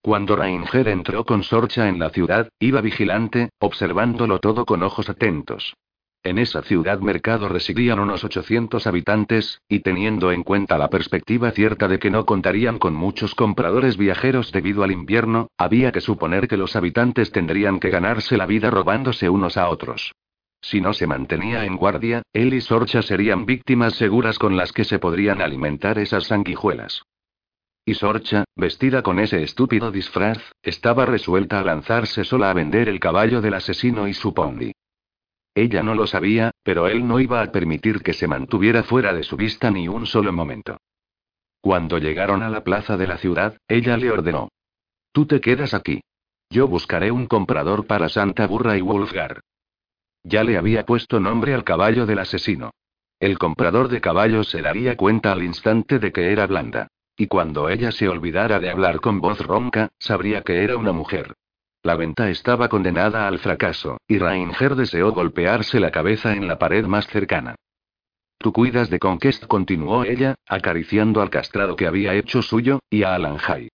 Cuando 0.03 0.35
Ranger 0.35 0.87
entró 0.89 1.25
con 1.25 1.41
Sorcha 1.41 1.89
en 1.89 1.97
la 1.97 2.11
ciudad, 2.11 2.47
iba 2.59 2.79
vigilante, 2.81 3.49
observándolo 3.57 4.37
todo 4.37 4.65
con 4.65 4.83
ojos 4.83 5.09
atentos. 5.09 5.73
En 6.25 6.37
esa 6.37 6.61
ciudad 6.61 7.01
mercado 7.01 7.49
residían 7.49 7.99
unos 7.99 8.23
800 8.23 8.87
habitantes, 8.87 9.61
y 9.67 9.81
teniendo 9.81 10.31
en 10.31 10.43
cuenta 10.43 10.77
la 10.77 10.89
perspectiva 10.89 11.51
cierta 11.51 11.89
de 11.89 11.99
que 11.99 12.09
no 12.09 12.25
contarían 12.25 12.79
con 12.79 12.95
muchos 12.95 13.35
compradores 13.35 13.97
viajeros 13.97 14.53
debido 14.53 14.83
al 14.83 14.93
invierno, 14.93 15.49
había 15.57 15.91
que 15.91 15.99
suponer 15.99 16.47
que 16.47 16.55
los 16.55 16.77
habitantes 16.77 17.33
tendrían 17.33 17.81
que 17.81 17.89
ganarse 17.89 18.37
la 18.37 18.45
vida 18.45 18.69
robándose 18.69 19.27
unos 19.27 19.57
a 19.57 19.67
otros. 19.67 20.13
Si 20.61 20.79
no 20.79 20.93
se 20.93 21.07
mantenía 21.07 21.65
en 21.65 21.75
guardia, 21.75 22.21
él 22.31 22.53
y 22.53 22.61
Sorcha 22.61 23.01
serían 23.01 23.45
víctimas 23.45 23.95
seguras 23.95 24.39
con 24.39 24.55
las 24.55 24.71
que 24.71 24.85
se 24.85 24.99
podrían 24.99 25.41
alimentar 25.41 25.99
esas 25.99 26.27
sanguijuelas. 26.27 27.03
Y 27.83 27.95
Sorcha, 27.95 28.45
vestida 28.55 29.03
con 29.03 29.19
ese 29.19 29.43
estúpido 29.43 29.91
disfraz, 29.91 30.37
estaba 30.61 31.05
resuelta 31.05 31.59
a 31.59 31.65
lanzarse 31.65 32.23
sola 32.23 32.49
a 32.49 32.53
vender 32.53 32.87
el 32.87 33.01
caballo 33.01 33.41
del 33.41 33.55
asesino 33.55 34.07
y 34.07 34.13
su 34.13 34.33
pony. 34.33 34.71
Ella 35.55 35.83
no 35.83 35.93
lo 35.93 36.07
sabía, 36.07 36.51
pero 36.63 36.87
él 36.87 37.07
no 37.07 37.19
iba 37.19 37.41
a 37.41 37.51
permitir 37.51 38.01
que 38.01 38.13
se 38.13 38.27
mantuviera 38.27 38.83
fuera 38.83 39.13
de 39.13 39.23
su 39.23 39.37
vista 39.37 39.69
ni 39.69 39.87
un 39.87 40.05
solo 40.05 40.33
momento. 40.33 40.77
Cuando 41.61 41.97
llegaron 41.97 42.41
a 42.43 42.49
la 42.49 42.63
plaza 42.63 42.97
de 42.97 43.07
la 43.07 43.17
ciudad, 43.17 43.57
ella 43.67 43.95
le 43.97 44.11
ordenó. 44.11 44.49
Tú 45.11 45.25
te 45.25 45.39
quedas 45.39 45.73
aquí. 45.73 46.01
Yo 46.49 46.67
buscaré 46.67 47.11
un 47.11 47.27
comprador 47.27 47.85
para 47.85 48.09
Santa 48.09 48.47
Burra 48.47 48.77
y 48.77 48.81
Wolfgar. 48.81 49.41
Ya 50.23 50.43
le 50.43 50.57
había 50.57 50.85
puesto 50.85 51.19
nombre 51.19 51.53
al 51.53 51.63
caballo 51.63 52.05
del 52.05 52.19
asesino. 52.19 52.71
El 53.19 53.37
comprador 53.37 53.89
de 53.89 54.01
caballos 54.01 54.49
se 54.49 54.61
daría 54.61 54.97
cuenta 54.97 55.31
al 55.31 55.43
instante 55.43 55.99
de 55.99 56.11
que 56.11 56.31
era 56.31 56.47
blanda. 56.47 56.87
Y 57.15 57.27
cuando 57.27 57.69
ella 57.69 57.91
se 57.91 58.09
olvidara 58.09 58.59
de 58.59 58.69
hablar 58.69 58.99
con 58.99 59.21
voz 59.21 59.39
ronca, 59.39 59.91
sabría 59.99 60.41
que 60.41 60.63
era 60.63 60.77
una 60.77 60.91
mujer. 60.91 61.35
La 61.83 61.97
venta 61.97 62.29
estaba 62.29 62.69
condenada 62.69 63.27
al 63.27 63.39
fracaso, 63.39 63.97
y 64.07 64.17
Rainger 64.17 64.75
deseó 64.75 65.11
golpearse 65.11 65.81
la 65.81 65.91
cabeza 65.91 66.33
en 66.33 66.47
la 66.47 66.57
pared 66.57 66.85
más 66.85 67.07
cercana. 67.07 67.55
Tú 68.37 68.53
cuidas 68.53 68.89
de 68.89 68.99
Conquest, 68.99 69.45
continuó 69.47 70.05
ella, 70.05 70.35
acariciando 70.47 71.21
al 71.21 71.29
castrado 71.29 71.75
que 71.75 71.85
había 71.85 72.13
hecho 72.13 72.41
suyo, 72.41 72.79
y 72.89 73.03
a 73.03 73.15
Alanjai. 73.15 73.67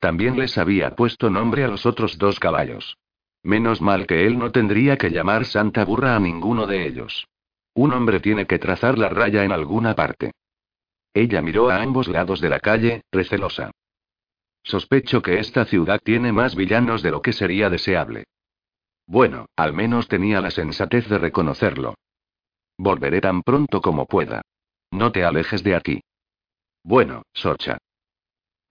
También 0.00 0.38
les 0.38 0.58
había 0.58 0.96
puesto 0.96 1.30
nombre 1.30 1.62
a 1.62 1.68
los 1.68 1.86
otros 1.86 2.18
dos 2.18 2.40
caballos. 2.40 2.96
Menos 3.44 3.80
mal 3.80 4.08
que 4.08 4.26
él 4.26 4.36
no 4.36 4.50
tendría 4.50 4.96
que 4.96 5.10
llamar 5.10 5.44
Santa 5.44 5.84
Burra 5.84 6.16
a 6.16 6.20
ninguno 6.20 6.66
de 6.66 6.86
ellos. 6.86 7.26
Un 7.74 7.92
hombre 7.92 8.18
tiene 8.18 8.46
que 8.46 8.58
trazar 8.58 8.98
la 8.98 9.08
raya 9.08 9.44
en 9.44 9.52
alguna 9.52 9.94
parte. 9.94 10.32
Ella 11.14 11.42
miró 11.42 11.70
a 11.70 11.80
ambos 11.80 12.08
lados 12.08 12.40
de 12.40 12.48
la 12.48 12.58
calle, 12.58 13.02
recelosa. 13.12 13.70
Sospecho 14.62 15.22
que 15.22 15.38
esta 15.38 15.64
ciudad 15.64 16.00
tiene 16.02 16.32
más 16.32 16.54
villanos 16.54 17.02
de 17.02 17.10
lo 17.10 17.22
que 17.22 17.32
sería 17.32 17.70
deseable. 17.70 18.24
Bueno, 19.06 19.46
al 19.56 19.72
menos 19.72 20.08
tenía 20.08 20.40
la 20.40 20.50
sensatez 20.50 21.08
de 21.08 21.18
reconocerlo. 21.18 21.94
Volveré 22.78 23.20
tan 23.20 23.42
pronto 23.42 23.80
como 23.80 24.06
pueda. 24.06 24.42
No 24.90 25.12
te 25.12 25.24
alejes 25.24 25.62
de 25.62 25.74
aquí. 25.74 26.00
Bueno, 26.82 27.22
Sorcha. 27.32 27.78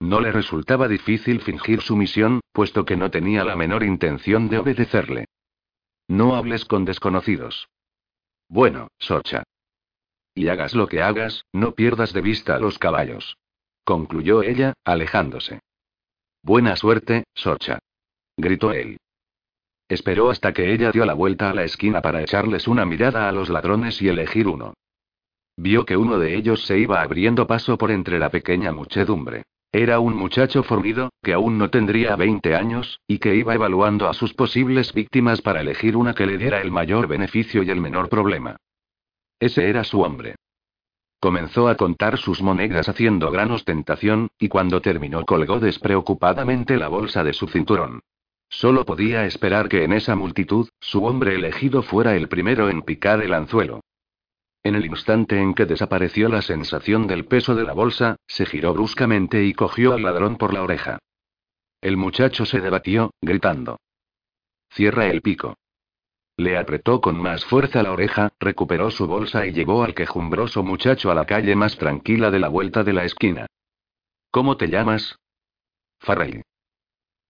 No 0.00 0.20
le 0.20 0.32
resultaba 0.32 0.88
difícil 0.88 1.42
fingir 1.42 1.82
su 1.82 1.94
misión, 1.94 2.40
puesto 2.52 2.84
que 2.84 2.96
no 2.96 3.10
tenía 3.10 3.44
la 3.44 3.54
menor 3.54 3.84
intención 3.84 4.48
de 4.48 4.58
obedecerle. 4.58 5.26
No 6.08 6.34
hables 6.34 6.64
con 6.64 6.84
desconocidos. 6.84 7.68
Bueno, 8.48 8.88
Socha. 8.98 9.44
Y 10.34 10.48
hagas 10.48 10.74
lo 10.74 10.88
que 10.88 11.02
hagas, 11.02 11.44
no 11.52 11.74
pierdas 11.74 12.12
de 12.12 12.22
vista 12.22 12.56
a 12.56 12.58
los 12.58 12.78
caballos. 12.78 13.36
Concluyó 13.84 14.42
ella, 14.42 14.72
alejándose. 14.84 15.60
Buena 16.42 16.74
suerte, 16.76 17.24
Socha. 17.34 17.78
Gritó 18.36 18.72
él. 18.72 18.96
Esperó 19.88 20.30
hasta 20.30 20.52
que 20.52 20.72
ella 20.72 20.90
dio 20.92 21.04
la 21.04 21.14
vuelta 21.14 21.50
a 21.50 21.54
la 21.54 21.64
esquina 21.64 22.00
para 22.00 22.22
echarles 22.22 22.68
una 22.68 22.84
mirada 22.84 23.28
a 23.28 23.32
los 23.32 23.50
ladrones 23.50 24.00
y 24.00 24.08
elegir 24.08 24.46
uno. 24.46 24.74
Vio 25.56 25.84
que 25.84 25.96
uno 25.96 26.18
de 26.18 26.36
ellos 26.36 26.64
se 26.64 26.78
iba 26.78 27.02
abriendo 27.02 27.46
paso 27.46 27.76
por 27.76 27.90
entre 27.90 28.18
la 28.18 28.30
pequeña 28.30 28.72
muchedumbre. 28.72 29.42
Era 29.72 30.00
un 30.00 30.16
muchacho 30.16 30.62
fornido, 30.62 31.10
que 31.22 31.32
aún 31.32 31.58
no 31.58 31.70
tendría 31.70 32.16
20 32.16 32.56
años, 32.56 33.00
y 33.06 33.18
que 33.18 33.36
iba 33.36 33.54
evaluando 33.54 34.08
a 34.08 34.14
sus 34.14 34.32
posibles 34.32 34.92
víctimas 34.94 35.42
para 35.42 35.60
elegir 35.60 35.96
una 35.96 36.14
que 36.14 36.26
le 36.26 36.38
diera 36.38 36.60
el 36.60 36.70
mayor 36.70 37.06
beneficio 37.06 37.62
y 37.62 37.70
el 37.70 37.80
menor 37.80 38.08
problema. 38.08 38.56
Ese 39.38 39.68
era 39.68 39.84
su 39.84 40.00
hombre. 40.00 40.36
Comenzó 41.20 41.68
a 41.68 41.76
contar 41.76 42.16
sus 42.16 42.40
monedas 42.40 42.88
haciendo 42.88 43.30
gran 43.30 43.50
ostentación, 43.50 44.30
y 44.38 44.48
cuando 44.48 44.80
terminó 44.80 45.26
colgó 45.26 45.60
despreocupadamente 45.60 46.78
la 46.78 46.88
bolsa 46.88 47.22
de 47.22 47.34
su 47.34 47.46
cinturón. 47.46 48.00
Solo 48.48 48.86
podía 48.86 49.26
esperar 49.26 49.68
que 49.68 49.84
en 49.84 49.92
esa 49.92 50.16
multitud, 50.16 50.70
su 50.80 51.04
hombre 51.04 51.34
elegido 51.34 51.82
fuera 51.82 52.16
el 52.16 52.28
primero 52.28 52.70
en 52.70 52.82
picar 52.82 53.22
el 53.22 53.34
anzuelo. 53.34 53.82
En 54.62 54.74
el 54.74 54.86
instante 54.86 55.38
en 55.38 55.54
que 55.54 55.66
desapareció 55.66 56.28
la 56.30 56.42
sensación 56.42 57.06
del 57.06 57.26
peso 57.26 57.54
de 57.54 57.64
la 57.64 57.74
bolsa, 57.74 58.16
se 58.26 58.46
giró 58.46 58.72
bruscamente 58.72 59.44
y 59.44 59.52
cogió 59.52 59.92
al 59.92 60.02
ladrón 60.02 60.36
por 60.36 60.54
la 60.54 60.62
oreja. 60.62 60.98
El 61.82 61.96
muchacho 61.98 62.46
se 62.46 62.60
debatió, 62.60 63.10
gritando. 63.20 63.78
Cierra 64.70 65.06
el 65.06 65.20
pico. 65.20 65.56
Le 66.40 66.56
apretó 66.56 67.02
con 67.02 67.20
más 67.20 67.44
fuerza 67.44 67.82
la 67.82 67.92
oreja, 67.92 68.32
recuperó 68.40 68.90
su 68.90 69.06
bolsa 69.06 69.46
y 69.46 69.52
llevó 69.52 69.84
al 69.84 69.92
quejumbroso 69.92 70.62
muchacho 70.62 71.10
a 71.10 71.14
la 71.14 71.26
calle 71.26 71.54
más 71.54 71.76
tranquila 71.76 72.30
de 72.30 72.38
la 72.38 72.48
vuelta 72.48 72.82
de 72.82 72.94
la 72.94 73.04
esquina. 73.04 73.44
¿Cómo 74.30 74.56
te 74.56 74.68
llamas? 74.68 75.18
Farrell. 75.98 76.40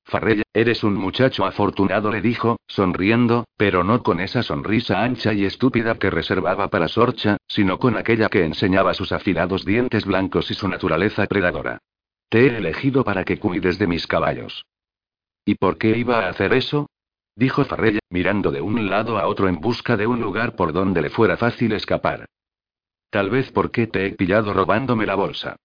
Farrell, 0.04 0.44
eres 0.52 0.84
un 0.84 0.94
muchacho 0.94 1.44
afortunado, 1.44 2.12
le 2.12 2.20
dijo, 2.20 2.60
sonriendo, 2.68 3.46
pero 3.56 3.82
no 3.82 4.00
con 4.04 4.20
esa 4.20 4.44
sonrisa 4.44 5.02
ancha 5.02 5.32
y 5.32 5.44
estúpida 5.44 5.96
que 5.96 6.08
reservaba 6.08 6.68
para 6.68 6.86
Sorcha, 6.86 7.36
sino 7.48 7.80
con 7.80 7.96
aquella 7.96 8.28
que 8.28 8.44
enseñaba 8.44 8.94
sus 8.94 9.10
afilados 9.10 9.64
dientes 9.64 10.04
blancos 10.04 10.52
y 10.52 10.54
su 10.54 10.68
naturaleza 10.68 11.26
predadora. 11.26 11.80
Te 12.28 12.46
he 12.46 12.58
elegido 12.58 13.02
para 13.02 13.24
que 13.24 13.40
cuides 13.40 13.76
de 13.76 13.88
mis 13.88 14.06
caballos. 14.06 14.66
¿Y 15.44 15.56
por 15.56 15.78
qué 15.78 15.98
iba 15.98 16.26
a 16.26 16.28
hacer 16.28 16.52
eso? 16.52 16.86
Dijo 17.36 17.64
Farrell, 17.64 18.00
mirando 18.10 18.50
de 18.50 18.60
un 18.60 18.88
lado 18.88 19.18
a 19.18 19.26
otro 19.26 19.48
en 19.48 19.60
busca 19.60 19.96
de 19.96 20.06
un 20.06 20.20
lugar 20.20 20.56
por 20.56 20.72
donde 20.72 21.02
le 21.02 21.10
fuera 21.10 21.36
fácil 21.36 21.72
escapar. 21.72 22.26
Tal 23.10 23.30
vez 23.30 23.50
porque 23.50 23.86
te 23.86 24.06
he 24.06 24.12
pillado 24.12 24.52
robándome 24.52 25.06
la 25.06 25.16
bolsa. 25.16 25.56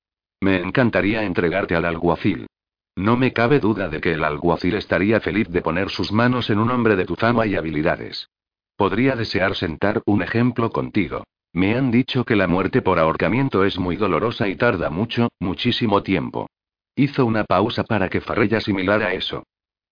Me 0.42 0.58
encantaría 0.58 1.24
entregarte 1.24 1.76
al 1.76 1.86
alguacil. 1.86 2.48
No 2.96 3.18
me 3.18 3.34
cabe 3.34 3.60
duda 3.60 3.90
de 3.90 4.00
que 4.00 4.14
el 4.14 4.24
alguacil 4.24 4.76
estaría 4.76 5.20
feliz 5.20 5.50
de 5.50 5.62
poner 5.62 5.90
sus 5.90 6.12
manos 6.12 6.50
en 6.50 6.60
un 6.60 6.72
hombre 6.72 6.96
de 6.96 7.06
tu 7.06 7.16
fama 7.16 7.46
y 7.46 7.56
habilidades. 7.56 8.30
Podría 8.78 9.16
desear 9.16 9.56
sentar 9.56 10.02
un 10.06 10.22
ejemplo 10.22 10.72
contigo. 10.72 11.24
Me 11.54 11.76
han 11.76 11.92
dicho 11.92 12.26
que 12.26 12.36
la 12.36 12.48
muerte 12.48 12.82
por 12.82 13.00
ahorcamiento 13.00 13.64
es 13.64 13.78
muy 13.78 13.96
dolorosa 13.96 14.48
y 14.48 14.56
tarda 14.56 14.90
mucho, 14.90 15.30
muchísimo 15.40 16.04
tiempo. 16.04 16.48
Hizo 16.96 17.26
una 17.26 17.44
pausa 17.44 17.84
para 17.84 18.10
que 18.10 18.22
Farrell 18.22 18.56
asimilara 18.56 19.14
eso. 19.14 19.44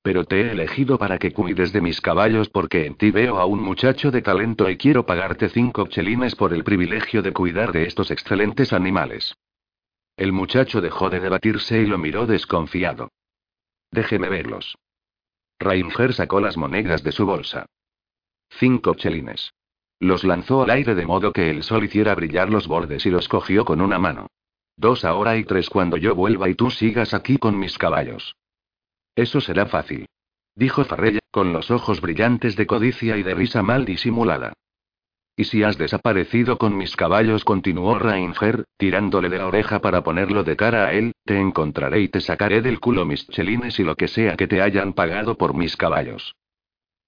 Pero 0.04 0.26
te 0.26 0.42
he 0.42 0.52
elegido 0.52 0.98
para 0.98 1.18
que 1.18 1.32
cuides 1.32 1.72
de 1.72 1.80
mis 1.80 2.02
caballos 2.02 2.50
porque 2.50 2.86
en 2.86 2.96
ti 2.96 3.10
veo 3.10 3.40
a 3.40 3.46
un 3.46 3.62
muchacho 3.62 4.12
de 4.12 4.22
talento 4.22 4.70
y 4.70 4.76
quiero 4.76 5.06
pagarte 5.06 5.48
cinco 5.48 5.88
chelines 5.88 6.36
por 6.36 6.54
el 6.54 6.66
privilegio 6.66 7.22
de 7.22 7.32
cuidar 7.32 7.72
de 7.72 7.86
estos 7.86 8.12
excelentes 8.12 8.74
animales. 8.74 9.34
El 10.18 10.34
muchacho 10.34 10.82
dejó 10.82 11.10
de 11.10 11.22
debatirse 11.22 11.82
y 11.82 11.86
lo 11.86 11.98
miró 11.98 12.28
desconfiado. 12.28 13.12
Déjeme 13.92 14.28
verlos. 14.28 14.78
Rainger 15.58 16.14
sacó 16.14 16.42
las 16.42 16.58
monedas 16.58 17.02
de 17.04 17.14
su 17.14 17.26
bolsa. 17.26 17.66
Cinco 18.50 18.96
chelines. 18.96 19.54
Los 20.02 20.26
lanzó 20.26 20.64
al 20.64 20.72
aire 20.72 20.96
de 20.96 21.06
modo 21.06 21.32
que 21.32 21.50
el 21.50 21.64
sol 21.64 21.86
hiciera 21.86 22.14
brillar 22.14 22.50
los 22.50 22.68
bordes 22.68 23.06
y 23.06 23.10
los 23.10 23.30
cogió 23.30 23.64
con 23.64 23.80
una 23.80 24.00
mano. 24.00 24.28
Dos 24.76 25.06
ahora 25.06 25.38
y 25.38 25.46
tres 25.46 25.70
cuando 25.70 25.96
yo 25.96 26.14
vuelva 26.14 26.50
y 26.50 26.56
tú 26.56 26.70
sigas 26.72 27.14
aquí 27.14 27.38
con 27.38 27.58
mis 27.58 27.78
caballos. 27.78 28.36
Eso 29.16 29.42
será 29.42 29.66
fácil. 29.66 30.08
Dijo 30.56 30.84
Farrell, 30.86 31.20
con 31.32 31.54
los 31.54 31.72
ojos 31.72 32.02
brillantes 32.02 32.56
de 32.56 32.68
codicia 32.68 33.18
y 33.18 33.24
de 33.24 33.34
risa 33.34 33.64
mal 33.64 33.86
disimulada. 33.86 34.54
¿Y 35.36 35.46
si 35.46 35.64
has 35.64 35.80
desaparecido 35.80 36.60
con 36.60 36.78
mis 36.78 36.96
caballos? 36.96 37.44
continuó 37.44 37.98
Rainger, 37.98 38.66
tirándole 38.78 39.30
de 39.30 39.40
la 39.40 39.48
oreja 39.48 39.80
para 39.80 40.04
ponerlo 40.04 40.44
de 40.44 40.56
cara 40.56 40.86
a 40.86 40.94
él, 40.94 41.14
te 41.26 41.40
encontraré 41.40 42.02
y 42.02 42.08
te 42.08 42.22
sacaré 42.22 42.62
del 42.62 42.80
culo 42.80 43.04
mis 43.04 43.28
chelines 43.30 43.80
y 43.80 43.84
lo 43.84 43.96
que 43.96 44.08
sea 44.08 44.36
que 44.36 44.48
te 44.48 44.62
hayan 44.62 44.94
pagado 44.94 45.36
por 45.36 45.56
mis 45.56 45.76
caballos. 45.76 46.36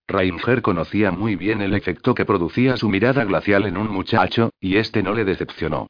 Rainger 0.08 0.64
conocía 0.64 1.12
muy 1.12 1.36
bien 1.36 1.62
el 1.62 1.76
efecto 1.76 2.16
que 2.16 2.26
producía 2.26 2.78
su 2.78 2.90
mirada 2.90 3.26
glacial 3.26 3.66
en 3.66 3.78
un 3.78 3.90
muchacho, 3.90 4.52
y 4.60 4.78
este 4.78 5.04
no 5.04 5.14
le 5.14 5.24
decepcionó. 5.24 5.88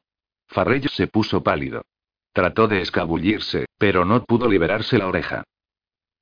Farrell 0.48 0.88
se 0.90 1.06
puso 1.06 1.42
pálido. 1.42 1.84
Trató 2.32 2.68
de 2.68 2.82
escabullirse, 2.82 3.64
pero 3.78 4.04
no 4.04 4.24
pudo 4.24 4.46
liberarse 4.46 4.98
la 4.98 5.06
oreja. 5.06 5.44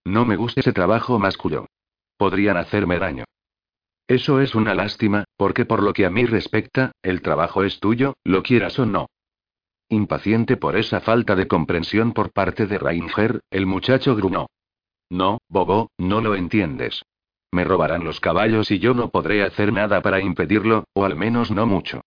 No 0.05 0.25
me 0.25 0.37
gusta 0.37 0.61
ese 0.61 0.73
trabajo, 0.73 1.19
masculló. 1.19 1.67
Podrían 2.17 2.57
hacerme 2.57 2.99
daño. 2.99 3.25
Eso 4.07 4.41
es 4.41 4.55
una 4.55 4.75
lástima, 4.75 5.25
porque 5.37 5.65
por 5.65 5.83
lo 5.83 5.95
que 5.95 6.05
a 6.05 6.11
mí 6.11 6.27
respecta, 6.27 6.93
el 7.03 7.23
trabajo 7.23 7.65
es 7.65 7.81
tuyo, 7.81 8.15
lo 8.23 8.43
quieras 8.43 8.79
o 8.79 8.85
no. 8.85 9.07
Impaciente 9.89 10.57
por 10.57 10.77
esa 10.77 11.01
falta 11.01 11.35
de 11.37 11.49
comprensión 11.49 12.13
por 12.13 12.33
parte 12.33 12.67
de 12.67 12.79
Rainger, 12.79 13.41
el 13.51 13.67
muchacho 13.67 14.15
grunó. 14.15 14.49
No, 15.11 15.39
Bobo, 15.49 15.91
no 15.99 16.21
lo 16.21 16.35
entiendes. 16.35 17.03
Me 17.51 17.65
robarán 17.65 18.05
los 18.05 18.21
caballos 18.21 18.71
y 18.71 18.79
yo 18.79 18.95
no 18.95 19.11
podré 19.11 19.43
hacer 19.43 19.73
nada 19.73 20.03
para 20.03 20.21
impedirlo, 20.21 20.85
o 20.93 21.05
al 21.05 21.17
menos 21.17 21.51
no 21.51 21.67
mucho. 21.67 22.03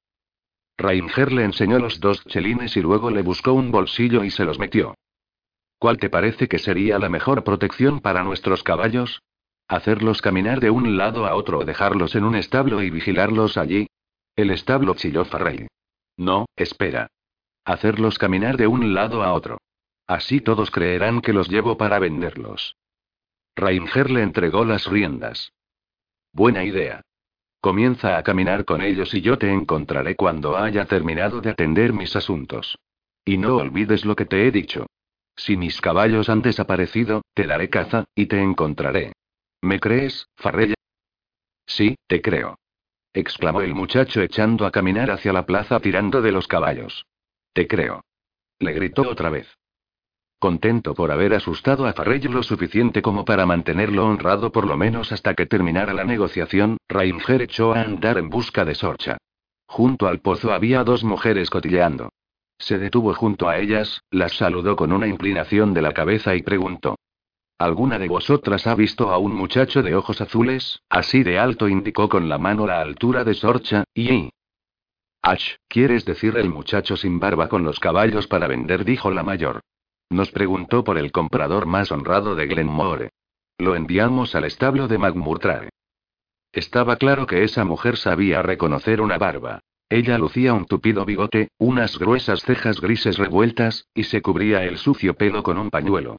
Rainger 0.77 1.31
le 1.31 1.45
enseñó 1.45 1.79
los 1.79 1.99
dos 1.99 2.23
chelines 2.25 2.77
y 2.77 2.81
luego 2.81 3.09
le 3.09 3.23
buscó 3.23 3.53
un 3.53 3.71
bolsillo 3.71 4.23
y 4.23 4.29
se 4.29 4.45
los 4.45 4.59
metió. 4.59 4.93
¿Cuál 5.79 5.97
te 5.97 6.09
parece 6.09 6.47
que 6.47 6.57
sería 6.57 6.97
la 6.97 7.09
mejor 7.09 7.43
protección 7.43 7.99
para 7.99 8.23
nuestros 8.23 8.63
caballos? 8.63 9.21
Hacerlos 9.67 10.21
caminar 10.21 10.59
de 10.59 10.69
un 10.71 10.97
lado 10.97 11.25
a 11.27 11.35
otro 11.35 11.59
o 11.59 11.65
dejarlos 11.65 12.15
en 12.15 12.23
un 12.23 12.35
establo 12.35 12.81
y 12.81 12.89
vigilarlos 12.89 13.57
allí. 13.57 13.87
El 14.35 14.49
establo 14.51 14.95
chilló 14.95 15.25
Farrell. 15.25 15.67
No, 16.15 16.45
espera. 16.55 17.07
Hacerlos 17.63 18.17
caminar 18.17 18.57
de 18.57 18.65
un 18.65 18.93
lado 18.93 19.23
a 19.23 19.33
otro. 19.33 19.59
Así 20.07 20.39
todos 20.39 20.71
creerán 20.71 21.21
que 21.21 21.33
los 21.33 21.49
llevo 21.49 21.77
para 21.77 21.99
venderlos. 21.99 22.75
Rainger 23.55 24.09
le 24.09 24.23
entregó 24.23 24.63
las 24.63 24.85
riendas. 24.85 25.51
Buena 26.31 26.63
idea. 26.63 27.01
Comienza 27.59 28.17
a 28.17 28.23
caminar 28.23 28.65
con 28.65 28.81
ellos 28.81 29.13
y 29.13 29.21
yo 29.21 29.37
te 29.37 29.51
encontraré 29.51 30.15
cuando 30.15 30.55
haya 30.55 30.85
terminado 30.85 31.41
de 31.41 31.49
atender 31.49 31.91
mis 31.91 32.15
asuntos. 32.15 32.77
Y 33.25 33.37
no 33.37 33.57
olvides 33.57 34.05
lo 34.05 34.15
que 34.15 34.25
te 34.25 34.47
he 34.47 34.51
dicho. 34.51 34.87
Si 35.37 35.55
mis 35.55 35.79
caballos 35.79 36.29
han 36.29 36.41
desaparecido, 36.41 37.21
te 37.33 37.45
daré 37.45 37.69
caza, 37.69 38.05
y 38.15 38.25
te 38.25 38.41
encontraré. 38.41 39.13
¿Me 39.61 39.79
crees, 39.79 40.27
Farrell? 40.35 40.73
Sí, 41.65 41.95
te 42.07 42.21
creo. 42.21 42.57
exclamó 43.13 43.61
el 43.61 43.73
muchacho 43.73 44.21
echando 44.21 44.65
a 44.65 44.71
caminar 44.71 45.11
hacia 45.11 45.33
la 45.33 45.45
plaza 45.45 45.79
tirando 45.79 46.21
de 46.21 46.31
los 46.31 46.47
caballos. 46.47 47.05
Te 47.53 47.67
creo. 47.67 48.03
Le 48.59 48.73
gritó 48.73 49.03
otra 49.09 49.29
vez. 49.29 49.47
Contento 50.39 50.93
por 50.93 51.11
haber 51.11 51.33
asustado 51.33 51.87
a 51.87 51.93
Farrell 51.93 52.31
lo 52.31 52.43
suficiente 52.43 53.01
como 53.01 53.25
para 53.25 53.45
mantenerlo 53.45 54.05
honrado 54.05 54.51
por 54.51 54.67
lo 54.67 54.77
menos 54.77 55.11
hasta 55.11 55.33
que 55.33 55.47
terminara 55.47 55.93
la 55.93 56.03
negociación, 56.03 56.77
Rainger 56.87 57.41
echó 57.43 57.73
a 57.73 57.81
andar 57.81 58.17
en 58.17 58.29
busca 58.29 58.63
de 58.63 58.75
Sorcha. 58.75 59.17
Junto 59.65 60.07
al 60.07 60.19
pozo 60.19 60.53
había 60.53 60.83
dos 60.83 61.03
mujeres 61.03 61.49
cotilleando. 61.49 62.09
Se 62.59 62.79
detuvo 62.79 63.13
junto 63.13 63.47
a 63.47 63.57
ellas, 63.57 64.01
las 64.09 64.33
saludó 64.33 64.75
con 64.75 64.91
una 64.91 65.07
inclinación 65.07 65.73
de 65.73 65.81
la 65.81 65.93
cabeza 65.93 66.35
y 66.35 66.41
preguntó. 66.41 66.95
¿Alguna 67.59 67.97
de 67.97 68.07
vosotras 68.07 68.67
ha 68.67 68.75
visto 68.75 69.09
a 69.09 69.17
un 69.17 69.33
muchacho 69.33 69.81
de 69.81 69.95
ojos 69.95 70.21
azules? 70.21 70.81
Así 70.89 71.23
de 71.23 71.39
alto 71.39 71.67
indicó 71.67 72.07
con 72.07 72.29
la 72.29 72.37
mano 72.37 72.67
la 72.67 72.81
altura 72.81 73.23
de 73.23 73.33
Sorcha, 73.33 73.83
y... 73.95 74.29
Ach, 75.23 75.55
¿quieres 75.67 76.05
decir 76.05 76.37
el 76.37 76.49
muchacho 76.49 76.95
sin 76.95 77.19
barba 77.19 77.49
con 77.49 77.63
los 77.63 77.79
caballos 77.79 78.27
para 78.27 78.47
vender? 78.47 78.85
dijo 78.85 79.09
la 79.11 79.23
mayor. 79.23 79.61
Nos 80.09 80.31
preguntó 80.31 80.83
por 80.83 80.97
el 80.97 81.11
comprador 81.11 81.65
más 81.65 81.91
honrado 81.91 82.35
de 82.35 82.45
Glenmore. 82.45 83.09
Lo 83.57 83.75
enviamos 83.75 84.35
al 84.35 84.45
establo 84.45 84.87
de 84.87 84.99
Magmurtrae. 84.99 85.69
Estaba 86.53 86.95
claro 86.95 87.25
que 87.25 87.43
esa 87.43 87.65
mujer 87.65 87.97
sabía 87.97 88.41
reconocer 88.41 89.01
una 89.01 89.17
barba. 89.17 89.59
Ella 89.89 90.17
lucía 90.17 90.53
un 90.53 90.65
tupido 90.65 91.05
bigote, 91.05 91.49
unas 91.57 91.97
gruesas 91.97 92.41
cejas 92.41 92.81
grises 92.81 93.17
revueltas, 93.17 93.87
y 93.93 94.03
se 94.03 94.21
cubría 94.21 94.63
el 94.63 94.77
sucio 94.77 95.13
pelo 95.13 95.43
con 95.43 95.57
un 95.57 95.69
pañuelo. 95.69 96.17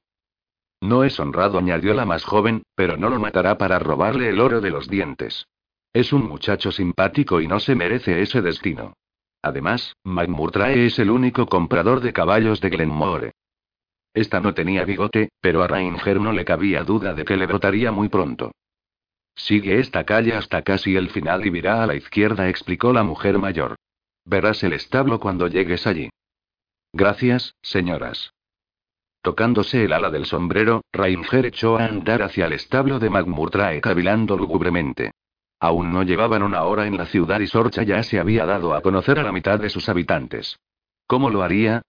No 0.81 1.05
es 1.05 1.21
honrado, 1.21 1.59
añadió 1.59 1.93
la 1.93 2.07
más 2.07 2.25
joven, 2.25 2.63
pero 2.75 2.97
no 2.97 3.11
lo 3.11 3.19
matará 3.19 3.59
para 3.59 3.79
robarle 3.79 4.31
el 4.31 4.41
oro 4.41 4.61
de 4.61 4.71
los 4.71 4.89
dientes. 4.89 5.47
Es 5.93 6.13
un 6.13 6.27
muchacho 6.27 6.73
simpático 6.73 7.41
y 7.41 7.49
no 7.49 7.61
se 7.61 7.75
merece 7.75 8.23
ese 8.23 8.41
destino. 8.41 8.95
Además, 9.43 9.95
McMurtry 10.05 10.87
es 10.87 10.99
el 10.99 11.11
único 11.11 11.47
comprador 11.47 12.01
de 12.01 12.13
caballos 12.13 12.61
de 12.61 12.71
Glenmore. 12.71 13.33
Esta 14.15 14.41
no 14.41 14.55
tenía 14.55 14.85
bigote, 14.85 15.31
pero 15.41 15.63
a 15.63 15.69
Ranger 15.69 16.21
no 16.21 16.33
le 16.33 16.45
cabía 16.45 16.85
duda 16.85 17.15
de 17.15 17.25
que 17.25 17.37
le 17.37 17.47
brotaría 17.47 17.93
muy 17.93 18.09
pronto. 18.09 18.53
Sigue 19.39 19.79
esta 19.79 20.05
calle 20.05 20.35
hasta 20.35 20.63
casi 20.63 20.97
el 20.97 21.11
final 21.11 21.47
y 21.47 21.51
virá 21.51 21.83
a 21.83 21.87
la 21.87 21.95
izquierda, 21.95 22.49
explicó 22.49 22.93
la 22.93 23.05
mujer 23.05 23.39
mayor. 23.39 23.77
Verás 24.25 24.65
el 24.65 24.73
establo 24.73 25.21
cuando 25.21 25.47
llegues 25.47 25.87
allí. 25.87 26.11
Gracias, 26.93 27.55
señoras. 27.63 28.33
Tocándose 29.23 29.85
el 29.85 29.93
ala 29.93 30.11
del 30.11 30.27
sombrero, 30.27 30.83
Ranger 30.93 31.47
echó 31.47 31.79
a 31.79 31.85
andar 31.85 32.23
hacia 32.23 32.47
el 32.47 32.53
establo 32.53 32.99
de 32.99 33.11
McMurtry 33.11 33.81
cavilando 33.81 34.37
lúgubremente. 34.37 35.13
Aún 35.61 35.93
no 35.93 36.03
llevaban 36.03 36.43
una 36.43 36.65
hora 36.65 36.87
en 36.87 36.97
la 36.97 37.07
ciudad 37.07 37.39
y 37.41 37.47
Sorcha 37.47 37.85
ya 37.85 38.03
se 38.03 38.19
había 38.19 38.45
dado 38.45 38.75
a 38.75 38.81
conocer 38.81 39.21
a 39.21 39.23
la 39.23 39.33
mitad 39.33 39.61
de 39.61 39.71
sus 39.71 39.89
habitantes. 39.89 40.59
¿Cómo 41.07 41.31
lo 41.31 41.43
haría? 41.43 41.83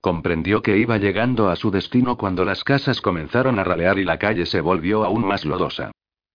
Comprendió 0.00 0.62
que 0.62 0.78
iba 0.78 0.96
llegando 0.96 1.50
a 1.50 1.56
su 1.56 1.70
destino 1.70 2.16
cuando 2.16 2.44
las 2.44 2.64
casas 2.64 3.00
comenzaron 3.00 3.58
a 3.58 3.64
ralear 3.64 3.98
y 3.98 4.04
la 4.04 4.18
calle 4.18 4.46
se 4.46 4.60
volvió 4.60 5.04
aún 5.04 5.26
más 5.26 5.44
lodosa. 5.44 5.92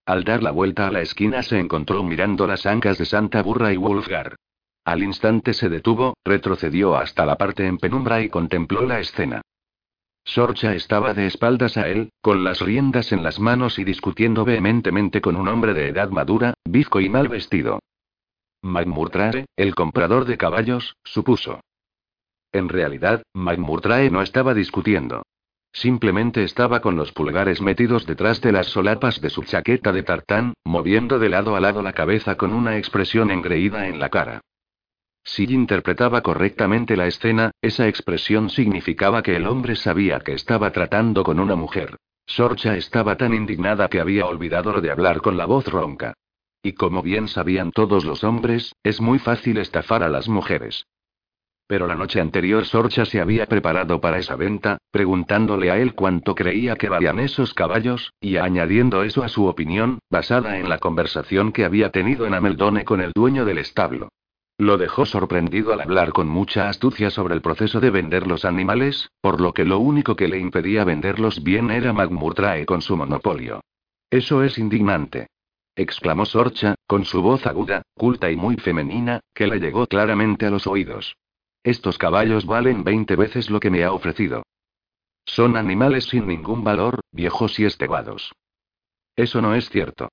Al 0.08 0.24
dar 0.24 0.42
la 0.42 0.52
vuelta 0.52 0.88
a 0.88 0.92
la 0.92 1.02
esquina 1.02 1.44
se 1.44 1.60
encontró 1.60 2.02
mirando 2.02 2.48
las 2.48 2.66
ancas 2.66 2.98
de 2.98 3.04
Santa 3.04 3.44
Burra 3.44 3.74
y 3.74 3.78
Wolfgar. 3.78 4.38
Al 4.86 5.04
instante 5.04 5.54
se 5.54 5.68
detuvo, 5.68 6.16
retrocedió 6.24 6.96
hasta 6.96 7.26
la 7.26 7.36
parte 7.36 7.68
en 7.68 7.78
penumbra 7.78 8.22
y 8.22 8.30
contempló 8.30 8.84
la 8.84 9.02
escena. 9.02 9.42
Sorcha 10.24 10.74
estaba 10.74 11.14
de 11.14 11.28
espaldas 11.28 11.76
a 11.76 11.90
él, 11.90 12.10
con 12.22 12.46
las 12.46 12.62
riendas 12.62 13.12
en 13.12 13.22
las 13.22 13.42
manos 13.42 13.80
y 13.80 13.84
discutiendo 13.84 14.46
vehementemente 14.46 15.20
con 15.20 15.36
un 15.36 15.50
hombre 15.50 15.74
de 15.74 15.90
edad 15.90 16.10
madura, 16.10 16.54
bizco 16.64 17.02
y 17.02 17.10
mal 17.10 17.28
vestido. 17.28 17.80
McMurtrae, 18.62 19.46
el 19.58 19.76
comprador 19.76 20.24
de 20.24 20.38
caballos, 20.38 20.96
supuso. 21.04 21.60
En 22.54 22.70
realidad, 22.70 23.24
McMurtrae 23.34 24.10
no 24.10 24.22
estaba 24.22 24.54
discutiendo. 24.54 25.24
Simplemente 25.78 26.44
estaba 26.44 26.80
con 26.80 26.96
los 26.96 27.12
pulgares 27.12 27.62
metidos 27.62 28.08
detrás 28.08 28.42
de 28.42 28.52
las 28.52 28.66
solapas 28.66 29.22
de 29.22 29.30
su 29.30 29.44
chaqueta 29.44 29.92
de 29.92 30.02
tartán, 30.02 30.56
moviendo 30.66 31.20
de 31.20 31.30
lado 31.30 31.56
a 31.56 31.60
lado 31.60 31.84
la 31.84 31.94
cabeza 31.94 32.36
con 32.36 32.52
una 32.52 32.80
expresión 32.80 33.30
engreída 33.30 33.88
en 33.88 34.00
la 34.00 34.10
cara. 34.10 34.42
Si 35.24 35.44
interpretaba 35.44 36.22
correctamente 36.22 36.98
la 36.98 37.06
escena, 37.06 37.52
esa 37.62 37.88
expresión 37.88 38.50
significaba 38.50 39.22
que 39.22 39.36
el 39.36 39.46
hombre 39.46 39.76
sabía 39.76 40.20
que 40.22 40.34
estaba 40.34 40.72
tratando 40.72 41.24
con 41.24 41.40
una 41.40 41.56
mujer. 41.56 41.96
Sorcha 42.26 42.76
estaba 42.76 43.16
tan 43.16 43.36
indignada 43.36 43.88
que 43.88 44.00
había 44.00 44.26
olvidado 44.26 44.74
lo 44.74 44.82
de 44.82 44.90
hablar 44.90 45.22
con 45.22 45.38
la 45.38 45.46
voz 45.46 45.68
ronca. 45.68 46.16
Y 46.64 46.74
como 46.74 47.04
bien 47.04 47.28
sabían 47.28 47.72
todos 47.72 48.04
los 48.04 48.24
hombres, 48.24 48.74
es 48.82 49.00
muy 49.00 49.20
fácil 49.20 49.60
estafar 49.60 50.02
a 50.02 50.10
las 50.10 50.28
mujeres. 50.28 50.88
Pero 51.68 51.86
la 51.86 51.96
noche 51.96 52.22
anterior 52.22 52.66
Sorcha 52.66 53.06
se 53.06 53.20
había 53.20 53.46
preparado 53.46 54.00
para 54.00 54.18
esa 54.20 54.36
venta, 54.36 54.78
preguntándole 54.90 55.70
a 55.70 55.78
él 55.78 55.94
cuánto 55.94 56.34
creía 56.34 56.78
que 56.78 56.88
valían 56.88 57.20
esos 57.20 57.54
caballos, 57.54 58.14
y 58.22 58.38
añadiendo 58.38 59.04
eso 59.04 59.24
a 59.24 59.30
su 59.30 59.46
opinión, 59.46 60.00
basada 60.10 60.58
en 60.58 60.70
la 60.70 60.80
conversación 60.80 61.52
que 61.52 61.66
había 61.66 61.92
tenido 61.92 62.26
en 62.26 62.34
Ameldone 62.34 62.86
con 62.86 63.02
el 63.02 63.12
dueño 63.14 63.44
del 63.44 63.58
establo. 63.58 64.10
Lo 64.58 64.78
dejó 64.78 65.06
sorprendido 65.06 65.74
al 65.74 65.82
hablar 65.82 66.14
con 66.14 66.28
mucha 66.28 66.70
astucia 66.70 67.10
sobre 67.10 67.36
el 67.36 67.42
proceso 67.42 67.80
de 67.80 67.92
vender 67.92 68.26
los 68.26 68.46
animales, 68.46 69.10
por 69.22 69.42
lo 69.42 69.54
que 69.54 69.66
lo 69.66 69.80
único 69.80 70.16
que 70.16 70.28
le 70.28 70.40
impedía 70.40 70.84
venderlos 70.84 71.44
bien 71.44 71.70
era 71.70 71.94
McMurtrae 71.94 72.66
con 72.66 72.82
su 72.82 72.96
monopolio. 72.96 73.62
Eso 74.10 74.44
es 74.44 74.58
indignante 74.58 75.28
exclamó 75.78 76.26
Sorcha, 76.26 76.76
con 76.88 77.06
su 77.06 77.22
voz 77.22 77.46
aguda, 77.46 77.84
culta 77.94 78.32
y 78.32 78.36
muy 78.36 78.58
femenina, 78.58 79.22
que 79.34 79.48
le 79.48 79.60
llegó 79.60 79.86
claramente 79.86 80.48
a 80.48 80.50
los 80.50 80.66
oídos. 80.66 81.16
Estos 81.68 81.98
caballos 81.98 82.46
valen 82.46 82.86
20 82.86 83.18
veces 83.18 83.50
lo 83.50 83.60
que 83.60 83.70
me 83.70 83.84
ha 83.84 83.92
ofrecido. 83.92 84.44
Son 85.26 85.58
animales 85.58 86.06
sin 86.06 86.26
ningún 86.26 86.64
valor, 86.64 87.02
viejos 87.12 87.60
y 87.60 87.66
esteguados. 87.66 88.32
Eso 89.18 89.42
no 89.42 89.54
es 89.54 89.70
cierto. 89.70 90.08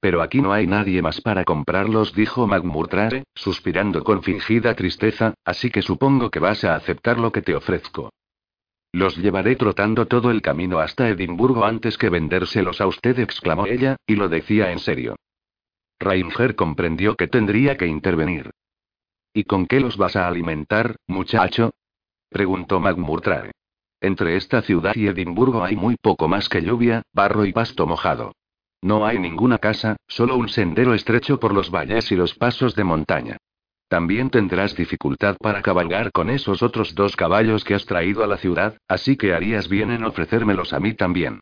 Pero 0.00 0.20
aquí 0.20 0.40
no 0.42 0.52
hay 0.52 0.66
nadie 0.66 1.00
más 1.00 1.20
para 1.20 1.44
comprarlos, 1.44 2.12
dijo 2.12 2.48
McMurtry, 2.48 3.22
suspirando 3.36 4.02
con 4.02 4.24
fingida 4.24 4.74
tristeza, 4.74 5.34
así 5.44 5.70
que 5.70 5.80
supongo 5.80 6.28
que 6.28 6.40
vas 6.40 6.64
a 6.64 6.74
aceptar 6.74 7.20
lo 7.20 7.30
que 7.30 7.42
te 7.42 7.54
ofrezco. 7.54 8.10
Los 8.90 9.16
llevaré 9.16 9.54
trotando 9.54 10.06
todo 10.06 10.32
el 10.32 10.42
camino 10.42 10.80
hasta 10.80 11.08
Edimburgo 11.08 11.64
antes 11.64 11.96
que 11.96 12.10
vendérselos 12.10 12.80
a 12.80 12.88
usted, 12.88 13.20
exclamó 13.20 13.68
ella, 13.68 13.94
y 14.08 14.16
lo 14.16 14.28
decía 14.28 14.72
en 14.72 14.80
serio. 14.80 15.14
Reinger 16.00 16.56
comprendió 16.56 17.14
que 17.14 17.28
tendría 17.28 17.76
que 17.76 17.86
intervenir. 17.86 18.50
¿Y 19.36 19.44
con 19.44 19.66
qué 19.66 19.80
los 19.80 19.96
vas 19.96 20.14
a 20.14 20.28
alimentar, 20.28 20.94
muchacho? 21.08 21.72
preguntó 22.30 22.78
McMurtry. 22.78 23.50
Entre 24.00 24.36
esta 24.36 24.62
ciudad 24.62 24.94
y 24.94 25.08
Edimburgo 25.08 25.64
hay 25.64 25.74
muy 25.74 25.96
poco 25.96 26.28
más 26.28 26.48
que 26.48 26.62
lluvia, 26.62 27.02
barro 27.12 27.44
y 27.44 27.52
pasto 27.52 27.84
mojado. 27.84 28.32
No 28.80 29.04
hay 29.04 29.18
ninguna 29.18 29.58
casa, 29.58 29.96
solo 30.06 30.36
un 30.36 30.48
sendero 30.48 30.94
estrecho 30.94 31.40
por 31.40 31.52
los 31.52 31.70
valles 31.70 32.12
y 32.12 32.16
los 32.16 32.34
pasos 32.34 32.76
de 32.76 32.84
montaña. 32.84 33.38
También 33.88 34.30
tendrás 34.30 34.76
dificultad 34.76 35.36
para 35.40 35.62
cabalgar 35.62 36.12
con 36.12 36.30
esos 36.30 36.62
otros 36.62 36.94
dos 36.94 37.16
caballos 37.16 37.64
que 37.64 37.74
has 37.74 37.86
traído 37.86 38.22
a 38.22 38.28
la 38.28 38.36
ciudad, 38.36 38.76
así 38.86 39.16
que 39.16 39.34
harías 39.34 39.68
bien 39.68 39.90
en 39.90 40.04
ofrecérmelos 40.04 40.72
a 40.72 40.78
mí 40.78 40.94
también. 40.94 41.40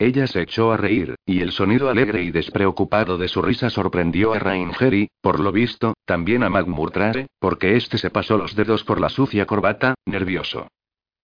Ella 0.00 0.26
se 0.26 0.40
echó 0.40 0.72
a 0.72 0.78
reír, 0.78 1.16
y 1.26 1.42
el 1.42 1.52
sonido 1.52 1.90
alegre 1.90 2.22
y 2.22 2.30
despreocupado 2.30 3.18
de 3.18 3.28
su 3.28 3.42
risa 3.42 3.68
sorprendió 3.68 4.32
a 4.32 4.38
Ranger 4.38 4.94
y, 4.94 5.10
por 5.20 5.38
lo 5.40 5.52
visto, 5.52 5.92
también 6.06 6.42
a 6.42 6.48
McMurtry, 6.48 7.26
porque 7.38 7.76
éste 7.76 7.98
se 7.98 8.08
pasó 8.08 8.38
los 8.38 8.56
dedos 8.56 8.82
por 8.82 8.98
la 8.98 9.10
sucia 9.10 9.44
corbata, 9.44 9.96
nervioso. 10.06 10.68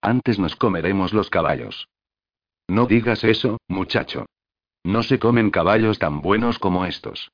Antes 0.03 0.39
nos 0.39 0.57
comeremos 0.57 1.15
los 1.15 1.31
caballos. 1.31 1.89
No 2.69 2.85
digas 2.85 3.25
eso, 3.25 3.57
muchacho. 3.67 4.27
No 4.85 5.03
se 5.03 5.19
comen 5.19 5.49
caballos 5.49 5.99
tan 5.99 6.21
buenos 6.21 6.59
como 6.59 6.85
estos. 6.85 7.31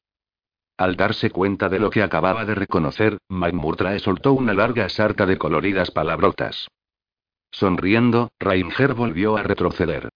Al 0.77 0.95
darse 0.95 1.31
cuenta 1.31 1.69
de 1.69 1.81
lo 1.81 1.91
que 1.91 2.05
acababa 2.05 2.45
de 2.45 2.55
reconocer, 2.55 3.19
McMurtry 3.29 3.99
soltó 3.99 4.33
una 4.33 4.55
larga 4.55 4.89
sarta 4.89 5.27
de 5.27 5.39
coloridas 5.39 5.91
palabrotas. 5.91 6.69
Sonriendo, 7.51 8.31
Ranger 8.39 8.95
volvió 8.95 9.37
a 9.37 9.43
retroceder. 9.43 10.09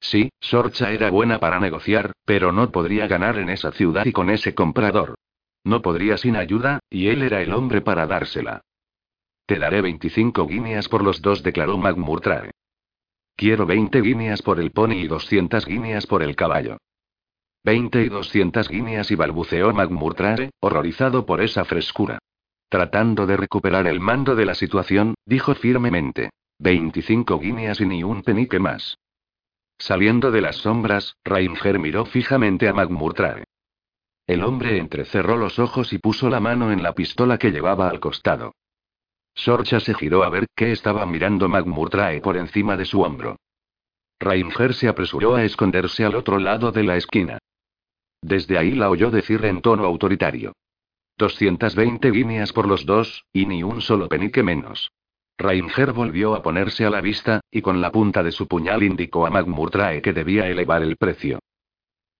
Sí, 0.00 0.30
Sorcha 0.40 0.90
era 0.90 1.10
buena 1.10 1.38
para 1.38 1.60
negociar, 1.60 2.12
pero 2.24 2.52
no 2.52 2.70
podría 2.72 3.06
ganar 3.06 3.38
en 3.38 3.50
esa 3.50 3.70
ciudad 3.70 4.06
y 4.06 4.12
con 4.12 4.30
ese 4.30 4.54
comprador. 4.54 5.14
No 5.62 5.82
podría 5.82 6.16
sin 6.16 6.36
ayuda, 6.36 6.80
y 6.88 7.08
él 7.08 7.22
era 7.22 7.42
el 7.42 7.52
hombre 7.52 7.82
para 7.82 8.06
dársela. 8.06 8.62
Te 9.44 9.58
daré 9.58 9.82
25 9.82 10.46
guineas 10.46 10.88
por 10.88 11.02
los 11.02 11.20
dos, 11.20 11.42
declaró 11.42 11.76
McMurtry. 11.76 12.50
Quiero 13.36 13.66
20 13.66 14.00
guineas 14.00 14.42
por 14.42 14.58
el 14.58 14.70
pony 14.70 14.94
y 14.94 15.08
200 15.08 15.66
guineas 15.66 16.06
por 16.06 16.22
el 16.22 16.34
caballo. 16.34 16.78
20 17.64 18.02
y 18.02 18.08
200 18.08 18.68
guineas 18.68 19.10
y 19.10 19.16
balbuceó 19.16 19.72
McMurtry, 19.74 20.50
horrorizado 20.60 21.26
por 21.26 21.42
esa 21.42 21.64
frescura. 21.64 22.18
Tratando 22.70 23.26
de 23.26 23.36
recuperar 23.36 23.86
el 23.86 24.00
mando 24.00 24.34
de 24.34 24.46
la 24.46 24.54
situación, 24.54 25.14
dijo 25.26 25.54
firmemente. 25.54 26.30
25 26.58 27.38
guineas 27.38 27.80
y 27.80 27.86
ni 27.86 28.02
un 28.02 28.22
penique 28.22 28.58
más. 28.58 28.96
Saliendo 29.80 30.30
de 30.30 30.42
las 30.42 30.56
sombras, 30.56 31.16
Ranger 31.24 31.78
miró 31.78 32.04
fijamente 32.04 32.68
a 32.68 32.74
McMurtry. 32.74 33.44
El 34.26 34.44
hombre 34.44 34.76
entrecerró 34.76 35.38
los 35.38 35.58
ojos 35.58 35.94
y 35.94 35.98
puso 35.98 36.28
la 36.28 36.38
mano 36.38 36.70
en 36.70 36.82
la 36.82 36.92
pistola 36.92 37.38
que 37.38 37.50
llevaba 37.50 37.88
al 37.88 37.98
costado. 37.98 38.52
Sorcha 39.34 39.80
se 39.80 39.94
giró 39.94 40.22
a 40.22 40.28
ver 40.28 40.48
qué 40.54 40.70
estaba 40.70 41.06
mirando 41.06 41.48
McMurtry 41.48 42.20
por 42.20 42.36
encima 42.36 42.76
de 42.76 42.84
su 42.84 43.00
hombro. 43.00 43.36
Ranger 44.18 44.74
se 44.74 44.86
apresuró 44.86 45.34
a 45.34 45.44
esconderse 45.44 46.04
al 46.04 46.14
otro 46.14 46.38
lado 46.38 46.72
de 46.72 46.84
la 46.84 46.98
esquina. 46.98 47.38
Desde 48.20 48.58
ahí 48.58 48.72
la 48.72 48.90
oyó 48.90 49.10
decir 49.10 49.42
en 49.46 49.62
tono 49.62 49.86
autoritario. 49.86 50.52
220 51.16 52.10
guineas 52.10 52.52
por 52.52 52.68
los 52.68 52.84
dos, 52.84 53.24
y 53.32 53.46
ni 53.46 53.62
un 53.62 53.80
solo 53.80 54.08
penique 54.08 54.42
menos. 54.42 54.92
Ranger 55.40 55.94
volvió 55.94 56.34
a 56.34 56.42
ponerse 56.42 56.84
a 56.84 56.90
la 56.90 57.00
vista, 57.00 57.40
y 57.50 57.62
con 57.62 57.80
la 57.80 57.90
punta 57.90 58.22
de 58.22 58.30
su 58.30 58.46
puñal 58.46 58.82
indicó 58.82 59.26
a 59.26 59.30
McMurtry 59.30 60.02
que 60.02 60.12
debía 60.12 60.46
elevar 60.46 60.82
el 60.82 60.96
precio. 60.98 61.38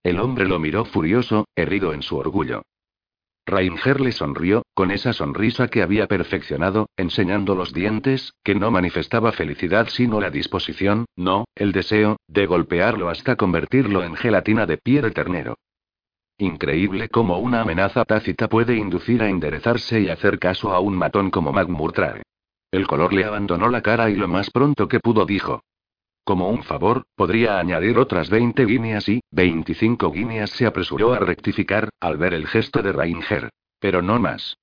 El 0.03 0.19
hombre 0.19 0.47
lo 0.47 0.57
miró 0.57 0.85
furioso, 0.85 1.45
herido 1.55 1.93
en 1.93 2.01
su 2.01 2.17
orgullo. 2.17 2.63
Ranger 3.45 4.01
le 4.01 4.11
sonrió, 4.11 4.63
con 4.73 4.89
esa 4.89 5.13
sonrisa 5.13 5.67
que 5.67 5.83
había 5.83 6.07
perfeccionado, 6.07 6.89
enseñando 6.97 7.53
los 7.53 7.73
dientes, 7.73 8.33
que 8.43 8.55
no 8.55 8.71
manifestaba 8.71 9.31
felicidad 9.31 9.87
sino 9.89 10.19
la 10.19 10.31
disposición, 10.31 11.05
no, 11.15 11.45
el 11.53 11.73
deseo, 11.73 12.17
de 12.27 12.47
golpearlo 12.47 13.09
hasta 13.09 13.35
convertirlo 13.35 14.03
en 14.03 14.15
gelatina 14.15 14.65
de 14.65 14.77
pie 14.77 15.03
de 15.03 15.11
ternero. 15.11 15.59
Increíble 16.39 17.07
cómo 17.09 17.37
una 17.37 17.61
amenaza 17.61 18.03
tácita 18.03 18.49
puede 18.49 18.77
inducir 18.77 19.21
a 19.21 19.29
enderezarse 19.29 20.01
y 20.01 20.09
hacer 20.09 20.39
caso 20.39 20.73
a 20.73 20.79
un 20.79 20.95
matón 20.95 21.29
como 21.29 21.53
McMurtry. 21.53 22.23
El 22.71 22.87
color 22.87 23.11
le 23.11 23.25
abandonó 23.25 23.67
la 23.67 23.81
cara 23.81 24.09
y 24.09 24.15
lo 24.15 24.29
más 24.29 24.49
pronto 24.49 24.87
que 24.87 25.01
pudo 25.01 25.25
dijo. 25.25 25.61
Como 26.23 26.49
un 26.49 26.63
favor, 26.63 27.03
podría 27.15 27.59
añadir 27.59 27.97
otras 27.97 28.29
20 28.29 28.65
guineas 28.65 29.09
y, 29.09 29.21
25 29.31 30.11
guineas 30.11 30.51
se 30.51 30.65
apresuró 30.65 31.13
a 31.13 31.19
rectificar, 31.19 31.89
al 31.99 32.17
ver 32.17 32.33
el 32.33 32.47
gesto 32.47 32.81
de 32.81 32.93
Rainger. 32.93 33.49
Pero 33.79 34.01
no 34.01 34.19
más. 34.19 34.55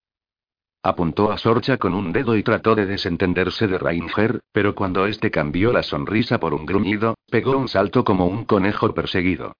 Apuntó 0.82 1.32
a 1.32 1.36
Sorcha 1.39 1.76
con 1.76 1.93
un 1.93 2.12
dedo 2.12 2.36
y 2.36 2.43
trató 2.43 2.74
de 2.74 2.86
desentenderse 2.86 3.66
de 3.66 3.76
Rainger, 3.76 4.40
pero 4.52 4.74
cuando 4.74 5.06
este 5.06 5.30
cambió 5.30 5.72
la 5.72 5.82
sonrisa 5.82 6.39
por 6.39 6.55
un 6.55 6.64
gruñido, 6.64 7.16
pegó 7.28 7.59
un 7.59 7.68
salto 7.68 8.05
como 8.05 8.26
un 8.26 8.44
conejo 8.44 8.94
perseguido. 8.94 9.52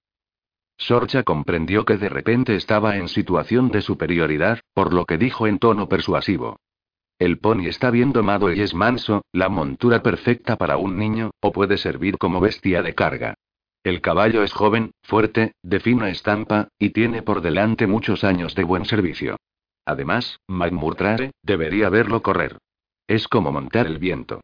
Sorcha 0.77 1.23
comprendió 1.23 1.83
que 1.83 1.97
de 1.97 2.07
repente 2.07 2.55
estaba 2.55 2.95
en 2.95 3.09
situación 3.09 3.69
de 3.69 3.81
superioridad, 3.81 4.61
por 4.73 4.93
lo 4.93 5.05
que 5.05 5.17
dijo 5.17 5.45
en 5.45 5.59
tono 5.59 5.89
persuasivo. 5.89 6.57
El 7.19 7.37
pony 7.37 7.67
está 7.67 7.91
bien 7.91 8.13
domado 8.13 8.51
y 8.53 8.61
es 8.61 8.73
manso, 8.73 9.25
la 9.33 9.49
montura 9.49 10.01
perfecta 10.01 10.55
para 10.55 10.77
un 10.77 10.97
niño, 10.97 11.31
o 11.41 11.51
puede 11.51 11.77
servir 11.77 12.17
como 12.17 12.39
bestia 12.39 12.81
de 12.81 12.95
carga. 12.95 13.33
El 13.83 13.99
caballo 13.99 14.41
es 14.41 14.53
joven, 14.53 14.91
fuerte, 15.03 15.51
de 15.61 15.81
fina 15.81 16.09
estampa, 16.09 16.69
y 16.79 16.91
tiene 16.91 17.21
por 17.21 17.41
delante 17.41 17.87
muchos 17.87 18.23
años 18.23 18.55
de 18.55 18.63
buen 18.63 18.85
servicio. 18.85 19.35
Además, 19.85 20.39
McMurtry 20.47 21.31
debería 21.43 21.89
verlo 21.89 22.21
correr. 22.21 22.57
Es 23.05 23.27
como 23.27 23.51
montar 23.51 23.85
el 23.85 23.99
viento. 23.99 24.39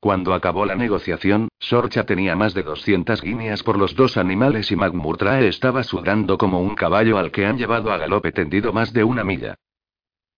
Cuando 0.00 0.34
acabó 0.34 0.66
la 0.66 0.74
negociación, 0.74 1.48
Sorcha 1.60 2.04
tenía 2.06 2.34
más 2.34 2.54
de 2.54 2.64
200 2.64 3.22
guineas 3.22 3.62
por 3.62 3.78
los 3.78 3.94
dos 3.94 4.16
animales 4.16 4.72
y 4.72 4.76
McMurtry 4.76 5.46
estaba 5.46 5.84
sudando 5.84 6.38
como 6.38 6.60
un 6.60 6.74
caballo 6.74 7.18
al 7.18 7.30
que 7.30 7.46
han 7.46 7.56
llevado 7.56 7.92
a 7.92 7.98
galope 7.98 8.32
tendido 8.32 8.72
más 8.72 8.92
de 8.92 9.04
una 9.04 9.22
milla. 9.22 9.54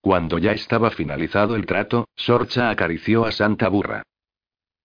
Cuando 0.07 0.39
ya 0.39 0.53
estaba 0.53 0.93
finalizado 0.93 1.57
el 1.57 1.67
trato, 1.67 2.07
Sorcha 2.15 2.71
acarició 2.71 3.25
a 3.25 3.33
Santa 3.33 3.69
Burra. 3.69 4.05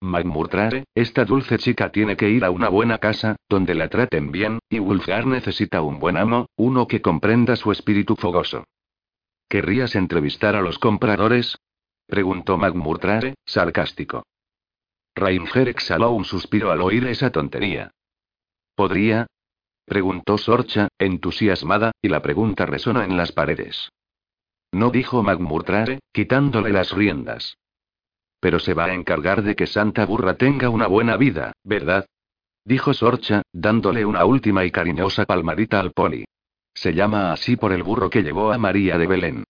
McMurtry, 0.02 0.84
esta 0.96 1.26
dulce 1.26 1.60
chica 1.60 1.92
tiene 1.92 2.18
que 2.18 2.28
ir 2.28 2.44
a 2.44 2.50
una 2.50 2.70
buena 2.70 2.98
casa, 2.98 3.36
donde 3.48 3.76
la 3.76 3.88
traten 3.88 4.32
bien, 4.32 4.58
y 4.68 4.80
Wolfgar 4.80 5.28
necesita 5.28 5.84
un 5.84 6.00
buen 6.00 6.18
amo, 6.18 6.48
uno 6.56 6.88
que 6.88 7.04
comprenda 7.04 7.56
su 7.56 7.72
espíritu 7.72 8.16
fogoso. 8.16 8.64
¿Querrías 9.48 9.96
entrevistar 9.96 10.56
a 10.56 10.62
los 10.62 10.80
compradores? 10.80 11.56
preguntó 12.08 12.58
McMurtry, 12.58 13.36
sarcástico. 13.46 14.24
Rainger 15.14 15.70
exhaló 15.70 16.14
un 16.14 16.26
suspiro 16.26 16.72
al 16.72 16.82
oír 16.82 17.06
esa 17.06 17.30
tontería. 17.30 17.92
¿Podría? 18.74 19.28
preguntó 19.86 20.40
Sorcha, 20.40 20.88
entusiasmada, 20.98 21.92
y 22.02 22.08
la 22.08 22.24
pregunta 22.24 22.66
resonó 22.66 23.04
en 23.04 23.18
las 23.18 23.32
paredes. 23.32 23.92
No 24.72 24.90
dijo 24.90 25.22
McMurtry, 25.22 26.00
quitándole 26.14 26.72
las 26.72 26.92
riendas. 26.92 27.58
Pero 28.40 28.60
se 28.60 28.74
va 28.74 28.86
a 28.86 28.94
encargar 28.94 29.44
de 29.44 29.56
que 29.56 29.68
Santa 29.68 30.06
Burra 30.06 30.36
tenga 30.36 30.70
una 30.70 30.88
buena 30.88 31.18
vida, 31.18 31.54
¿verdad? 31.64 32.06
Dijo 32.64 32.94
Sorcha, 32.94 33.42
dándole 33.52 34.06
una 34.06 34.24
última 34.26 34.66
y 34.66 34.72
cariñosa 34.72 35.26
palmadita 35.26 35.80
al 35.80 35.92
pony. 35.92 36.24
Se 36.74 36.94
llama 36.94 37.34
así 37.34 37.58
por 37.58 37.74
el 37.74 37.84
burro 37.84 38.10
que 38.10 38.24
llevó 38.24 38.52
a 38.52 38.58
María 38.58 38.98
de 38.98 39.08
Belén. 39.08 39.44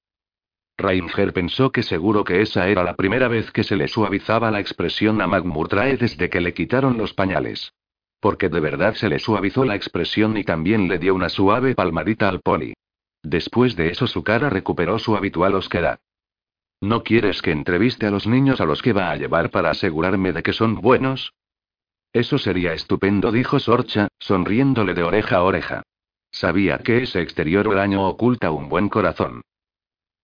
Rainger 0.77 1.33
pensó 1.33 1.71
que 1.71 1.83
seguro 1.83 2.23
que 2.23 2.41
esa 2.41 2.67
era 2.67 2.83
la 2.83 2.95
primera 2.95 3.27
vez 3.27 3.51
que 3.51 3.63
se 3.63 3.75
le 3.75 3.87
suavizaba 3.87 4.49
la 4.49 4.59
expresión 4.59 5.21
a 5.21 5.27
McMurtry 5.27 5.97
desde 5.97 6.29
que 6.29 6.41
le 6.41 6.53
quitaron 6.53 6.97
los 6.97 7.13
pañales. 7.13 7.73
Porque 8.19 8.49
de 8.49 8.59
verdad 8.59 8.95
se 8.95 9.09
le 9.09 9.19
suavizó 9.19 9.65
la 9.65 9.75
expresión 9.75 10.37
y 10.37 10.43
también 10.43 10.87
le 10.87 10.97
dio 10.97 11.13
una 11.13 11.29
suave 11.29 11.75
palmadita 11.75 12.29
al 12.29 12.41
pony. 12.41 12.73
Después 13.23 13.75
de 13.75 13.89
eso 13.89 14.07
su 14.07 14.23
cara 14.23 14.49
recuperó 14.49 14.99
su 14.99 15.15
habitual 15.15 15.55
osquedad. 15.55 15.99
¿No 16.81 17.03
quieres 17.03 17.41
que 17.41 17.51
entreviste 17.51 18.07
a 18.07 18.11
los 18.11 18.25
niños 18.25 18.59
a 18.59 18.65
los 18.65 18.81
que 18.81 18.93
va 18.93 19.11
a 19.11 19.15
llevar 19.15 19.51
para 19.51 19.69
asegurarme 19.69 20.33
de 20.33 20.41
que 20.41 20.53
son 20.53 20.81
buenos? 20.81 21.33
Eso 22.13 22.37
sería 22.37 22.73
estupendo, 22.73 23.31
dijo 23.31 23.59
Sorcha, 23.59 24.07
sonriéndole 24.19 24.93
de 24.93 25.03
oreja 25.03 25.37
a 25.37 25.43
oreja. 25.43 25.83
Sabía 26.31 26.79
que 26.79 27.03
ese 27.03 27.21
exterior 27.21 27.67
huraño 27.67 28.07
oculta 28.07 28.51
un 28.51 28.67
buen 28.67 28.89
corazón. 28.89 29.41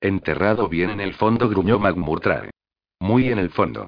Enterrado 0.01 0.67
bien 0.67 0.89
en 0.89 0.99
el 0.99 1.13
fondo, 1.13 1.47
gruñó 1.47 1.79
McMurtry. 1.79 2.49
Muy 2.99 3.29
en 3.29 3.37
el 3.37 3.49
fondo. 3.51 3.87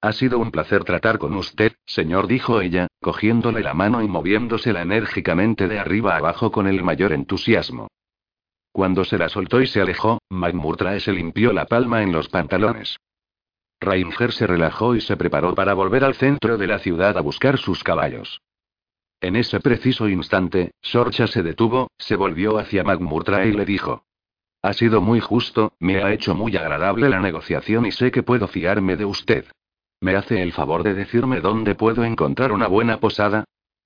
Ha 0.00 0.12
sido 0.12 0.38
un 0.38 0.50
placer 0.50 0.84
tratar 0.84 1.18
con 1.18 1.34
usted, 1.34 1.72
señor, 1.86 2.28
dijo 2.28 2.60
ella, 2.60 2.86
cogiéndole 3.00 3.62
la 3.62 3.74
mano 3.74 4.02
y 4.02 4.08
moviéndosela 4.08 4.82
enérgicamente 4.82 5.66
de 5.66 5.78
arriba 5.78 6.16
abajo 6.16 6.52
con 6.52 6.68
el 6.68 6.82
mayor 6.84 7.12
entusiasmo. 7.12 7.88
Cuando 8.72 9.04
se 9.04 9.18
la 9.18 9.28
soltó 9.28 9.60
y 9.60 9.66
se 9.66 9.80
alejó, 9.80 10.20
McMurtry 10.30 11.00
se 11.00 11.12
limpió 11.12 11.52
la 11.52 11.66
palma 11.66 12.02
en 12.02 12.12
los 12.12 12.28
pantalones. 12.28 12.96
Rainger 13.80 14.32
se 14.32 14.46
relajó 14.46 14.94
y 14.94 15.00
se 15.00 15.16
preparó 15.16 15.54
para 15.54 15.74
volver 15.74 16.04
al 16.04 16.14
centro 16.14 16.58
de 16.58 16.66
la 16.66 16.78
ciudad 16.78 17.16
a 17.16 17.20
buscar 17.20 17.58
sus 17.58 17.84
caballos. 17.84 18.40
En 19.20 19.36
ese 19.36 19.60
preciso 19.60 20.08
instante, 20.08 20.72
Sorcha 20.80 21.26
se 21.26 21.42
detuvo, 21.42 21.90
se 21.98 22.16
volvió 22.16 22.58
hacia 22.58 22.84
McMurtry 22.84 23.48
y 23.48 23.52
le 23.52 23.64
dijo: 23.64 24.04
ha 24.60 24.72
sido 24.72 25.00
muy 25.00 25.20
justo, 25.20 25.72
me 25.78 26.02
ha 26.02 26.12
hecho 26.12 26.34
muy 26.34 26.56
agradable 26.56 27.08
la 27.08 27.20
negociación 27.20 27.86
y 27.86 27.92
sé 27.92 28.10
que 28.10 28.24
puedo 28.24 28.48
fiarme 28.48 28.96
de 28.96 29.04
usted. 29.04 29.44
¿Me 30.00 30.16
hace 30.16 30.42
el 30.42 30.52
favor 30.52 30.82
de 30.82 30.94
decirme 30.94 31.40
dónde 31.40 31.74
puedo 31.76 32.04
encontrar 32.04 32.50
una 32.52 32.66
buena 32.66 32.98
posada? 32.98 33.44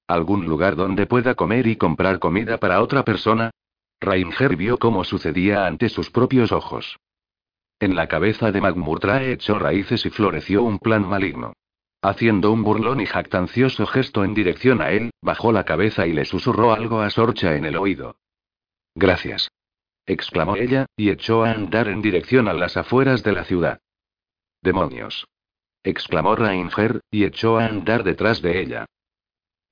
¿Algún 0.08 0.46
lugar 0.46 0.76
donde 0.76 1.06
pueda 1.06 1.34
comer 1.34 1.66
y 1.66 1.76
comprar 1.76 2.18
comida 2.18 2.56
para 2.58 2.80
otra 2.80 3.04
persona? 3.04 3.50
Rainger 4.02 4.56
vio 4.56 4.76
cómo 4.76 5.04
sucedía 5.04 5.66
ante 5.66 5.88
sus 5.88 6.10
propios 6.10 6.52
ojos. 6.52 6.98
En 7.80 7.96
la 7.96 8.08
cabeza 8.08 8.52
de 8.52 8.60
McMurtry 8.60 9.32
echó 9.32 9.58
raíces 9.58 10.04
y 10.04 10.10
floreció 10.10 10.62
un 10.62 10.78
plan 10.78 11.08
maligno. 11.08 11.54
Haciendo 12.02 12.52
un 12.52 12.62
burlón 12.62 13.00
y 13.00 13.06
jactancioso 13.06 13.86
gesto 13.86 14.24
en 14.24 14.34
dirección 14.34 14.82
a 14.82 14.90
él, 14.90 15.12
bajó 15.22 15.52
la 15.52 15.64
cabeza 15.64 16.06
y 16.06 16.12
le 16.12 16.26
susurró 16.26 16.74
algo 16.74 17.00
a 17.00 17.08
Sorcha 17.08 17.56
en 17.56 17.64
el 17.64 17.76
oído. 17.76 18.16
Gracias 18.94 19.48
exclamó 20.06 20.56
ella, 20.56 20.86
y 20.96 21.10
echó 21.10 21.44
a 21.44 21.52
andar 21.52 21.88
en 21.88 22.02
dirección 22.02 22.48
a 22.48 22.52
las 22.52 22.76
afueras 22.76 23.22
de 23.22 23.32
la 23.32 23.44
ciudad. 23.44 23.80
¡Demonios! 24.60 25.26
exclamó 25.84 26.36
Rainger, 26.36 27.00
y 27.10 27.24
echó 27.24 27.58
a 27.58 27.66
andar 27.66 28.04
detrás 28.04 28.42
de 28.42 28.60
ella. 28.60 28.86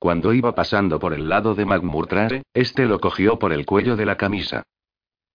Cuando 0.01 0.33
iba 0.33 0.55
pasando 0.55 0.99
por 0.99 1.13
el 1.13 1.29
lado 1.29 1.55
de 1.55 1.67
McMurtry, 1.67 2.41
este 2.55 2.87
lo 2.87 3.01
cogió 3.01 3.39
por 3.39 3.53
el 3.53 3.67
cuello 3.67 3.97
de 3.97 4.07
la 4.07 4.17
camisa. 4.17 4.63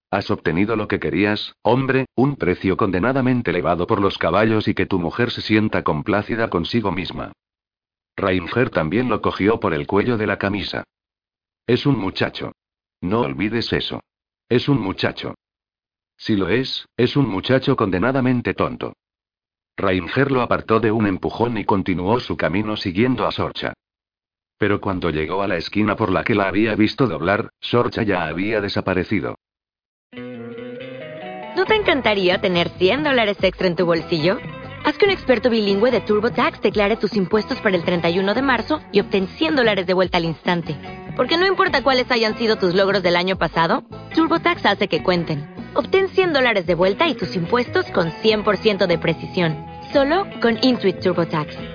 Has 0.10 0.32
obtenido 0.32 0.76
lo 0.76 0.88
que 0.88 1.00
querías, 1.00 1.54
hombre, 1.62 2.08
un 2.16 2.36
precio 2.36 2.76
condenadamente 2.76 3.52
elevado 3.52 3.86
por 3.86 4.02
los 4.02 4.18
caballos 4.18 4.68
y 4.68 4.74
que 4.74 4.88
tu 4.88 4.98
mujer 4.98 5.30
se 5.30 5.42
sienta 5.42 5.84
complácida 5.84 6.50
consigo 6.50 6.92
misma. 6.92 7.32
Rainger 8.18 8.72
también 8.72 9.08
lo 9.08 9.22
cogió 9.22 9.60
por 9.60 9.76
el 9.76 9.86
cuello 9.86 10.18
de 10.18 10.26
la 10.26 10.40
camisa. 10.40 10.84
Es 11.68 11.86
un 11.86 12.00
muchacho. 12.00 12.54
No 13.02 13.22
olvides 13.22 13.72
eso. 13.72 14.02
Es 14.50 14.68
un 14.68 14.82
muchacho. 14.82 15.36
Si 16.18 16.36
lo 16.36 16.50
es, 16.50 16.88
es 16.98 17.16
un 17.16 17.30
muchacho 17.30 17.76
condenadamente 17.76 18.56
tonto. 18.56 18.94
Rainger 19.78 20.32
lo 20.32 20.42
apartó 20.42 20.80
de 20.80 20.92
un 20.92 21.06
empujón 21.06 21.56
y 21.60 21.66
continuó 21.66 22.20
su 22.20 22.36
camino 22.36 22.76
siguiendo 22.78 23.28
a 23.28 23.32
Sorcha. 23.32 23.76
Pero 24.58 24.80
cuando 24.80 25.10
llegó 25.10 25.42
a 25.42 25.48
la 25.48 25.58
esquina 25.58 25.96
por 25.96 26.12
la 26.12 26.24
que 26.24 26.36
la 26.36 26.48
había 26.48 26.76
visto 26.76 27.08
doblar, 27.08 27.50
Sorcha 27.60 28.04
ya 28.04 28.26
había 28.26 28.62
desaparecido. 28.62 29.36
¿No 31.56 31.66
te 31.66 31.76
encantaría 31.76 32.40
tener 32.40 32.70
100 32.70 33.04
dólares 33.04 33.38
extra 33.42 33.68
en 33.68 33.76
tu 33.76 33.86
bolsillo? 33.86 34.38
Haz 34.86 34.98
que 34.98 35.06
un 35.06 35.12
experto 35.12 35.50
bilingüe 35.50 35.90
de 35.90 36.02
TurboTax 36.02 36.62
declare 36.62 36.96
tus 36.96 37.16
impuestos 37.16 37.60
para 37.60 37.76
el 37.76 37.84
31 37.84 38.34
de 38.34 38.42
marzo 38.42 38.82
y 38.92 39.00
obtén 39.00 39.28
100 39.28 39.56
dólares 39.56 39.88
de 39.88 39.94
vuelta 39.94 40.18
al 40.18 40.26
instante. 40.26 40.78
Porque 41.16 41.38
no 41.38 41.48
importa 41.48 41.82
cuáles 41.82 42.12
hayan 42.12 42.38
sido 42.38 42.58
tus 42.58 42.76
logros 42.76 43.02
del 43.02 43.16
año 43.16 43.38
pasado, 43.38 43.84
TurboTax 44.14 44.66
hace 44.66 44.88
que 44.88 45.02
cuenten. 45.02 45.50
Obtén 45.74 46.10
100 46.10 46.34
dólares 46.34 46.66
de 46.66 46.76
vuelta 46.76 47.08
y 47.08 47.16
tus 47.16 47.36
impuestos 47.36 47.86
con 47.92 48.10
100% 48.10 48.86
de 48.86 48.98
precisión. 48.98 49.58
Solo 49.92 50.28
con 50.42 50.58
Intuit 50.62 51.00
TurboTax. 51.00 51.75